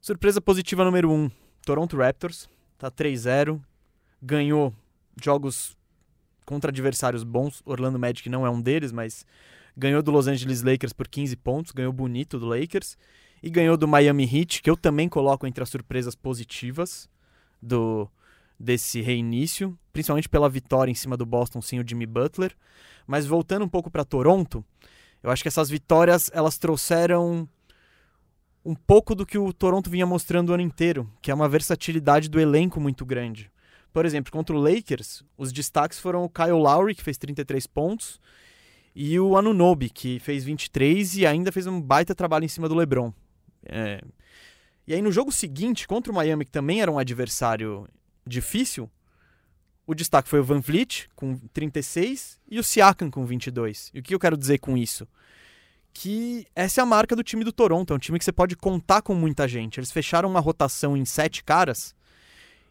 Surpresa 0.00 0.40
positiva 0.40 0.84
número 0.84 1.10
1, 1.10 1.14
um, 1.14 1.30
Toronto 1.68 1.98
Raptors, 1.98 2.48
tá 2.78 2.90
3-0, 2.90 3.60
ganhou 4.22 4.72
jogos 5.22 5.76
contra 6.46 6.70
adversários 6.70 7.22
bons, 7.22 7.60
Orlando 7.66 7.98
Magic 7.98 8.26
não 8.30 8.46
é 8.46 8.48
um 8.48 8.58
deles, 8.58 8.90
mas 8.90 9.26
ganhou 9.76 10.02
do 10.02 10.10
Los 10.10 10.26
Angeles 10.26 10.62
Lakers 10.62 10.94
por 10.94 11.06
15 11.06 11.36
pontos, 11.36 11.72
ganhou 11.72 11.92
bonito 11.92 12.38
do 12.38 12.46
Lakers 12.46 12.96
e 13.42 13.50
ganhou 13.50 13.76
do 13.76 13.86
Miami 13.86 14.24
Heat, 14.24 14.62
que 14.62 14.70
eu 14.70 14.78
também 14.78 15.10
coloco 15.10 15.46
entre 15.46 15.62
as 15.62 15.68
surpresas 15.68 16.14
positivas 16.14 17.06
do 17.60 18.08
desse 18.58 19.02
reinício, 19.02 19.78
principalmente 19.92 20.26
pela 20.26 20.48
vitória 20.48 20.90
em 20.90 20.94
cima 20.94 21.18
do 21.18 21.26
Boston 21.26 21.60
sem 21.60 21.78
o 21.78 21.86
Jimmy 21.86 22.06
Butler. 22.06 22.56
Mas 23.06 23.26
voltando 23.26 23.66
um 23.66 23.68
pouco 23.68 23.90
para 23.90 24.06
Toronto, 24.06 24.64
eu 25.22 25.30
acho 25.30 25.42
que 25.42 25.48
essas 25.48 25.68
vitórias 25.68 26.30
elas 26.32 26.56
trouxeram 26.56 27.46
um 28.68 28.74
pouco 28.74 29.14
do 29.14 29.24
que 29.24 29.38
o 29.38 29.50
Toronto 29.50 29.88
vinha 29.88 30.04
mostrando 30.04 30.50
o 30.50 30.52
ano 30.52 30.62
inteiro, 30.62 31.10
que 31.22 31.30
é 31.30 31.34
uma 31.34 31.48
versatilidade 31.48 32.28
do 32.28 32.38
elenco 32.38 32.78
muito 32.78 33.02
grande. 33.06 33.50
Por 33.94 34.04
exemplo, 34.04 34.30
contra 34.30 34.54
o 34.54 34.60
Lakers, 34.60 35.24
os 35.38 35.50
destaques 35.50 35.98
foram 35.98 36.22
o 36.22 36.28
Kyle 36.28 36.50
Lowry, 36.50 36.94
que 36.94 37.02
fez 37.02 37.16
33 37.16 37.66
pontos, 37.66 38.20
e 38.94 39.18
o 39.18 39.38
Anunobi, 39.38 39.88
que 39.88 40.18
fez 40.18 40.44
23 40.44 41.16
e 41.16 41.26
ainda 41.26 41.50
fez 41.50 41.66
um 41.66 41.80
baita 41.80 42.14
trabalho 42.14 42.44
em 42.44 42.48
cima 42.48 42.68
do 42.68 42.74
LeBron. 42.74 43.10
É... 43.64 44.02
E 44.86 44.92
aí 44.92 45.00
no 45.00 45.10
jogo 45.10 45.32
seguinte, 45.32 45.88
contra 45.88 46.12
o 46.12 46.14
Miami, 46.14 46.44
que 46.44 46.50
também 46.50 46.82
era 46.82 46.92
um 46.92 46.98
adversário 46.98 47.88
difícil, 48.26 48.90
o 49.86 49.94
destaque 49.94 50.28
foi 50.28 50.40
o 50.40 50.44
Van 50.44 50.60
Vliet, 50.60 51.08
com 51.16 51.38
36, 51.54 52.38
e 52.50 52.58
o 52.58 52.62
Siakam, 52.62 53.10
com 53.10 53.24
22. 53.24 53.90
E 53.94 54.00
o 54.00 54.02
que 54.02 54.14
eu 54.14 54.20
quero 54.20 54.36
dizer 54.36 54.58
com 54.58 54.76
isso? 54.76 55.08
Que 56.00 56.46
essa 56.54 56.80
é 56.80 56.82
a 56.82 56.86
marca 56.86 57.16
do 57.16 57.24
time 57.24 57.42
do 57.44 57.50
Toronto. 57.52 57.92
É 57.92 57.96
um 57.96 57.98
time 57.98 58.18
que 58.18 58.24
você 58.24 58.30
pode 58.32 58.54
contar 58.54 59.02
com 59.02 59.14
muita 59.14 59.48
gente. 59.48 59.80
Eles 59.80 59.90
fecharam 59.90 60.28
uma 60.28 60.38
rotação 60.40 60.96
em 60.96 61.04
sete 61.04 61.42
caras 61.42 61.92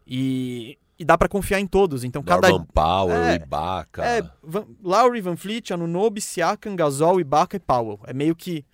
e, 0.06 0.78
e 0.98 1.04
dá 1.04 1.18
para 1.18 1.28
confiar 1.28 1.60
em 1.60 1.68
todos. 1.68 2.04
Então, 2.04 2.24
cada. 2.24 2.50
Norman 2.50 2.66
Powell, 2.74 3.18
É, 3.18 3.36
Ibaka. 3.36 4.06
É, 4.06 4.22
Van, 4.42 4.66
Lowry, 4.82 5.20
Van 5.22 5.36
Fleet, 5.36 5.72
Anunobi, 5.74 6.22
Siakam, 6.22 6.76
Gasol, 6.76 7.20
Ibaka 7.20 7.58
e 7.58 7.60
Powell. 7.60 8.00
É 8.06 8.14
meio 8.14 8.36
que 8.36 8.66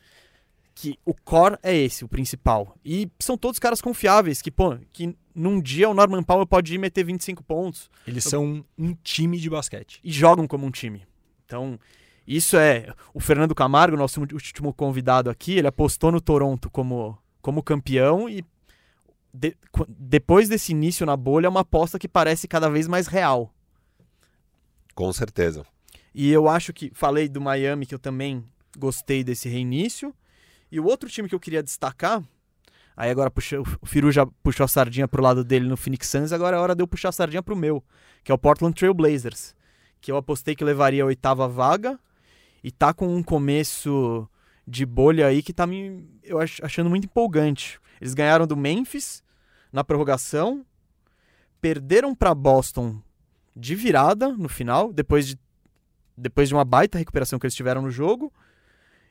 que 0.76 0.98
o 1.06 1.14
core 1.14 1.56
é 1.62 1.76
esse, 1.76 2.04
o 2.04 2.08
principal. 2.08 2.76
E 2.84 3.08
são 3.20 3.38
todos 3.38 3.60
caras 3.60 3.80
confiáveis, 3.80 4.42
que, 4.42 4.50
pô, 4.50 4.76
que 4.92 5.16
num 5.36 5.62
dia 5.62 5.88
o 5.88 5.94
Norman 5.94 6.24
Powell 6.24 6.48
pode 6.48 6.74
ir 6.74 6.80
meter 6.80 7.04
25 7.06 7.44
pontos 7.44 7.92
Eles 8.08 8.24
são 8.24 8.66
um 8.76 8.96
time 9.04 9.38
de 9.38 9.52
basquete. 9.52 10.00
e 10.04 10.12
jogam 10.12 10.48
como 10.48 10.66
um 10.66 10.72
time. 10.72 11.06
Então, 11.46 11.80
isso 12.28 12.58
é. 12.58 12.94
O 13.14 13.20
Fernando 13.20 13.54
Camargo, 13.56 13.98
nosso 13.98 14.20
último 14.22 14.74
convidado 14.74 15.30
aqui, 15.30 15.58
ele 15.58 15.68
apostou 15.68 16.12
no 16.12 16.22
Toronto 16.22 16.70
como, 16.70 17.18
como 17.42 17.62
campeão 17.64 18.30
e 18.30 18.44
de- 19.34 19.58
depois 19.90 20.48
desse 20.48 20.72
início 20.72 21.06
na 21.06 21.18
bolha 21.18 21.48
é 21.48 21.50
uma 21.50 21.62
aposta 21.62 21.98
que 22.00 22.08
parece 22.08 22.48
cada 22.48 22.70
vez 22.70 22.88
mais 22.88 23.08
real. 23.08 23.52
Com 24.96 25.12
certeza. 25.12 25.66
E 26.14 26.32
eu 26.32 26.48
acho 26.48 26.72
que. 26.72 26.92
Falei 26.94 27.28
do 27.28 27.42
Miami, 27.42 27.86
que 27.86 27.96
eu 27.96 28.00
também 28.00 28.44
gostei 28.78 29.24
desse 29.24 29.50
reinício. 29.50 30.14
E 30.72 30.80
o 30.80 30.86
outro 30.86 31.10
time 31.10 31.28
que 31.28 31.36
eu 31.36 31.40
queria 31.40 31.64
destacar. 31.64 32.24
Aí 32.96 33.10
agora 33.10 33.32
puxa, 33.32 33.60
o 33.60 33.86
Firu 33.88 34.12
já 34.12 34.24
puxou 34.44 34.64
a 34.64 34.68
sardinha 34.68 35.08
pro 35.08 35.24
lado 35.24 35.44
dele 35.44 35.68
no 35.68 35.76
Phoenix 35.76 36.08
Suns, 36.08 36.32
agora 36.32 36.58
é 36.58 36.60
hora 36.60 36.76
de 36.76 36.84
eu 36.84 36.88
puxar 36.88 37.10
a 37.10 37.12
sardinha 37.12 37.42
pro 37.42 37.56
meu, 37.56 37.84
que 38.24 38.32
é 38.32 38.36
o 38.36 38.38
Portland 38.38 38.76
Trail 38.76 38.94
Blazers. 38.94 39.56
Que 40.00 40.12
eu 40.12 40.18
apostei 40.18 40.56
que 40.56 40.64
levaria 40.64 41.02
a 41.02 41.06
oitava 41.08 41.48
vaga. 41.48 42.00
E 42.64 42.72
tá 42.72 42.94
com 42.94 43.14
um 43.16 43.22
começo 43.22 44.28
de 44.66 44.86
bolha 44.86 45.28
aí 45.28 45.44
que 45.44 45.52
tá 45.52 45.68
me 45.68 46.08
eu 46.24 46.40
ach- 46.40 46.62
achando 46.64 46.90
muito 46.90 47.06
empolgante. 47.06 47.80
Eles 48.00 48.14
ganharam 48.14 48.48
do 48.48 48.56
Memphis 48.56 49.22
na 49.72 49.84
prorrogação, 49.84 50.66
perderam 51.60 52.16
para 52.16 52.34
Boston 52.34 53.02
de 53.56 53.76
virada 53.76 54.30
no 54.30 54.48
final, 54.50 54.92
depois 54.94 55.28
de 55.28 55.38
depois 56.16 56.48
de 56.48 56.54
uma 56.54 56.64
baita 56.64 56.98
recuperação 56.98 57.40
que 57.40 57.46
eles 57.46 57.56
tiveram 57.56 57.82
no 57.82 57.90
jogo, 57.90 58.32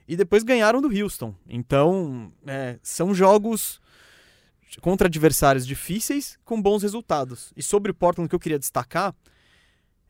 e 0.07 0.17
depois 0.17 0.45
ganharam 0.45 0.81
do 0.81 0.89
Houston. 0.89 1.35
Então, 1.49 2.33
é, 2.47 2.79
são 2.81 3.13
jogos 3.13 3.81
contra 4.81 5.09
adversários 5.09 5.67
difíceis 5.67 6.39
com 6.45 6.63
bons 6.63 6.83
resultados. 6.83 7.53
E 7.57 7.63
sobre 7.63 7.91
o 7.91 7.95
Portland, 7.95 8.29
que 8.29 8.35
eu 8.35 8.41
queria 8.41 8.59
destacar 8.59 9.15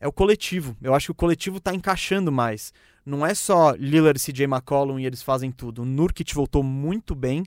é 0.03 0.07
o 0.07 0.11
coletivo. 0.11 0.75
Eu 0.81 0.93
acho 0.93 1.07
que 1.07 1.11
o 1.11 1.15
coletivo 1.15 1.57
está 1.57 1.73
encaixando 1.73 2.29
mais. 2.29 2.73
Não 3.05 3.25
é 3.25 3.33
só 3.33 3.71
Lillard 3.71 4.19
e 4.19 4.21
CJ 4.21 4.43
McCollum 4.43 4.99
e 4.99 5.05
eles 5.05 5.23
fazem 5.23 5.49
tudo. 5.49 5.83
O 5.83 5.85
Nurkic 5.85 6.35
voltou 6.35 6.61
muito 6.61 7.15
bem. 7.15 7.45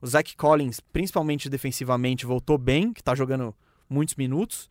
O 0.00 0.06
Zach 0.06 0.36
Collins, 0.36 0.78
principalmente 0.78 1.50
defensivamente, 1.50 2.24
voltou 2.24 2.56
bem, 2.56 2.92
que 2.92 3.00
está 3.00 3.16
jogando 3.16 3.52
muitos 3.90 4.14
minutos. 4.14 4.70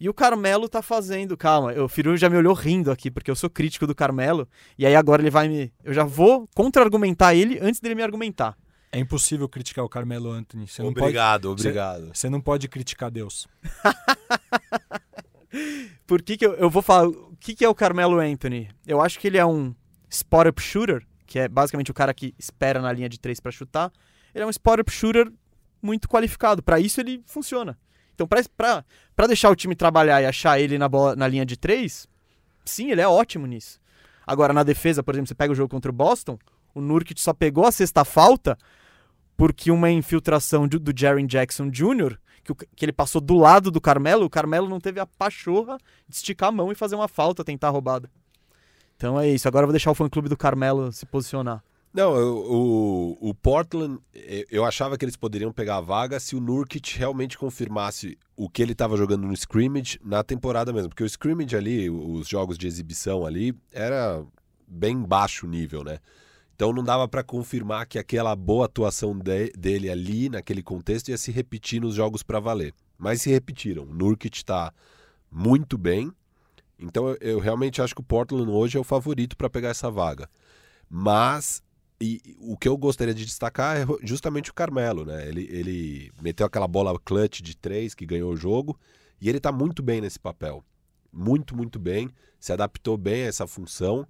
E 0.00 0.08
o 0.08 0.14
Carmelo 0.14 0.66
tá 0.66 0.80
fazendo, 0.80 1.36
calma, 1.36 1.72
o 1.74 1.86
Firu 1.86 2.16
já 2.16 2.30
me 2.30 2.36
olhou 2.36 2.54
rindo 2.54 2.90
aqui, 2.90 3.10
porque 3.10 3.30
eu 3.30 3.36
sou 3.36 3.50
crítico 3.50 3.86
do 3.86 3.94
Carmelo, 3.94 4.48
e 4.78 4.84
aí 4.86 4.96
agora 4.96 5.20
ele 5.20 5.30
vai 5.30 5.48
me. 5.48 5.72
Eu 5.84 5.92
já 5.92 6.02
vou 6.02 6.48
contra-argumentar 6.54 7.34
ele 7.34 7.58
antes 7.60 7.78
dele 7.78 7.94
me 7.94 8.02
argumentar. 8.02 8.56
É 8.90 8.98
impossível 8.98 9.48
criticar 9.48 9.84
o 9.84 9.88
Carmelo 9.88 10.30
Anthony. 10.30 10.66
Você 10.66 10.82
não 10.82 10.94
pode, 10.94 11.04
obrigado, 11.04 11.50
obrigado. 11.50 12.10
você 12.14 12.30
não 12.30 12.40
pode 12.40 12.68
criticar 12.68 13.10
Deus. 13.10 13.46
Por 16.06 16.22
que, 16.22 16.36
que 16.36 16.46
eu, 16.46 16.54
eu 16.54 16.70
vou 16.70 16.82
falar. 16.82 17.08
O 17.08 17.36
que, 17.38 17.54
que 17.54 17.64
é 17.64 17.68
o 17.68 17.74
Carmelo 17.74 18.18
Anthony? 18.18 18.70
Eu 18.86 19.00
acho 19.00 19.18
que 19.18 19.26
ele 19.26 19.38
é 19.38 19.44
um 19.44 19.74
spot-up 20.08 20.60
shooter, 20.60 21.06
que 21.26 21.38
é 21.38 21.48
basicamente 21.48 21.90
o 21.90 21.94
cara 21.94 22.14
que 22.14 22.34
espera 22.38 22.80
na 22.80 22.92
linha 22.92 23.08
de 23.08 23.18
três 23.18 23.40
pra 23.40 23.52
chutar. 23.52 23.92
Ele 24.34 24.44
é 24.44 24.46
um 24.46 24.50
spot-up 24.50 24.90
shooter 24.90 25.30
muito 25.82 26.08
qualificado. 26.08 26.62
Pra 26.62 26.80
isso 26.80 27.00
ele 27.00 27.22
funciona. 27.26 27.78
Então, 28.14 28.28
pra 28.28 29.26
deixar 29.26 29.50
o 29.50 29.56
time 29.56 29.74
trabalhar 29.74 30.22
e 30.22 30.26
achar 30.26 30.58
ele 30.60 30.78
na, 30.78 30.88
bola, 30.88 31.16
na 31.16 31.26
linha 31.26 31.44
de 31.44 31.56
três, 31.56 32.06
sim, 32.64 32.90
ele 32.90 33.00
é 33.00 33.08
ótimo 33.08 33.46
nisso. 33.46 33.80
Agora, 34.26 34.52
na 34.52 34.62
defesa, 34.62 35.02
por 35.02 35.14
exemplo, 35.14 35.28
você 35.28 35.34
pega 35.34 35.52
o 35.52 35.56
jogo 35.56 35.68
contra 35.68 35.90
o 35.90 35.94
Boston, 35.94 36.38
o 36.74 36.80
Nurkic 36.80 37.20
só 37.20 37.32
pegou 37.32 37.66
a 37.66 37.72
sexta 37.72 38.04
falta 38.04 38.56
porque 39.36 39.70
uma 39.70 39.90
infiltração 39.90 40.66
do, 40.66 40.78
do 40.78 40.92
Jaren 40.96 41.26
Jackson 41.26 41.68
Jr., 41.68 42.16
que, 42.44 42.52
o- 42.52 42.54
que 42.56 42.84
ele 42.84 42.92
passou 42.92 43.20
do 43.20 43.36
lado 43.36 43.70
do 43.70 43.80
Carmelo, 43.80 44.24
o 44.24 44.30
Carmelo 44.30 44.68
não 44.68 44.78
teve 44.78 45.00
a 45.00 45.06
pachorra 45.06 45.78
de 46.08 46.14
esticar 46.16 46.50
a 46.50 46.52
mão 46.52 46.70
e 46.70 46.74
fazer 46.74 46.94
uma 46.94 47.08
falta, 47.08 47.42
tentar 47.44 47.68
a 47.68 47.70
roubada. 47.70 48.10
Então 48.96 49.18
é 49.18 49.28
isso. 49.28 49.48
Agora 49.48 49.64
eu 49.64 49.68
vou 49.68 49.72
deixar 49.72 49.90
o 49.90 49.94
fã-clube 49.94 50.28
do 50.28 50.36
Carmelo 50.36 50.92
se 50.92 51.04
posicionar. 51.06 51.62
Não, 51.92 52.12
o, 52.12 53.16
o 53.20 53.34
Portland, 53.34 54.00
eh, 54.12 54.44
eu 54.50 54.64
achava 54.64 54.98
que 54.98 55.04
eles 55.04 55.14
poderiam 55.16 55.52
pegar 55.52 55.76
a 55.76 55.80
vaga 55.80 56.18
se 56.18 56.34
o 56.34 56.40
Nurkic 56.40 56.98
realmente 56.98 57.38
confirmasse 57.38 58.18
o 58.36 58.48
que 58.48 58.60
ele 58.62 58.72
estava 58.72 58.96
jogando 58.96 59.26
no 59.28 59.32
scrimmage 59.32 60.00
na 60.04 60.24
temporada 60.24 60.72
mesmo. 60.72 60.88
Porque 60.88 61.04
o 61.04 61.06
scrimmage 61.06 61.54
ali, 61.56 61.88
os 61.88 62.26
jogos 62.28 62.58
de 62.58 62.66
exibição 62.66 63.24
ali, 63.24 63.54
era 63.72 64.24
bem 64.66 65.00
baixo 65.00 65.46
nível, 65.46 65.84
né? 65.84 65.98
Então 66.54 66.72
não 66.72 66.84
dava 66.84 67.08
para 67.08 67.24
confirmar 67.24 67.86
que 67.86 67.98
aquela 67.98 68.34
boa 68.36 68.66
atuação 68.66 69.18
de- 69.18 69.50
dele 69.58 69.90
ali, 69.90 70.28
naquele 70.28 70.62
contexto, 70.62 71.08
ia 71.08 71.18
se 71.18 71.32
repetir 71.32 71.80
nos 71.80 71.94
jogos 71.94 72.22
para 72.22 72.38
valer. 72.38 72.72
Mas 72.96 73.22
se 73.22 73.30
repetiram. 73.30 73.84
Nurkic 73.86 74.36
está 74.36 74.72
muito 75.30 75.76
bem. 75.76 76.12
Então 76.78 77.08
eu, 77.08 77.18
eu 77.20 77.38
realmente 77.40 77.82
acho 77.82 77.94
que 77.94 78.00
o 78.00 78.04
Portland 78.04 78.50
hoje 78.50 78.76
é 78.76 78.80
o 78.80 78.84
favorito 78.84 79.36
para 79.36 79.50
pegar 79.50 79.70
essa 79.70 79.90
vaga. 79.90 80.28
Mas 80.88 81.62
e, 82.00 82.20
o 82.40 82.56
que 82.56 82.68
eu 82.68 82.76
gostaria 82.76 83.14
de 83.14 83.24
destacar 83.24 83.76
é 83.76 83.86
justamente 84.02 84.50
o 84.50 84.54
Carmelo, 84.54 85.04
né? 85.04 85.26
Ele, 85.28 85.48
ele 85.50 86.12
meteu 86.22 86.46
aquela 86.46 86.68
bola 86.68 86.98
clutch 87.00 87.40
de 87.40 87.56
três 87.56 87.94
que 87.94 88.06
ganhou 88.06 88.32
o 88.32 88.36
jogo 88.36 88.78
e 89.20 89.28
ele 89.28 89.40
tá 89.40 89.50
muito 89.50 89.82
bem 89.82 90.00
nesse 90.00 90.20
papel. 90.20 90.64
Muito, 91.12 91.56
muito 91.56 91.78
bem. 91.78 92.10
Se 92.38 92.52
adaptou 92.52 92.96
bem 92.96 93.22
a 93.22 93.26
essa 93.26 93.46
função. 93.46 94.06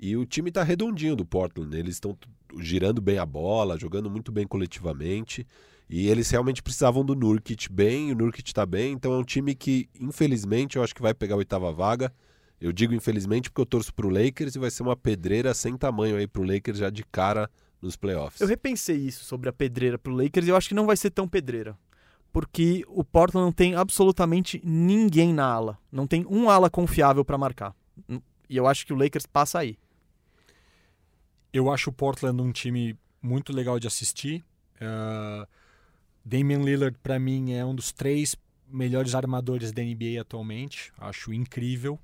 E 0.00 0.16
o 0.16 0.24
time 0.24 0.50
tá 0.50 0.62
redondinho 0.62 1.16
do 1.16 1.24
Portland. 1.24 1.76
Eles 1.76 1.94
estão 1.94 2.16
girando 2.58 3.00
bem 3.00 3.18
a 3.18 3.26
bola, 3.26 3.78
jogando 3.78 4.08
muito 4.08 4.30
bem 4.30 4.46
coletivamente. 4.46 5.46
E 5.90 6.08
eles 6.08 6.30
realmente 6.30 6.62
precisavam 6.62 7.04
do 7.04 7.14
Nurkic 7.14 7.72
bem, 7.72 8.12
o 8.12 8.14
Nurkic 8.14 8.52
tá 8.52 8.66
bem. 8.66 8.92
Então 8.92 9.12
é 9.12 9.18
um 9.18 9.24
time 9.24 9.54
que, 9.54 9.88
infelizmente, 9.98 10.76
eu 10.76 10.82
acho 10.82 10.94
que 10.94 11.02
vai 11.02 11.14
pegar 11.14 11.34
a 11.34 11.38
oitava 11.38 11.72
vaga. 11.72 12.12
Eu 12.60 12.72
digo 12.72 12.92
infelizmente 12.92 13.50
porque 13.50 13.60
eu 13.60 13.66
torço 13.66 13.94
pro 13.94 14.08
Lakers 14.08 14.54
e 14.54 14.58
vai 14.58 14.70
ser 14.70 14.82
uma 14.82 14.96
pedreira 14.96 15.54
sem 15.54 15.76
tamanho 15.76 16.16
aí 16.16 16.26
pro 16.26 16.42
Lakers 16.42 16.78
já 16.78 16.90
de 16.90 17.04
cara 17.04 17.48
nos 17.80 17.96
playoffs. 17.96 18.40
Eu 18.40 18.48
repensei 18.48 18.96
isso 18.96 19.24
sobre 19.24 19.48
a 19.48 19.52
pedreira 19.52 19.96
pro 19.98 20.12
Lakers 20.12 20.46
e 20.46 20.50
eu 20.50 20.56
acho 20.56 20.68
que 20.68 20.74
não 20.74 20.86
vai 20.86 20.96
ser 20.96 21.10
tão 21.10 21.28
pedreira. 21.28 21.78
Porque 22.32 22.84
o 22.88 23.02
Portland 23.02 23.44
não 23.44 23.52
tem 23.52 23.74
absolutamente 23.74 24.60
ninguém 24.64 25.32
na 25.32 25.46
ala. 25.46 25.78
Não 25.90 26.06
tem 26.06 26.26
um 26.28 26.50
ala 26.50 26.68
confiável 26.68 27.24
pra 27.24 27.38
marcar. 27.38 27.74
E 28.48 28.56
eu 28.56 28.66
acho 28.66 28.84
que 28.84 28.92
o 28.92 28.96
Lakers 28.96 29.24
passa 29.24 29.60
aí. 29.60 29.78
Eu 31.52 31.70
acho 31.70 31.90
o 31.90 31.92
Portland 31.92 32.40
um 32.40 32.52
time 32.52 32.96
muito 33.22 33.52
legal 33.52 33.78
de 33.78 33.86
assistir. 33.86 34.44
Uh, 34.76 35.46
Damian 36.24 36.58
Lillard, 36.58 36.96
para 37.02 37.18
mim, 37.18 37.52
é 37.52 37.64
um 37.64 37.74
dos 37.74 37.90
três 37.90 38.36
melhores 38.70 39.14
armadores 39.14 39.72
da 39.72 39.82
NBA 39.82 40.20
atualmente. 40.20 40.92
Acho 40.98 41.32
incrível. 41.32 41.98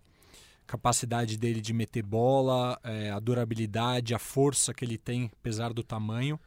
Capacidade 0.67 1.37
dele 1.37 1.61
de 1.61 1.75
meter 1.75 2.03
bola, 2.03 2.81
eh, 2.83 3.11
a 3.11 3.21
durabilidade, 3.21 4.15
a 4.15 4.19
força 4.19 4.73
que 4.73 4.83
ele 4.83 4.97
tem, 4.97 5.31
apesar 5.41 5.75
do 5.75 5.83
tamanho. 5.83 6.41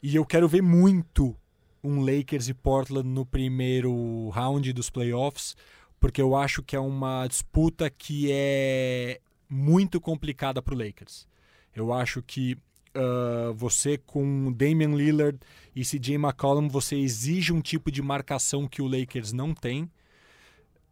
E 0.00 0.14
eu 0.14 0.24
quero 0.24 0.48
ver 0.48 0.62
muito 0.62 1.36
um 1.82 2.00
Lakers 2.00 2.48
e 2.48 2.54
Portland 2.54 3.08
no 3.08 3.26
primeiro 3.26 4.28
round 4.28 4.72
dos 4.72 4.88
playoffs, 4.88 5.56
porque 5.98 6.22
eu 6.22 6.36
acho 6.36 6.62
que 6.62 6.76
é 6.76 6.80
uma 6.80 7.26
disputa 7.26 7.90
que 7.90 8.30
é 8.30 9.20
muito 9.48 10.00
complicada 10.00 10.62
para 10.62 10.74
o 10.74 10.78
Lakers. 10.78 11.26
Eu 11.74 11.92
acho 11.92 12.22
que 12.22 12.56
uh, 12.94 13.52
você 13.54 13.98
com 13.98 14.52
Damian 14.52 14.94
Lillard 14.94 15.38
e 15.74 15.82
CJ 15.82 16.14
McCollum, 16.14 16.68
você 16.68 16.96
exige 16.96 17.52
um 17.52 17.60
tipo 17.60 17.90
de 17.90 18.00
marcação 18.00 18.68
que 18.68 18.80
o 18.80 18.86
Lakers 18.86 19.32
não 19.32 19.52
tem. 19.54 19.90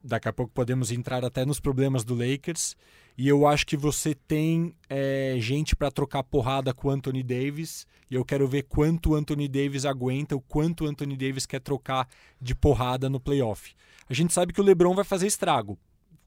Daqui 0.03 0.29
a 0.29 0.33
pouco 0.33 0.53
podemos 0.53 0.91
entrar 0.91 1.25
até 1.25 1.45
nos 1.45 1.61
problemas 1.61 2.05
do 2.05 2.15
Lakers. 2.15 2.77
E 3.17 3.29
eu 3.29 3.47
acho 3.47 3.67
que 3.67 3.77
você 3.77 4.15
tem 4.15 4.75
é, 4.89 5.37
gente 5.39 5.77
para 5.77 5.91
trocar 5.91 6.25
porrada 6.25 6.73
com 6.73 6.89
o 6.89 6.91
Anthony 6.91 7.23
Davis. 7.23 7.87
E 8.11 8.15
eu 8.15 8.25
quero 8.25 8.49
ver 8.49 8.63
quanto 8.63 9.11
o 9.11 9.15
Anthony 9.15 9.47
Davis 9.47 9.85
aguenta, 9.85 10.35
o 10.35 10.41
quanto 10.41 10.85
o 10.85 10.89
Anthony 10.89 11.17
Davis 11.17 11.47
quer 11.47 11.61
trocar 11.61 12.09
de 12.41 12.55
porrada 12.55 13.09
no 13.09 13.21
playoff. 13.21 13.75
A 14.09 14.15
gente 14.15 14.33
sabe 14.33 14.53
que 14.53 14.61
o 14.61 14.65
LeBron 14.65 14.95
vai 14.95 15.05
fazer 15.05 15.27
estrago. 15.27 15.79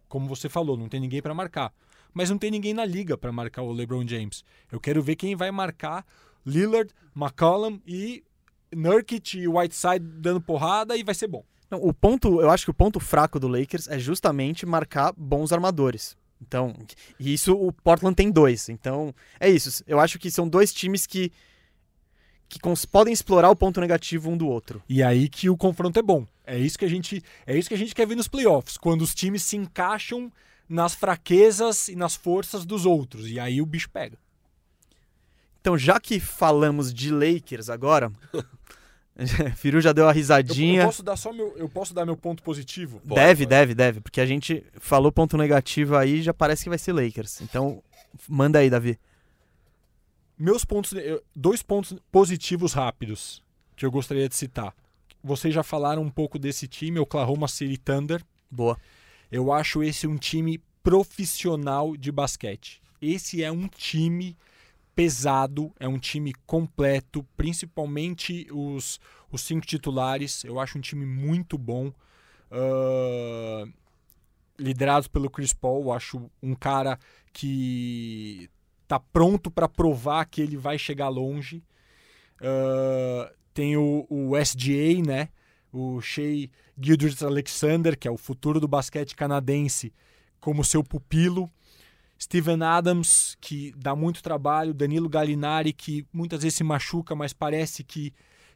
Como 0.07 0.27
você 0.27 0.47
falou, 0.47 0.77
não 0.77 0.87
tem 0.87 0.99
ninguém 0.99 1.21
para 1.21 1.33
marcar. 1.33 1.73
Mas 2.15 2.29
não 2.29 2.37
tem 2.37 2.49
ninguém 2.49 2.73
na 2.73 2.85
liga 2.85 3.17
para 3.17 3.31
marcar 3.31 3.61
o 3.61 3.73
LeBron 3.73 4.07
James. 4.07 4.45
Eu 4.71 4.79
quero 4.79 5.03
ver 5.03 5.17
quem 5.17 5.35
vai 5.35 5.51
marcar 5.51 6.05
Lillard, 6.45 6.89
McCollum 7.13 7.77
e 7.85 8.23
Nurkic 8.73 9.37
e 9.37 9.47
Whiteside 9.49 9.99
dando 9.99 10.39
porrada 10.39 10.95
e 10.95 11.03
vai 11.03 11.13
ser 11.13 11.27
bom. 11.27 11.43
Não, 11.69 11.79
o 11.83 11.93
ponto, 11.93 12.39
eu 12.39 12.49
acho 12.49 12.63
que 12.63 12.71
o 12.71 12.73
ponto 12.73 13.01
fraco 13.01 13.37
do 13.37 13.49
Lakers 13.49 13.89
é 13.89 13.99
justamente 13.99 14.65
marcar 14.65 15.13
bons 15.17 15.51
armadores. 15.51 16.15
Então, 16.41 16.73
e 17.19 17.33
isso 17.33 17.53
o 17.53 17.73
Portland 17.73 18.15
tem 18.15 18.31
dois. 18.31 18.69
Então, 18.69 19.13
é 19.37 19.49
isso. 19.49 19.83
Eu 19.85 19.99
acho 19.99 20.17
que 20.17 20.31
são 20.31 20.47
dois 20.47 20.73
times 20.73 21.05
que 21.05 21.31
que 22.47 22.59
podem 22.91 23.11
explorar 23.11 23.49
o 23.49 23.55
ponto 23.55 23.81
negativo 23.81 24.29
um 24.29 24.37
do 24.37 24.47
outro. 24.47 24.81
E 24.87 25.01
aí 25.01 25.27
que 25.27 25.49
o 25.49 25.57
confronto 25.57 25.99
é 25.99 26.03
bom. 26.03 26.27
É 26.45 26.57
isso 26.57 26.77
que 26.77 26.85
a 26.85 26.87
gente, 26.87 27.21
é 27.45 27.57
isso 27.57 27.67
que 27.67 27.73
a 27.73 27.77
gente 27.77 27.95
quer 27.95 28.05
ver 28.05 28.15
nos 28.15 28.27
playoffs, 28.27 28.77
quando 28.77 29.01
os 29.01 29.15
times 29.15 29.41
se 29.41 29.57
encaixam 29.57 30.31
nas 30.67 30.93
fraquezas 30.95 31.87
e 31.87 31.95
nas 31.95 32.15
forças 32.15 32.65
dos 32.65 32.85
outros. 32.85 33.27
E 33.29 33.39
aí 33.39 33.61
o 33.61 33.65
bicho 33.65 33.89
pega. 33.89 34.17
Então, 35.61 35.77
já 35.77 35.99
que 35.99 36.19
falamos 36.19 36.93
de 36.93 37.11
Lakers 37.11 37.69
agora, 37.69 38.11
Firu 39.55 39.79
já 39.81 39.91
deu 39.93 40.05
a 40.07 40.11
Eu, 40.11 40.13
risadinha. 40.15 40.81
eu 40.81 40.85
posso 40.85 41.01
dar 41.03 41.15
só 41.15 41.31
meu, 41.33 41.55
eu 41.57 41.69
posso 41.69 41.93
dar 41.93 42.05
meu 42.05 42.17
ponto 42.17 42.43
positivo? 42.43 43.01
Deve, 43.03 43.45
deve, 43.45 43.73
deve, 43.73 44.01
porque 44.01 44.21
a 44.21 44.25
gente 44.25 44.63
falou 44.79 45.11
ponto 45.11 45.37
negativo 45.37 45.95
aí, 45.95 46.21
já 46.21 46.33
parece 46.33 46.63
que 46.63 46.69
vai 46.69 46.77
ser 46.77 46.93
Lakers. 46.93 47.41
Então, 47.41 47.81
manda 48.27 48.59
aí, 48.59 48.69
Davi. 48.69 48.99
Meus 50.37 50.65
pontos, 50.65 50.91
eu- 50.93 51.23
dois 51.35 51.63
pontos 51.63 51.97
positivos 52.11 52.73
rápidos 52.73 53.41
que 53.75 53.85
eu 53.85 53.91
gostaria 53.91 54.27
de 54.27 54.35
citar. 54.35 54.75
Vocês 55.23 55.53
já 55.53 55.63
falaram 55.63 56.01
um 56.03 56.09
pouco 56.11 56.37
desse 56.37 56.67
time, 56.67 56.99
Oklahoma 56.99 57.47
City 57.47 57.77
Thunder. 57.77 58.21
Boa. 58.51 58.77
Eu 59.31 59.51
acho 59.51 59.83
esse 59.83 60.07
um 60.07 60.17
time 60.17 60.61
profissional 60.83 61.95
de 61.97 62.11
basquete. 62.11 62.81
Esse 63.01 63.43
é 63.43 63.51
um 63.51 63.67
time 63.67 64.37
pesado, 64.95 65.71
é 65.79 65.87
um 65.87 65.99
time 65.99 66.33
completo, 66.45 67.25
principalmente 67.35 68.47
os, 68.51 68.99
os 69.31 69.41
cinco 69.41 69.65
titulares. 69.65 70.43
Eu 70.43 70.59
acho 70.59 70.77
um 70.77 70.81
time 70.81 71.05
muito 71.05 71.57
bom. 71.57 71.91
Liderados 74.57 75.07
pelo 75.07 75.29
Chris 75.29 75.53
Paul, 75.53 75.85
eu 75.85 75.91
acho 75.91 76.31
um 76.41 76.55
cara 76.55 76.97
que 77.33 78.49
tá 78.87 78.99
pronto 78.99 79.51
para 79.51 79.67
provar 79.67 80.25
que 80.25 80.41
ele 80.41 80.55
vai 80.55 80.77
chegar 80.77 81.09
longe. 81.09 81.61
Ah, 82.41 83.31
tem 83.53 83.77
o, 83.77 84.05
o 84.09 84.37
SGA, 84.37 85.01
né? 85.05 85.29
O 85.77 85.99
Shea 85.99 86.49
Gilders 86.79 87.21
Alexander, 87.21 87.99
que 87.99 88.07
é 88.07 88.11
o 88.11 88.15
futuro 88.17 88.61
do 88.61 88.67
basquete 88.67 89.13
canadense, 89.13 89.93
como 90.39 90.63
seu 90.63 90.81
pupilo. 90.81 91.51
Steven 92.17 92.63
Adams, 92.63 93.35
que 93.41 93.73
dá 93.75 93.93
muito 93.93 94.23
trabalho. 94.23 94.73
Danilo 94.73 95.09
Gallinari, 95.09 95.73
que 95.73 96.07
muitas 96.13 96.43
vezes 96.43 96.55
se 96.55 96.63
machuca, 96.63 97.13
mas 97.13 97.33
parece 97.33 97.83
que, 97.83 98.13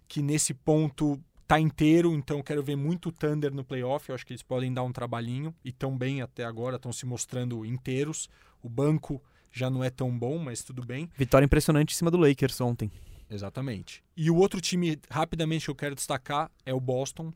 que 0.07 0.22
nesse 0.22 0.53
ponto 0.53 1.20
tá 1.45 1.59
inteiro. 1.59 2.13
Então 2.13 2.41
quero 2.41 2.63
ver 2.63 2.78
muito 2.78 3.11
Thunder 3.11 3.53
no 3.53 3.65
playoff. 3.65 4.07
Eu 4.07 4.15
acho 4.15 4.26
que 4.26 4.32
eles 4.32 4.41
podem 4.41 4.74
dar 4.74 4.84
um 4.84 4.93
trabalhinho. 4.93 5.53
E 5.65 5.74
tão 5.74 5.97
bem 5.97 6.22
até 6.22 6.45
agora, 6.45 6.78
estão 6.78 6.93
se 6.93 7.05
mostrando 7.05 7.65
inteiros. 7.65 8.30
O 8.63 8.70
banco 8.70 9.22
já 9.51 9.70
não 9.70 9.84
é 9.84 9.89
tão 9.89 10.17
bom, 10.17 10.38
mas 10.38 10.63
tudo 10.63 10.86
bem. 10.86 11.09
Vitória 11.17 11.45
impressionante 11.45 11.93
em 11.93 11.97
cima 11.97 12.09
do 12.09 12.17
Lakers 12.17 12.61
ontem. 12.61 12.89
Exatamente. 13.30 14.04
E 14.18 14.32
o 14.32 14.36
outro 14.36 14.60
time, 14.60 15.00
rapidamente, 15.10 15.66
que 15.66 15.72
eu 15.72 15.76
quero 15.76 15.96
destacar 15.96 16.52
é 16.66 16.74
o 16.74 16.80
Boston. 16.80 17.32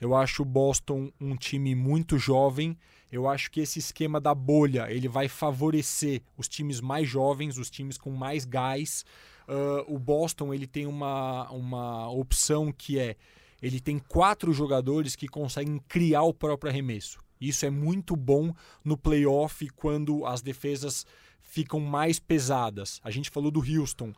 Eu 0.00 0.14
acho 0.14 0.42
o 0.42 0.44
Boston 0.44 1.10
um 1.20 1.36
time 1.36 1.74
muito 1.74 2.18
jovem. 2.18 2.76
Eu 3.10 3.28
acho 3.28 3.50
que 3.50 3.60
esse 3.60 3.78
esquema 3.78 4.20
da 4.20 4.34
bolha 4.34 4.90
ele 4.90 5.08
vai 5.08 5.28
favorecer 5.28 6.22
os 6.36 6.48
times 6.48 6.80
mais 6.80 7.08
jovens, 7.08 7.56
os 7.56 7.70
times 7.70 7.96
com 7.96 8.10
mais 8.10 8.44
gás. 8.44 9.04
Ah, 9.46 9.84
o 9.86 9.98
Boston 9.98 10.52
ele 10.52 10.66
tem 10.66 10.86
uma, 10.86 11.48
uma 11.50 12.10
opção 12.10 12.72
que 12.72 12.98
é 12.98 13.16
ele 13.62 13.80
tem 13.80 13.98
quatro 13.98 14.52
jogadores 14.52 15.16
que 15.16 15.26
conseguem 15.26 15.80
criar 15.88 16.22
o 16.22 16.34
próprio 16.34 16.70
arremesso. 16.70 17.18
Isso 17.40 17.64
é 17.64 17.70
muito 17.70 18.14
bom 18.14 18.54
no 18.84 18.96
playoff 18.96 19.66
quando 19.70 20.26
as 20.26 20.42
defesas 20.42 21.06
ficam 21.40 21.80
mais 21.80 22.18
pesadas. 22.18 23.00
A 23.02 23.10
gente 23.10 23.30
falou 23.30 23.50
do 23.50 23.60
Houston 23.60 24.12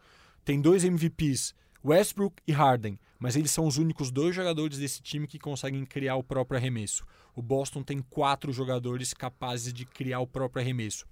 tem 0.48 0.62
dois 0.62 0.82
MVPs, 0.82 1.54
Westbrook 1.84 2.42
e 2.46 2.52
Harden, 2.52 2.98
mas 3.18 3.36
eles 3.36 3.50
são 3.50 3.66
os 3.66 3.76
únicos 3.76 4.10
dois 4.10 4.34
jogadores 4.34 4.78
desse 4.78 5.02
time 5.02 5.26
que 5.26 5.38
conseguem 5.38 5.84
criar 5.84 6.16
o 6.16 6.24
próprio 6.24 6.58
arremesso. 6.58 7.04
O 7.36 7.42
Boston 7.42 7.82
tem 7.82 8.00
quatro 8.00 8.50
jogadores 8.50 9.12
capazes 9.12 9.74
de 9.74 9.84
criar 9.84 10.20
o 10.20 10.26
próprio 10.26 10.62
arremesso. 10.62 11.06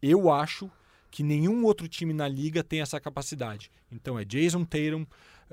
Eu 0.00 0.30
acho 0.30 0.70
que 1.10 1.24
nenhum 1.24 1.64
outro 1.64 1.88
time 1.88 2.12
na 2.12 2.28
liga 2.28 2.62
tem 2.62 2.80
essa 2.80 3.00
capacidade. 3.00 3.72
Então 3.90 4.16
é 4.16 4.24
Jason 4.24 4.64
Tatum, 4.64 5.04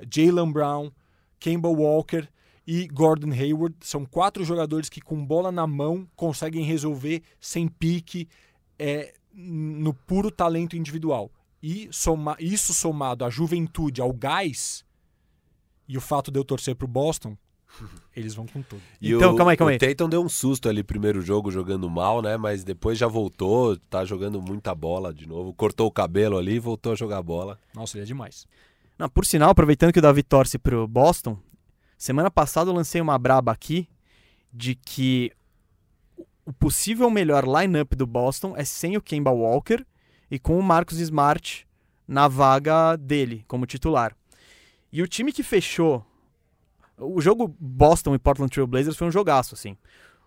Jalen 0.08 0.52
Brown, 0.52 0.92
Kemba 1.40 1.68
Walker 1.68 2.28
e 2.64 2.86
Gordon 2.86 3.32
Hayward. 3.32 3.74
São 3.80 4.06
quatro 4.06 4.44
jogadores 4.44 4.88
que 4.88 5.00
com 5.00 5.26
bola 5.26 5.50
na 5.50 5.66
mão 5.66 6.08
conseguem 6.14 6.62
resolver 6.62 7.20
sem 7.40 7.66
pique, 7.66 8.28
é, 8.78 9.12
no 9.34 9.92
puro 9.92 10.30
talento 10.30 10.76
individual. 10.76 11.32
E 11.66 11.88
soma, 11.90 12.36
isso 12.38 12.74
somado 12.74 13.24
à 13.24 13.30
juventude, 13.30 14.02
ao 14.02 14.12
gás, 14.12 14.84
e 15.88 15.96
o 15.96 16.00
fato 16.00 16.30
de 16.30 16.38
eu 16.38 16.44
torcer 16.44 16.76
pro 16.76 16.86
Boston, 16.86 17.38
eles 18.14 18.34
vão 18.34 18.46
com 18.46 18.60
tudo. 18.60 18.82
E 19.00 19.10
Então, 19.10 19.32
o, 19.32 19.34
calma 19.34 19.52
aí, 19.52 19.56
calma 19.56 19.70
aí. 19.70 19.76
O 19.78 19.80
Tatum 19.80 20.10
deu 20.10 20.22
um 20.22 20.28
susto 20.28 20.68
ali 20.68 20.82
primeiro 20.82 21.22
jogo 21.22 21.50
jogando 21.50 21.88
mal, 21.88 22.20
né? 22.20 22.36
Mas 22.36 22.64
depois 22.64 22.98
já 22.98 23.08
voltou, 23.08 23.78
tá 23.88 24.04
jogando 24.04 24.42
muita 24.42 24.74
bola 24.74 25.10
de 25.10 25.26
novo. 25.26 25.54
Cortou 25.54 25.86
o 25.86 25.90
cabelo 25.90 26.36
ali 26.36 26.56
e 26.56 26.58
voltou 26.58 26.92
a 26.92 26.96
jogar 26.96 27.22
bola. 27.22 27.58
Nossa, 27.74 27.96
ele 27.96 28.02
é 28.02 28.06
demais. 28.06 28.46
Não, 28.98 29.08
por 29.08 29.24
sinal, 29.24 29.48
aproveitando 29.48 29.90
que 29.90 29.98
o 29.98 30.02
Davi 30.02 30.22
torce 30.22 30.58
pro 30.58 30.86
Boston, 30.86 31.38
semana 31.96 32.30
passada 32.30 32.68
eu 32.68 32.74
lancei 32.74 33.00
uma 33.00 33.16
braba 33.16 33.50
aqui 33.50 33.88
de 34.52 34.74
que 34.74 35.32
o 36.44 36.52
possível 36.52 37.08
melhor 37.08 37.46
lineup 37.46 37.94
do 37.94 38.06
Boston 38.06 38.52
é 38.54 38.66
sem 38.66 38.98
o 38.98 39.00
Kemba 39.00 39.30
Walker 39.30 39.82
e 40.30 40.38
com 40.38 40.58
o 40.58 40.62
Marcus 40.62 40.98
Smart 40.98 41.66
na 42.06 42.28
vaga 42.28 42.96
dele 42.96 43.44
como 43.48 43.66
titular. 43.66 44.16
E 44.92 45.02
o 45.02 45.08
time 45.08 45.32
que 45.32 45.42
fechou 45.42 46.04
o 46.98 47.20
jogo 47.20 47.54
Boston 47.58 48.14
e 48.14 48.18
Portland 48.18 48.52
Trail 48.52 48.66
Blazers 48.66 48.96
foi 48.96 49.08
um 49.08 49.12
jogaço 49.12 49.54
assim. 49.54 49.76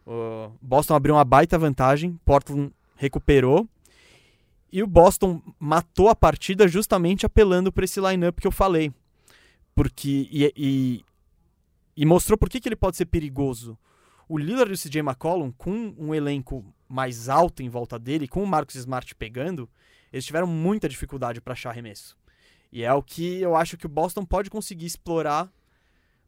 O 0.05 0.51
Boston 0.61 0.95
abriu 0.95 1.15
uma 1.15 1.25
baita 1.25 1.57
vantagem, 1.57 2.19
Portland 2.25 2.71
recuperou 2.95 3.67
e 4.71 4.83
o 4.83 4.87
Boston 4.87 5.41
matou 5.59 6.09
a 6.09 6.15
partida 6.15 6.67
justamente 6.67 7.25
apelando 7.25 7.71
para 7.71 7.85
esse 7.85 7.99
lineup 7.99 8.39
que 8.39 8.47
eu 8.47 8.51
falei. 8.51 8.91
Porque 9.73 10.27
e, 10.31 10.53
e, 10.55 11.05
e 11.95 12.05
mostrou 12.05 12.37
por 12.37 12.49
que, 12.49 12.59
que 12.59 12.67
ele 12.67 12.75
pode 12.75 12.97
ser 12.97 13.05
perigoso. 13.05 13.77
O 14.27 14.37
Lillard 14.37 14.71
e 14.71 14.73
o 14.73 14.77
CJ 14.77 14.99
McCollum, 14.99 15.51
com 15.51 15.93
um 15.97 16.13
elenco 16.13 16.65
mais 16.87 17.29
alto 17.29 17.61
em 17.61 17.69
volta 17.69 17.97
dele, 17.99 18.27
com 18.27 18.43
o 18.43 18.47
Marcus 18.47 18.75
Smart 18.75 19.13
pegando, 19.15 19.69
eles 20.11 20.25
tiveram 20.25 20.47
muita 20.47 20.87
dificuldade 20.87 21.41
para 21.41 21.53
achar 21.53 21.69
arremesso. 21.69 22.17
E 22.71 22.83
é 22.83 22.93
o 22.93 23.01
que 23.01 23.41
eu 23.41 23.55
acho 23.55 23.77
que 23.77 23.85
o 23.85 23.89
Boston 23.89 24.25
pode 24.25 24.49
conseguir 24.49 24.85
explorar 24.85 25.51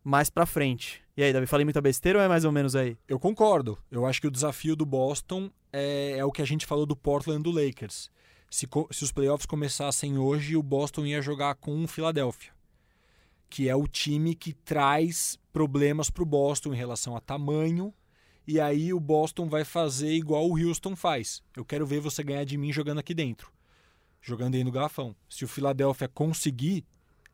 mais 0.03 0.29
pra 0.29 0.45
frente. 0.45 1.01
E 1.15 1.23
aí, 1.23 1.33
Davi, 1.33 1.45
falei 1.45 1.65
muita 1.65 1.81
besteira 1.81 2.19
ou 2.19 2.25
é 2.25 2.27
mais 2.27 2.45
ou 2.45 2.51
menos 2.51 2.75
aí? 2.75 2.97
Eu 3.07 3.19
concordo. 3.19 3.77
Eu 3.91 4.05
acho 4.05 4.21
que 4.21 4.27
o 4.27 4.31
desafio 4.31 4.75
do 4.75 4.85
Boston 4.85 5.51
é, 5.71 6.17
é 6.17 6.25
o 6.25 6.31
que 6.31 6.41
a 6.41 6.45
gente 6.45 6.65
falou 6.65 6.85
do 6.85 6.95
Portland 6.95 7.43
do 7.43 7.51
Lakers. 7.51 8.09
Se, 8.49 8.67
se 8.91 9.03
os 9.03 9.11
playoffs 9.11 9.45
começassem 9.45 10.17
hoje, 10.17 10.55
o 10.55 10.63
Boston 10.63 11.05
ia 11.05 11.21
jogar 11.21 11.55
com 11.55 11.83
o 11.83 11.87
Philadelphia, 11.87 12.51
que 13.49 13.69
é 13.69 13.75
o 13.75 13.87
time 13.87 14.33
que 14.33 14.53
traz 14.53 15.37
problemas 15.53 16.09
para 16.09 16.23
o 16.23 16.25
Boston 16.25 16.73
em 16.73 16.77
relação 16.77 17.15
a 17.15 17.19
tamanho. 17.19 17.93
E 18.51 18.59
aí 18.59 18.91
o 18.91 18.99
Boston 18.99 19.47
vai 19.47 19.63
fazer 19.63 20.11
igual 20.11 20.49
o 20.49 20.57
Houston 20.57 20.95
faz. 20.95 21.43
Eu 21.55 21.63
quero 21.63 21.85
ver 21.85 21.99
você 21.99 22.23
ganhar 22.23 22.43
de 22.45 22.57
mim 22.57 22.73
jogando 22.73 22.97
aqui 22.97 23.13
dentro, 23.13 23.51
jogando 24.19 24.55
aí 24.55 24.63
no 24.63 24.71
garrafão. 24.71 25.15
Se 25.29 25.45
o 25.45 25.47
Philadelphia 25.47 26.07
conseguir, 26.07 26.83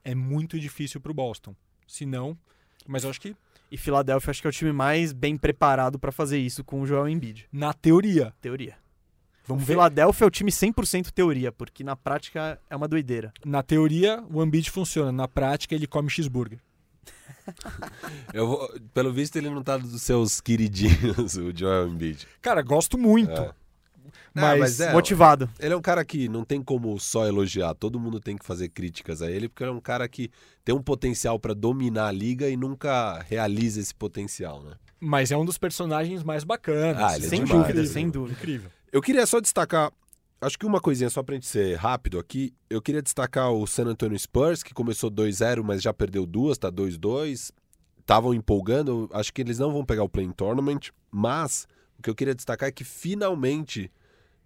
é 0.04 0.14
muito 0.14 0.60
difícil 0.60 1.00
para 1.00 1.12
o 1.12 1.16
Boston. 1.16 1.56
Se 1.88 2.06
não, 2.06 2.38
mas 2.86 3.06
eu 3.06 3.10
acho 3.10 3.22
que 3.22 3.34
E 3.72 3.78
Philadelphia 3.78 4.30
acho 4.30 4.42
que 4.42 4.48
é 4.48 4.50
o 4.50 4.52
time 4.54 4.74
mais 4.74 5.14
bem 5.14 5.38
preparado 5.38 5.98
pra 5.98 6.12
fazer 6.12 6.38
isso 6.38 6.66
com 6.66 6.82
o 6.82 6.86
Joel 6.86 7.08
Embiid. 7.08 7.48
na 7.50 7.72
teoria, 7.74 8.34
Teoria. 8.42 8.76
vamos 9.48 9.64
o 9.64 9.66
ver. 9.66 9.72
Philadelphia 9.72 10.26
é 10.26 10.28
o 10.28 10.32
time 10.32 10.52
100% 10.52 11.12
teoria, 11.12 11.50
porque 11.50 11.82
na 11.82 11.96
prática 11.96 12.60
é 12.70 12.76
uma 12.76 12.90
doideira. 12.90 13.34
Na 13.46 13.64
teoria, 13.64 14.22
o 14.30 14.44
Embiid 14.44 14.70
funciona. 14.70 15.14
Na 15.14 15.30
prática, 15.30 15.74
ele 15.74 15.88
come 15.88 16.10
cheeseburger. 16.10 16.60
Eu 18.34 18.48
vou- 18.48 18.80
pelo 18.94 19.14
visto, 19.14 19.36
ele 19.36 19.50
não 19.50 19.64
tá 19.64 19.78
dos 19.78 20.02
seus 20.02 20.42
queridinhos, 20.42 21.36
o 21.38 21.56
Joel 21.56 21.88
Embiid. 21.88 22.28
Cara, 22.42 22.62
gosto 22.62 22.98
muito. 22.98 23.32
É. 23.32 23.52
Mas, 24.34 24.60
mas 24.60 24.80
é, 24.82 24.92
Motivado. 24.92 25.50
Ele 25.60 25.74
é 25.74 25.78
um 25.78 25.82
cara 25.82 26.04
que 26.04 26.28
não 26.28 26.44
tem 26.44 26.62
como 26.62 27.00
só 27.00 27.26
elogiar, 27.26 27.74
todo 27.74 28.00
mundo 28.00 28.20
tem 28.20 28.38
que 28.38 28.46
fazer 28.46 28.68
críticas 28.70 29.22
a 29.22 29.32
ele, 29.32 29.48
porque 29.48 29.64
ele 29.64 29.72
é 29.72 29.74
um 29.74 29.80
cara 29.80 30.08
que 30.10 30.30
tem 30.64 30.76
um 30.76 30.82
potencial 30.82 31.40
pra 31.40 31.54
dominar 31.54 32.08
a 32.08 32.12
liga 32.12 32.50
e 32.50 32.58
nunca 32.58 33.24
realiza 33.30 33.80
esse 33.80 33.96
potencial, 33.96 34.62
né? 34.62 34.74
mas 35.00 35.32
é 35.32 35.38
um 35.38 35.46
dos 35.46 35.58
personagens 35.58 36.24
mais 36.24 36.44
bacanas. 36.44 37.02
Ah, 37.02 37.16
ele 37.16 37.26
é 37.28 37.30
sem 37.30 37.44
demais, 37.44 37.68
dúvida, 37.68 37.86
sem 37.88 38.10
dúvida. 38.10 38.38
Incrível. 38.40 38.72
Eu 38.92 39.02
queria 39.02 39.26
só 39.26 39.40
destacar, 39.40 39.92
acho 40.42 40.58
que 40.58 40.66
uma 40.66 40.80
coisinha 40.80 41.10
só 41.10 41.24
pra 41.24 41.36
gente 41.36 41.48
ser 41.48 41.76
rápido 41.76 42.20
aqui, 42.20 42.54
eu 42.70 42.82
queria 42.82 43.02
destacar 43.02 43.52
o 43.52 43.66
San 43.66 43.86
Antonio 43.86 44.18
Spurs, 44.18 44.64
que 44.64 44.74
começou 44.74 45.10
2-0, 45.10 45.64
mas 45.64 45.82
já 45.82 45.94
perdeu 45.94 46.26
duas, 46.26 46.58
tá 46.58 46.72
2-2. 46.72 47.52
estavam 48.00 48.34
empolgando. 48.34 49.10
Acho 49.14 49.34
que 49.34 49.42
eles 49.42 49.60
não 49.60 49.72
vão 49.72 49.86
pegar 49.86 50.04
o 50.04 50.10
Play 50.10 50.32
Tournament, 50.34 50.92
mas 51.10 51.68
o 51.98 52.02
que 52.02 52.10
eu 52.10 52.16
queria 52.16 52.36
destacar 52.36 52.70
é 52.70 52.72
que 52.72 52.84
finalmente 52.84 53.92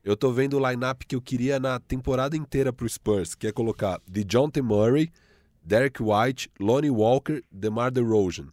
eu 0.04 0.16
tô 0.16 0.32
vendo 0.32 0.58
o 0.58 0.70
lineup 0.70 1.04
que 1.08 1.16
eu 1.16 1.22
queria 1.22 1.60
na 1.60 1.80
temporada 1.80 2.38
inteira 2.38 2.72
pro 2.72 2.88
Spurs, 2.88 3.36
que 3.36 3.48
é 3.48 3.52
colocar 3.52 4.02
DeJounte 4.08 4.62
Murray, 4.62 5.12
Derek 5.62 6.02
White, 6.02 6.50
Lonnie 6.60 6.90
Walker, 6.90 7.44
DeMar 7.52 7.92
DeRozan. 7.92 8.48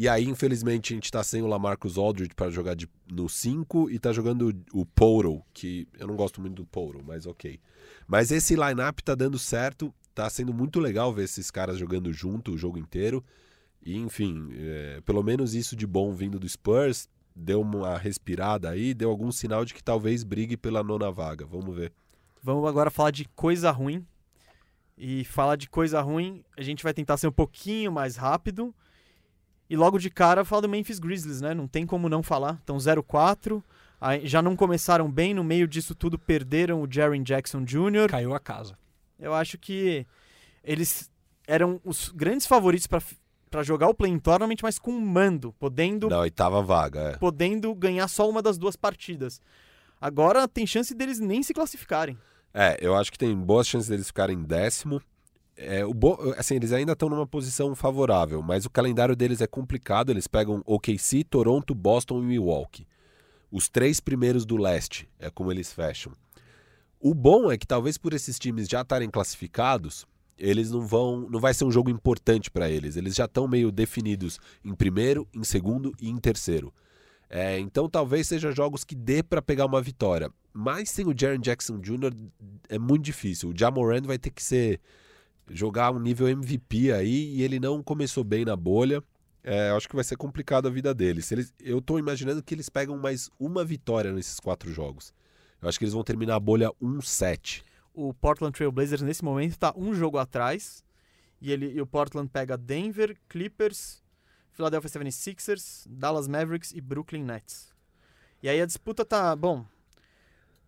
E 0.00 0.08
aí, 0.08 0.24
infelizmente, 0.24 0.94
a 0.94 0.96
gente 0.96 1.12
tá 1.12 1.22
sem 1.22 1.42
o 1.42 1.46
Lamarcus 1.46 1.98
Aldridge 1.98 2.34
para 2.34 2.48
jogar 2.48 2.74
de, 2.74 2.88
no 3.06 3.28
5 3.28 3.90
e 3.90 3.98
tá 3.98 4.14
jogando 4.14 4.58
o 4.72 4.86
Poro, 4.86 5.42
que 5.52 5.86
eu 5.98 6.06
não 6.06 6.16
gosto 6.16 6.40
muito 6.40 6.54
do 6.54 6.64
Poro, 6.64 7.02
mas 7.06 7.26
ok. 7.26 7.60
Mas 8.08 8.30
esse 8.30 8.54
lineup 8.54 9.00
tá 9.00 9.14
dando 9.14 9.38
certo, 9.38 9.92
tá 10.14 10.30
sendo 10.30 10.54
muito 10.54 10.80
legal 10.80 11.12
ver 11.12 11.24
esses 11.24 11.50
caras 11.50 11.76
jogando 11.76 12.10
junto 12.14 12.52
o 12.52 12.56
jogo 12.56 12.78
inteiro. 12.78 13.22
E, 13.84 13.94
enfim, 13.94 14.48
é, 14.54 15.02
pelo 15.04 15.22
menos 15.22 15.54
isso 15.54 15.76
de 15.76 15.86
bom 15.86 16.14
vindo 16.14 16.38
do 16.38 16.48
Spurs, 16.48 17.06
deu 17.36 17.60
uma 17.60 17.98
respirada 17.98 18.70
aí, 18.70 18.94
deu 18.94 19.10
algum 19.10 19.30
sinal 19.30 19.66
de 19.66 19.74
que 19.74 19.84
talvez 19.84 20.24
brigue 20.24 20.56
pela 20.56 20.82
nona 20.82 21.10
vaga. 21.10 21.44
Vamos 21.44 21.76
ver. 21.76 21.92
Vamos 22.42 22.66
agora 22.66 22.90
falar 22.90 23.10
de 23.10 23.26
coisa 23.36 23.70
ruim. 23.70 24.02
E 24.96 25.26
falar 25.26 25.56
de 25.56 25.68
coisa 25.68 26.00
ruim, 26.00 26.42
a 26.56 26.62
gente 26.62 26.82
vai 26.82 26.94
tentar 26.94 27.18
ser 27.18 27.28
um 27.28 27.32
pouquinho 27.32 27.92
mais 27.92 28.16
rápido. 28.16 28.74
E 29.70 29.76
logo 29.76 29.98
de 29.98 30.10
cara 30.10 30.44
falar 30.44 30.62
do 30.62 30.68
Memphis 30.68 30.98
Grizzlies, 30.98 31.40
né? 31.40 31.54
Não 31.54 31.68
tem 31.68 31.86
como 31.86 32.08
não 32.08 32.24
falar. 32.24 32.58
Então 32.64 32.76
0-4. 32.76 33.62
Já 34.24 34.42
não 34.42 34.56
começaram 34.56 35.08
bem, 35.08 35.32
no 35.32 35.44
meio 35.44 35.68
disso 35.68 35.94
tudo 35.94 36.18
perderam 36.18 36.82
o 36.82 36.88
Jaren 36.90 37.22
Jackson 37.22 37.62
Jr. 37.62 38.08
Caiu 38.08 38.34
a 38.34 38.40
casa. 38.40 38.76
Eu 39.16 39.32
acho 39.32 39.56
que 39.58 40.04
eles 40.64 41.08
eram 41.46 41.80
os 41.84 42.08
grandes 42.08 42.46
favoritos 42.48 42.88
para 42.88 43.62
jogar 43.62 43.88
o 43.88 43.94
Play 43.94 44.18
Tournament, 44.18 44.56
mas 44.60 44.78
com 44.78 44.92
mando, 44.92 45.52
podendo 45.52 46.08
Na 46.08 46.18
oitava 46.18 46.62
vaga, 46.62 47.00
é. 47.00 47.16
podendo 47.18 47.72
ganhar 47.74 48.08
só 48.08 48.28
uma 48.28 48.42
das 48.42 48.58
duas 48.58 48.74
partidas. 48.74 49.40
Agora 50.00 50.48
tem 50.48 50.66
chance 50.66 50.94
deles 50.94 51.20
nem 51.20 51.42
se 51.42 51.54
classificarem. 51.54 52.18
É, 52.52 52.76
eu 52.80 52.96
acho 52.96 53.12
que 53.12 53.18
tem 53.18 53.36
boas 53.36 53.68
chances 53.68 53.88
deles 53.88 54.08
ficarem 54.08 54.42
décimo. 54.42 55.00
É, 55.62 55.84
o 55.84 55.92
bo... 55.92 56.16
assim, 56.38 56.54
eles 56.54 56.72
ainda 56.72 56.92
estão 56.92 57.10
numa 57.10 57.26
posição 57.26 57.74
favorável, 57.74 58.40
mas 58.40 58.64
o 58.64 58.70
calendário 58.70 59.14
deles 59.14 59.42
é 59.42 59.46
complicado. 59.46 60.10
Eles 60.10 60.26
pegam 60.26 60.62
OKC, 60.64 61.22
Toronto, 61.24 61.74
Boston 61.74 62.20
e 62.20 62.24
Milwaukee. 62.24 62.86
Os 63.50 63.68
três 63.68 64.00
primeiros 64.00 64.46
do 64.46 64.56
leste 64.56 65.06
é 65.18 65.28
como 65.28 65.52
eles 65.52 65.70
fecham. 65.70 66.12
O 66.98 67.14
bom 67.14 67.50
é 67.50 67.58
que 67.58 67.66
talvez 67.66 67.98
por 67.98 68.14
esses 68.14 68.38
times 68.38 68.68
já 68.68 68.80
estarem 68.80 69.10
classificados, 69.10 70.06
eles 70.38 70.70
não 70.70 70.86
vão, 70.86 71.28
não 71.28 71.38
vai 71.38 71.52
ser 71.52 71.64
um 71.64 71.70
jogo 71.70 71.90
importante 71.90 72.50
para 72.50 72.70
eles. 72.70 72.96
Eles 72.96 73.14
já 73.14 73.26
estão 73.26 73.46
meio 73.46 73.70
definidos 73.70 74.38
em 74.64 74.74
primeiro, 74.74 75.28
em 75.34 75.44
segundo 75.44 75.92
e 76.00 76.08
em 76.08 76.16
terceiro. 76.16 76.72
É, 77.28 77.58
então 77.58 77.88
talvez 77.88 78.26
seja 78.26 78.50
jogos 78.50 78.82
que 78.82 78.94
dê 78.94 79.22
para 79.22 79.42
pegar 79.42 79.66
uma 79.66 79.82
vitória. 79.82 80.32
Mas 80.54 80.90
sem 80.90 81.06
o 81.06 81.14
Jaren 81.16 81.38
Jackson 81.38 81.78
Jr. 81.78 82.14
é 82.68 82.78
muito 82.78 83.04
difícil. 83.04 83.50
O 83.50 83.54
Jamoran 83.56 84.00
vai 84.02 84.18
ter 84.18 84.30
que 84.30 84.42
ser 84.42 84.80
jogar 85.48 85.90
um 85.90 85.98
nível 85.98 86.28
MVP 86.28 86.92
aí 86.92 87.34
e 87.34 87.42
ele 87.42 87.58
não 87.58 87.82
começou 87.82 88.24
bem 88.24 88.44
na 88.44 88.56
bolha. 88.56 89.02
É, 89.42 89.70
acho 89.70 89.88
que 89.88 89.94
vai 89.94 90.04
ser 90.04 90.16
complicado 90.16 90.68
a 90.68 90.70
vida 90.70 90.94
dele. 90.94 91.22
Se 91.22 91.34
eles, 91.34 91.54
eu 91.60 91.78
estou 91.78 91.98
imaginando 91.98 92.42
que 92.42 92.54
eles 92.54 92.68
pegam 92.68 92.96
mais 92.98 93.30
uma 93.38 93.64
vitória 93.64 94.12
nesses 94.12 94.38
quatro 94.38 94.72
jogos. 94.72 95.14
Eu 95.60 95.68
acho 95.68 95.78
que 95.78 95.84
eles 95.84 95.94
vão 95.94 96.04
terminar 96.04 96.36
a 96.36 96.40
bolha 96.40 96.70
1-7. 96.82 97.62
O 97.92 98.14
Portland 98.14 98.52
Trail 98.52 98.70
Blazers 98.70 99.02
nesse 99.02 99.24
momento 99.24 99.52
está 99.52 99.72
um 99.76 99.94
jogo 99.94 100.18
atrás. 100.18 100.84
E, 101.40 101.50
ele, 101.50 101.72
e 101.72 101.80
o 101.80 101.86
Portland 101.86 102.28
pega 102.28 102.56
Denver, 102.56 103.16
Clippers, 103.28 104.02
Philadelphia 104.52 104.90
76ers, 104.90 105.86
Dallas 105.88 106.28
Mavericks 106.28 106.72
e 106.72 106.80
Brooklyn 106.80 107.24
Nets. 107.24 107.72
E 108.42 108.48
aí 108.48 108.60
a 108.60 108.66
disputa 108.66 109.04
tá. 109.04 109.34
Bom, 109.34 109.64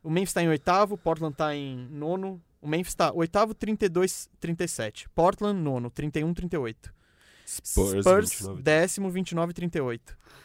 o 0.03 0.11
Memphis 0.11 0.31
está 0.31 0.43
em 0.43 0.49
oitavo, 0.49 0.99
Portland 0.99 1.33
está 1.35 1.55
em 1.55 1.77
nono. 1.89 2.43
O 2.63 2.69
Memphis 2.69 2.93
está 2.93 3.13
oitavo, 3.13 3.55
32-37. 3.57 5.09
Portland, 5.13 5.61
nono, 5.61 5.91
31-38. 5.91 6.77
Spurs, 7.45 8.05
Spurs 8.05 8.31
29. 8.31 8.63
décimo, 8.63 9.11
29-38. 9.11 10.01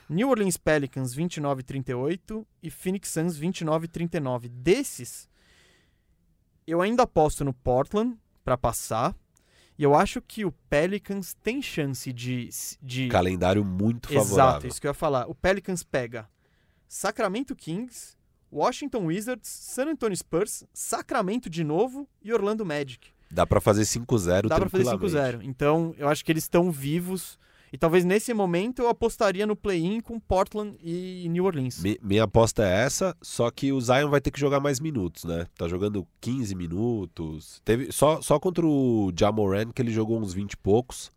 New 0.09 0.27
Orleans 0.27 0.57
Pelicans, 0.57 1.15
29-38. 1.15 2.43
E 2.63 2.71
Phoenix 2.71 3.09
Suns, 3.09 3.39
29-39. 3.39 4.49
Desses, 4.49 5.29
eu 6.65 6.81
ainda 6.81 7.03
aposto 7.03 7.45
no 7.45 7.53
Portland 7.53 8.17
para 8.43 8.57
passar. 8.57 9.15
E 9.77 9.83
eu 9.83 9.93
acho 9.93 10.19
que 10.19 10.43
o 10.43 10.51
Pelicans 10.51 11.35
tem 11.35 11.61
chance 11.61 12.11
de. 12.11 12.49
de... 12.81 13.09
Calendário 13.09 13.63
muito 13.63 14.11
Exato, 14.11 14.29
favorável. 14.29 14.67
isso 14.69 14.81
que 14.81 14.87
eu 14.87 14.89
ia 14.89 14.95
falar. 14.95 15.29
O 15.29 15.35
Pelicans 15.35 15.83
pega 15.83 16.27
Sacramento 16.87 17.55
Kings, 17.55 18.16
Washington 18.51 19.05
Wizards, 19.05 19.49
San 19.49 19.87
Antonio 19.89 20.15
Spurs, 20.15 20.63
Sacramento 20.73 21.49
de 21.49 21.63
novo 21.63 22.07
e 22.23 22.31
Orlando 22.33 22.65
Magic. 22.65 23.09
Dá 23.29 23.45
para 23.45 23.59
fazer 23.59 23.81
5-0 23.83 24.47
Dá 24.47 24.55
pra 24.59 24.69
fazer 24.69 24.85
tranquilamente. 24.85 25.37
5-0. 25.39 25.49
Então, 25.49 25.93
eu 25.97 26.07
acho 26.07 26.23
que 26.23 26.31
eles 26.31 26.43
estão 26.43 26.71
vivos. 26.71 27.37
E 27.73 27.77
talvez 27.77 28.05
nesse 28.05 28.33
momento 28.33 28.81
eu 28.81 28.87
apostaria 28.87 29.45
no 29.45 29.53
play-in 29.53 29.99
com 29.99 30.17
Portland 30.17 30.77
e 30.81 31.27
New 31.29 31.43
Orleans. 31.43 31.83
Mi- 31.83 31.99
minha 32.01 32.23
aposta 32.23 32.63
é 32.65 32.83
essa, 32.85 33.13
só 33.21 33.51
que 33.51 33.73
o 33.73 33.81
Zion 33.81 34.09
vai 34.09 34.21
ter 34.21 34.31
que 34.31 34.39
jogar 34.39 34.61
mais 34.61 34.79
minutos, 34.79 35.25
né? 35.25 35.45
Tá 35.57 35.67
jogando 35.67 36.07
15 36.21 36.55
minutos. 36.55 37.61
Teve 37.65 37.91
só, 37.91 38.21
só 38.21 38.39
contra 38.39 38.65
o 38.65 39.11
Jamoran 39.17 39.71
que 39.73 39.81
ele 39.81 39.91
jogou 39.91 40.17
uns 40.19 40.33
20 40.33 40.53
e 40.53 40.57
poucos. 40.57 41.11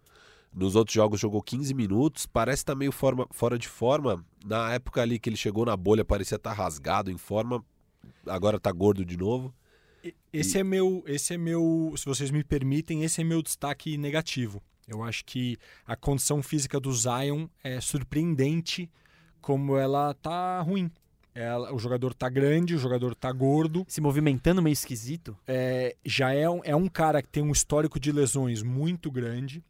Nos 0.52 0.74
outros 0.74 0.94
jogos 0.94 1.20
jogou 1.20 1.40
15 1.42 1.72
minutos. 1.74 2.26
Parece 2.26 2.62
estar 2.62 2.74
meio 2.74 2.90
forma, 2.92 3.26
fora 3.30 3.58
de 3.58 3.68
forma. 3.68 4.24
Na 4.44 4.72
época 4.72 5.00
ali 5.00 5.18
que 5.18 5.28
ele 5.30 5.36
chegou 5.36 5.64
na 5.64 5.76
bolha, 5.76 6.04
parecia 6.04 6.36
estar 6.36 6.52
rasgado 6.52 7.10
em 7.10 7.16
forma. 7.16 7.64
Agora 8.26 8.58
tá 8.58 8.72
gordo 8.72 9.04
de 9.04 9.16
novo. 9.16 9.54
E- 10.02 10.14
Esse 10.32 10.58
é 10.58 10.64
meu, 10.64 11.04
esse 11.06 11.34
é 11.34 11.38
meu, 11.38 11.92
se 11.96 12.04
vocês 12.06 12.30
me 12.30 12.42
permitem, 12.42 13.04
esse 13.04 13.20
é 13.20 13.24
meu 13.24 13.42
destaque 13.42 13.96
negativo. 13.98 14.62
Eu 14.88 15.02
acho 15.04 15.24
que 15.24 15.56
a 15.86 15.94
condição 15.94 16.42
física 16.42 16.80
do 16.80 16.92
Zion 16.92 17.46
é 17.62 17.80
surpreendente 17.80 18.90
como 19.40 19.76
ela 19.76 20.14
tá 20.14 20.60
ruim. 20.62 20.90
Ela- 21.32 21.72
o 21.72 21.78
jogador 21.78 22.12
tá 22.12 22.28
grande, 22.28 22.74
o 22.74 22.78
jogador 22.78 23.14
tá 23.14 23.30
gordo. 23.30 23.84
Se 23.88 24.00
movimentando 24.00 24.60
meio 24.60 24.72
esquisito. 24.72 25.36
É, 25.46 25.94
já 26.04 26.32
é 26.34 26.50
um, 26.50 26.60
é 26.64 26.74
um 26.74 26.88
cara 26.88 27.22
que 27.22 27.28
tem 27.28 27.42
um 27.42 27.52
histórico 27.52 28.00
de 28.00 28.10
lesões 28.10 28.62
muito 28.64 29.10
grande. 29.12 29.62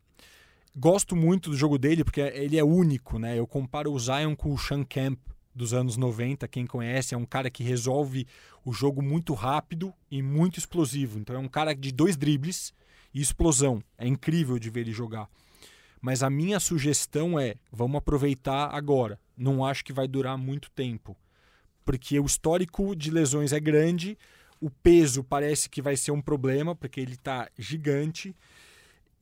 Gosto 0.76 1.16
muito 1.16 1.50
do 1.50 1.56
jogo 1.56 1.78
dele 1.78 2.04
porque 2.04 2.20
ele 2.20 2.56
é 2.56 2.64
único, 2.64 3.18
né? 3.18 3.38
Eu 3.38 3.46
comparo 3.46 3.92
o 3.92 3.98
Zion 3.98 4.36
com 4.36 4.52
o 4.52 4.58
Sean 4.58 4.84
Kemp 4.84 5.18
dos 5.54 5.74
anos 5.74 5.96
90, 5.96 6.46
quem 6.48 6.66
conhece, 6.66 7.14
é 7.14 7.18
um 7.18 7.26
cara 7.26 7.50
que 7.50 7.62
resolve 7.62 8.26
o 8.64 8.72
jogo 8.72 9.02
muito 9.02 9.34
rápido 9.34 9.92
e 10.10 10.22
muito 10.22 10.58
explosivo. 10.58 11.18
Então 11.18 11.36
é 11.36 11.38
um 11.38 11.48
cara 11.48 11.74
de 11.74 11.92
dois 11.92 12.16
dribles 12.16 12.72
e 13.12 13.20
explosão. 13.20 13.82
É 13.98 14.06
incrível 14.06 14.58
de 14.58 14.70
ver 14.70 14.80
ele 14.80 14.92
jogar. 14.92 15.28
Mas 16.00 16.22
a 16.22 16.30
minha 16.30 16.58
sugestão 16.58 17.38
é, 17.38 17.56
vamos 17.70 17.98
aproveitar 17.98 18.74
agora. 18.74 19.18
Não 19.36 19.64
acho 19.64 19.84
que 19.84 19.92
vai 19.92 20.08
durar 20.08 20.38
muito 20.38 20.70
tempo. 20.70 21.16
Porque 21.84 22.18
o 22.18 22.26
histórico 22.26 22.94
de 22.94 23.10
lesões 23.10 23.52
é 23.52 23.60
grande, 23.60 24.16
o 24.60 24.70
peso 24.70 25.24
parece 25.24 25.68
que 25.68 25.82
vai 25.82 25.96
ser 25.96 26.12
um 26.12 26.22
problema, 26.22 26.74
porque 26.74 27.00
ele 27.00 27.14
está 27.14 27.50
gigante. 27.58 28.34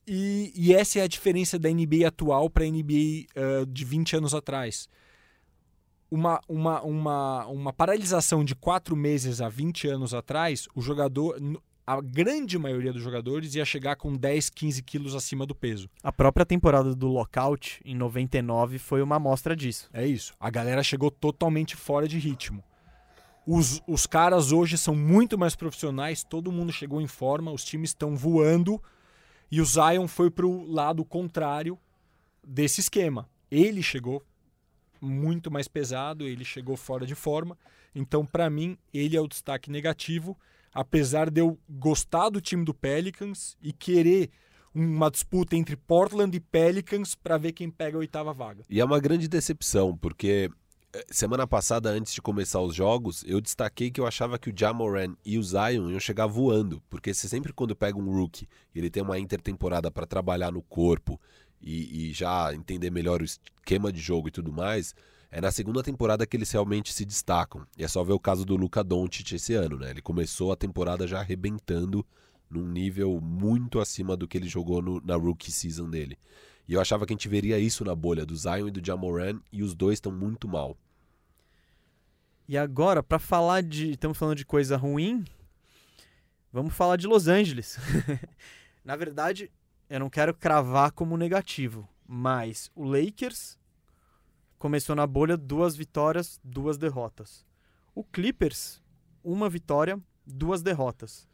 E, 0.09 0.53
e 0.55 0.75
essa 0.75 0.99
é 0.99 1.03
a 1.03 1.07
diferença 1.07 1.59
da 1.59 1.69
NBA 1.69 2.07
atual 2.07 2.49
para 2.49 2.65
a 2.65 2.67
NBA 2.67 3.27
ah, 3.37 3.65
de 3.69 3.85
20 3.85 4.17
anos 4.17 4.35
atrás. 4.35 4.89
Uma, 6.11 6.41
uma, 6.49 6.81
uma, 6.83 7.47
uma 7.47 7.73
paralisação 7.73 8.43
de 8.43 8.55
quatro 8.55 8.97
meses 8.97 9.43
há 9.43 9.49
20 9.49 9.89
anos 9.89 10.15
atrás, 10.15 10.67
o 10.75 10.81
jogador, 10.81 11.39
a 11.87 12.01
grande 12.01 12.59
maioria 12.59 12.95
dos 12.95 13.03
jogadores 13.03 13.55
ia 13.55 13.65
chegar 13.65 13.97
com 13.97 14.17
10, 14.17 14.49
15 14.49 14.83
quilos 14.83 15.15
acima 15.15 15.45
do 15.45 15.55
peso. 15.55 15.91
A 16.03 16.11
própria 16.11 16.47
temporada 16.47 16.95
do 16.95 17.09
Lockout, 17.09 17.83
em 17.85 17.95
99, 17.95 18.79
foi 18.79 19.03
uma 19.03 19.17
amostra 19.17 19.55
disso. 19.55 19.91
É 19.93 20.07
isso. 20.07 20.33
A 20.41 20.49
galera 20.49 20.83
chegou 20.83 21.11
totalmente 21.11 21.77
fora 21.77 22.09
de 22.09 22.19
ritmo. 22.19 22.65
Os, 23.47 23.83
os 23.87 24.07
caras 24.07 24.51
hoje 24.53 24.79
são 24.79 24.95
muito 24.95 25.39
mais 25.39 25.57
profissionais, 25.57 26.25
todo 26.25 26.53
mundo 26.53 26.73
chegou 26.73 27.01
em 27.01 27.07
forma, 27.07 27.51
os 27.51 27.65
times 27.65 27.91
estão 27.91 28.17
voando 28.17 28.81
e 29.51 29.61
o 29.61 29.65
Zion 29.65 30.07
foi 30.07 30.31
pro 30.31 30.63
lado 30.65 31.05
contrário 31.05 31.79
desse 32.47 32.81
esquema. 32.81 33.29
Ele 33.51 33.83
chegou 33.83 34.23
muito 35.01 35.51
mais 35.51 35.69
pesado, 35.69 36.27
ele 36.27 36.45
chegou 36.45 36.77
fora 36.77 37.07
de 37.07 37.15
forma. 37.15 37.57
Então, 37.95 38.25
para 38.25 38.51
mim, 38.51 38.77
ele 38.93 39.17
é 39.17 39.21
o 39.21 39.29
destaque 39.29 39.71
negativo, 39.71 40.37
apesar 40.73 41.31
de 41.31 41.41
eu 41.41 41.59
gostar 41.69 42.29
do 42.29 42.41
time 42.41 42.65
do 42.65 42.75
Pelicans 42.75 43.57
e 43.63 43.73
querer 43.73 44.31
uma 44.75 45.11
disputa 45.11 45.57
entre 45.57 45.77
Portland 45.77 46.37
e 46.37 46.41
Pelicans 46.41 47.15
para 47.15 47.39
ver 47.39 47.53
quem 47.53 47.71
pega 47.71 47.97
a 47.97 48.01
oitava 48.01 48.33
vaga. 48.33 48.65
E 48.69 48.81
é 48.81 48.85
uma 48.85 49.01
grande 49.01 49.27
decepção, 49.27 49.97
porque 49.97 50.51
semana 51.11 51.47
passada, 51.47 51.91
antes 51.91 52.15
de 52.15 52.23
começar 52.23 52.61
os 52.61 52.75
jogos, 52.75 53.25
eu 53.27 53.41
destaquei 53.41 53.91
que 53.91 54.01
eu 54.01 54.07
achava 54.07 54.39
que 54.39 54.51
o 54.51 54.55
Jamoran 54.57 55.15
e 55.25 55.39
o 55.39 55.43
Zion 55.43 55.91
iam 55.91 56.01
chegar 56.01 56.27
voando, 56.27 56.83
porque 56.89 57.13
se 57.13 57.29
sempre 57.29 57.53
quando 57.53 57.77
pega 57.77 57.99
um 57.99 58.11
rookie, 58.11 58.49
ele 58.75 58.91
tem 58.91 59.03
uma 59.03 59.19
intertemporada 59.19 59.91
para 59.91 60.07
trabalhar 60.07 60.51
no 60.51 60.63
corpo 60.63 61.21
e, 61.61 62.09
e 62.09 62.13
já 62.13 62.55
entender 62.55 62.91
melhor 62.91 63.21
o 63.21 63.25
esquema 63.25 63.93
de 63.93 64.01
jogo 64.01 64.29
e 64.29 64.31
tudo 64.31 64.53
mais, 64.53 64.95
é 65.31 65.41
na 65.41 65.51
segunda 65.51 65.83
temporada 65.83 66.27
que 66.27 66.37
eles 66.37 66.51
realmente 66.51 66.93
se 66.93 67.05
destacam. 67.05 67.67
E 67.77 67.85
é 67.85 67.89
só 67.89 68.03
ver 68.03 68.15
o 68.15 68.21
caso 68.21 68.45
do 68.45 68.57
Luca 68.57 68.83
Doncic 68.83 69.33
esse 69.33 69.53
ano, 69.53 69.77
né? 69.79 69.91
Ele 69.91 70.01
começou 70.01 70.53
a 70.53 70.57
temporada 70.57 71.07
já 71.07 71.21
arrebentando 71.21 72.05
num 72.49 72.67
nível 72.67 73.21
muito 73.21 73.79
acima 73.79 74.17
do 74.17 74.27
que 74.27 74.39
ele 74.39 74.49
jogou 74.49 74.81
no, 74.81 75.03
na 75.05 75.17
rookie 75.17 75.53
season 75.53 75.91
dele. 75.91 76.19
E 76.69 76.75
eu 76.75 76.81
achava 76.81 77.07
que 77.07 77.13
a 77.15 77.17
gente 77.17 77.29
veria 77.29 77.59
isso 77.59 77.83
na 77.83 77.95
bolha 77.95 78.27
do 78.27 78.37
Zion 78.37 78.69
e 78.69 78.71
do 78.71 78.85
Jamoran, 78.85 79.41
e 79.51 79.63
os 79.63 79.75
dois 79.75 79.95
estão 79.95 80.13
muito 80.13 80.47
mal. 80.47 80.77
E 82.47 82.59
agora, 82.59 83.03
para 83.03 83.19
falar 83.19 83.63
de. 83.63 83.93
Estamos 83.93 84.19
falando 84.19 84.37
de 84.37 84.45
coisa 84.45 84.77
ruim. 84.77 85.25
Vamos 86.53 86.75
falar 86.75 86.97
de 86.97 87.07
Los 87.07 87.27
Angeles. 87.27 87.79
Na 88.85 88.97
verdade, 88.97 89.51
eu 89.89 90.01
não 90.01 90.11
quero 90.11 90.35
cravar 90.35 90.93
como 90.93 91.17
negativo, 91.17 91.89
mas 92.07 92.71
o 92.75 92.85
Lakers 92.85 93.59
começou 94.59 94.95
na 94.95 95.07
bolha 95.07 95.37
duas 95.37 95.77
vitórias, 95.77 96.41
duas 96.43 96.77
derrotas. 96.77 97.47
O 97.95 98.03
Clippers, 98.03 98.83
uma 99.23 99.49
vitória, 99.49 100.01
duas 100.27 100.63
derrotas. 100.63 101.29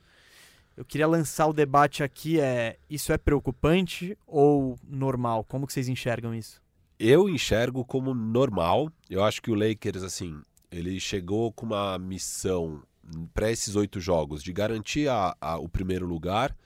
Eu 0.76 0.84
queria 0.84 1.06
lançar 1.06 1.46
o 1.46 1.52
debate 1.52 2.02
aqui 2.02 2.40
é 2.40 2.78
isso 2.90 3.12
é 3.12 3.18
preocupante 3.18 4.18
ou 4.26 4.76
normal? 4.82 5.44
Como 5.44 5.66
que 5.66 5.72
vocês 5.72 5.88
enxergam 5.88 6.34
isso? 6.34 6.60
Eu 6.98 7.28
enxergo 7.28 7.84
como 7.84 8.12
normal. 8.12 8.90
Eu 9.08 9.22
acho 9.22 9.40
que 9.40 9.50
o 9.50 9.54
Lakers 9.54 10.02
assim, 10.02 10.40
ele 10.70 10.98
chegou 10.98 11.52
com 11.52 11.66
uma 11.66 11.96
missão 11.98 12.82
para 13.32 13.50
esses 13.50 13.76
oito 13.76 14.00
jogos 14.00 14.42
de 14.42 14.52
garantir 14.52 15.08
a, 15.08 15.36
a, 15.40 15.58
o 15.58 15.68
primeiro 15.68 16.06
lugar 16.06 16.56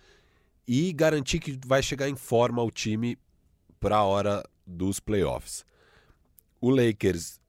e 0.67 0.93
garantir 0.93 1.39
que 1.39 1.59
vai 1.67 1.83
chegar 1.83 2.09
em 2.09 2.17
forma 2.17 2.63
o 2.63 2.71
time 2.71 3.19
para 3.79 3.97
a 3.97 4.05
hora 4.05 4.43
dos 4.67 5.01
playoffs. 5.01 5.67
O 6.61 6.71
Lakers, 6.71 7.41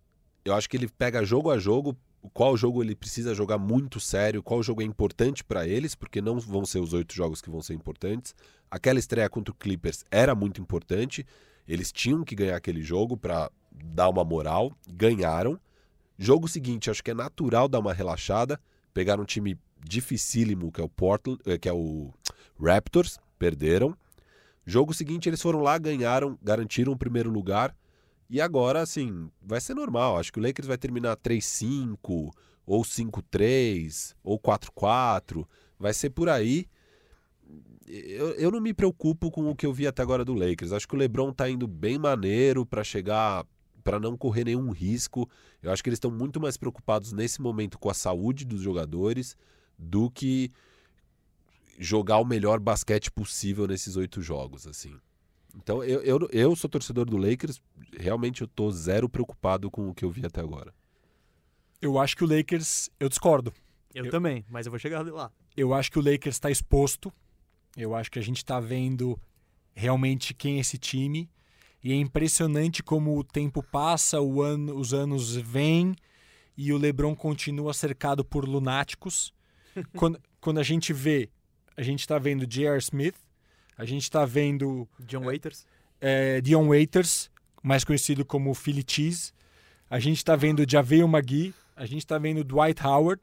eu 0.44 0.54
acho 0.54 0.70
que 0.70 0.76
ele 0.76 0.88
pega 0.90 1.24
jogo 1.24 1.52
a 1.52 1.58
jogo 1.58 1.96
qual 2.34 2.58
jogo 2.58 2.84
ele 2.84 2.96
precisa 2.96 3.34
jogar 3.34 3.58
muito 3.58 4.00
sério, 4.00 4.44
qual 4.44 4.62
jogo 4.62 4.82
é 4.82 4.86
importante 4.86 5.44
para 5.44 5.68
eles, 5.68 5.96
porque 5.96 6.22
não 6.22 6.40
vão 6.40 6.66
ser 6.66 6.80
os 6.80 6.94
oito 6.94 7.14
jogos 7.14 7.42
que 7.42 7.50
vão 7.50 7.62
ser 7.62 7.74
importantes. 7.74 8.36
Aquela 8.70 9.00
estreia 9.00 9.30
contra 9.30 9.52
o 9.52 9.56
Clippers 9.56 10.04
era 10.12 10.36
muito 10.36 10.62
importante, 10.62 11.26
eles 11.68 11.92
tinham 11.92 12.24
que 12.24 12.36
ganhar 12.36 12.56
aquele 12.56 12.82
jogo 12.82 13.16
para 13.16 13.50
dar 13.72 14.10
uma 14.10 14.26
moral, 14.26 14.72
ganharam. 14.88 15.60
Jogo 16.18 16.48
seguinte, 16.48 16.90
acho 16.90 17.04
que 17.04 17.12
é 17.12 17.14
natural 17.14 17.68
dar 17.68 17.80
uma 17.80 17.94
relaxada. 17.94 18.60
Pegaram 18.94 19.24
um 19.24 19.26
time 19.26 19.58
dificílimo, 19.88 20.72
que 20.72 20.82
é 20.82 20.84
o 20.84 20.90
Portland, 20.90 21.40
eh, 21.46 21.58
que 21.58 21.70
é 21.70 21.74
o 21.74 22.12
Raptors, 22.60 23.20
perderam. 23.38 23.96
Jogo 24.66 24.94
seguinte, 24.94 25.30
eles 25.30 25.42
foram 25.42 25.62
lá, 25.62 25.78
ganharam, 25.78 26.38
garantiram 26.44 26.92
o 26.92 26.98
primeiro 26.98 27.30
lugar. 27.30 27.74
E 28.30 28.40
agora, 28.40 28.82
assim, 28.82 29.32
vai 29.42 29.60
ser 29.60 29.74
normal. 29.74 30.18
Acho 30.18 30.32
que 30.32 30.40
o 30.40 30.44
Lakers 30.44 30.68
vai 30.68 30.78
terminar 30.78 31.18
3-5, 31.18 32.32
ou 32.66 32.82
5-3, 32.84 34.16
ou 34.24 34.40
4-4. 34.40 35.48
Vai 35.80 35.94
ser 35.94 36.12
por 36.12 36.30
aí. 36.30 36.68
Eu, 37.88 38.32
eu 38.34 38.52
não 38.52 38.62
me 38.62 38.72
preocupo 38.72 39.32
com 39.32 39.50
o 39.50 39.56
que 39.56 39.66
eu 39.66 39.74
vi 39.74 39.88
até 39.88 40.04
agora 40.04 40.24
do 40.24 40.36
Lakers. 40.36 40.72
Acho 40.72 40.88
que 40.88 40.94
o 40.94 40.98
LeBron 40.98 41.34
tá 41.34 41.50
indo 41.50 41.68
bem 41.68 41.98
maneiro 41.98 42.66
para 42.66 42.84
chegar 42.84 43.44
para 43.84 44.00
não 44.00 44.16
correr 44.16 44.44
nenhum 44.44 44.70
risco. 44.70 45.28
Eu 45.64 45.72
acho 45.72 45.82
que 45.82 45.90
eles 45.90 45.98
estão 45.98 46.12
muito 46.12 46.40
mais 46.40 46.56
preocupados 46.56 47.12
nesse 47.12 47.42
momento 47.42 47.80
com 47.80 47.90
a 47.90 47.94
saúde 47.96 48.46
dos 48.46 48.62
jogadores 48.62 49.36
do 49.76 50.12
que 50.12 50.52
jogar 51.80 52.20
o 52.20 52.26
melhor 52.26 52.60
basquete 52.60 53.10
possível 53.10 53.66
nesses 53.66 53.96
oito 53.96 54.22
jogos, 54.22 54.68
assim. 54.68 54.96
Então 55.56 55.84
eu, 55.84 56.02
eu, 56.02 56.30
eu 56.32 56.56
sou 56.56 56.70
torcedor 56.70 57.06
do 57.06 57.18
Lakers, 57.18 57.62
realmente 57.98 58.42
eu 58.42 58.48
tô 58.48 58.72
zero 58.72 59.10
preocupado 59.10 59.70
com 59.70 59.90
o 59.90 59.94
que 59.94 60.06
eu 60.06 60.10
vi 60.12 60.26
até 60.26 60.42
agora. 60.42 60.74
Eu 61.82 61.98
acho 61.98 62.16
que 62.16 62.24
o 62.24 62.28
Lakers, 62.28 62.90
eu 63.00 63.08
discordo. 63.08 63.54
Eu, 63.94 64.06
eu 64.06 64.12
também, 64.12 64.46
mas 64.50 64.66
eu 64.66 64.72
vou 64.72 64.80
chegar 64.80 65.02
lá. 65.06 65.32
Eu 65.56 65.74
acho 65.74 65.92
que 65.92 65.98
o 65.98 66.02
Lakers 66.02 66.36
está 66.36 66.52
exposto. 66.52 67.12
Eu 67.76 67.96
acho 67.96 68.12
que 68.12 68.20
a 68.20 68.22
gente 68.22 68.38
está 68.38 68.60
vendo 68.60 69.20
realmente 69.74 70.34
quem 70.34 70.58
é 70.58 70.60
esse 70.60 70.78
time. 70.78 71.30
E 71.84 71.94
é 71.94 71.96
impressionante 71.96 72.84
como 72.84 73.18
o 73.18 73.24
tempo 73.24 73.64
passa, 73.64 74.18
ano, 74.18 74.76
os 74.76 74.94
anos 74.94 75.36
vêm 75.36 75.96
e 76.58 76.74
o 76.74 76.78
LeBron 76.78 77.16
continua 77.16 77.74
cercado 77.74 78.24
por 78.24 78.48
lunáticos. 78.48 79.34
quando, 79.96 80.22
quando 80.42 80.60
a 80.60 80.64
gente 80.64 80.92
vê, 80.92 81.30
a 81.78 81.82
gente 81.82 82.02
está 82.02 82.20
vendo 82.20 82.46
J.R. 82.46 82.78
Smith, 82.80 83.16
a 83.80 83.86
gente 83.86 84.04
está 84.04 84.26
vendo 84.26 84.86
John 85.00 85.22
Waiters, 85.22 85.66
é, 86.02 86.42
Dion 86.42 86.68
Waiters, 86.68 87.32
mais 87.64 87.86
conhecido 87.86 88.26
como 88.26 88.54
Philly 88.54 88.84
Cheese. 88.86 89.32
A 89.90 90.00
gente 90.00 90.18
está 90.18 90.36
vendo 90.36 90.70
JaVale 90.70 91.04
McGee, 91.04 91.54
a 91.78 91.86
gente 91.86 92.00
está 92.00 92.18
vendo 92.18 92.44
Dwight 92.44 92.86
Howard 92.86 93.22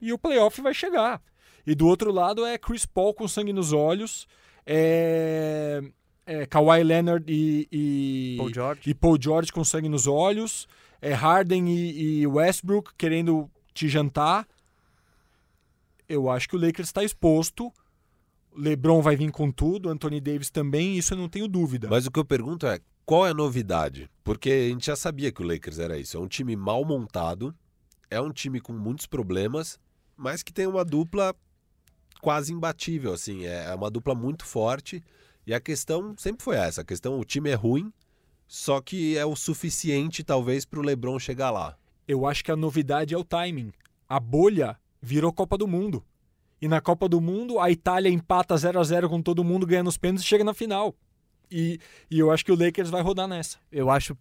e 0.00 0.10
o 0.10 0.18
playoff 0.18 0.62
vai 0.62 0.72
chegar. 0.72 1.20
E 1.66 1.74
do 1.74 1.86
outro 1.86 2.10
lado 2.10 2.46
é 2.46 2.56
Chris 2.56 2.86
Paul 2.86 3.12
com 3.12 3.28
sangue 3.28 3.52
nos 3.52 3.74
olhos, 3.74 4.26
é, 4.64 5.82
é, 6.24 6.46
Kawhi 6.46 6.82
Leonard 6.82 7.30
e, 7.30 7.68
e, 7.70 8.36
Paul 8.38 8.54
George. 8.54 8.80
e 8.86 8.94
Paul 8.94 9.18
George 9.20 9.52
com 9.52 9.62
sangue 9.62 9.90
nos 9.90 10.06
olhos, 10.06 10.66
é 11.02 11.12
Harden 11.12 11.68
e, 11.68 12.20
e 12.22 12.26
Westbrook 12.26 12.92
querendo 12.96 13.50
te 13.74 13.90
jantar. 13.90 14.48
Eu 16.08 16.30
acho 16.30 16.48
que 16.48 16.56
o 16.56 16.58
Lakers 16.58 16.88
está 16.88 17.04
exposto. 17.04 17.70
LeBron 18.58 19.00
vai 19.00 19.16
vir 19.16 19.30
com 19.30 19.50
tudo, 19.50 19.88
Anthony 19.88 20.20
Davis 20.20 20.50
também, 20.50 20.98
isso 20.98 21.14
eu 21.14 21.18
não 21.18 21.28
tenho 21.28 21.46
dúvida. 21.46 21.88
Mas 21.88 22.06
o 22.06 22.10
que 22.10 22.18
eu 22.18 22.24
pergunto 22.24 22.66
é, 22.66 22.80
qual 23.06 23.26
é 23.26 23.30
a 23.30 23.34
novidade? 23.34 24.10
Porque 24.24 24.50
a 24.50 24.68
gente 24.68 24.86
já 24.86 24.96
sabia 24.96 25.30
que 25.30 25.40
o 25.40 25.46
Lakers 25.46 25.78
era 25.78 25.98
isso. 25.98 26.16
É 26.16 26.20
um 26.20 26.26
time 26.26 26.56
mal 26.56 26.84
montado, 26.84 27.54
é 28.10 28.20
um 28.20 28.30
time 28.32 28.60
com 28.60 28.72
muitos 28.72 29.06
problemas, 29.06 29.78
mas 30.16 30.42
que 30.42 30.52
tem 30.52 30.66
uma 30.66 30.84
dupla 30.84 31.34
quase 32.20 32.52
imbatível, 32.52 33.12
assim. 33.12 33.46
É 33.46 33.74
uma 33.74 33.90
dupla 33.90 34.14
muito 34.14 34.44
forte 34.44 35.02
e 35.46 35.54
a 35.54 35.60
questão 35.60 36.14
sempre 36.18 36.44
foi 36.44 36.56
essa: 36.56 36.82
a 36.82 36.84
questão, 36.84 37.18
o 37.18 37.24
time 37.24 37.48
é 37.48 37.54
ruim, 37.54 37.90
só 38.46 38.80
que 38.80 39.16
é 39.16 39.24
o 39.24 39.34
suficiente, 39.34 40.22
talvez, 40.22 40.64
para 40.64 40.80
o 40.80 40.82
Lebron 40.82 41.18
chegar 41.18 41.50
lá. 41.50 41.76
Eu 42.06 42.26
acho 42.26 42.44
que 42.44 42.50
a 42.50 42.56
novidade 42.56 43.14
é 43.14 43.18
o 43.18 43.24
timing. 43.24 43.72
A 44.08 44.18
bolha 44.20 44.78
virou 45.00 45.32
Copa 45.32 45.56
do 45.56 45.66
Mundo. 45.66 46.04
E 46.60 46.66
na 46.66 46.80
Copa 46.80 47.08
do 47.08 47.20
Mundo, 47.20 47.60
a 47.60 47.70
Itália 47.70 48.10
empata 48.10 48.56
0 48.56 48.80
a 48.80 48.84
0 48.84 49.08
com 49.08 49.22
todo 49.22 49.44
mundo 49.44 49.66
ganhando 49.66 49.88
os 49.88 49.96
pênaltis 49.96 50.24
e 50.24 50.28
chega 50.28 50.42
na 50.42 50.52
final. 50.52 50.94
E, 51.50 51.78
e 52.10 52.18
eu 52.18 52.30
acho 52.30 52.44
que 52.44 52.52
o 52.52 52.58
Lakers 52.58 52.90
vai 52.90 53.00
rodar 53.00 53.28
nessa. 53.28 53.58
Eu 53.70 53.90
acho 53.90 54.16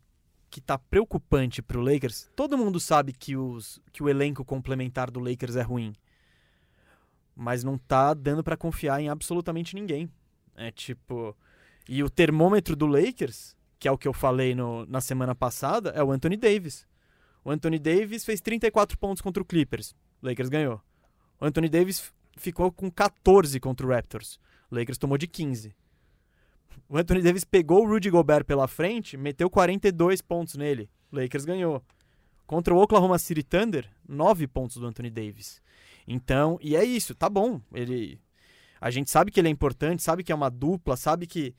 que 0.50 0.62
tá 0.62 0.78
preocupante 0.78 1.62
pro 1.62 1.82
Lakers. 1.82 2.30
Todo 2.36 2.58
mundo 2.58 2.80
sabe 2.80 3.12
que, 3.12 3.36
os, 3.36 3.82
que 3.92 4.02
o 4.02 4.10
elenco 4.10 4.46
complementar 4.46 5.12
do 5.12 5.20
Lakers 5.20 5.56
é 5.56 5.62
ruim. 5.62 5.94
Mas 7.36 7.64
não 7.64 7.78
tá 7.78 8.14
dando 8.14 8.44
para 8.44 8.58
confiar 8.58 9.02
em 9.02 9.10
absolutamente 9.10 9.76
ninguém. 9.76 10.10
É 10.56 10.72
tipo. 10.72 11.36
E 11.88 12.04
o 12.04 12.10
termômetro 12.10 12.76
do 12.76 12.88
Lakers, 12.88 13.56
que 13.80 13.88
é 13.88 13.92
o 13.92 13.98
que 13.98 14.08
eu 14.08 14.14
falei 14.14 14.56
no, 14.56 14.86
na 14.88 15.00
semana 15.00 15.36
passada, 15.36 15.92
é 15.92 16.04
o 16.04 16.12
Anthony 16.12 16.36
Davis. 16.36 16.86
O 17.44 17.52
Anthony 17.52 17.80
Davis 17.80 18.26
fez 18.26 18.42
34 18.42 18.98
pontos 18.98 19.22
contra 19.22 19.42
o 19.42 19.46
Clippers. 19.46 19.96
O 20.22 20.28
Lakers 20.28 20.50
ganhou. 20.50 20.82
O 21.40 21.46
Anthony 21.46 21.70
Davis 21.70 22.12
ficou 22.38 22.72
com 22.72 22.90
14 22.90 23.60
contra 23.60 23.86
o 23.86 23.90
Raptors. 23.90 24.40
O 24.70 24.76
Lakers 24.76 24.98
tomou 24.98 25.18
de 25.18 25.28
15. 25.28 25.76
O 26.90 26.98
Anthony 26.98 27.22
Davis 27.22 27.44
pegou 27.44 27.84
o 27.84 27.90
Rudy 27.90 28.10
Gobert 28.10 28.46
pela 28.46 28.68
frente, 28.68 29.18
meteu 29.18 29.50
42 29.50 30.22
pontos 30.22 30.56
nele. 30.56 30.90
O 31.12 31.20
Lakers 31.20 31.46
ganhou. 31.46 31.84
Contra 32.46 32.74
o 32.74 32.82
Oklahoma 32.82 33.20
City 33.20 33.44
Thunder, 33.44 33.90
9 34.08 34.48
pontos 34.48 34.78
do 34.78 34.88
Anthony 34.88 35.10
Davis. 35.10 35.62
Então, 36.08 36.58
e 36.62 36.76
é 36.76 36.84
isso, 36.86 37.14
tá 37.14 37.30
bom. 37.30 37.60
Ele 37.74 38.20
a 38.80 38.90
gente 38.90 39.10
sabe 39.10 39.32
que 39.32 39.40
ele 39.40 39.48
é 39.48 39.52
importante, 39.52 40.04
sabe 40.04 40.24
que 40.24 40.32
é 40.32 40.36
uma 40.36 40.50
dupla, 40.50 40.96
sabe 40.96 41.26
que. 41.26 41.56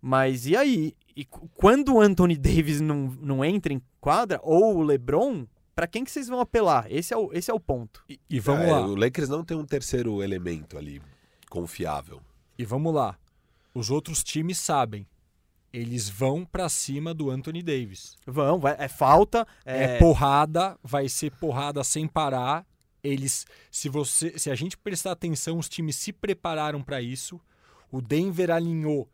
Mas 0.00 0.46
e 0.46 0.56
aí? 0.56 0.94
E 1.14 1.24
quando 1.24 1.94
o 1.94 2.00
Anthony 2.00 2.36
Davis 2.36 2.80
não, 2.80 3.16
não 3.20 3.44
entra 3.44 3.72
em 3.72 3.80
quadra, 4.00 4.40
ou 4.42 4.78
o 4.78 4.82
LeBron, 4.82 5.46
para 5.80 5.86
quem 5.86 6.04
que 6.04 6.10
vocês 6.10 6.28
vão 6.28 6.40
apelar? 6.40 6.84
Esse 6.92 7.14
é 7.14 7.16
o, 7.16 7.32
esse 7.32 7.50
é 7.50 7.54
o 7.54 7.58
ponto. 7.58 8.04
E, 8.06 8.20
e 8.28 8.38
vamos 8.38 8.66
É, 8.66 8.70
lá. 8.72 8.86
O 8.86 8.94
Lakers 8.94 9.30
não 9.30 9.42
tem 9.42 9.56
um 9.56 9.64
terceiro 9.64 10.22
elemento 10.22 10.76
ali 10.76 11.00
confiável. 11.48 12.20
E 12.58 12.66
vamos 12.66 12.92
lá. 12.94 13.16
Os 13.74 13.88
outros 13.90 14.22
times 14.22 14.58
sabem. 14.58 15.06
Eles 15.72 16.06
vão 16.06 16.44
pra 16.44 16.68
cima 16.68 17.14
do 17.14 17.30
Anthony 17.30 17.62
Davis. 17.62 18.14
Vão, 18.26 18.60
vai- 18.60 18.76
é 18.78 18.88
falta. 18.88 19.46
É... 19.64 19.84
É, 19.94 19.98
porrada, 19.98 20.76
vai 20.82 21.08
ser 21.08 21.30
porrada 21.30 21.82
sem 21.82 22.06
parar. 22.06 22.66
Eles, 23.02 23.46
se 23.70 23.88
você, 23.88 24.38
se 24.38 24.50
a 24.50 24.54
gente 24.54 24.76
prestar 24.76 25.12
atenção, 25.12 25.56
os 25.56 25.66
times 25.66 25.96
se 25.96 26.12
prepararam 26.12 26.82
para 26.82 27.00
isso. 27.00 27.40
O 27.90 28.02
Denver 28.02 28.50
alinhou 28.50 29.08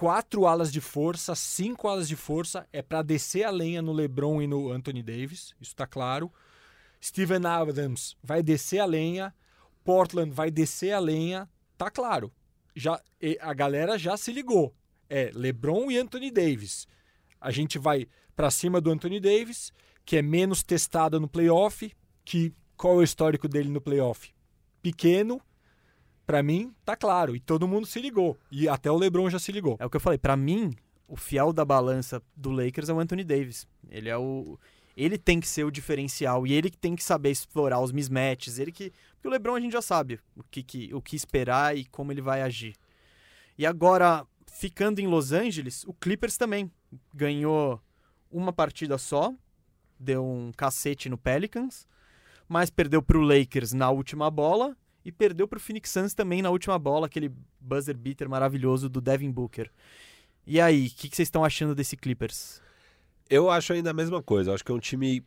quatro 0.00 0.46
alas 0.46 0.72
de 0.72 0.80
força, 0.80 1.34
cinco 1.34 1.86
alas 1.86 2.08
de 2.08 2.16
força, 2.16 2.66
é 2.72 2.80
para 2.80 3.02
descer 3.02 3.44
a 3.44 3.50
lenha 3.50 3.82
no 3.82 3.92
LeBron 3.92 4.40
e 4.40 4.46
no 4.46 4.70
Anthony 4.70 5.02
Davis, 5.02 5.54
isso 5.60 5.76
tá 5.76 5.86
claro. 5.86 6.32
Steven 7.04 7.44
Adams 7.44 8.16
vai 8.22 8.42
descer 8.42 8.78
a 8.78 8.86
lenha, 8.86 9.34
Portland 9.84 10.30
vai 10.30 10.50
descer 10.50 10.92
a 10.92 10.98
lenha, 10.98 11.46
tá 11.76 11.90
claro. 11.90 12.32
Já 12.74 12.98
a 13.40 13.52
galera 13.52 13.98
já 13.98 14.16
se 14.16 14.32
ligou. 14.32 14.74
é 15.06 15.30
LeBron 15.34 15.90
e 15.90 15.98
Anthony 15.98 16.30
Davis. 16.30 16.88
A 17.38 17.50
gente 17.50 17.78
vai 17.78 18.08
para 18.34 18.50
cima 18.50 18.80
do 18.80 18.90
Anthony 18.90 19.20
Davis, 19.20 19.70
que 20.06 20.16
é 20.16 20.22
menos 20.22 20.62
testado 20.62 21.20
no 21.20 21.28
playoff, 21.28 21.94
que 22.24 22.54
qual 22.74 22.94
é 22.94 22.96
o 22.96 23.02
histórico 23.02 23.46
dele 23.46 23.68
no 23.68 23.82
playoff? 23.82 24.32
Pequeno, 24.80 25.42
para 26.30 26.44
mim, 26.44 26.72
tá 26.84 26.94
claro. 26.94 27.34
E 27.34 27.40
todo 27.40 27.66
mundo 27.66 27.86
se 27.86 28.00
ligou. 28.00 28.38
E 28.52 28.68
até 28.68 28.88
o 28.88 28.96
LeBron 28.96 29.28
já 29.28 29.40
se 29.40 29.50
ligou. 29.50 29.76
É 29.80 29.84
o 29.84 29.90
que 29.90 29.96
eu 29.96 30.00
falei, 30.00 30.16
para 30.16 30.36
mim, 30.36 30.76
o 31.08 31.16
fiel 31.16 31.52
da 31.52 31.64
balança 31.64 32.22
do 32.36 32.52
Lakers 32.52 32.88
é 32.88 32.92
o 32.92 33.00
Anthony 33.00 33.24
Davis. 33.24 33.66
Ele 33.88 34.08
é 34.08 34.16
o 34.16 34.56
ele 34.96 35.18
tem 35.18 35.40
que 35.40 35.48
ser 35.48 35.64
o 35.64 35.70
diferencial 35.70 36.46
e 36.46 36.52
ele 36.52 36.70
que 36.70 36.76
tem 36.76 36.94
que 36.94 37.02
saber 37.02 37.30
explorar 37.30 37.80
os 37.80 37.90
mismatches, 37.90 38.58
ele 38.58 38.70
que 38.70 38.92
porque 39.14 39.28
o 39.28 39.30
LeBron 39.30 39.56
a 39.56 39.60
gente 39.60 39.72
já 39.72 39.82
sabe 39.82 40.20
o 40.36 40.42
que, 40.42 40.62
que 40.62 40.94
o 40.94 41.00
que 41.00 41.16
esperar 41.16 41.76
e 41.76 41.84
como 41.86 42.12
ele 42.12 42.20
vai 42.20 42.42
agir. 42.42 42.76
E 43.58 43.66
agora, 43.66 44.24
ficando 44.46 45.00
em 45.00 45.08
Los 45.08 45.32
Angeles, 45.32 45.84
o 45.84 45.92
Clippers 45.92 46.36
também 46.36 46.70
ganhou 47.12 47.80
uma 48.30 48.52
partida 48.52 48.98
só, 48.98 49.34
deu 49.98 50.24
um 50.24 50.52
cacete 50.52 51.08
no 51.08 51.18
Pelicans, 51.18 51.88
mas 52.48 52.70
perdeu 52.70 53.02
para 53.02 53.18
o 53.18 53.22
Lakers 53.22 53.72
na 53.72 53.90
última 53.90 54.30
bola 54.30 54.76
e 55.04 55.10
perdeu 55.10 55.48
para 55.48 55.56
o 55.56 55.60
Phoenix 55.60 55.90
Suns 55.90 56.14
também 56.14 56.42
na 56.42 56.50
última 56.50 56.78
bola, 56.78 57.06
aquele 57.06 57.32
buzzer 57.60 57.96
beater 57.96 58.28
maravilhoso 58.28 58.88
do 58.88 59.00
Devin 59.00 59.30
Booker. 59.30 59.70
E 60.46 60.60
aí, 60.60 60.86
o 60.86 60.90
que, 60.90 61.14
vocês 61.14 61.26
estão 61.26 61.44
achando 61.44 61.74
desse 61.74 61.96
Clippers? 61.96 62.60
Eu 63.28 63.50
acho 63.50 63.72
ainda 63.72 63.90
a 63.90 63.94
mesma 63.94 64.22
coisa. 64.22 64.50
Eu 64.50 64.54
acho 64.54 64.64
que 64.64 64.72
é 64.72 64.74
um 64.74 64.80
time 64.80 65.24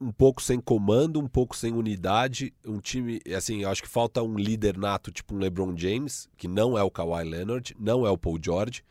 um 0.00 0.10
pouco 0.10 0.42
sem 0.42 0.60
comando, 0.60 1.20
um 1.20 1.28
pouco 1.28 1.56
sem 1.56 1.72
unidade, 1.72 2.52
um 2.66 2.80
time, 2.80 3.20
assim, 3.36 3.62
eu 3.62 3.68
acho 3.68 3.82
que 3.82 3.88
falta 3.88 4.22
um 4.22 4.36
líder 4.36 4.76
nato, 4.76 5.12
tipo 5.12 5.34
um 5.34 5.38
LeBron 5.38 5.76
James, 5.76 6.28
que 6.36 6.48
não 6.48 6.76
é 6.76 6.82
o 6.82 6.90
Kawhi 6.90 7.24
Leonard, 7.24 7.76
não 7.78 8.04
é 8.04 8.10
o 8.10 8.18
Paul 8.18 8.38
George. 8.42 8.82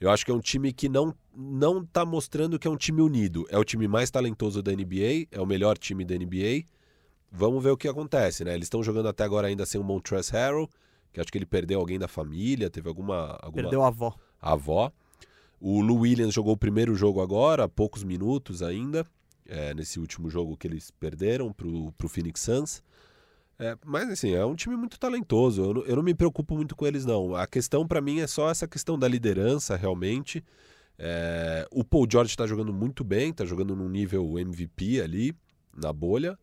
Eu 0.00 0.10
acho 0.10 0.24
que 0.24 0.30
é 0.30 0.34
um 0.34 0.40
time 0.40 0.72
que 0.72 0.88
não 0.88 1.14
não 1.34 1.84
tá 1.84 2.04
mostrando 2.04 2.58
que 2.58 2.66
é 2.66 2.70
um 2.70 2.76
time 2.76 3.02
unido. 3.02 3.46
É 3.50 3.58
o 3.58 3.64
time 3.64 3.86
mais 3.86 4.10
talentoso 4.10 4.62
da 4.62 4.72
NBA, 4.72 5.28
é 5.30 5.40
o 5.40 5.46
melhor 5.46 5.76
time 5.76 6.04
da 6.04 6.14
NBA. 6.14 6.64
Vamos 7.30 7.62
ver 7.62 7.70
o 7.70 7.76
que 7.76 7.88
acontece, 7.88 8.44
né? 8.44 8.54
Eles 8.54 8.66
estão 8.66 8.82
jogando 8.82 9.08
até 9.08 9.24
agora 9.24 9.48
ainda 9.48 9.66
sem 9.66 9.80
o 9.80 9.84
Montrezl 9.84 10.34
Harrell, 10.34 10.70
que 11.12 11.20
acho 11.20 11.30
que 11.30 11.38
ele 11.38 11.46
perdeu 11.46 11.80
alguém 11.80 11.98
da 11.98 12.08
família, 12.08 12.70
teve 12.70 12.88
alguma, 12.88 13.38
alguma... 13.42 13.62
Perdeu 13.62 13.82
a 13.82 13.88
avó. 13.88 14.14
A 14.40 14.52
avó. 14.52 14.92
O 15.60 15.80
Lou 15.80 16.00
Williams 16.00 16.34
jogou 16.34 16.54
o 16.54 16.56
primeiro 16.56 16.94
jogo 16.94 17.20
agora, 17.20 17.68
poucos 17.68 18.04
minutos 18.04 18.62
ainda, 18.62 19.06
é, 19.46 19.74
nesse 19.74 19.98
último 19.98 20.28
jogo 20.28 20.56
que 20.56 20.66
eles 20.66 20.90
perderam 20.90 21.52
para 21.52 21.66
o 21.66 22.08
Phoenix 22.08 22.40
Suns. 22.42 22.82
É, 23.58 23.76
mas 23.84 24.08
assim, 24.10 24.34
é 24.34 24.44
um 24.44 24.54
time 24.54 24.76
muito 24.76 24.98
talentoso. 24.98 25.62
Eu 25.62 25.74
não, 25.74 25.82
eu 25.84 25.96
não 25.96 26.02
me 26.02 26.14
preocupo 26.14 26.54
muito 26.54 26.76
com 26.76 26.86
eles, 26.86 27.04
não. 27.06 27.34
A 27.34 27.46
questão 27.46 27.86
para 27.86 28.00
mim 28.00 28.20
é 28.20 28.26
só 28.26 28.50
essa 28.50 28.68
questão 28.68 28.98
da 28.98 29.08
liderança, 29.08 29.76
realmente. 29.76 30.44
É, 30.98 31.66
o 31.70 31.84
Paul 31.84 32.06
George 32.10 32.30
está 32.30 32.46
jogando 32.46 32.72
muito 32.72 33.02
bem, 33.02 33.30
está 33.30 33.44
jogando 33.44 33.74
num 33.74 33.88
nível 33.88 34.38
MVP 34.38 35.00
ali, 35.00 35.34
na 35.74 35.92
bolha. 35.92 36.38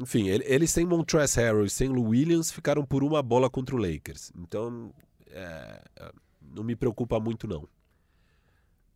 Enfim, 0.00 0.28
ele, 0.28 0.44
eles 0.46 0.70
sem 0.70 0.86
Montrezl 0.86 1.40
Harrell 1.40 1.64
e 1.64 1.70
sem 1.70 1.88
Lou 1.88 2.08
Williams 2.08 2.50
ficaram 2.50 2.84
por 2.84 3.04
uma 3.04 3.22
bola 3.22 3.50
contra 3.50 3.74
o 3.74 3.78
Lakers. 3.78 4.32
Então, 4.34 4.92
é, 5.28 5.82
não 6.40 6.64
me 6.64 6.74
preocupa 6.74 7.20
muito, 7.20 7.46
não. 7.46 7.68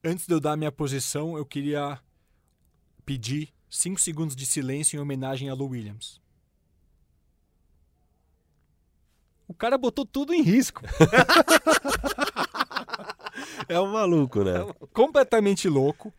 Antes 0.02 0.26
de 0.26 0.32
eu 0.32 0.40
dar 0.40 0.56
minha 0.56 0.72
posição, 0.72 1.36
eu 1.36 1.44
queria 1.44 2.00
pedir 3.04 3.52
cinco 3.68 4.00
segundos 4.00 4.34
de 4.34 4.46
silêncio 4.46 4.96
em 4.96 5.00
homenagem 5.00 5.50
a 5.50 5.54
Lou 5.54 5.70
Williams. 5.70 6.20
O 9.48 9.54
cara 9.54 9.78
botou 9.78 10.04
tudo 10.04 10.34
em 10.34 10.42
risco. 10.42 10.82
é 13.68 13.80
um 13.80 13.92
maluco, 13.92 14.42
né? 14.42 14.60
É 14.60 14.86
completamente 14.92 15.68
louco. 15.68 16.12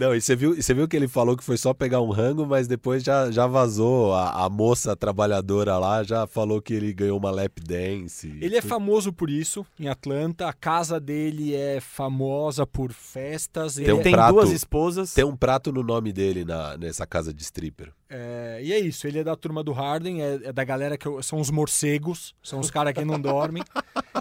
Não, 0.00 0.14
e 0.14 0.20
você 0.22 0.34
viu, 0.34 0.56
você 0.56 0.72
viu 0.72 0.88
que 0.88 0.96
ele 0.96 1.06
falou 1.06 1.36
que 1.36 1.44
foi 1.44 1.58
só 1.58 1.74
pegar 1.74 2.00
um 2.00 2.08
rango, 2.08 2.46
mas 2.46 2.66
depois 2.66 3.02
já, 3.02 3.30
já 3.30 3.46
vazou. 3.46 4.14
A, 4.14 4.46
a 4.46 4.48
moça 4.48 4.96
trabalhadora 4.96 5.76
lá 5.76 6.02
já 6.02 6.26
falou 6.26 6.62
que 6.62 6.72
ele 6.72 6.90
ganhou 6.94 7.18
uma 7.18 7.30
lap 7.30 7.60
dance. 7.60 8.34
Ele 8.40 8.56
é 8.56 8.62
famoso 8.62 9.12
por 9.12 9.28
isso 9.28 9.66
em 9.78 9.88
Atlanta. 9.88 10.48
A 10.48 10.54
casa 10.54 10.98
dele 10.98 11.54
é 11.54 11.80
famosa 11.80 12.66
por 12.66 12.94
festas. 12.94 13.74
Tem, 13.74 13.92
um 13.92 14.02
tem 14.02 14.12
prato, 14.12 14.32
duas 14.32 14.50
esposas. 14.52 15.12
Tem 15.12 15.22
um 15.22 15.36
prato 15.36 15.70
no 15.70 15.82
nome 15.82 16.14
dele 16.14 16.46
na, 16.46 16.78
nessa 16.78 17.06
casa 17.06 17.30
de 17.30 17.42
stripper. 17.42 17.92
É, 18.08 18.58
e 18.62 18.72
é 18.72 18.80
isso, 18.80 19.06
ele 19.06 19.18
é 19.18 19.24
da 19.24 19.36
turma 19.36 19.62
do 19.62 19.70
Harden, 19.70 20.22
é, 20.22 20.40
é 20.44 20.52
da 20.52 20.64
galera 20.64 20.96
que 20.96 21.06
eu, 21.06 21.22
são 21.22 21.38
os 21.38 21.50
morcegos, 21.50 22.34
são 22.42 22.58
os 22.58 22.70
caras 22.70 22.94
que 22.94 23.04
não 23.04 23.20
dormem. 23.20 23.62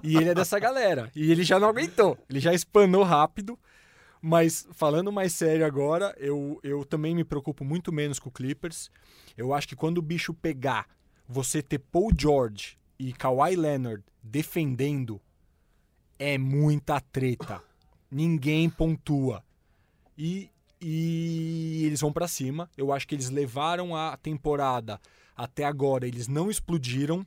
e 0.04 0.18
ele 0.18 0.30
é 0.30 0.36
dessa 0.36 0.60
galera. 0.60 1.10
E 1.16 1.32
ele 1.32 1.44
já 1.44 1.58
não 1.58 1.70
aguentou, 1.70 2.18
ele 2.30 2.42
já 2.42 2.54
espanou 2.54 3.02
rápido. 3.04 3.58
Mas 4.22 4.68
falando 4.72 5.12
mais 5.12 5.34
sério 5.34 5.66
agora, 5.66 6.14
eu, 6.18 6.60
eu 6.62 6.84
também 6.84 7.16
me 7.16 7.24
preocupo 7.24 7.64
muito 7.64 7.92
menos 7.92 8.20
com 8.20 8.30
o 8.30 8.32
Clippers. 8.32 8.92
Eu 9.38 9.54
acho 9.54 9.68
que 9.68 9.76
quando 9.76 10.00
o 10.00 10.02
bicho 10.02 10.34
pegar, 10.34 10.88
você 11.28 11.62
ter 11.62 11.80
Paul 11.80 12.12
George 12.18 12.78
e 12.98 13.14
Kawhi 13.14 13.56
Leonard 13.56 14.04
defendendo 14.22 15.22
é 16.18 16.38
muita 16.38 17.00
treta. 17.00 17.64
Ninguém 18.12 18.70
pontua. 18.70 19.44
E, 20.18 20.50
e 20.82 21.84
eles 21.86 22.02
vão 22.02 22.12
para 22.12 22.28
cima. 22.28 22.70
Eu 22.76 22.92
acho 22.92 23.08
que 23.08 23.16
eles 23.16 23.30
levaram 23.30 23.96
a 23.96 24.18
temporada 24.18 25.00
até 25.36 25.64
agora, 25.64 26.06
eles 26.06 26.28
não 26.28 26.52
explodiram 26.52 27.26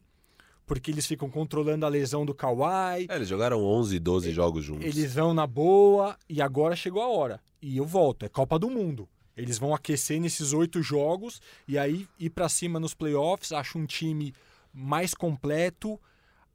porque 0.67 0.91
eles 0.91 1.07
ficam 1.07 1.29
controlando 1.29 1.85
a 1.85 1.89
lesão 1.89 2.25
do 2.25 2.35
Kawhi. 2.35 3.07
É, 3.09 3.17
eles 3.17 3.29
jogaram 3.29 3.63
11, 3.65 3.99
12 3.99 4.33
jogos 4.33 4.65
juntos. 4.65 4.85
Eles 4.85 5.15
vão 5.15 5.35
na 5.35 5.47
boa 5.47 6.17
e 6.29 6.41
agora 6.41 6.77
chegou 6.77 7.03
a 7.03 7.09
hora. 7.09 7.41
E 7.61 7.77
eu 7.77 7.85
volto, 7.85 8.25
é 8.25 8.29
Copa 8.29 8.59
do 8.59 8.71
Mundo. 8.71 9.09
Eles 9.37 9.59
vão 9.59 9.75
aquecer 9.75 10.21
nesses 10.21 10.53
oito 10.53 10.83
jogos 10.83 11.41
e 11.67 11.79
aí 11.79 12.07
ir 12.19 12.31
para 12.31 12.49
cima 12.49 12.79
nos 12.79 12.95
playoffs. 12.95 13.53
Acho 13.53 13.79
um 13.79 13.87
time 13.87 14.35
mais 14.73 15.15
completo. 15.15 15.99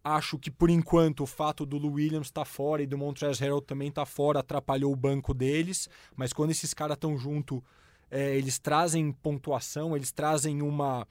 Acho 0.03 0.37
que 0.37 0.49
por 0.49 0.69
enquanto 0.69 1.21
o 1.21 1.25
fato 1.25 1.65
do 1.65 1.77
Lou 1.77 1.93
Williams 1.93 2.27
estar 2.27 2.41
tá 2.41 2.45
fora 2.45 2.81
e 2.81 2.87
do 2.87 2.97
Montrezl 2.97 3.43
Harrell 3.43 3.61
também 3.61 3.89
estar 3.89 4.03
tá 4.03 4.05
fora 4.05 4.39
atrapalhou 4.39 4.93
o 4.93 4.95
banco 4.95 5.33
deles. 5.33 5.89
Mas 6.15 6.31
quando 6.31 6.51
esses 6.51 6.73
caras 6.73 6.95
estão 6.95 7.17
junto, 7.17 7.63
é, 8.09 8.37
eles 8.37 8.59
trazem 8.59 9.11
pontuação, 9.11 9.95
eles 9.95 10.11
trazem 10.11 10.61
uma 10.61 11.07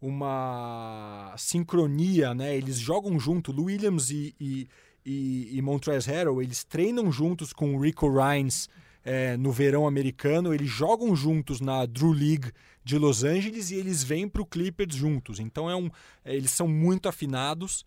uma 0.00 1.34
sincronia, 1.36 2.34
né? 2.34 2.56
Eles 2.56 2.78
jogam 2.78 3.18
junto, 3.18 3.52
Williams 3.52 4.10
e, 4.10 4.34
e, 4.40 4.68
e, 5.04 5.56
e 5.56 5.62
Montrezl 5.62 6.10
Harrell, 6.10 6.42
eles 6.42 6.64
treinam 6.64 7.10
juntos 7.12 7.52
com 7.52 7.74
o 7.74 7.80
Rico 7.80 8.08
Rines 8.08 8.68
é, 9.04 9.36
no 9.36 9.50
verão 9.50 9.86
americano, 9.86 10.54
eles 10.54 10.68
jogam 10.68 11.14
juntos 11.16 11.60
na 11.60 11.86
Drew 11.86 12.12
League 12.12 12.52
de 12.84 12.98
Los 12.98 13.24
Angeles 13.24 13.70
e 13.70 13.76
eles 13.76 14.02
vêm 14.02 14.28
para 14.28 14.42
o 14.42 14.46
Clippers 14.46 14.94
juntos. 14.94 15.38
Então 15.38 15.70
é 15.70 15.76
um, 15.76 15.90
é, 16.24 16.34
eles 16.34 16.50
são 16.50 16.68
muito 16.68 17.08
afinados. 17.08 17.84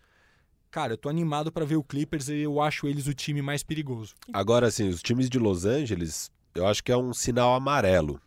Cara, 0.71 0.93
eu 0.93 0.97
tô 0.97 1.07
animado 1.07 1.51
para 1.51 1.65
ver 1.65 1.75
o 1.75 1.83
Clippers 1.83 2.29
e 2.29 2.39
eu 2.39 2.59
acho 2.59 2.87
eles 2.87 3.05
o 3.07 3.13
time 3.13 3.41
mais 3.41 3.61
perigoso. 3.61 4.15
Agora, 4.31 4.67
assim, 4.67 4.87
os 4.87 5.03
times 5.03 5.29
de 5.29 5.37
Los 5.37 5.65
Angeles, 5.65 6.31
eu 6.55 6.65
acho 6.65 6.83
que 6.83 6.91
é 6.91 6.97
um 6.97 7.13
sinal 7.13 7.53
amarelo 7.53 8.19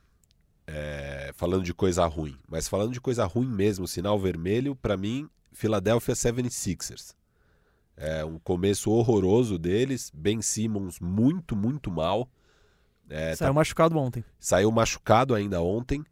é, 0.66 1.32
falando 1.34 1.62
de 1.62 1.72
coisa 1.72 2.04
ruim, 2.06 2.36
mas 2.48 2.68
falando 2.68 2.92
de 2.92 3.00
coisa 3.00 3.24
ruim 3.24 3.46
mesmo, 3.46 3.86
sinal 3.86 4.18
vermelho, 4.18 4.74
para 4.74 4.96
mim, 4.96 5.28
Philadelphia 5.52 6.14
76ers. 6.14 7.14
É 7.96 8.24
um 8.24 8.38
começo 8.38 8.90
horroroso 8.90 9.58
deles, 9.58 10.10
Ben 10.12 10.42
Simmons 10.42 11.00
muito, 11.00 11.56
muito 11.56 11.90
mal. 11.90 12.28
É, 13.08 13.34
saiu 13.34 13.50
tá... 13.50 13.54
machucado 13.54 13.96
ontem. 13.96 14.24
Saiu 14.38 14.70
machucado 14.70 15.34
ainda 15.34 15.62
ontem. 15.62 16.04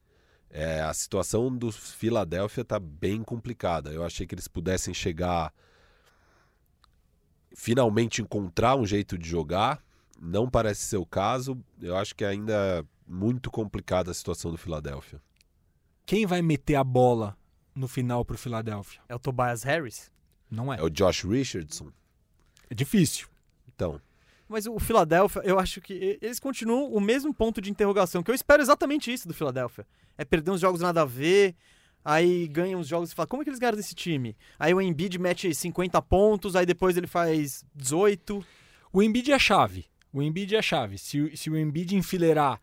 É, 0.49 0.81
a 0.81 0.95
situação 0.95 1.55
do 1.55 1.73
Philadelphia 1.73 2.63
está 2.63 2.79
bem 2.79 3.23
complicada. 3.23 3.91
Eu 3.91 4.05
achei 4.05 4.27
que 4.27 4.35
eles 4.35 4.47
pudessem 4.47 4.95
chegar, 4.95 5.53
finalmente 7.55 8.23
encontrar 8.23 8.77
um 8.77 8.87
jeito 8.87 9.19
de 9.19 9.29
jogar. 9.29 9.83
Não 10.19 10.49
parece 10.49 10.83
ser 10.83 10.97
o 10.97 11.05
caso. 11.05 11.59
Eu 11.83 11.97
acho 11.97 12.15
que 12.15 12.25
ainda 12.25 12.87
muito 13.15 13.51
complicada 13.51 14.11
a 14.11 14.15
situação 14.15 14.51
do 14.51 14.59
Philadelphia. 14.59 15.23
Quem 16.05 16.27
vai 16.27 16.43
meter 16.43 16.75
a 16.75 16.85
bola 16.85 17.37
no 17.75 17.87
final 17.87 18.25
para 18.25 18.35
o 18.35 18.39
Philadelphia? 18.39 19.01
É 19.09 19.15
o 19.15 19.19
Tobias 19.19 19.63
Harris? 19.63 20.11
Não 20.51 20.73
é. 20.73 20.79
É 20.79 20.83
o 20.83 20.91
Josh 20.91 21.23
Richardson? 21.23 21.91
É 22.69 22.75
difícil. 22.75 23.29
Então. 23.73 24.01
Mas 24.49 24.67
o 24.67 24.79
Philadelphia, 24.79 25.43
eu 25.45 25.59
acho 25.59 25.81
que 25.81 26.19
eles 26.21 26.39
continuam 26.39 26.93
o 26.93 27.01
mesmo 27.01 27.33
ponto 27.33 27.61
de 27.61 27.71
interrogação, 27.71 28.23
que 28.23 28.31
eu 28.31 28.35
espero 28.35 28.61
exatamente 28.61 29.13
isso 29.13 29.27
do 29.27 29.33
Philadelphia. 29.33 29.87
É 30.19 30.25
perder 30.25 30.51
uns 30.51 30.61
jogos 30.61 30.81
nada 30.81 31.03
a 31.03 31.07
ver, 31.07 31.55
aí 32.05 32.47
ganha 32.49 32.77
uns 32.77 32.87
jogos 32.87 33.11
e 33.11 33.15
fala, 33.15 33.27
como 33.27 33.43
é 33.43 33.45
que 33.45 33.51
eles 33.51 33.59
ganharam 33.59 33.79
desse 33.79 33.95
time? 33.95 34.37
Aí 34.59 34.75
o 34.75 34.81
Embiid 34.81 35.19
mete 35.19 35.55
50 35.55 36.01
pontos, 36.03 36.55
aí 36.55 36.67
depois 36.67 36.97
ele 36.97 37.07
faz 37.07 37.65
18. 37.75 38.45
O 38.93 39.03
Embiid 39.03 39.33
é 39.33 39.35
a 39.35 39.39
chave. 39.39 39.87
O 40.13 40.23
Embiid 40.23 40.55
é 40.55 40.59
a 40.59 40.63
chave. 40.63 40.99
Se, 40.99 41.37
se 41.37 41.49
o 41.49 41.57
Embiid 41.57 41.97
enfileirar 41.97 42.61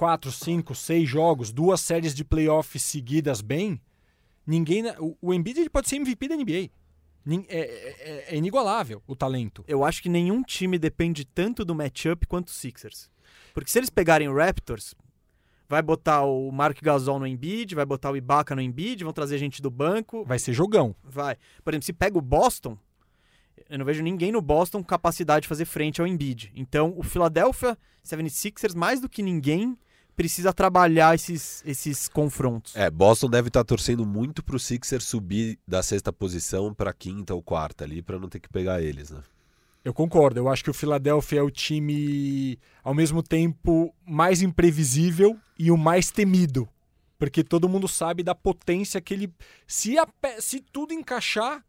quatro, 0.00 0.32
cinco, 0.32 0.74
seis 0.74 1.06
jogos, 1.06 1.52
duas 1.52 1.78
séries 1.82 2.14
de 2.14 2.24
playoffs 2.24 2.82
seguidas 2.82 3.42
bem, 3.42 3.78
ninguém. 4.46 4.82
O, 4.98 5.14
o 5.20 5.34
Embiid 5.34 5.60
ele 5.60 5.68
pode 5.68 5.90
ser 5.90 5.96
MVP 5.96 6.26
da 6.26 6.36
NBA. 6.36 6.70
É, 7.48 7.58
é- 7.58 8.24
é 8.30 8.34
inigualável 8.34 9.02
o 9.06 9.14
talento. 9.14 9.62
Eu 9.68 9.84
acho 9.84 10.02
que 10.02 10.08
nenhum 10.08 10.42
time 10.42 10.78
depende 10.78 11.22
tanto 11.26 11.66
do 11.66 11.74
matchup 11.74 12.26
quanto 12.26 12.48
os 12.48 12.54
Sixers. 12.54 13.10
Porque 13.52 13.70
se 13.70 13.78
eles 13.78 13.90
pegarem 13.90 14.26
o 14.26 14.34
Raptors, 14.34 14.94
vai 15.68 15.82
botar 15.82 16.22
o 16.24 16.50
Mark 16.50 16.80
Gasol 16.80 17.18
no 17.18 17.26
Embiid, 17.26 17.74
vai 17.74 17.84
botar 17.84 18.10
o 18.10 18.16
Ibaka 18.16 18.56
no 18.56 18.62
Embiid, 18.62 19.04
vão 19.04 19.12
trazer 19.12 19.36
gente 19.36 19.60
do 19.60 19.70
banco, 19.70 20.24
Vai 20.24 20.38
ser 20.38 20.54
jogão. 20.54 20.96
vai. 21.04 21.36
Por 21.62 21.74
exemplo, 21.74 21.84
se 21.84 21.92
pega 21.92 22.16
o 22.16 22.22
Boston, 22.22 22.78
eu 23.68 23.78
não 23.78 23.84
vejo 23.84 24.02
ninguém 24.02 24.32
no 24.32 24.40
Boston 24.40 24.78
com 24.78 24.84
capacidade 24.86 25.42
de 25.42 25.48
fazer 25.48 25.66
frente 25.66 26.00
ao 26.00 26.06
Embiid. 26.06 26.50
Então, 26.56 26.94
o 26.96 27.02
Philadelphia 27.02 27.76
76ers, 28.02 28.74
mais 28.74 28.98
do 28.98 29.10
que 29.10 29.22
ninguém, 29.22 29.76
precisa 30.20 30.52
trabalhar 30.52 31.14
esses, 31.14 31.62
esses 31.64 32.06
confrontos. 32.06 32.76
É, 32.76 32.90
Boston 32.90 33.30
deve 33.30 33.48
estar 33.48 33.64
torcendo 33.64 34.04
muito 34.04 34.44
pro 34.44 34.58
Sixers 34.58 35.04
subir 35.04 35.58
da 35.66 35.82
sexta 35.82 36.12
posição 36.12 36.74
pra 36.74 36.92
quinta 36.92 37.34
ou 37.34 37.42
quarta 37.42 37.84
ali, 37.84 38.02
pra 38.02 38.18
não 38.18 38.28
ter 38.28 38.38
que 38.38 38.50
pegar 38.50 38.82
eles, 38.82 39.10
né? 39.10 39.22
Eu 39.82 39.94
concordo. 39.94 40.38
Eu 40.38 40.50
acho 40.50 40.62
que 40.62 40.68
o 40.68 40.74
Philadelphia 40.74 41.38
é 41.38 41.42
o 41.42 41.50
time, 41.50 42.58
ao 42.84 42.92
mesmo 42.92 43.22
tempo, 43.22 43.94
mais 44.04 44.42
imprevisível 44.42 45.38
e 45.58 45.70
o 45.70 45.76
mais 45.78 46.10
temido. 46.10 46.68
Porque 47.18 47.42
todo 47.42 47.66
mundo 47.66 47.88
sabe 47.88 48.22
da 48.22 48.34
potência 48.34 49.00
que 49.00 49.14
ele. 49.14 49.32
Se, 49.66 49.98
a 49.98 50.06
se 50.38 50.60
tudo 50.60 50.92
encaixar, 50.92 51.64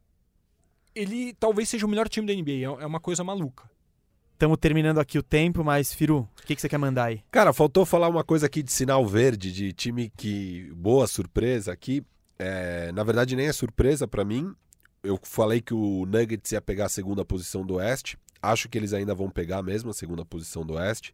ele 0.94 1.34
talvez 1.40 1.70
seja 1.70 1.86
o 1.86 1.90
melhor 1.90 2.10
time 2.10 2.28
da 2.28 2.34
NBA. 2.34 2.82
É 2.82 2.84
é 2.84 2.86
uma 2.86 3.00
coisa 3.00 3.24
maluca. 3.24 3.64
Estamos 4.42 4.58
terminando 4.58 4.98
aqui 4.98 5.20
o 5.20 5.22
tempo, 5.22 5.64
mas, 5.64 5.94
Firu, 5.94 6.28
o 6.42 6.46
que, 6.48 6.56
que 6.56 6.62
você 6.62 6.68
quer 6.68 6.80
mandar 6.80 7.04
aí? 7.04 7.22
Cara, 7.30 7.54
faltou 7.54 7.86
falar 7.86 8.08
uma 8.08 8.24
coisa 8.24 8.48
aqui 8.48 8.64
de 8.64 8.72
sinal 8.72 9.06
verde, 9.06 9.52
de 9.52 9.72
time 9.72 10.12
que. 10.18 10.68
Boa 10.76 11.06
surpresa 11.06 11.72
aqui. 11.72 12.04
É, 12.40 12.92
na 12.92 13.04
verdade, 13.04 13.36
nem 13.36 13.46
é 13.46 13.54
surpresa 13.54 14.08
pra 14.08 14.26
mim. 14.26 14.52
Eu 15.04 15.20
falei 15.22 15.62
que 15.62 15.76
o 15.76 16.08
Nuggets 16.08 16.54
ia 16.54 16.60
pegar 16.60 16.88
a 16.88 16.90
segunda 16.90 17.24
posição 17.24 17.64
do 17.64 17.76
Oeste. 17.76 18.18
Acho 18.42 18.68
que 18.68 18.80
eles 18.80 18.94
ainda 18.94 19.14
vão 19.14 19.30
pegar 19.30 19.62
mesmo 19.62 19.92
a 19.92 19.94
segunda 19.94 20.26
posição 20.26 20.66
do 20.66 20.74
Oeste. 20.74 21.14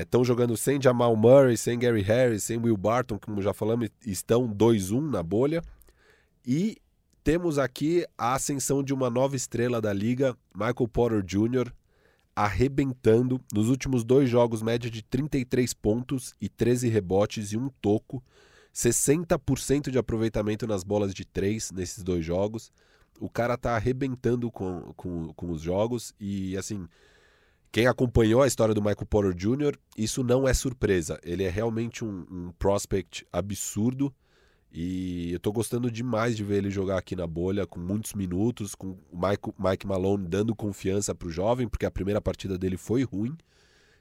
Estão 0.00 0.24
jogando 0.24 0.56
sem 0.56 0.82
Jamal 0.82 1.14
Murray, 1.14 1.56
sem 1.56 1.78
Gary 1.78 2.02
Harris, 2.02 2.42
sem 2.42 2.58
Will 2.58 2.76
Barton, 2.76 3.20
como 3.20 3.40
já 3.40 3.54
falamos, 3.54 3.88
estão 4.04 4.48
2-1 4.48 5.12
na 5.12 5.22
bolha. 5.22 5.62
E 6.44 6.76
temos 7.22 7.56
aqui 7.56 8.04
a 8.18 8.34
ascensão 8.34 8.82
de 8.82 8.92
uma 8.92 9.08
nova 9.08 9.36
estrela 9.36 9.80
da 9.80 9.92
liga, 9.92 10.36
Michael 10.56 10.88
Porter 10.88 11.22
Jr., 11.22 11.72
arrebentando 12.44 13.38
nos 13.52 13.68
últimos 13.68 14.02
dois 14.02 14.28
jogos, 14.30 14.62
média 14.62 14.90
de 14.90 15.02
33 15.02 15.74
pontos 15.74 16.34
e 16.40 16.48
13 16.48 16.88
rebotes 16.88 17.52
e 17.52 17.56
um 17.58 17.68
toco. 17.82 18.22
60% 18.74 19.90
de 19.90 19.98
aproveitamento 19.98 20.66
nas 20.66 20.82
bolas 20.82 21.12
de 21.12 21.24
três 21.24 21.70
nesses 21.70 22.02
dois 22.02 22.24
jogos. 22.24 22.72
O 23.18 23.28
cara 23.28 23.58
tá 23.58 23.76
arrebentando 23.76 24.50
com, 24.50 24.94
com, 24.96 25.34
com 25.34 25.50
os 25.50 25.60
jogos 25.60 26.14
e, 26.18 26.56
assim, 26.56 26.88
quem 27.70 27.86
acompanhou 27.86 28.42
a 28.42 28.46
história 28.46 28.74
do 28.74 28.80
Michael 28.80 29.06
Porter 29.06 29.34
Jr., 29.34 29.76
isso 29.94 30.24
não 30.24 30.48
é 30.48 30.54
surpresa. 30.54 31.20
Ele 31.22 31.44
é 31.44 31.50
realmente 31.50 32.04
um, 32.04 32.26
um 32.30 32.52
prospect 32.58 33.26
absurdo 33.30 34.14
e 34.72 35.32
eu 35.32 35.40
tô 35.40 35.50
gostando 35.50 35.90
demais 35.90 36.36
de 36.36 36.44
ver 36.44 36.58
ele 36.58 36.70
jogar 36.70 36.98
aqui 36.98 37.16
na 37.16 37.26
bolha 37.26 37.66
com 37.66 37.80
muitos 37.80 38.14
minutos, 38.14 38.74
com 38.74 38.98
o 39.10 39.18
Mike, 39.18 39.52
Mike 39.58 39.86
Malone 39.86 40.28
dando 40.28 40.54
confiança 40.54 41.14
pro 41.14 41.30
jovem, 41.30 41.68
porque 41.68 41.86
a 41.86 41.90
primeira 41.90 42.20
partida 42.20 42.56
dele 42.56 42.76
foi 42.76 43.02
ruim 43.02 43.36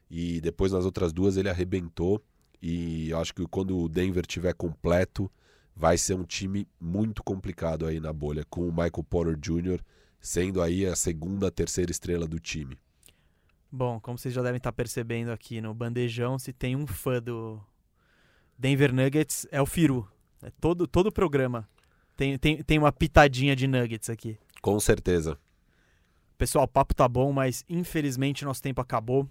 e 0.10 0.40
depois 0.41 0.72
nas 0.72 0.86
outras 0.86 1.12
duas 1.12 1.38
ele 1.38 1.50
arrebentou. 1.50 2.22
E 2.62 3.12
acho 3.14 3.34
que 3.34 3.46
quando 3.48 3.80
o 3.80 3.90
Denver 3.90 4.26
tiver 4.26 4.54
completo, 4.54 5.32
vai 5.76 5.98
ser 5.98 6.14
um 6.14 6.24
time 6.24 6.68
muito 6.80 7.24
complicado 7.24 7.88
aí 7.88 8.00
na 8.00 8.12
bolha, 8.12 8.46
com 8.50 8.68
o 8.68 8.72
Michael 8.72 9.06
Porter 9.10 9.38
Jr. 9.38 9.82
sendo 10.20 10.62
aí 10.62 10.86
a 10.86 10.96
segunda, 10.96 11.50
terceira 11.50 11.90
estrela 11.90 12.28
do 12.28 12.40
time. 12.40 12.78
Bom, 13.72 14.00
como 14.00 14.18
vocês 14.18 14.34
já 14.34 14.41
devem 14.41 14.58
estar 14.58 14.72
percebendo 14.72 15.32
aqui 15.32 15.62
no 15.62 15.74
bandejão, 15.74 16.38
se 16.38 16.52
tem 16.52 16.76
um 16.76 16.86
fã 16.86 17.22
do 17.22 17.60
Denver 18.58 18.94
Nuggets, 18.94 19.48
é 19.52 19.62
o 19.62 19.66
Firu. 19.66 20.08
É 20.41 20.52
todo, 20.60 20.88
todo 20.88 21.11
programa 21.11 21.68
tem, 22.20 22.38
tem, 22.38 22.61
tem 22.61 22.78
uma 22.78 22.91
pitadinha 22.91 23.56
de 23.56 23.66
Nuggets 23.66 24.10
aqui. 24.10 24.38
Com 24.61 24.78
certeza. 24.78 25.40
Pessoal, 26.38 26.66
o 26.66 26.68
papo 26.68 26.94
tá 26.94 27.07
bom, 27.07 27.32
mas 27.32 27.64
infelizmente 27.70 28.44
nosso 28.44 28.61
tempo 28.61 28.82
acabou. 28.82 29.26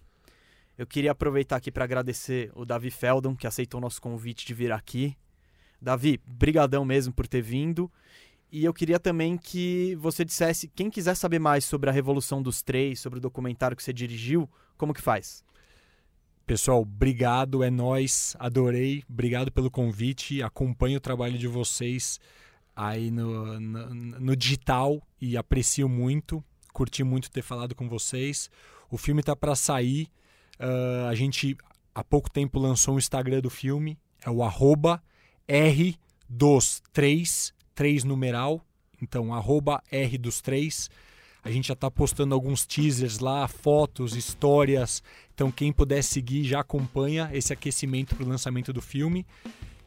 Eu 0.76 0.86
queria 0.86 1.12
aproveitar 1.12 1.56
aqui 1.56 1.70
para 1.70 1.84
agradecer 1.84 2.50
o 2.54 2.64
Davi 2.64 2.90
Feldon, 2.90 3.36
que 3.36 3.46
aceitou 3.46 3.78
o 3.78 3.80
nosso 3.82 4.00
convite 4.00 4.46
de 4.46 4.54
vir 4.54 4.72
aqui. 4.72 5.14
Davi, 5.80 6.18
brigadão 6.26 6.82
mesmo 6.82 7.12
por 7.12 7.26
ter 7.26 7.42
vindo. 7.42 7.92
E 8.50 8.64
eu 8.64 8.72
queria 8.72 8.98
também 8.98 9.36
que 9.36 9.94
você 9.96 10.24
dissesse, 10.24 10.68
quem 10.68 10.88
quiser 10.88 11.14
saber 11.14 11.38
mais 11.38 11.66
sobre 11.66 11.90
a 11.90 11.92
Revolução 11.92 12.42
dos 12.42 12.62
Três, 12.62 13.00
sobre 13.00 13.18
o 13.18 13.22
documentário 13.22 13.76
que 13.76 13.82
você 13.82 13.92
dirigiu, 13.92 14.48
como 14.78 14.94
que 14.94 15.02
faz? 15.02 15.44
Pessoal, 16.48 16.80
obrigado, 16.80 17.62
é 17.62 17.68
nós, 17.68 18.34
adorei, 18.38 19.04
obrigado 19.06 19.52
pelo 19.52 19.70
convite, 19.70 20.42
acompanho 20.42 20.96
o 20.96 21.00
trabalho 21.00 21.36
de 21.36 21.46
vocês 21.46 22.18
aí 22.74 23.10
no, 23.10 23.60
no, 23.60 23.94
no 23.94 24.34
digital 24.34 25.06
e 25.20 25.36
aprecio 25.36 25.90
muito, 25.90 26.42
curti 26.72 27.04
muito 27.04 27.30
ter 27.30 27.42
falado 27.42 27.74
com 27.74 27.86
vocês. 27.86 28.50
O 28.90 28.96
filme 28.96 29.22
tá 29.22 29.36
para 29.36 29.54
sair, 29.54 30.08
ah, 30.58 31.08
a 31.10 31.14
gente 31.14 31.54
há 31.94 32.02
pouco 32.02 32.30
tempo 32.30 32.58
lançou 32.58 32.94
o 32.94 32.98
Instagram 32.98 33.42
do 33.42 33.50
filme, 33.50 33.98
é 34.24 34.30
o 34.30 34.42
arroba 34.42 35.02
R 35.46 35.94
dos 36.26 36.80
3, 36.94 37.52
3 37.74 38.04
numeral, 38.04 38.64
então 39.02 39.34
arroba 39.34 39.82
R 39.90 40.16
dos 40.16 40.40
3. 40.40 40.88
A 41.48 41.50
gente 41.50 41.68
já 41.68 41.72
está 41.72 41.90
postando 41.90 42.34
alguns 42.34 42.66
teasers 42.66 43.20
lá, 43.20 43.48
fotos, 43.48 44.14
histórias. 44.14 45.02
Então, 45.32 45.50
quem 45.50 45.72
puder 45.72 46.04
seguir 46.04 46.44
já 46.44 46.60
acompanha 46.60 47.30
esse 47.32 47.54
aquecimento 47.54 48.14
para 48.14 48.26
o 48.26 48.28
lançamento 48.28 48.70
do 48.70 48.82
filme. 48.82 49.24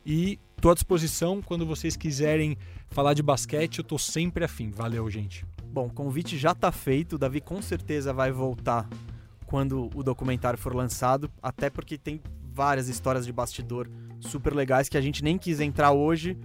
E 0.03 0.39
estou 0.55 0.71
à 0.71 0.73
disposição 0.73 1.39
quando 1.39 1.63
vocês 1.63 1.95
quiserem 1.95 2.57
falar 2.89 3.13
de 3.13 3.21
basquete, 3.21 3.77
eu 3.77 3.83
estou 3.83 3.99
sempre 3.99 4.43
afim. 4.43 4.71
Valeu, 4.71 5.07
gente. 5.11 5.45
Bom, 5.65 5.85
o 5.85 5.93
convite 5.93 6.35
já 6.35 6.55
tá 6.55 6.71
feito, 6.71 7.13
o 7.13 7.19
Davi 7.19 7.39
com 7.39 7.61
certeza 7.61 8.11
vai 8.11 8.31
voltar 8.31 8.89
quando 9.45 9.87
o 9.93 10.01
documentário 10.01 10.57
for 10.57 10.75
lançado, 10.75 11.29
até 11.43 11.69
porque 11.69 11.95
tem 11.95 12.19
várias 12.41 12.89
histórias 12.89 13.23
de 13.23 13.31
bastidor 13.31 13.87
super 14.19 14.55
legais 14.55 14.89
que 14.89 14.97
a 14.97 15.01
gente 15.01 15.23
nem 15.23 15.37
quis 15.37 15.59
entrar 15.59 15.91
hoje, 15.91 16.35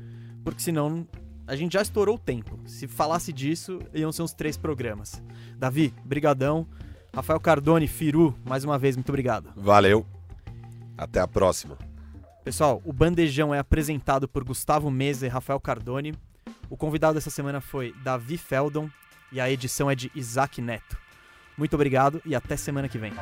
porque 0.45 0.61
senão 0.61 1.09
a 1.47 1.55
gente 1.55 1.75
já 1.75 1.83
estourou 1.83 2.17
o 2.17 2.19
tempo. 2.19 2.59
Se 2.67 2.89
falasse 2.89 3.33
disso, 3.33 3.79
iam 3.95 4.11
ser 4.11 4.23
uns 4.23 4.33
três 4.33 4.57
programas. 4.57 5.23
Davi, 5.57 5.95
brigadão. 6.05 6.67
Rafael 7.15 7.41
Cardone, 7.41 7.87
Firu, 7.87 8.35
mais 8.45 8.65
uma 8.65 8.79
vez, 8.79 8.97
muito 8.97 9.09
obrigado. 9.09 9.51
Valeu. 9.57 10.05
Até 10.99 11.21
a 11.21 11.27
próxima. 11.27 11.79
Pessoal, 12.45 12.83
o 12.85 12.93
Bandejão 12.93 13.55
é 13.55 13.59
apresentado 13.59 14.29
por 14.29 14.45
Gustavo 14.45 14.91
Mesa 14.91 15.27
e 15.27 15.29
Rafael 15.29 15.59
Cardone. 15.59 16.15
O 16.69 16.77
convidado 16.77 17.15
dessa 17.15 17.31
semana 17.31 17.61
foi 17.61 17.95
Davi 18.05 18.37
Feldon 18.37 18.91
e 19.33 19.41
a 19.41 19.51
edição 19.51 19.91
é 19.91 19.95
de 19.95 20.11
Isaac 20.15 20.61
Neto. 20.61 20.97
Muito 21.57 21.75
obrigado 21.75 22.21
e 22.25 22.35
até 22.35 22.57
semana 22.57 22.89
que 22.89 22.99
vem. 22.99 23.13